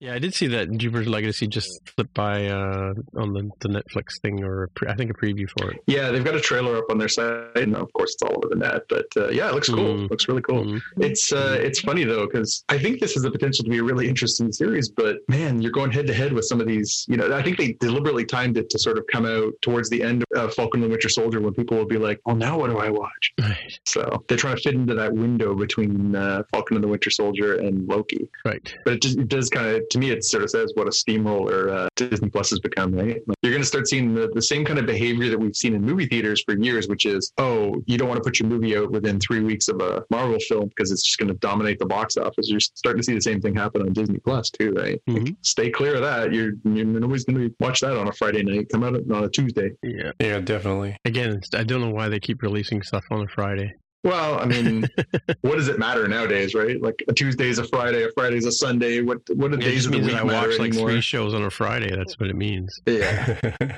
Yeah, 0.00 0.14
I 0.14 0.18
did 0.20 0.32
see 0.32 0.46
that 0.48 0.70
Jupiter's 0.76 1.08
Legacy 1.08 1.48
just 1.48 1.68
flipped 1.96 2.14
by 2.14 2.46
uh, 2.46 2.94
on 3.16 3.32
the, 3.32 3.50
the 3.60 3.68
Netflix 3.68 4.20
thing, 4.22 4.44
or 4.44 4.68
pre- 4.76 4.88
I 4.88 4.94
think 4.94 5.10
a 5.10 5.14
preview 5.14 5.46
for 5.58 5.72
it. 5.72 5.80
Yeah, 5.88 6.10
they've 6.12 6.24
got 6.24 6.36
a 6.36 6.40
trailer 6.40 6.76
up 6.78 6.84
on 6.90 6.98
their 6.98 7.08
site, 7.08 7.56
and 7.56 7.74
of 7.74 7.92
course 7.94 8.14
it's 8.14 8.22
all 8.22 8.36
over 8.36 8.48
the 8.48 8.56
net. 8.60 8.82
But 8.88 9.06
uh, 9.16 9.28
yeah, 9.30 9.48
it 9.48 9.54
looks 9.54 9.68
cool. 9.68 9.96
Mm. 9.96 10.10
looks 10.10 10.28
really 10.28 10.42
cool. 10.42 10.64
Mhm. 10.64 10.80
It's 10.98 11.32
uh, 11.32 11.58
it's 11.60 11.80
funny 11.80 12.04
though 12.04 12.26
because 12.26 12.62
I 12.68 12.78
think 12.78 13.00
this 13.00 13.14
has 13.14 13.24
the 13.24 13.30
potential 13.30 13.64
to 13.64 13.70
be 13.70 13.78
a 13.78 13.82
really 13.82 14.08
interesting 14.08 14.52
series. 14.52 14.88
But 14.88 15.16
man, 15.28 15.60
you're 15.60 15.72
going 15.72 15.90
head 15.90 16.06
to 16.06 16.14
head 16.14 16.32
with 16.32 16.44
some 16.44 16.60
of 16.60 16.68
these. 16.68 17.04
You 17.08 17.16
know, 17.16 17.34
I 17.34 17.42
think 17.42 17.58
they 17.58 17.72
deliberately 17.80 18.24
timed 18.24 18.56
it 18.56 18.70
to 18.70 18.78
sort 18.78 18.98
of 18.98 19.04
come 19.10 19.26
out 19.26 19.52
towards 19.62 19.90
the 19.90 20.02
end 20.02 20.24
of 20.36 20.54
Falcon 20.54 20.80
and 20.80 20.84
the 20.84 20.90
Winter 20.94 21.08
Soldier 21.08 21.40
when 21.40 21.54
people 21.54 21.76
will 21.76 21.86
be 21.86 21.98
like, 21.98 22.20
"Well, 22.24 22.36
now 22.36 22.56
what 22.58 22.70
do 22.70 22.78
I 22.78 22.90
watch?" 22.90 23.32
Right, 23.40 23.78
So 23.86 24.22
they're 24.28 24.36
trying 24.38 24.56
to 24.56 24.62
fit 24.62 24.74
into 24.74 24.94
that 24.94 25.12
window 25.12 25.54
between 25.54 26.14
uh, 26.14 26.42
Falcon 26.52 26.76
and 26.76 26.84
the 26.84 26.88
Winter 26.88 27.10
Soldier 27.10 27.54
and 27.58 27.88
Loki. 27.88 28.28
right. 28.44 28.74
But 28.84 28.94
it, 28.94 29.02
just, 29.02 29.18
it 29.18 29.28
does 29.28 29.48
kind 29.48 29.66
of, 29.68 29.87
to 29.90 29.98
me, 29.98 30.10
it 30.10 30.24
sort 30.24 30.42
of 30.42 30.50
says 30.50 30.72
what 30.74 30.88
a 30.88 30.92
steamroller 30.92 31.70
uh, 31.70 31.88
Disney 31.96 32.28
Plus 32.28 32.50
has 32.50 32.60
become, 32.60 32.92
right? 32.92 33.20
Like, 33.26 33.36
you're 33.42 33.52
going 33.52 33.62
to 33.62 33.66
start 33.68 33.88
seeing 33.88 34.14
the, 34.14 34.28
the 34.34 34.42
same 34.42 34.64
kind 34.64 34.78
of 34.78 34.86
behavior 34.86 35.28
that 35.30 35.38
we've 35.38 35.56
seen 35.56 35.74
in 35.74 35.82
movie 35.82 36.06
theaters 36.06 36.42
for 36.44 36.56
years, 36.58 36.88
which 36.88 37.06
is, 37.06 37.32
oh, 37.38 37.82
you 37.86 37.98
don't 37.98 38.08
want 38.08 38.18
to 38.22 38.24
put 38.28 38.38
your 38.40 38.48
movie 38.48 38.76
out 38.76 38.90
within 38.90 39.18
three 39.20 39.40
weeks 39.40 39.68
of 39.68 39.80
a 39.80 40.04
Marvel 40.10 40.38
film 40.48 40.68
because 40.68 40.90
it's 40.90 41.02
just 41.02 41.18
going 41.18 41.28
to 41.28 41.34
dominate 41.38 41.78
the 41.78 41.86
box 41.86 42.16
office. 42.16 42.48
You're 42.48 42.60
starting 42.60 43.00
to 43.00 43.04
see 43.04 43.14
the 43.14 43.20
same 43.20 43.40
thing 43.40 43.54
happen 43.54 43.82
on 43.82 43.92
Disney 43.92 44.18
Plus 44.18 44.50
too, 44.50 44.72
right? 44.72 45.00
Like, 45.06 45.22
Mhm. 45.22 45.36
stay 45.42 45.70
clear 45.70 45.96
of 45.96 46.02
that. 46.02 46.32
You're, 46.32 46.52
you're 46.64 46.84
nobody's 46.84 47.24
going 47.24 47.38
to 47.48 47.54
watch 47.60 47.80
that 47.80 47.96
on 47.96 48.08
a 48.08 48.12
Friday 48.12 48.42
night. 48.42 48.68
Come 48.70 48.84
out 48.84 48.94
on 48.94 49.24
a 49.24 49.28
Tuesday. 49.28 49.70
Yeah. 49.82 50.12
Yeah, 50.20 50.40
definitely. 50.40 50.96
Again, 51.04 51.40
I 51.54 51.64
don't 51.64 51.80
know 51.80 51.90
why 51.90 52.08
they 52.08 52.20
keep 52.20 52.42
releasing 52.42 52.82
stuff 52.82 53.04
on 53.10 53.22
a 53.22 53.28
Friday. 53.28 53.74
Well, 54.04 54.38
I 54.38 54.44
mean, 54.46 54.84
what 55.42 55.56
does 55.56 55.68
it 55.68 55.78
matter 55.78 56.06
nowadays, 56.06 56.54
right? 56.54 56.80
Like 56.80 57.02
a 57.08 57.12
Tuesday 57.12 57.48
is 57.48 57.58
a 57.58 57.64
Friday, 57.64 58.04
a 58.04 58.10
Friday 58.12 58.36
is 58.36 58.46
a 58.46 58.52
Sunday. 58.52 59.00
What 59.02 59.18
what 59.34 59.50
do 59.50 59.56
It 59.58 59.60
days 59.60 59.86
of 59.86 59.92
the 59.92 59.98
means 59.98 60.08
week 60.12 60.16
that 60.16 60.22
I 60.22 60.46
watch 60.46 60.58
like 60.58 60.70
anymore? 60.70 60.90
three 60.90 61.00
shows 61.00 61.34
on 61.34 61.42
a 61.42 61.50
Friday. 61.50 61.94
That's 61.94 62.18
what 62.18 62.30
it 62.30 62.36
means. 62.36 62.80
Yeah. 62.86 63.36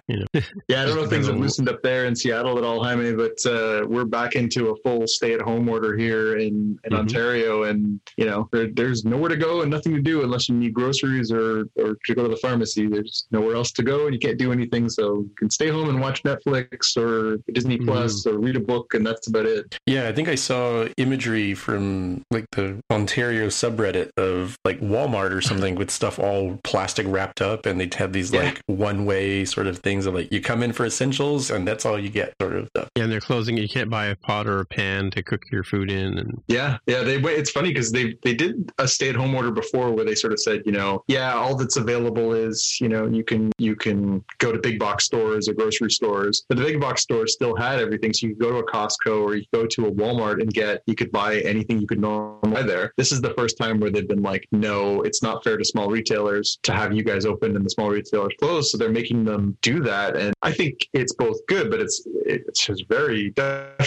You 0.08 0.18
know. 0.20 0.26
Yeah, 0.68 0.82
I 0.82 0.84
don't 0.86 0.96
know 0.96 1.02
if 1.04 1.10
things 1.10 1.26
have 1.26 1.36
loosened 1.36 1.68
up 1.68 1.82
there 1.82 2.04
in 2.06 2.14
Seattle 2.14 2.56
at 2.58 2.64
all, 2.64 2.82
Jaime, 2.84 3.12
but 3.14 3.44
uh, 3.46 3.84
we're 3.88 4.04
back 4.04 4.36
into 4.36 4.70
a 4.70 4.76
full 4.84 5.06
stay-at-home 5.06 5.68
order 5.68 5.96
here 5.96 6.36
in, 6.36 6.78
in 6.84 6.92
Mhm. 6.92 6.98
Ontario, 6.98 7.64
and 7.64 7.98
you 8.16 8.26
know 8.26 8.48
there, 8.52 8.68
there's 8.72 9.04
nowhere 9.04 9.28
to 9.30 9.36
go 9.36 9.62
and 9.62 9.70
nothing 9.70 9.94
to 9.94 10.00
do 10.02 10.22
unless 10.22 10.48
you 10.48 10.54
need 10.54 10.72
groceries 10.74 11.32
or 11.32 11.64
or 11.76 11.96
to 12.04 12.14
go 12.14 12.22
to 12.22 12.28
the 12.28 12.36
pharmacy. 12.36 12.86
There's 12.86 13.26
nowhere 13.30 13.56
else 13.56 13.72
to 13.72 13.82
go, 13.82 14.04
and 14.06 14.14
you 14.14 14.20
can't 14.20 14.38
do 14.38 14.52
anything, 14.52 14.88
so 14.88 15.14
you 15.20 15.30
can 15.38 15.50
stay 15.50 15.68
home 15.68 15.88
and 15.88 16.00
watch 16.00 16.22
Netflix 16.24 16.96
or 16.96 17.38
Disney. 17.52 17.78
Plus 17.78 18.26
or 18.26 18.38
read 18.38 18.56
a 18.56 18.60
book, 18.60 18.94
and 18.94 19.06
that's 19.06 19.28
about 19.28 19.46
it. 19.46 19.78
Yeah, 19.86 20.08
I 20.08 20.12
think 20.20 20.28
I 20.28 20.34
saw 20.34 20.86
imagery 20.98 21.54
from 21.54 22.22
like 22.30 22.44
the 22.52 22.78
Ontario 22.90 23.46
subreddit 23.46 24.10
of 24.18 24.58
like 24.66 24.78
Walmart 24.80 25.30
or 25.30 25.40
something 25.40 25.76
with 25.76 25.90
stuff 25.90 26.18
all 26.18 26.58
plastic 26.62 27.06
wrapped 27.08 27.40
up, 27.40 27.64
and 27.64 27.80
they'd 27.80 27.94
have 27.94 28.12
these 28.12 28.30
Yeah. 28.30 28.42
like 28.42 28.60
one 28.66 29.06
way 29.06 29.46
sort 29.46 29.66
of 29.66 29.78
things 29.78 30.04
of 30.04 30.12
like 30.14 30.30
you 30.30 30.42
come 30.42 30.62
in 30.62 30.72
for 30.74 30.84
essentials 30.84 31.50
and 31.50 31.66
that's 31.66 31.86
all 31.86 31.98
you 31.98 32.10
get 32.10 32.34
sort 32.40 32.54
of 32.56 32.68
stuff. 32.76 32.88
Yeah, 32.96 33.04
and 33.04 33.12
they're 33.12 33.20
closing. 33.20 33.56
You 33.56 33.66
can't 33.68 33.88
buy 33.88 34.06
a 34.06 34.16
pot 34.16 34.46
or 34.46 34.60
a 34.60 34.66
pan 34.66 35.10
to 35.12 35.22
cook 35.22 35.40
your 35.50 35.64
food 35.64 35.90
in, 35.90 36.18
and 36.18 36.42
Yeah, 36.48 36.76
yeah. 36.86 37.02
They 37.02 37.16
it's 37.16 37.50
funny 37.50 37.70
because 37.70 37.90
they 37.90 38.14
they 38.22 38.34
did 38.34 38.70
a 38.78 38.86
stay 38.86 39.08
at 39.08 39.14
home 39.16 39.34
order 39.34 39.50
before 39.50 39.90
where 39.92 40.04
they 40.04 40.14
sort 40.14 40.34
of 40.34 40.40
said, 40.40 40.60
you 40.66 40.72
know, 40.72 41.02
yeah, 41.08 41.32
all 41.32 41.56
that's 41.56 41.78
available 41.78 42.34
is 42.34 42.76
you 42.78 42.90
know 42.90 43.06
you 43.06 43.24
can 43.24 43.50
you 43.56 43.74
can 43.74 44.22
go 44.36 44.52
to 44.52 44.58
big 44.58 44.78
box 44.78 45.04
stores 45.06 45.48
or 45.48 45.54
grocery 45.54 45.90
stores, 45.90 46.44
but 46.48 46.58
the 46.58 46.64
big 46.64 46.78
box 46.78 47.00
stores 47.00 47.32
still 47.32 47.56
had 47.56 47.80
everything. 47.80 48.12
So 48.12 48.26
you 48.26 48.34
could 48.34 48.42
go 48.42 48.50
to 48.50 48.58
a 48.58 48.66
Costco 48.70 49.22
or 49.22 49.34
you 49.36 49.44
could 49.50 49.60
go 49.62 49.66
to 49.66 49.86
a 49.86 49.90
Walmart 50.00 50.40
and 50.40 50.52
get 50.52 50.82
you 50.86 50.94
could 50.94 51.12
buy 51.12 51.40
anything 51.40 51.80
you 51.80 51.86
could 51.86 52.00
normally 52.00 52.52
buy 52.52 52.62
there. 52.62 52.92
This 52.96 53.12
is 53.12 53.20
the 53.20 53.34
first 53.34 53.56
time 53.58 53.80
where 53.80 53.90
they've 53.90 54.08
been 54.08 54.22
like, 54.22 54.46
no, 54.52 55.02
it's 55.02 55.22
not 55.22 55.44
fair 55.44 55.56
to 55.56 55.64
small 55.64 55.88
retailers 55.88 56.58
to 56.62 56.72
have 56.72 56.92
you 56.92 57.02
guys 57.02 57.24
open 57.24 57.56
and 57.56 57.64
the 57.64 57.70
small 57.70 57.90
retailers 57.90 58.32
closed. 58.38 58.70
So 58.70 58.78
they're 58.78 58.90
making 58.90 59.24
them 59.24 59.56
do 59.62 59.80
that, 59.80 60.16
and 60.16 60.32
I 60.42 60.52
think 60.52 60.88
it's 60.92 61.14
both 61.14 61.38
good, 61.46 61.70
but 61.70 61.80
it's 61.80 62.02
it's 62.06 62.66
just 62.66 62.86
very 62.88 63.32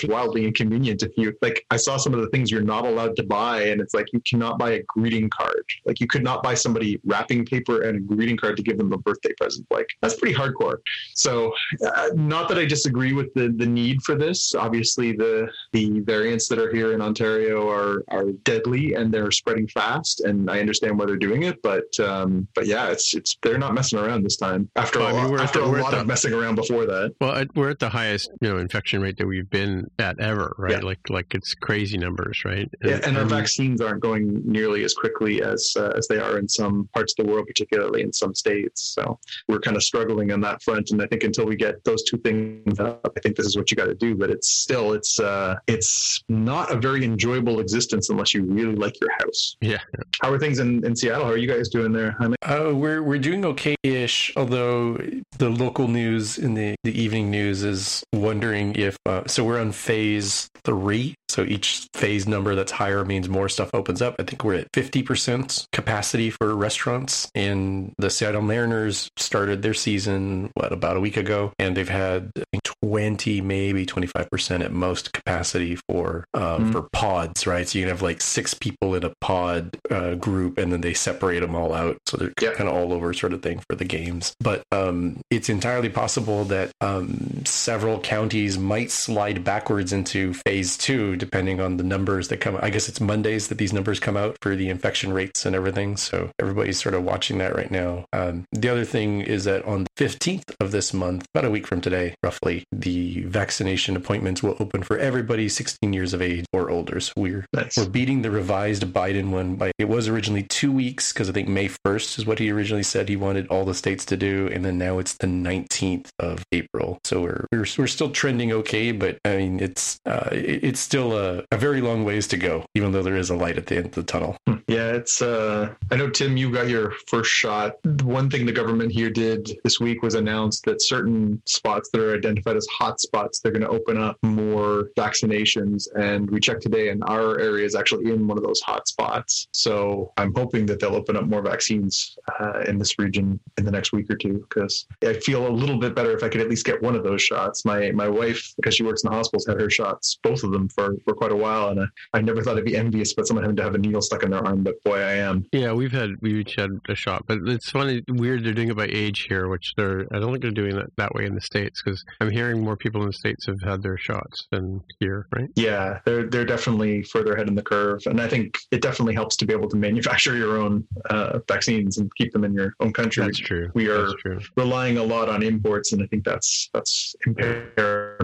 wildly 0.03 0.45
inconvenient 0.45 1.03
if 1.03 1.11
you 1.17 1.35
like. 1.41 1.65
I 1.71 1.77
saw 1.77 1.97
some 1.97 2.13
of 2.13 2.21
the 2.21 2.29
things 2.29 2.51
you're 2.51 2.61
not 2.61 2.85
allowed 2.85 3.15
to 3.17 3.23
buy, 3.23 3.63
and 3.63 3.81
it's 3.81 3.93
like 3.93 4.07
you 4.13 4.21
cannot 4.21 4.59
buy 4.59 4.71
a 4.71 4.83
greeting 4.87 5.29
card. 5.29 5.63
Like 5.85 5.99
you 5.99 6.07
could 6.07 6.23
not 6.23 6.43
buy 6.43 6.53
somebody 6.53 6.99
wrapping 7.05 7.45
paper 7.45 7.81
and 7.81 7.97
a 7.97 8.01
greeting 8.01 8.37
card 8.37 8.57
to 8.57 8.63
give 8.63 8.77
them 8.77 8.93
a 8.93 8.97
birthday 8.97 9.33
present. 9.33 9.65
Like 9.71 9.87
that's 10.01 10.15
pretty 10.15 10.35
hardcore. 10.35 10.77
So, 11.15 11.53
uh, 11.85 12.09
not 12.13 12.47
that 12.49 12.57
I 12.57 12.65
disagree 12.65 13.13
with 13.13 13.33
the 13.33 13.49
the 13.49 13.65
need 13.65 14.01
for 14.03 14.15
this. 14.15 14.55
Obviously, 14.55 15.13
the 15.13 15.49
the 15.71 16.01
variants 16.03 16.47
that 16.49 16.59
are 16.59 16.71
here 16.73 16.93
in 16.93 17.01
Ontario 17.01 17.69
are 17.69 18.03
are 18.09 18.31
deadly 18.43 18.93
and 18.93 19.13
they're 19.13 19.31
spreading 19.31 19.67
fast, 19.67 20.21
and 20.21 20.49
I 20.49 20.59
understand 20.59 20.97
why 20.97 21.05
they're 21.05 21.15
doing 21.17 21.43
it. 21.43 21.61
But 21.61 21.97
um, 21.99 22.47
but 22.55 22.65
yeah, 22.67 22.87
it's 22.89 23.13
it's 23.13 23.35
they're 23.41 23.57
not 23.57 23.73
messing 23.73 23.99
around 23.99 24.23
this 24.23 24.37
time. 24.37 24.69
After 24.75 24.99
Well, 24.99 25.07
I 25.07 25.11
a, 25.19 25.23
mean, 25.23 25.31
we're 25.31 25.39
after 25.41 25.59
the- 25.59 25.65
a 25.65 25.69
we're 25.69 25.81
lot 25.81 25.91
the- 25.91 26.01
of 26.01 26.07
messing 26.07 26.33
around 26.33 26.55
before 26.55 26.85
that. 26.85 27.13
well, 27.21 27.43
we're 27.55 27.69
at 27.69 27.79
the 27.79 27.89
highest 27.89 28.29
you 28.41 28.49
know 28.49 28.57
infection 28.57 29.01
rate 29.01 29.17
that 29.17 29.27
we've 29.27 29.49
been 29.49 29.89
at 29.99 30.19
ever, 30.19 30.55
right? 30.57 30.71
Yeah. 30.73 30.79
Like 30.79 30.99
like 31.09 31.33
it's 31.33 31.53
crazy 31.55 31.97
numbers, 31.97 32.43
right? 32.45 32.69
Yeah, 32.83 32.99
and 33.03 33.17
our 33.17 33.25
vaccines 33.25 33.81
aren't 33.81 34.01
going 34.01 34.41
nearly 34.45 34.83
as 34.83 34.93
quickly 34.93 35.41
as 35.43 35.73
uh, 35.77 35.93
as 35.97 36.07
they 36.07 36.19
are 36.19 36.37
in 36.37 36.47
some 36.47 36.89
parts 36.93 37.13
of 37.17 37.25
the 37.25 37.31
world, 37.31 37.47
particularly 37.47 38.01
in 38.01 38.11
some 38.13 38.33
states. 38.35 38.81
So 38.95 39.19
we're 39.47 39.59
kind 39.59 39.77
of 39.77 39.83
struggling 39.83 40.31
on 40.31 40.41
that 40.41 40.61
front. 40.63 40.91
And 40.91 41.01
I 41.01 41.07
think 41.07 41.23
until 41.23 41.45
we 41.45 41.55
get 41.55 41.83
those 41.83 42.03
two 42.03 42.17
things 42.17 42.79
up, 42.79 43.11
I 43.15 43.19
think 43.21 43.35
this 43.35 43.45
is 43.45 43.55
what 43.57 43.69
you 43.71 43.77
got 43.77 43.85
to 43.85 43.95
do. 43.95 44.15
But 44.15 44.29
it's 44.29 44.49
still 44.49 44.93
it's 44.93 45.19
uh, 45.19 45.55
it's 45.67 45.89
not 46.29 46.71
a 46.71 46.75
very 46.75 47.03
enjoyable 47.03 47.59
existence 47.59 48.09
unless 48.09 48.33
you 48.33 48.43
really 48.43 48.75
like 48.75 48.99
your 49.01 49.09
house. 49.19 49.55
Yeah. 49.61 49.79
How 50.21 50.31
are 50.31 50.39
things 50.39 50.59
in, 50.59 50.85
in 50.85 50.95
Seattle? 50.95 51.25
How 51.25 51.31
are 51.31 51.37
you 51.37 51.47
guys 51.47 51.69
doing 51.69 51.91
there? 51.91 52.15
I 52.19 52.27
mean, 52.27 52.35
Uh, 52.41 52.71
we're 52.73 53.01
we're 53.01 53.19
doing 53.19 53.45
okay-ish, 53.45 54.33
although 54.35 54.97
the 55.37 55.49
local 55.49 55.87
news 55.87 56.37
in 56.37 56.53
the, 56.53 56.75
the 56.83 56.99
evening 56.99 57.31
news 57.31 57.63
is 57.63 58.03
wondering 58.13 58.75
if 58.75 58.97
uh, 59.05 59.23
so 59.27 59.43
we're 59.43 59.59
on 59.59 59.71
phase 59.71 60.49
three. 60.63 61.15
So 61.33 61.43
each 61.43 61.87
phase 61.95 62.27
number 62.27 62.53
that's 62.53 62.71
higher 62.71 63.03
means 63.03 63.27
more 63.27 63.49
stuff 63.49 63.71
opens 63.73 64.01
up. 64.01 64.15
I 64.19 64.23
think 64.23 64.43
we're 64.43 64.53
at 64.55 64.67
fifty 64.73 65.01
percent 65.01 65.67
capacity 65.71 66.29
for 66.29 66.55
restaurants, 66.55 67.29
and 67.33 67.93
the 67.97 68.09
Seattle 68.11 68.43
Mariners 68.43 69.09
started 69.17 69.63
their 69.63 69.73
season 69.73 70.51
what 70.53 70.71
about 70.71 70.95
a 70.95 70.99
week 70.99 71.17
ago, 71.17 71.51
and 71.57 71.75
they've 71.75 71.89
had 71.89 72.31
twenty, 72.63 73.41
maybe 73.41 73.85
twenty 73.85 74.07
five 74.07 74.29
percent 74.29 74.61
at 74.63 74.71
most 74.71 75.11
capacity 75.13 75.75
for 75.89 76.25
uh, 76.35 76.57
Mhm. 76.59 76.71
for 76.71 76.81
pods, 76.93 77.47
right? 77.47 77.67
So 77.67 77.79
you 77.79 77.85
can 77.85 77.89
have 77.89 78.01
like 78.03 78.21
six 78.21 78.53
people 78.53 78.93
in 78.93 79.03
a 79.03 79.11
pod 79.19 79.75
uh, 79.89 80.13
group, 80.15 80.57
and 80.59 80.71
then 80.71 80.81
they 80.81 80.93
separate 80.93 81.39
them 81.39 81.55
all 81.55 81.73
out, 81.73 81.97
so 82.05 82.17
they're 82.17 82.29
kind 82.53 82.69
of 82.69 82.75
all 82.75 82.93
over 82.93 83.11
sort 83.13 83.33
of 83.33 83.41
thing 83.41 83.59
for 83.67 83.75
the 83.75 83.85
games. 83.85 84.35
But 84.39 84.63
um, 84.71 85.19
it's 85.31 85.49
entirely 85.49 85.89
possible 85.89 86.43
that 86.45 86.71
um, 86.81 87.43
several 87.45 87.99
counties 87.99 88.57
might 88.59 88.91
slide 88.91 89.43
backwards 89.43 89.91
into 89.93 90.33
phase 90.45 90.77
two, 90.77 91.15
depending 91.23 91.61
on 91.61 91.77
the 91.77 91.83
numbers 91.83 92.27
that 92.27 92.37
come. 92.41 92.57
I 92.61 92.69
guess 92.69 92.89
it's 92.89 92.99
Mondays 92.99 93.47
that 93.47 93.57
these 93.57 93.71
numbers 93.71 93.99
come 93.99 94.17
out 94.17 94.35
for 94.41 94.55
the 94.55 94.69
infection 94.69 95.13
rates 95.13 95.45
and 95.45 95.55
everything. 95.55 95.95
So 95.95 96.31
everybody's 96.39 96.81
sort 96.81 96.95
of 96.95 97.03
watching 97.03 97.37
that 97.37 97.55
right 97.55 97.71
now. 97.71 98.05
Um, 98.11 98.43
the 98.51 98.67
other 98.69 98.83
thing 98.85 99.21
is 99.21 99.45
that 99.45 99.63
on 99.65 99.85
the 99.95 100.03
15th 100.05 100.53
of 100.59 100.71
this 100.71 100.93
month, 100.93 101.25
about 101.33 101.45
a 101.45 101.49
week 101.49 101.65
from 101.65 101.79
today, 101.81 102.15
roughly, 102.21 102.65
the 102.71 103.21
vaccination 103.23 103.95
appointments 103.95 104.43
will 104.43 104.57
open 104.59 104.83
for 104.83 104.97
everybody 104.97 105.47
16 105.47 105.93
years 105.93 106.13
of 106.13 106.21
age 106.21 106.45
or 106.51 106.69
older. 106.69 106.99
So 106.99 107.13
we're 107.15 107.45
that's 107.53 107.77
we're 107.77 107.87
beating 107.87 108.21
the 108.21 108.31
revised 108.31 108.83
Biden 108.83 109.29
one 109.31 109.55
by 109.55 109.71
it 109.77 109.87
was 109.87 110.07
originally 110.09 110.43
two 110.43 110.71
weeks 110.71 111.13
because 111.13 111.29
I 111.29 111.31
think 111.31 111.47
May 111.47 111.69
1st 111.69 112.19
is 112.19 112.25
what 112.25 112.39
he 112.39 112.51
originally 112.51 112.83
said 112.83 113.07
he 113.07 113.15
wanted 113.15 113.47
all 113.47 113.63
the 113.65 113.73
states 113.73 114.03
to 114.05 114.17
do, 114.17 114.49
and 114.51 114.65
then 114.65 114.77
now 114.77 114.99
it's 114.99 115.13
the 115.15 115.27
19th 115.27 116.09
of 116.19 116.43
April. 116.51 116.99
So 117.05 117.21
we're 117.21 117.45
we're, 117.51 117.65
we're 117.77 117.87
still 117.87 118.09
trending 118.09 118.51
okay, 118.51 118.91
but 118.91 119.17
I 119.23 119.37
mean 119.37 119.59
it's 119.59 119.99
uh, 120.05 120.29
it- 120.31 120.63
it's 120.63 120.79
still 120.79 121.12
a, 121.17 121.43
a 121.51 121.57
very 121.57 121.81
long 121.81 122.03
ways 122.03 122.27
to 122.27 122.37
go, 122.37 122.65
even 122.75 122.91
though 122.91 123.03
there 123.03 123.15
is 123.15 123.29
a 123.29 123.35
light 123.35 123.57
at 123.57 123.67
the 123.67 123.77
end 123.77 123.87
of 123.87 123.91
the 123.93 124.03
tunnel. 124.03 124.37
Yeah, 124.73 124.93
it's. 124.93 125.21
Uh, 125.21 125.71
I 125.91 125.95
know 125.95 126.09
Tim, 126.09 126.35
you 126.35 126.51
got 126.51 126.67
your 126.67 126.93
first 127.05 127.29
shot. 127.29 127.75
One 128.01 128.27
thing 128.27 128.47
the 128.47 128.51
government 128.51 128.91
here 128.91 129.11
did 129.11 129.55
this 129.63 129.79
week 129.79 130.01
was 130.01 130.15
announce 130.15 130.61
that 130.61 130.81
certain 130.81 131.39
spots 131.45 131.91
that 131.91 132.01
are 132.01 132.15
identified 132.15 132.57
as 132.57 132.65
hot 132.67 132.99
spots, 132.99 133.39
they're 133.39 133.51
going 133.51 133.61
to 133.61 133.69
open 133.69 133.97
up 134.01 134.17
more 134.23 134.89
vaccinations. 134.97 135.87
And 135.95 136.27
we 136.31 136.39
checked 136.39 136.63
today, 136.63 136.89
and 136.89 137.03
our 137.05 137.39
area 137.39 137.65
is 137.65 137.75
actually 137.75 138.11
in 138.11 138.27
one 138.27 138.35
of 138.35 138.43
those 138.43 138.61
hot 138.61 138.87
spots. 138.87 139.47
So 139.51 140.11
I'm 140.17 140.33
hoping 140.33 140.65
that 140.65 140.79
they'll 140.79 140.95
open 140.95 141.17
up 141.17 141.25
more 141.25 141.43
vaccines 141.43 142.17
uh, 142.39 142.61
in 142.61 142.79
this 142.79 142.97
region 142.97 143.39
in 143.59 143.65
the 143.65 143.71
next 143.71 143.93
week 143.93 144.09
or 144.09 144.15
two, 144.15 144.43
because 144.49 144.87
I 145.03 145.13
feel 145.13 145.47
a 145.47 145.53
little 145.53 145.77
bit 145.77 145.93
better 145.93 146.17
if 146.17 146.23
I 146.23 146.29
could 146.29 146.41
at 146.41 146.49
least 146.49 146.65
get 146.65 146.81
one 146.81 146.95
of 146.95 147.03
those 147.03 147.21
shots. 147.21 147.63
My 147.63 147.91
my 147.91 148.09
wife, 148.09 148.51
because 148.55 148.73
she 148.73 148.81
works 148.81 149.03
in 149.03 149.11
the 149.11 149.15
hospitals, 149.15 149.45
had 149.45 149.61
her 149.61 149.69
shots, 149.69 150.17
both 150.23 150.43
of 150.43 150.51
them 150.51 150.67
for 150.67 150.95
for 151.05 151.13
quite 151.13 151.31
a 151.31 151.35
while, 151.35 151.69
and 151.69 151.79
I, 151.79 151.85
I 152.15 152.21
never 152.21 152.41
thought 152.41 152.57
I'd 152.57 152.65
be 152.65 152.75
envious 152.75 153.13
about 153.13 153.27
someone 153.27 153.43
having 153.43 153.57
to 153.57 153.63
have 153.63 153.75
a 153.75 153.77
needle 153.77 154.01
stuck 154.01 154.23
in 154.23 154.31
their 154.31 154.43
arm 154.43 154.62
but 154.63 154.81
boy, 154.83 154.99
I 154.99 155.13
am. 155.13 155.45
Yeah, 155.51 155.73
we've 155.73 155.91
had 155.91 156.11
we 156.21 156.39
each 156.39 156.55
had 156.57 156.69
a 156.89 156.95
shot, 156.95 157.23
but 157.27 157.39
it's 157.45 157.69
funny, 157.69 158.01
weird. 158.09 158.43
They're 158.43 158.53
doing 158.53 158.69
it 158.69 158.77
by 158.77 158.87
age 158.91 159.25
here, 159.27 159.47
which 159.49 159.73
they're. 159.77 160.05
I 160.13 160.19
don't 160.19 160.31
think 160.31 160.41
they're 160.41 160.51
doing 160.51 160.75
that 160.75 160.87
that 160.97 161.13
way 161.13 161.25
in 161.25 161.35
the 161.35 161.41
states 161.41 161.81
because 161.83 162.03
I'm 162.19 162.31
hearing 162.31 162.63
more 162.63 162.77
people 162.77 163.01
in 163.01 163.07
the 163.07 163.13
states 163.13 163.45
have 163.47 163.61
had 163.63 163.83
their 163.83 163.97
shots 163.97 164.47
than 164.51 164.81
here, 164.99 165.27
right? 165.35 165.49
Yeah, 165.55 165.99
they're 166.05 166.27
they're 166.27 166.45
definitely 166.45 167.03
further 167.03 167.33
ahead 167.33 167.47
in 167.47 167.55
the 167.55 167.63
curve, 167.63 168.01
and 168.05 168.21
I 168.21 168.27
think 168.27 168.57
it 168.71 168.81
definitely 168.81 169.13
helps 169.13 169.35
to 169.37 169.45
be 169.45 169.53
able 169.53 169.69
to 169.69 169.77
manufacture 169.77 170.35
your 170.35 170.57
own 170.57 170.85
uh, 171.09 171.39
vaccines 171.47 171.97
and 171.97 172.13
keep 172.15 172.31
them 172.33 172.43
in 172.43 172.53
your 172.53 172.73
own 172.79 172.93
country. 172.93 173.25
That's 173.25 173.39
true. 173.39 173.71
We 173.73 173.89
are 173.89 174.13
true. 174.19 174.39
relying 174.55 174.97
a 174.97 175.03
lot 175.03 175.29
on 175.29 175.43
imports, 175.43 175.93
and 175.93 176.01
I 176.01 176.07
think 176.07 176.23
that's 176.23 176.69
that's 176.73 177.15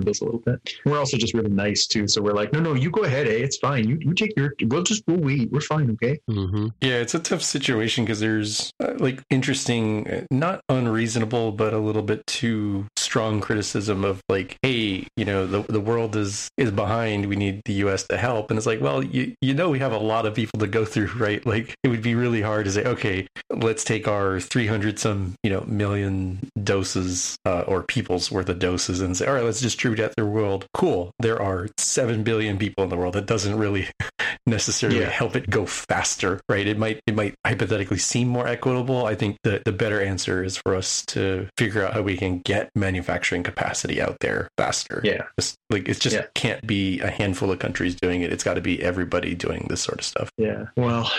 us 0.07 0.21
a 0.21 0.25
little 0.25 0.39
bit. 0.39 0.73
We're 0.85 0.97
also 0.97 1.17
just 1.17 1.33
really 1.33 1.49
nice 1.49 1.87
too, 1.87 2.07
so 2.07 2.21
we're 2.21 2.33
like, 2.33 2.53
no, 2.53 2.59
no, 2.59 2.73
you 2.73 2.89
go 2.89 3.03
ahead, 3.03 3.27
eh? 3.27 3.31
It's 3.31 3.57
fine. 3.57 3.87
You 3.87 3.97
you 3.99 4.13
take 4.13 4.33
your. 4.37 4.53
We'll 4.63 4.83
just 4.83 5.03
we'll 5.07 5.17
wait. 5.17 5.51
We're 5.51 5.61
fine, 5.61 5.91
okay? 5.91 6.19
hmm 6.27 6.67
Yeah, 6.81 6.97
it's 6.99 7.15
a 7.15 7.19
tough 7.19 7.41
situation 7.41 8.05
because 8.05 8.19
there's 8.19 8.71
uh, 8.79 8.93
like 8.97 9.23
interesting, 9.29 10.07
uh, 10.07 10.25
not 10.31 10.63
unreasonable, 10.69 11.51
but 11.51 11.73
a 11.73 11.79
little 11.79 12.03
bit 12.03 12.25
too 12.27 12.87
strong 13.09 13.41
criticism 13.41 14.05
of 14.05 14.21
like, 14.29 14.55
hey, 14.61 15.07
you 15.17 15.25
know, 15.25 15.47
the 15.47 15.63
the 15.63 15.79
world 15.79 16.15
is 16.15 16.47
is 16.57 16.69
behind. 16.69 17.25
We 17.25 17.35
need 17.35 17.63
the 17.65 17.73
U.S. 17.85 18.05
to 18.09 18.17
help, 18.17 18.51
and 18.51 18.57
it's 18.57 18.67
like, 18.67 18.81
well, 18.81 19.01
you 19.03 19.33
you 19.41 19.55
know, 19.55 19.69
we 19.71 19.79
have 19.79 19.91
a 19.91 19.97
lot 19.97 20.27
of 20.27 20.35
people 20.35 20.59
to 20.59 20.67
go 20.67 20.85
through, 20.85 21.07
right? 21.17 21.43
Like, 21.45 21.73
it 21.83 21.87
would 21.87 22.03
be 22.03 22.13
really 22.13 22.41
hard 22.41 22.65
to 22.65 22.71
say, 22.71 22.83
okay, 22.85 23.27
let's 23.49 23.83
take 23.83 24.07
our 24.07 24.39
300 24.39 24.99
some 24.99 25.33
you 25.43 25.49
know 25.49 25.61
million 25.67 26.47
doses 26.63 27.35
uh, 27.45 27.61
or 27.61 27.81
people's 27.81 28.31
worth 28.31 28.49
of 28.49 28.59
doses 28.59 29.01
and 29.01 29.17
say, 29.17 29.25
all 29.25 29.33
right, 29.33 29.43
let's 29.43 29.59
distribute 29.61 29.97
that 30.03 30.13
through 30.15 30.25
the 30.25 30.31
world. 30.31 30.65
Cool. 30.75 31.11
There 31.19 31.41
are 31.41 31.67
seven 31.79 32.23
billion 32.23 32.57
people 32.59 32.83
in 32.83 32.89
the 32.91 32.97
world. 32.97 33.15
That 33.15 33.25
doesn't 33.25 33.57
really 33.57 33.87
necessarily 34.45 34.99
Yeah. 34.99 35.09
help 35.09 35.35
it 35.35 35.49
go 35.49 35.65
faster, 35.65 36.39
right? 36.47 36.67
It 36.67 36.77
might 36.77 36.99
it 37.07 37.15
might 37.15 37.33
hypothetically 37.45 37.97
seem 37.97 38.27
more 38.27 38.47
equitable. 38.47 39.05
I 39.05 39.15
think 39.15 39.37
the 39.43 39.61
the 39.65 39.71
better 39.71 39.99
answer 40.01 40.43
is 40.43 40.57
for 40.57 40.75
us 40.75 41.03
to 41.07 41.47
figure 41.57 41.83
out 41.85 41.93
how 41.93 42.01
we 42.03 42.17
can 42.17 42.39
get 42.45 42.69
manufacturing 42.99 43.43
capacity 43.43 44.01
out 44.01 44.17
there 44.19 44.49
faster. 44.57 45.01
Yeah. 45.03 45.23
Just, 45.39 45.57
like 45.69 45.87
it 45.87 45.99
just 45.99 46.15
Yeah. 46.15 46.25
can't 46.35 46.65
be 46.67 46.99
a 46.99 47.09
handful 47.09 47.49
of 47.51 47.59
countries 47.59 47.95
doing 47.95 48.21
it. 48.21 48.31
It's 48.33 48.43
got 48.43 48.55
to 48.55 48.61
be 48.61 48.81
everybody 48.83 49.35
doing 49.35 49.67
this 49.69 49.81
sort 49.81 49.99
of 49.99 50.05
stuff. 50.05 50.29
Yeah. 50.37 50.65
Well, 50.75 51.09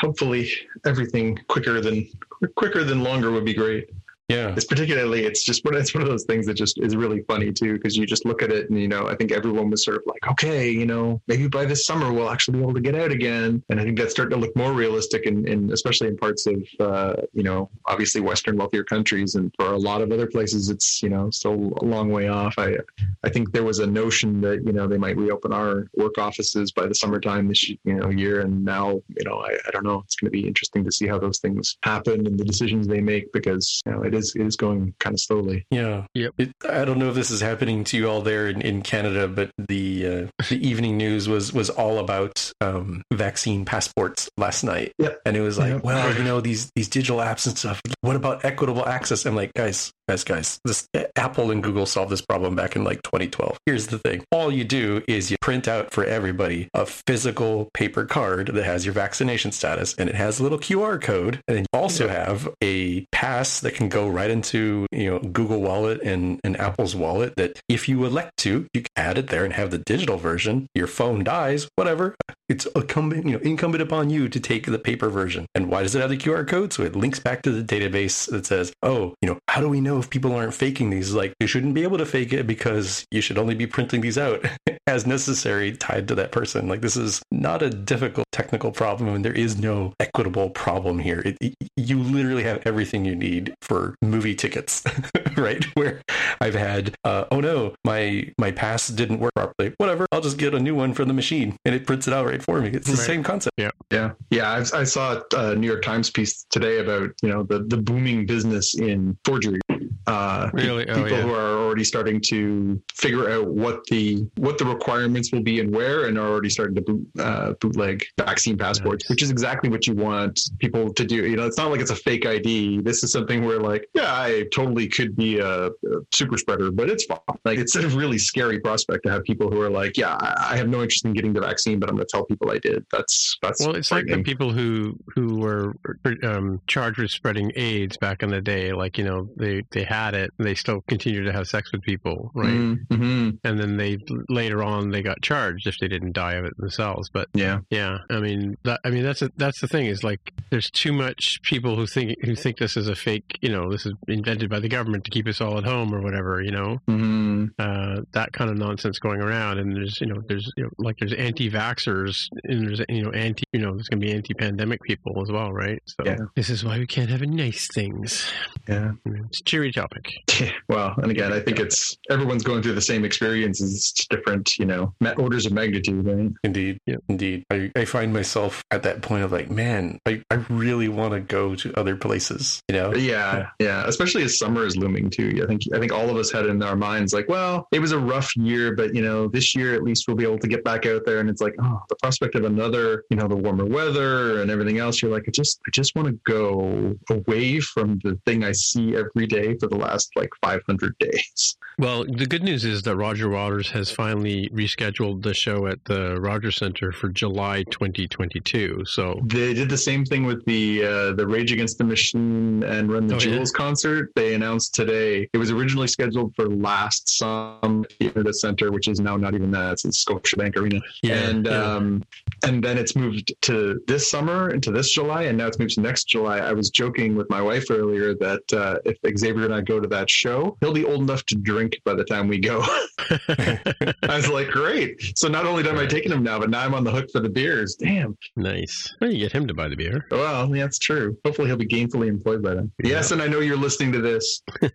hopefully 0.00 0.48
everything 0.86 1.38
quicker 1.48 1.80
than 1.80 2.08
quicker 2.56 2.84
than 2.84 3.02
longer 3.02 3.32
would 3.32 3.44
be 3.44 3.54
great. 3.54 3.90
Yeah. 4.28 4.54
It's 4.56 4.64
particularly 4.64 5.26
it's 5.26 5.42
just 5.42 5.64
one 5.64 5.74
it's 5.76 5.94
one 5.94 6.02
of 6.02 6.08
those 6.08 6.24
things 6.24 6.46
that 6.46 6.54
just 6.54 6.78
is 6.78 6.96
really 6.96 7.20
funny 7.28 7.52
too 7.52 7.74
because 7.74 7.94
you 7.94 8.06
just 8.06 8.24
look 8.24 8.42
at 8.42 8.50
it 8.50 8.70
and 8.70 8.80
you 8.80 8.88
know 8.88 9.06
I 9.06 9.16
think 9.16 9.32
everyone 9.32 9.68
was 9.68 9.84
sort 9.84 9.98
of 9.98 10.02
like 10.06 10.26
okay 10.28 10.70
you 10.70 10.86
know 10.86 11.20
maybe 11.28 11.46
by 11.46 11.66
this 11.66 11.84
summer 11.84 12.10
we'll 12.10 12.30
actually 12.30 12.58
be 12.58 12.62
able 12.62 12.74
to 12.74 12.80
get 12.80 12.94
out 12.94 13.12
again 13.12 13.62
and 13.68 13.78
I 13.78 13.84
think 13.84 13.98
that's 13.98 14.12
starting 14.12 14.38
to 14.38 14.40
look 14.40 14.56
more 14.56 14.72
realistic 14.72 15.26
in, 15.26 15.46
in 15.46 15.70
especially 15.72 16.08
in 16.08 16.16
parts 16.16 16.46
of 16.46 16.56
uh, 16.80 17.14
you 17.34 17.42
know 17.42 17.68
obviously 17.84 18.22
Western 18.22 18.56
wealthier 18.56 18.84
countries 18.84 19.34
and 19.34 19.52
for 19.56 19.72
a 19.72 19.78
lot 19.78 20.00
of 20.00 20.10
other 20.10 20.26
places 20.26 20.70
it's 20.70 21.02
you 21.02 21.10
know 21.10 21.28
still 21.30 21.74
a 21.82 21.84
long 21.84 22.10
way 22.10 22.28
off. 22.28 22.54
I 22.58 22.76
I 23.24 23.28
think 23.28 23.52
there 23.52 23.64
was 23.64 23.80
a 23.80 23.86
notion 23.86 24.40
that 24.40 24.64
you 24.64 24.72
know 24.72 24.86
they 24.86 24.98
might 24.98 25.18
reopen 25.18 25.52
our 25.52 25.88
work 25.96 26.16
offices 26.16 26.72
by 26.72 26.86
the 26.86 26.94
summertime 26.94 27.48
this 27.48 27.68
you 27.68 27.78
know 27.84 28.08
year 28.08 28.40
and 28.40 28.64
now 28.64 29.02
you 29.08 29.24
know 29.24 29.40
I, 29.40 29.58
I 29.66 29.70
don't 29.70 29.84
know 29.84 30.02
it's 30.04 30.16
going 30.16 30.32
to 30.32 30.38
be 30.38 30.46
interesting 30.46 30.82
to 30.84 30.92
see 30.92 31.06
how 31.06 31.18
those 31.18 31.40
things 31.40 31.76
happen 31.82 32.26
and 32.26 32.38
the 32.38 32.44
decisions 32.44 32.86
they 32.86 33.00
make 33.00 33.30
because 33.32 33.82
you 33.84 33.92
know 33.92 34.02
it 34.02 34.13
is 34.14 34.34
it 34.34 34.42
is 34.46 34.56
going 34.56 34.94
kind 35.00 35.14
of 35.14 35.20
slowly. 35.20 35.66
Yeah. 35.70 36.06
Yep. 36.14 36.32
It, 36.38 36.52
I 36.68 36.84
don't 36.84 36.98
know 36.98 37.08
if 37.08 37.14
this 37.14 37.30
is 37.30 37.40
happening 37.40 37.84
to 37.84 37.96
you 37.96 38.08
all 38.08 38.22
there 38.22 38.48
in, 38.48 38.60
in 38.60 38.82
Canada, 38.82 39.28
but 39.28 39.50
the 39.58 40.06
uh, 40.06 40.44
the 40.48 40.66
evening 40.66 40.96
news 40.96 41.28
was 41.28 41.52
was 41.52 41.70
all 41.70 41.98
about 41.98 42.52
um, 42.60 43.02
vaccine 43.12 43.64
passports 43.64 44.28
last 44.36 44.64
night. 44.64 44.92
Yep. 44.98 45.20
And 45.26 45.36
it 45.36 45.40
was 45.40 45.58
like, 45.58 45.72
Yep. 45.74 45.84
well, 45.84 46.14
you 46.16 46.24
know, 46.24 46.40
these 46.40 46.70
these 46.74 46.88
digital 46.88 47.18
apps 47.18 47.46
and 47.46 47.56
stuff. 47.58 47.80
What 48.00 48.16
about 48.16 48.44
equitable 48.44 48.86
access? 48.86 49.24
I'm 49.26 49.34
like, 49.36 49.52
guys, 49.54 49.92
guys, 50.08 50.24
guys. 50.24 50.58
This 50.64 50.86
Apple 51.16 51.50
and 51.50 51.62
Google 51.62 51.86
solved 51.86 52.10
this 52.12 52.20
problem 52.22 52.54
back 52.54 52.76
in 52.76 52.84
like 52.84 53.02
2012. 53.02 53.56
Here's 53.66 53.86
the 53.88 53.98
thing: 53.98 54.24
all 54.30 54.52
you 54.52 54.64
do 54.64 55.02
is 55.08 55.30
you 55.30 55.36
print 55.40 55.68
out 55.68 55.92
for 55.92 56.04
everybody 56.04 56.68
a 56.74 56.86
physical 56.86 57.70
paper 57.74 58.04
card 58.04 58.48
that 58.48 58.64
has 58.64 58.84
your 58.84 58.92
vaccination 58.94 59.52
status, 59.52 59.94
and 59.98 60.08
it 60.08 60.14
has 60.14 60.38
a 60.40 60.42
little 60.42 60.58
QR 60.58 61.00
code, 61.00 61.40
and 61.48 61.56
then 61.56 61.66
you 61.72 61.78
also 61.78 62.08
have 62.08 62.48
a 62.62 63.04
pass 63.12 63.60
that 63.60 63.74
can 63.74 63.88
go 63.88 64.03
right 64.08 64.30
into 64.30 64.86
you 64.92 65.10
know 65.10 65.18
Google 65.18 65.60
Wallet 65.60 66.00
and, 66.02 66.40
and 66.44 66.58
Apple's 66.58 66.94
Wallet. 66.94 67.34
That 67.36 67.60
if 67.68 67.88
you 67.88 68.04
elect 68.04 68.36
to, 68.38 68.66
you 68.72 68.82
can 68.82 68.92
add 68.96 69.18
it 69.18 69.28
there 69.28 69.44
and 69.44 69.52
have 69.54 69.70
the 69.70 69.78
digital 69.78 70.16
version. 70.16 70.66
Your 70.74 70.86
phone 70.86 71.24
dies, 71.24 71.68
whatever. 71.76 72.14
It's 72.48 72.66
incumbent, 72.66 73.24
you 73.26 73.32
know, 73.32 73.38
incumbent 73.38 73.82
upon 73.82 74.10
you 74.10 74.28
to 74.28 74.38
take 74.38 74.66
the 74.66 74.78
paper 74.78 75.08
version. 75.08 75.46
And 75.54 75.68
why 75.70 75.82
does 75.82 75.94
it 75.94 76.00
have 76.00 76.10
the 76.10 76.16
QR 76.18 76.46
code? 76.46 76.72
So 76.74 76.82
it 76.82 76.94
links 76.94 77.18
back 77.18 77.40
to 77.42 77.50
the 77.50 77.62
database 77.62 78.30
that 78.30 78.44
says, 78.44 78.72
oh, 78.82 79.14
you 79.22 79.28
know, 79.30 79.38
how 79.48 79.60
do 79.62 79.68
we 79.68 79.80
know 79.80 79.98
if 79.98 80.10
people 80.10 80.34
aren't 80.34 80.52
faking 80.54 80.90
these? 80.90 81.14
Like, 81.14 81.32
you 81.40 81.46
shouldn't 81.46 81.72
be 81.74 81.84
able 81.84 81.96
to 81.98 82.06
fake 82.06 82.32
it 82.34 82.46
because 82.46 83.06
you 83.10 83.22
should 83.22 83.38
only 83.38 83.54
be 83.54 83.66
printing 83.66 84.02
these 84.02 84.18
out 84.18 84.44
as 84.86 85.06
necessary 85.06 85.72
tied 85.72 86.06
to 86.08 86.14
that 86.16 86.32
person. 86.32 86.68
Like, 86.68 86.82
this 86.82 86.96
is 86.96 87.22
not 87.30 87.62
a 87.62 87.70
difficult 87.70 88.26
technical 88.30 88.72
problem, 88.72 89.14
and 89.14 89.24
there 89.24 89.32
is 89.32 89.56
no 89.58 89.94
equitable 89.98 90.50
problem 90.50 90.98
here. 90.98 91.20
It, 91.24 91.36
it- 91.40 91.54
you 91.76 91.98
literally 91.98 92.44
have 92.44 92.62
everything 92.64 93.04
you 93.04 93.14
need 93.16 93.52
for 93.60 93.96
movie 94.00 94.34
tickets, 94.34 94.82
right? 95.36 95.62
Where 95.76 96.00
I've 96.40 96.54
had, 96.54 96.94
uh, 97.04 97.24
oh 97.30 97.40
no, 97.40 97.74
my 97.84 98.32
my 98.38 98.52
pass 98.52 98.88
didn't 98.88 99.18
work 99.18 99.32
properly. 99.34 99.74
Whatever, 99.78 100.06
I'll 100.12 100.20
just 100.22 100.38
get 100.38 100.54
a 100.54 100.60
new 100.60 100.74
one 100.74 100.94
from 100.94 101.08
the 101.08 101.14
machine, 101.14 101.56
and 101.64 101.74
it 101.74 101.84
prints 101.86 102.06
it 102.08 102.14
out 102.14 102.26
right 102.26 102.42
for 102.44 102.60
me. 102.60 102.68
It's 102.68 102.86
the 102.86 102.96
Right. 102.96 103.06
same 103.06 103.22
concept. 103.22 103.58
Yeah, 103.58 104.12
yeah. 104.30 104.50
I, 104.52 104.80
I 104.80 104.84
saw 104.84 105.20
a 105.36 105.54
New 105.54 105.66
York 105.66 105.82
Times 105.82 106.10
piece 106.10 106.44
today 106.50 106.78
about 106.78 107.10
you 107.22 107.28
know 107.30 107.42
the 107.44 107.60
the 107.60 107.76
booming 107.76 108.26
business 108.26 108.74
in 108.78 109.16
forgery. 109.24 109.60
Uh, 110.06 110.50
pe- 110.50 110.64
Really? 110.66 110.88
Oh, 110.88 110.94
people 110.94 111.10
yeah. 111.10 111.22
who 111.22 111.32
are 111.32 111.56
already 111.58 111.84
starting 111.84 112.20
to 112.28 112.80
figure 112.94 113.30
out 113.30 113.48
what 113.48 113.84
the 113.86 114.26
what 114.36 114.58
the 114.58 114.64
requirements 114.66 115.32
will 115.32 115.42
be 115.42 115.60
and 115.60 115.74
where, 115.74 116.06
and 116.06 116.18
are 116.18 116.28
already 116.28 116.50
starting 116.50 116.74
to 116.74 116.82
boot, 116.82 117.06
uh, 117.18 117.52
bootleg 117.60 118.04
vaccine 118.18 118.56
passports, 118.58 119.04
Nice. 119.04 119.10
which 119.10 119.22
is 119.22 119.30
exactly 119.30 119.70
what 119.70 119.86
you 119.86 119.94
want 119.94 120.38
people 120.58 120.92
to 120.92 121.04
do. 121.04 121.16
You 121.26 121.36
know, 121.36 121.46
it's 121.46 121.56
not 121.56 121.70
like 121.70 121.80
it's 121.80 121.90
a 121.90 121.96
fake 121.96 122.26
ID. 122.26 122.82
This 122.82 123.02
is 123.02 123.12
something 123.12 123.44
where 123.44 123.60
like, 123.60 123.88
yeah, 123.94 124.12
I 124.14 124.44
totally 124.54 124.88
could 124.88 125.16
be 125.16 125.38
a, 125.38 125.66
a 125.68 125.70
super 126.12 126.36
spreader, 126.36 126.70
but 126.70 126.90
it's 126.90 127.04
fine. 127.04 127.18
Like 127.44 127.58
it's 127.58 127.74
a 127.76 127.88
really 127.88 128.18
scary 128.18 128.60
prospect 128.60 129.04
to 129.04 129.10
have 129.10 129.24
people 129.24 129.50
who 129.50 129.60
are 129.62 129.70
like, 129.70 129.96
yeah, 129.96 130.16
I, 130.20 130.48
I 130.52 130.56
have 130.56 130.68
no 130.68 130.82
interest 130.82 131.04
in 131.06 131.12
getting 131.14 131.32
the 131.32 131.40
vaccine, 131.40 131.78
but 131.78 131.88
I'm 131.88 131.96
going 131.96 132.06
to 132.06 132.10
tell 132.10 132.23
people 132.24 132.50
I 132.50 132.58
did. 132.58 132.84
That's 132.90 133.36
that's 133.42 133.64
Well, 133.64 133.76
it's 133.76 133.90
like 133.90 134.06
the 134.06 134.22
people 134.22 134.52
who 134.52 134.96
who 135.14 135.38
were 135.38 135.74
um, 136.22 136.60
charged 136.66 136.98
with 136.98 137.10
spreading 137.10 137.52
AIDS 137.56 137.96
back 137.98 138.22
in 138.22 138.30
the 138.30 138.40
day. 138.40 138.72
Like 138.72 138.98
you 138.98 139.04
know, 139.04 139.28
they 139.36 139.62
they 139.72 139.84
had 139.84 140.14
it, 140.14 140.30
and 140.38 140.46
they 140.46 140.54
still 140.54 140.82
continue 140.88 141.24
to 141.24 141.32
have 141.32 141.46
sex 141.46 141.72
with 141.72 141.82
people, 141.82 142.30
right? 142.34 142.48
Mm-hmm. 142.48 143.30
And 143.44 143.58
then 143.58 143.76
they 143.76 143.98
later 144.28 144.62
on 144.62 144.90
they 144.90 145.02
got 145.02 145.22
charged 145.22 145.66
if 145.66 145.78
they 145.78 145.88
didn't 145.88 146.12
die 146.12 146.34
of 146.34 146.44
it 146.44 146.56
themselves. 146.58 147.10
But 147.10 147.28
Yeah. 147.34 147.60
yeah, 147.70 147.98
I 148.10 148.20
mean, 148.20 148.56
that, 148.64 148.80
I 148.84 148.90
mean 148.90 149.02
that's 149.02 149.22
a, 149.22 149.30
that's 149.36 149.60
the 149.60 149.68
thing 149.68 149.86
is 149.86 150.02
like 150.04 150.20
there's 150.50 150.70
too 150.70 150.92
much 150.92 151.40
people 151.42 151.76
who 151.76 151.86
think 151.86 152.16
who 152.24 152.34
think 152.34 152.58
this 152.58 152.76
is 152.76 152.88
a 152.88 152.94
fake. 152.94 153.38
You 153.42 153.50
know, 153.50 153.70
this 153.70 153.86
is 153.86 153.92
invented 154.08 154.50
by 154.50 154.60
the 154.60 154.68
government 154.68 155.04
to 155.04 155.10
keep 155.10 155.26
us 155.28 155.40
all 155.40 155.58
at 155.58 155.64
home 155.64 155.94
or 155.94 156.00
whatever. 156.00 156.40
You 156.42 156.52
know, 156.52 156.78
Mm-hmm. 156.88 157.46
uh, 157.58 158.02
that 158.12 158.32
kind 158.32 158.50
of 158.50 158.56
nonsense 158.56 158.98
going 158.98 159.20
around. 159.20 159.58
And 159.58 159.74
there's, 159.74 160.00
you 160.00 160.06
know, 160.06 160.22
there's, 160.28 160.50
you 160.56 160.64
know, 160.64 160.70
like 160.78 160.96
there's 160.98 161.12
anti-vaxxers 161.12 162.13
and 162.44 162.66
there's, 162.66 162.80
you 162.88 163.02
know, 163.02 163.10
anti, 163.10 163.44
you 163.52 163.60
know, 163.60 163.74
there's 163.74 163.88
going 163.88 164.00
to 164.00 164.06
be 164.06 164.12
anti-pandemic 164.12 164.82
people 164.82 165.20
as 165.22 165.30
well, 165.30 165.52
right? 165.52 165.80
So 165.86 165.96
Yeah. 166.04 166.16
this 166.36 166.50
is 166.50 166.64
why 166.64 166.78
we 166.78 166.86
can't 166.86 167.10
have 167.10 167.20
nice 167.22 167.68
things. 167.74 168.26
Yeah. 168.68 168.92
I 169.06 169.08
mean, 169.08 169.24
It's 169.28 169.40
a 169.40 169.44
cheery 169.44 169.72
topic. 169.72 170.10
Well, 170.68 170.94
and 170.96 171.10
again, 171.10 171.32
I 171.32 171.40
think 171.40 171.58
it's 171.60 171.96
everyone's 172.10 172.42
going 172.42 172.62
through 172.62 172.74
the 172.74 172.80
same 172.80 173.04
experiences. 173.04 173.74
It's 173.74 173.92
just 173.92 174.08
different, 174.10 174.56
you 174.58 174.64
know, 174.64 174.94
orders 175.18 175.46
of 175.46 175.52
magnitude, 175.52 176.06
right? 176.06 176.30
Indeed. 176.42 176.78
Yeah. 176.86 176.96
Indeed. 177.08 177.44
I, 177.50 177.70
I 177.76 177.84
find 177.84 178.12
myself 178.12 178.62
at 178.70 178.82
that 178.84 179.02
point 179.02 179.24
of 179.24 179.32
like, 179.32 179.50
man, 179.50 179.98
I, 180.06 180.22
I 180.30 180.36
really 180.48 180.88
want 180.88 181.12
to 181.12 181.20
go 181.20 181.54
to 181.54 181.78
other 181.78 181.96
places, 181.96 182.60
you 182.68 182.74
know? 182.76 182.94
Yeah, 182.94 183.48
yeah. 183.60 183.84
Especially 183.86 184.22
as 184.22 184.38
summer 184.38 184.64
is 184.64 184.76
looming 184.76 185.10
too. 185.10 185.40
I 185.42 185.46
think 185.46 185.62
I 185.74 185.78
think 185.78 185.92
all 185.92 186.08
of 186.10 186.16
us 186.16 186.30
had 186.32 186.46
in 186.46 186.62
our 186.62 186.76
minds 186.76 187.12
like, 187.12 187.28
well, 187.28 187.68
it 187.72 187.78
was 187.80 187.92
a 187.92 187.98
rough 187.98 188.34
year, 188.36 188.74
but 188.74 188.94
you 188.94 189.02
know, 189.02 189.28
this 189.28 189.54
year 189.54 189.74
at 189.74 189.82
least 189.82 190.04
we'll 190.08 190.16
be 190.16 190.24
able 190.24 190.38
to 190.38 190.48
get 190.48 190.64
back 190.64 190.86
out 190.86 191.02
there. 191.04 191.20
And 191.20 191.28
it's 191.28 191.40
like, 191.42 191.54
oh, 191.62 191.80
the 191.88 191.96
prospect 192.04 192.34
of 192.34 192.44
another, 192.44 193.02
you 193.08 193.16
know, 193.16 193.26
the 193.26 193.34
warmer 193.34 193.64
weather 193.64 194.42
and 194.42 194.50
everything 194.50 194.76
else. 194.76 195.00
You're 195.00 195.10
like, 195.10 195.24
I 195.26 195.30
just, 195.30 195.58
I 195.66 195.70
just 195.72 195.96
want 195.96 196.08
to 196.08 196.20
go 196.30 196.94
away 197.08 197.60
from 197.60 197.98
the 198.04 198.20
thing 198.26 198.44
I 198.44 198.52
see 198.52 198.94
every 198.94 199.26
day 199.26 199.56
for 199.56 199.68
the 199.68 199.76
last 199.76 200.10
like 200.14 200.28
500 200.42 200.98
days. 200.98 201.56
Well, 201.78 202.04
the 202.04 202.26
good 202.26 202.42
news 202.44 202.64
is 202.64 202.82
that 202.82 202.96
Roger 202.96 203.28
Waters 203.28 203.68
has 203.70 203.90
finally 203.90 204.48
rescheduled 204.50 205.22
the 205.22 205.34
show 205.34 205.66
at 205.66 205.84
the 205.84 206.20
Rogers 206.20 206.56
Center 206.56 206.92
for 206.92 207.08
July 207.08 207.64
2022. 207.64 208.84
So 208.86 209.20
They 209.24 209.54
did 209.54 209.68
the 209.68 209.76
same 209.76 210.04
thing 210.04 210.24
with 210.24 210.44
the 210.44 210.84
uh, 210.84 211.12
the 211.14 211.26
Rage 211.26 211.50
Against 211.52 211.78
the 211.78 211.84
Machine 211.84 212.62
and 212.62 212.92
Run 212.92 213.08
the 213.08 213.14
Oh, 213.14 213.18
yeah? 213.18 213.24
Jewels 213.24 213.50
concert. 213.50 214.12
They 214.14 214.34
announced 214.34 214.74
today 214.74 215.28
it 215.32 215.38
was 215.38 215.50
originally 215.50 215.88
scheduled 215.88 216.34
for 216.36 216.48
last 216.48 217.08
summer 217.18 217.84
at 218.00 218.14
the 218.14 218.32
Center, 218.32 218.70
which 218.70 218.86
is 218.86 219.00
now 219.00 219.16
not 219.16 219.34
even 219.34 219.50
that. 219.50 219.72
It's 219.72 219.84
at 219.84 219.92
Scotiabank 219.92 220.56
Arena. 220.56 220.80
and 221.02 221.46
yeah. 221.46 221.52
um, 221.74 222.04
and 222.44 222.62
then 222.62 222.78
it's 222.78 222.94
moved 222.94 223.34
to 223.42 223.80
this 223.88 224.08
summer 224.08 224.50
into 224.50 224.70
this 224.70 224.92
July, 224.92 225.24
and 225.24 225.38
now 225.38 225.48
it's 225.48 225.58
moved 225.58 225.74
to 225.74 225.80
next 225.80 226.04
July. 226.04 226.38
I 226.38 226.52
was 226.52 226.70
joking 226.70 227.16
with 227.16 227.28
my 227.30 227.42
wife 227.42 227.66
earlier 227.70 228.14
that 228.14 228.52
uh, 228.52 228.78
if 228.84 228.96
Xavier 229.18 229.44
and 229.44 229.54
I 229.54 229.60
go 229.60 229.80
to 229.80 229.88
that 229.88 230.08
show, 230.08 230.56
he'll 230.60 230.72
be 230.72 230.84
old 230.84 231.00
enough 231.02 231.24
to 231.26 231.34
drink 231.34 231.63
by 231.84 231.94
the 231.94 232.04
time 232.04 232.28
we 232.28 232.38
go. 232.38 232.62
I 233.28 234.16
was 234.16 234.28
like, 234.28 234.48
great. 234.48 235.00
So 235.16 235.28
not 235.28 235.46
only 235.46 235.68
am 235.68 235.78
I 235.78 235.86
taking 235.86 236.12
him 236.12 236.22
now, 236.22 236.38
but 236.38 236.50
now 236.50 236.60
I'm 236.64 236.74
on 236.74 236.84
the 236.84 236.90
hook 236.90 237.10
for 237.12 237.20
the 237.20 237.28
beers. 237.28 237.76
Damn. 237.78 238.16
nice. 238.36 238.94
Well, 239.00 239.10
you 239.12 239.18
get 239.18 239.32
him 239.32 239.46
to 239.48 239.54
buy 239.54 239.68
the 239.68 239.76
beer. 239.76 240.06
Well, 240.10 240.48
that's 240.48 240.78
true. 240.78 241.16
Hopefully 241.24 241.48
he'll 241.48 241.56
be 241.56 241.66
gainfully 241.66 242.08
employed 242.08 242.42
by 242.42 242.54
then. 242.54 242.72
Yeah. 242.82 242.90
Yes, 242.90 243.10
and 243.10 243.20
I 243.20 243.26
know 243.26 243.40
you're 243.40 243.56
listening 243.56 243.92
to 243.92 244.00
this. 244.00 244.42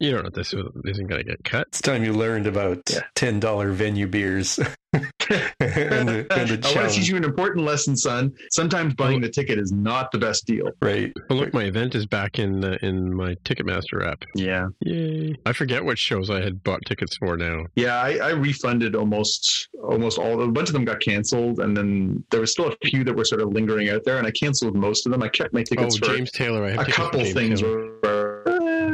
You 0.00 0.12
don't 0.12 0.22
know 0.22 0.28
if 0.28 0.34
this 0.34 0.54
isn't 0.84 1.08
going 1.08 1.22
to 1.22 1.28
get 1.28 1.42
cut. 1.42 1.66
It's 1.68 1.80
time 1.82 2.04
you 2.04 2.12
learned 2.12 2.46
about 2.46 2.78
Yeah. 2.88 3.00
ten 3.16 3.40
dollar 3.40 3.72
venue 3.72 4.06
beers. 4.06 4.60
and 5.30 6.08
the, 6.08 6.26
and 6.30 6.48
the 6.48 6.60
I 6.68 6.74
want 6.74 6.90
to 6.90 6.94
teach 6.96 7.08
you 7.08 7.16
an 7.16 7.24
important 7.24 7.64
lesson, 7.64 7.96
son. 7.96 8.32
Sometimes 8.50 8.94
buying 8.94 9.20
the 9.20 9.28
ticket 9.28 9.58
is 9.58 9.72
not 9.72 10.10
the 10.12 10.18
best 10.18 10.46
deal. 10.46 10.68
Right. 10.80 11.12
Oh, 11.30 11.34
look, 11.34 11.52
my 11.52 11.64
event 11.64 11.94
is 11.94 12.06
back 12.06 12.38
in 12.38 12.64
uh, 12.64 12.76
in 12.82 13.12
my 13.14 13.34
Ticketmaster 13.44 14.06
app. 14.06 14.24
Yeah. 14.34 14.68
Yay! 14.80 15.34
I 15.46 15.52
forget 15.52 15.84
what 15.84 15.98
shows 15.98 16.30
I 16.30 16.40
had 16.40 16.62
bought 16.64 16.80
tickets 16.86 17.16
for 17.16 17.36
now. 17.36 17.64
Yeah, 17.76 18.00
I, 18.00 18.16
I 18.16 18.30
refunded 18.30 18.94
almost 18.94 19.68
almost 19.82 20.18
all. 20.18 20.40
A 20.42 20.48
bunch 20.48 20.68
of 20.68 20.72
them 20.74 20.84
got 20.84 21.00
canceled, 21.00 21.60
and 21.60 21.76
then 21.76 22.24
there 22.30 22.40
was 22.40 22.52
still 22.52 22.68
a 22.68 22.76
few 22.88 23.04
that 23.04 23.14
were 23.14 23.24
sort 23.24 23.40
of 23.40 23.52
lingering 23.52 23.88
out 23.90 24.04
there. 24.04 24.18
And 24.18 24.26
I 24.26 24.30
canceled 24.30 24.74
most 24.76 25.06
of 25.06 25.12
them. 25.12 25.22
I 25.22 25.28
kept 25.28 25.52
my 25.52 25.60
Oh, 25.60 25.64
tickets 25.64 25.98
for 25.98 26.06
James 26.06 26.30
Taylor. 26.30 26.64
I 26.64 26.70
have 26.70 26.88
a 26.88 26.90
couple 26.90 27.20
James 27.20 27.32
things. 27.34 27.60
Taylor. 27.60 27.76
Were, 28.02 28.17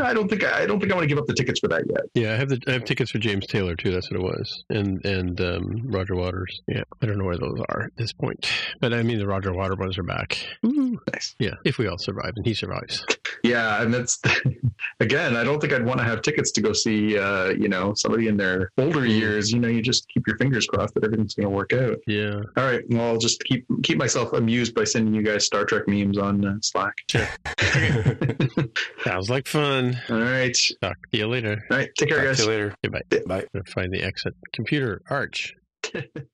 I 0.05 0.15
don't 0.15 0.29
think 0.29 0.45
I, 0.45 0.63
I 0.63 0.67
don't 0.67 0.81
think 0.81 0.93
I 0.93 0.95
want 0.95 1.05
to 1.05 1.09
give 1.09 1.19
up 1.19 1.27
the 1.27 1.35
tickets 1.35 1.61
for 1.61 1.69
that 1.69 1.85
yet. 1.89 2.05
Yeah, 2.15 2.35
I 2.35 2.37
have 2.37 2.49
the 2.49 2.61
I 2.67 2.73
have 2.73 2.85
tickets 2.85 3.11
for 3.11 3.19
James 3.19 3.47
Taylor 3.47 3.75
too. 3.75 3.91
That's 3.91 4.11
what 4.11 4.21
it 4.21 4.23
was, 4.23 4.65
and 4.71 5.05
and 5.05 5.41
um, 5.41 5.83
Roger 5.87 6.15
Waters. 6.15 6.61
Yeah, 6.69 6.85
I 7.03 7.07
don't 7.07 7.19
know 7.19 7.25
where 7.25 7.39
those 7.39 7.61
are 7.71 7.85
at 7.85 7.97
this 7.97 8.13
point, 8.13 8.51
but 8.81 8.93
I 8.93 9.03
mean 9.03 9.19
the 9.19 9.27
Roger 9.27 9.53
Water 9.53 9.75
ones 9.75 9.99
are 9.99 10.03
back. 10.03 10.39
Ooh. 10.65 10.99
Nice. 11.13 11.35
Yeah, 11.39 11.55
if 11.65 11.79
we 11.79 11.87
all 11.89 11.99
survive 11.99 12.33
and 12.37 12.47
he 12.47 12.55
survives. 12.55 13.05
Yeah, 13.43 13.83
and 13.83 13.93
that's 13.93 14.21
again. 15.01 15.37
I 15.37 15.45
don't 15.45 15.61
think 15.61 15.73
I'd 15.73 15.85
want 15.85 15.99
to 15.99 16.05
have 16.05 16.23
tickets 16.23 16.51
to 16.53 16.61
go 16.61 16.73
see, 16.73 17.19
uh, 17.19 17.51
you 17.51 17.69
know, 17.69 17.93
somebody 17.95 18.29
in 18.29 18.37
their 18.37 18.71
older 18.79 19.07
years. 19.07 19.53
You 19.53 19.61
know, 19.61 19.69
you 19.69 19.83
just 19.83 20.09
keep 20.09 20.27
your 20.27 20.37
fingers 20.39 20.67
crossed 20.67 20.95
that 20.95 21.05
everything's 21.05 21.35
going 21.35 21.49
to 21.49 21.55
work 21.55 21.73
out. 21.73 21.97
Yeah. 22.07 22.41
All 22.57 22.65
right. 22.65 22.83
Well, 22.89 23.03
I'll 23.03 23.19
just 23.19 23.43
keep 23.45 23.67
keep 23.83 23.99
myself 23.99 24.33
amused 24.33 24.75
by 24.75 24.85
sending 24.85 25.15
you 25.15 25.23
guys 25.23 25.45
Star 25.45 25.65
Trek 25.65 25.87
memes 25.87 26.19
on 26.19 26.45
uh, 26.45 26.57
Slack. 26.63 26.95
Sounds 29.05 29.31
like 29.31 29.47
fun. 29.47 29.94
All 30.11 30.21
right. 30.21 30.57
Talk 30.83 30.97
to 31.13 31.19
you 31.19 31.27
later. 31.27 31.63
All 31.71 31.77
right. 31.77 31.91
Take 31.97 32.09
care, 32.09 32.19
Talk 32.19 32.27
guys. 32.27 32.37
to 32.39 32.43
you 32.45 32.49
later. 32.49 32.75
Goodbye. 32.83 33.03
Bye. 33.27 33.45
Gonna 33.53 33.65
Find 33.67 33.93
the 33.93 34.03
exit. 34.03 34.35
Computer 34.53 35.01
Arch. 35.11 35.53